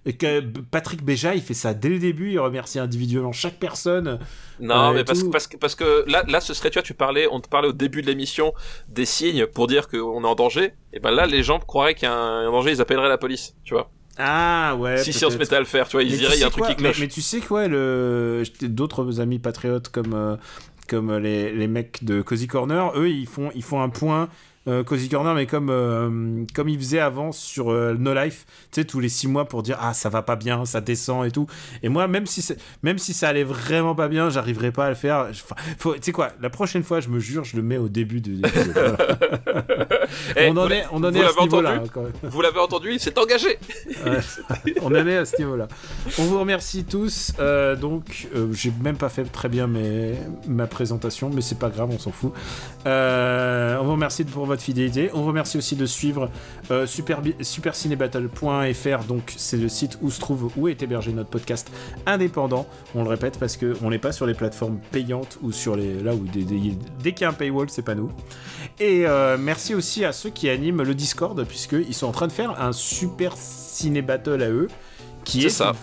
[0.07, 0.39] Et que
[0.71, 2.31] Patrick Béja, il fait ça dès le début.
[2.31, 4.17] Il remercie individuellement chaque personne.
[4.59, 6.83] Non, Euh, mais parce, que- parce que parce que là là ce serait tu vois
[6.83, 8.53] tu parlais on te parlait au début de l'émission
[8.87, 12.07] des signes pour dire qu'on est en danger et ben là les gens croiraient qu'il
[12.07, 14.97] y a un, un danger ils appelleraient la police tu vois Ah ouais.
[14.97, 16.47] si si on se mettait à le faire tu vois ils diraient il y a
[16.47, 18.43] un truc qui cloche mais tu sais quoi, le...
[18.61, 20.35] d'autres amis patriotes comme, euh,
[20.87, 24.29] comme les, les mecs de Cozy Corner, eux, ils font, ils font un point
[24.67, 28.81] euh, Cozy Corner, mais comme, euh, comme ils faisaient avant sur euh, No Life, tu
[28.81, 31.29] sais, tous les six mois pour dire Ah, ça va pas bien, ça descend et
[31.29, 31.45] tout.
[31.83, 32.43] Et moi, même si,
[32.81, 35.27] même si ça allait vraiment pas bien, j'arriverais pas à le faire.
[35.29, 35.55] Enfin,
[35.95, 38.41] Tu sais quoi, la prochaine fois, je me jure, je le mets au début de
[38.41, 38.97] l'épisode.
[40.35, 41.81] Eh, on en est, on en vous est à ce niveau-là.
[42.23, 43.57] vous l'avez entendu il s'est engagé
[44.05, 44.73] Ouais.
[44.81, 45.67] on en est à ce niveau-là.
[46.19, 47.31] On vous remercie tous.
[47.39, 50.13] Euh, donc, euh, j'ai même pas fait très bien mes,
[50.47, 52.33] ma présentation, mais c'est pas grave, on s'en fout.
[52.85, 55.09] Euh, on vous remercie pour votre fidélité.
[55.13, 56.29] On vous remercie aussi de suivre
[56.85, 59.03] super, supercinébattle.fr.
[59.07, 61.71] Donc, c'est le site où se trouve où est hébergé notre podcast
[62.05, 62.67] indépendant.
[62.93, 66.01] On le répète parce que on n'est pas sur les plateformes payantes ou sur les
[66.01, 68.11] là où des- des- dès qu'il y a un paywall, c'est pas nous.
[68.79, 69.05] Et
[69.39, 72.73] merci aussi à ceux qui animent le Discord, puisqu'ils sont en train de faire un
[72.73, 74.67] super ciné battle à eux.
[75.23, 75.73] Qui est ça.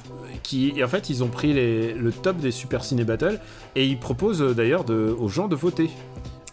[0.42, 3.40] Qui, et en fait, ils ont pris les- le top des super ciné battle
[3.74, 5.88] et ils proposent euh, d'ailleurs aux gens de voter.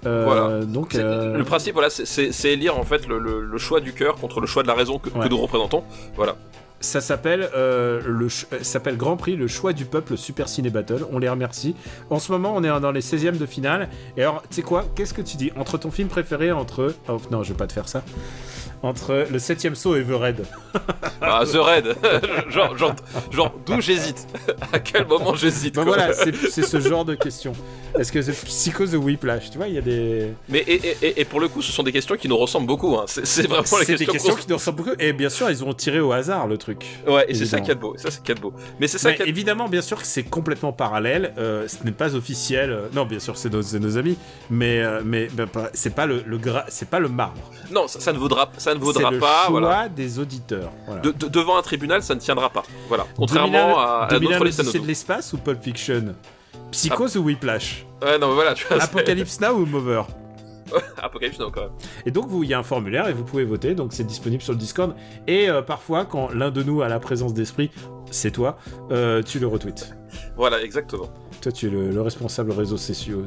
[0.05, 0.65] Euh, Voilà.
[0.65, 4.15] Donc, euh, le principe voilà c'est- élire en fait le, le- le choix du cœur
[4.15, 5.83] contre le choix de la raison que, nous représentons
[6.15, 6.37] voilà
[6.79, 11.05] ça s'appelle euh, euh, ça s'appelle Grand Prix, le choix du peuple Super Ciné Battle.
[11.11, 11.75] On les remercie.
[12.09, 13.89] En ce moment, on est dans les 16e de finale.
[14.17, 14.85] Et alors, tu sais quoi?
[14.95, 15.51] Qu'est-ce que tu dis?
[15.57, 16.93] Entre ton film préféré, entre.
[17.07, 18.03] Oh non, je vais pas te faire ça.
[18.81, 20.45] Entre le 7 saut et The Raid.
[21.21, 21.95] Ah, The Raid
[22.49, 22.95] genre genre,
[23.29, 24.25] genre d'où j'hésite
[24.71, 26.31] à quel moment j'hésite Ben voilà, c'est
[26.63, 27.51] ce genre de questions.
[27.97, 30.31] Est-ce que c'est Psychose ou Whiplash Tu vois, il y a des.
[30.47, 32.95] Mais et, et- et, pour le coup, ce sont des questions qui nous ressemblent beaucoup.
[32.95, 33.03] Hein.
[33.07, 34.13] C'est, vraiment les C'est des questions.
[34.13, 34.95] questions qui nous ressemblent beaucoup.
[34.99, 36.85] Et bien sûr, ils ont tiré au hasard le truc.
[37.07, 37.95] Ouais, et c'est ça qui est beau.
[37.97, 38.53] Ça, c'est qui est beau.
[38.79, 41.33] Mais c'est ça Mais évidemment, bien sûr que c'est complètement parallèle.
[41.37, 42.71] euh, ce n'est pas officiel.
[42.71, 44.17] euh, non, bien sûr, c'est nos, nos amis.
[44.49, 47.41] Mais, euh, mais ben, pas- c'est pas le, le gra- c'est pas le marbre.
[47.71, 49.43] Non, ça, ça ne vaudra, ça ne C'est vaudra le pas.
[49.47, 49.89] choix Voilà.
[49.89, 50.71] des auditeurs.
[50.85, 51.01] Voilà.
[51.01, 52.63] De- de- devant un tribunal, ça ne tiendra pas.
[52.87, 53.05] Voilà.
[53.15, 56.15] Contrairement 2001 à, à 2001, notre liste à l'Odyssée de l'espace ou Pulp Fiction?
[56.71, 57.85] Psychose ou Whiplash?
[58.01, 58.77] Ouais, non, voilà, tu vois.
[58.77, 60.03] c'est- Apocalypse Now ou Mover?
[61.01, 61.71] Apocalypse, non, quand même.
[62.05, 63.75] Et donc, il y a un formulaire et vous pouvez voter.
[63.75, 64.93] Donc, c'est disponible sur le Discord.
[65.27, 67.69] Et euh, parfois, quand l'un de nous a la présence d'esprit,
[68.11, 68.57] c'est toi,
[68.91, 69.93] euh, tu le retweets.
[70.35, 71.09] Voilà, exactement.
[71.41, 73.23] Toi, tu es le, le responsable réseaux sociaux.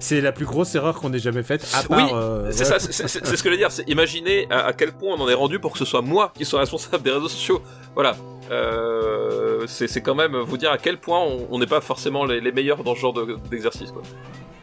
[0.00, 1.66] C'est- la plus grosse erreur qu'on ait jamais faite.
[1.74, 3.70] À part, Oui, euh, C'est ça, c'est, ce que je veux dire.
[3.70, 6.32] C'est imaginer à, à quel point on en est rendu pour que ce soit moi
[6.34, 7.62] qui soit responsable des réseaux sociaux.
[7.94, 8.16] Voilà.
[8.50, 11.20] Euh, c'est, quand même vous dire à quel point
[11.50, 13.92] on n'est pas forcément les, les meilleurs dans ce genre de- d'exercice.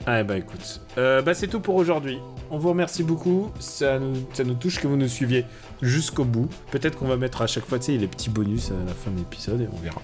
[0.06, 2.18] Ah bah écoute, euh, bah c'est tout pour aujourd'hui.
[2.49, 5.45] On vous remercie beaucoup, ça nous, ça nous touche que vous nous suiviez
[5.82, 6.49] jusqu'au bout.
[6.72, 9.61] Peut-être qu'on va mettre à chaque fois, les petits bonus à la fin de l'épisode
[9.61, 10.02] et on verra.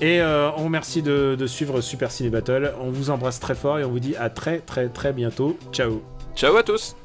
[0.00, 2.72] Et euh, on remercie de, de suivre Super Ciné Battle.
[2.80, 5.58] On vous embrasse très fort et on vous dit à très très très bientôt.
[5.72, 6.02] Ciao
[6.34, 6.96] Ciao à tous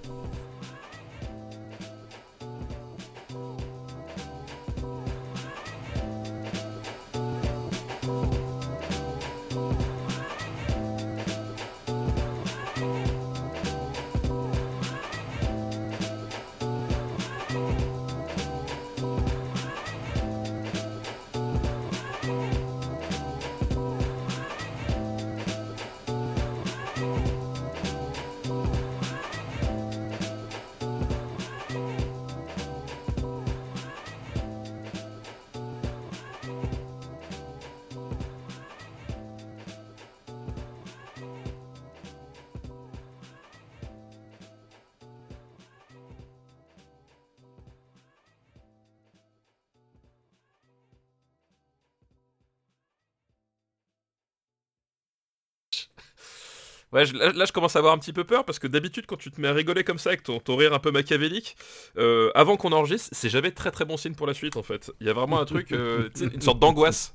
[56.91, 59.06] Ouais, je- là, là, je commence à avoir un petit peu peur parce que d'habitude,
[59.06, 61.56] quand tu te mets à rigoler comme ça avec ton, ton rire un peu machiavélique,
[61.99, 64.91] euh, avant qu'on enregistre, c'est jamais très très bon signe pour la suite en fait.
[64.99, 67.14] Il y a vraiment un truc, euh, une sorte d'angoisse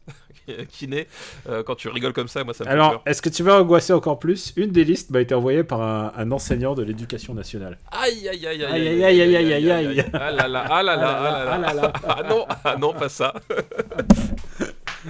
[0.69, 1.09] qui- naît
[1.49, 2.45] euh, quand tu rigoles comme ça.
[2.45, 5.21] Moi, ça me Alors, est-ce que tu vas angoisser encore plus Une des listes m'a
[5.21, 7.77] été envoyée par un, un enseignant de l'éducation nationale.
[7.91, 10.05] Aïe aïe aïe Aïe, aïe, aïe, aïe, aïe, aïe, aïe.
[10.13, 11.83] Ah là là, ah là là, ah là Ah là là.
[11.83, 11.93] là.
[12.07, 13.35] Ah non, ah non, pas ça.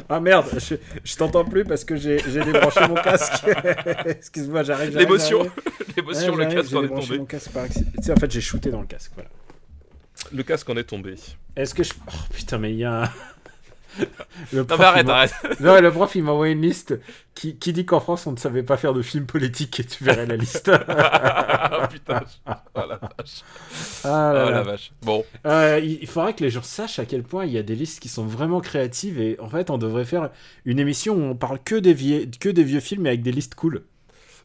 [0.08, 3.44] Ah merde, je, je t'entends plus parce que j'ai débranché mon casque.
[4.06, 4.96] Excuse-moi, j'arrive.
[4.96, 5.50] L'émotion,
[5.96, 7.18] l'émotion, le casque en est tombé.
[7.18, 7.90] mon casque par accident.
[7.96, 9.12] Tu sais, en fait, j'ai shooté dans le casque.
[9.14, 9.30] Voilà.
[10.32, 11.14] Le casque en est tombé.
[11.56, 11.92] Est-ce que je.
[12.08, 13.10] Oh putain, mais il y a
[14.52, 15.60] Le Non prof, mais il arrête, m'a- arrête.
[15.60, 16.98] Non, le prof, il m'a envoyé une liste
[17.34, 20.02] qui, qui dit qu'en France, on ne savait pas faire de films politiques et tu
[20.04, 20.70] verrais la liste.
[21.76, 22.20] Ah, Putain.
[22.46, 23.42] Oh la vache.
[24.04, 24.56] Ah là Oh là.
[24.58, 24.92] la vache.
[25.02, 25.24] Bon.
[25.46, 28.00] Euh, il faudrait que les gens sachent à quel point il y a des listes
[28.00, 30.30] qui sont vraiment créatives et en fait, on devrait faire
[30.64, 33.32] une émission où on parle que des, vieux, que des vieux films mais avec des
[33.32, 33.82] listes cool.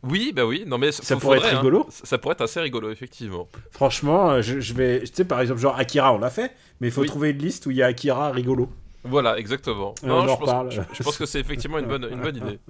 [0.03, 0.63] Oui, bah oui.
[0.65, 1.59] Non mais Ça pourrait être faudrait, hein.
[1.59, 1.87] rigolo.
[1.91, 3.47] Ça ça pourrait être assez rigolo, effectivement.
[3.71, 5.01] Franchement, euh, je, je vais.
[5.01, 6.51] Tu sais, par exemple, genre Akira, on l'a fait,
[6.81, 7.07] mais il faut Oui.
[7.07, 8.69] trouver une liste où il y a Akira rigolo.
[9.03, 9.95] Voilà, exactement.
[10.03, 10.71] Et Non, on je, en pense, reparle.
[10.71, 12.59] je, je pense que c'est effectivement une bonne, une bonne idée.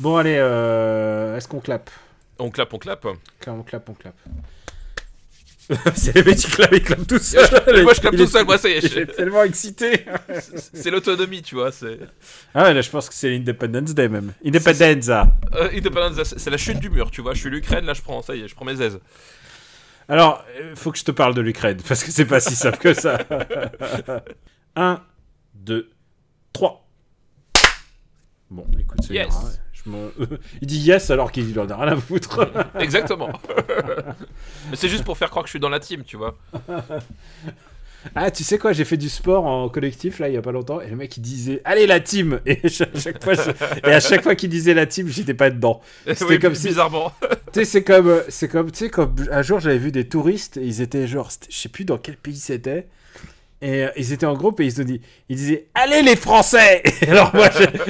[0.00, 1.88] Bon, allez, euh, est-ce qu'on clappe?
[2.38, 3.06] On clappe, on clappe.
[3.46, 4.16] On clappe, on clappe.
[5.96, 7.48] C'est les mecs qui ils clappent tout seul.
[7.82, 10.04] Moi, je clappe Il tout est- seul, moi, ça y est, je- est tellement excité.
[10.74, 11.72] C'est l'autonomie, tu vois.
[11.72, 11.98] C'est
[12.54, 14.32] Ah ouais, là, je pense que c'est l'Independence Day même.
[14.44, 15.28] Independenza.
[15.54, 17.32] euh, Independence, c'est la chute du mur, tu vois.
[17.34, 19.00] Je suis l'Ukraine, là, je prends, ça y est, je prends mes aises.
[20.08, 22.78] Alors, il faut que je te parle de l'Ukraine, parce que c'est pas si simple
[22.78, 23.18] que ça.
[24.76, 25.02] 1,
[25.54, 25.90] 2,
[26.52, 26.86] 3.
[28.50, 29.34] Bon, écoute, c'est Yes.
[29.34, 29.90] hein, je
[30.60, 32.48] Il dit yes alors qu'il en a rien à foutre.
[32.78, 33.30] Exactement.
[34.70, 36.36] Mais c'est juste pour faire croire que je suis dans la team, tu vois.
[38.14, 40.52] ah, tu sais quoi, j'ai fait du sport en collectif là il y a pas
[40.52, 43.92] longtemps, et le mec il disait Allez la team Et, chaque, chaque fois, je- et
[43.92, 45.80] à chaque fois qu'il disait la team, j'étais pas dedans.
[46.06, 47.12] C'était Oui, comme si- bizarrement.
[47.52, 50.08] Tu sais, c'est comme, euh, c'est comme, tu sais, comme un jour j'avais vu des
[50.08, 52.86] touristes, et ils étaient genre, je sais plus dans quel pays c'était,
[53.62, 56.82] et euh, ils étaient en groupe et ils se disaient, ils disaient, allez les Français
[57.02, 57.48] Et alors moi,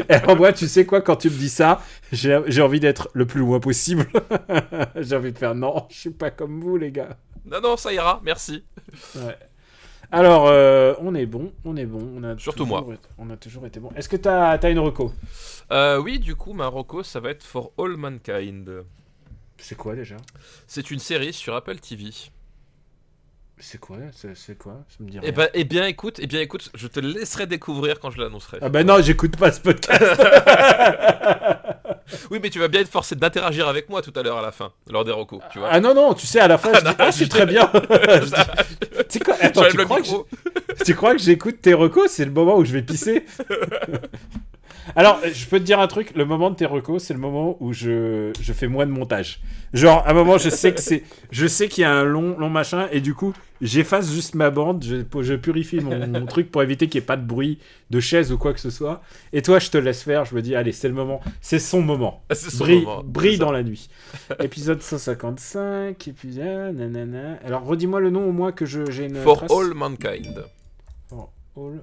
[0.09, 1.81] alors moi, tu sais quoi, quand tu me dis ça,
[2.13, 4.07] j'ai envie d'être le plus loin possible.
[4.97, 7.17] j'ai envie de faire, non, je suis pas comme vous les gars.
[7.45, 8.65] Non, non, ça ira, merci.
[9.17, 9.37] Ouais.
[10.13, 12.97] Alors, euh, on est bon, on est bon, on a Surtout toujours moi.
[13.19, 13.91] on a toujours été bon.
[13.97, 15.13] Est-ce que t'as as une reco?
[15.73, 18.85] Euh, oui, du coup, Marocco, ça va être For All Mankind.
[19.59, 20.17] C'est quoi déjà?
[20.67, 22.11] C'est une série sur Apple TV.
[23.59, 23.97] C'est quoi?
[24.35, 24.85] C'est quoi?
[24.89, 27.99] Ça me dit Eh ben, eh bien, écoute, eh bien, écoute, je te laisserai découvrir
[28.01, 28.59] quand je l'annoncerai.
[28.61, 30.03] Ah bah non, j'écoute pas ce podcast.
[32.31, 34.53] Oui, mais tu vas bien être forcé d'interagir avec moi tout à l'heure à la
[34.53, 35.69] fin, lors des recos, tu vois.
[35.73, 37.70] Ah non, non, tu sais, à la fin, je dis, non, ah, c'est très bien.
[37.73, 42.31] Dis, tu quoi Attends, tu crois, que tu crois que j'écoute tes recos C'est le
[42.31, 43.24] moment où je vais pisser
[44.95, 47.57] Alors, je peux te dire un truc, le moment de tes recos, c'est le moment
[47.61, 49.41] où je, je fais moins de montage.
[49.73, 52.39] Genre, à un moment, je sais que c'est, je sais qu'il y a un long,
[52.39, 56.51] long machin, et du coup, j'efface juste ma bande, je, je purifie mon, mon truc
[56.51, 57.59] pour éviter qu'il n'y ait pas de bruit
[57.91, 59.03] de chaise ou quoi que ce soit.
[59.33, 61.83] Et toi, je te laisse faire, je me dis, allez, c'est le moment, c'est son
[61.83, 62.23] moment.
[62.31, 63.89] C'est son brille, moment, brille dans la nuit.
[64.41, 67.39] épisode 155, épisode nanana.
[67.45, 69.51] Alors redis-moi le nom au moins que je j'ai une For trace.
[69.51, 70.45] All Mankind.
[71.09, 71.81] For all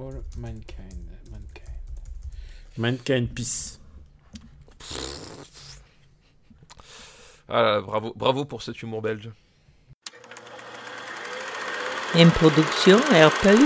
[0.00, 1.80] all mankind mankind
[2.76, 3.78] mankind peace.
[7.48, 9.30] Ah là bravo, bravo pour cet humour belge.
[12.14, 13.58] Une production Airplay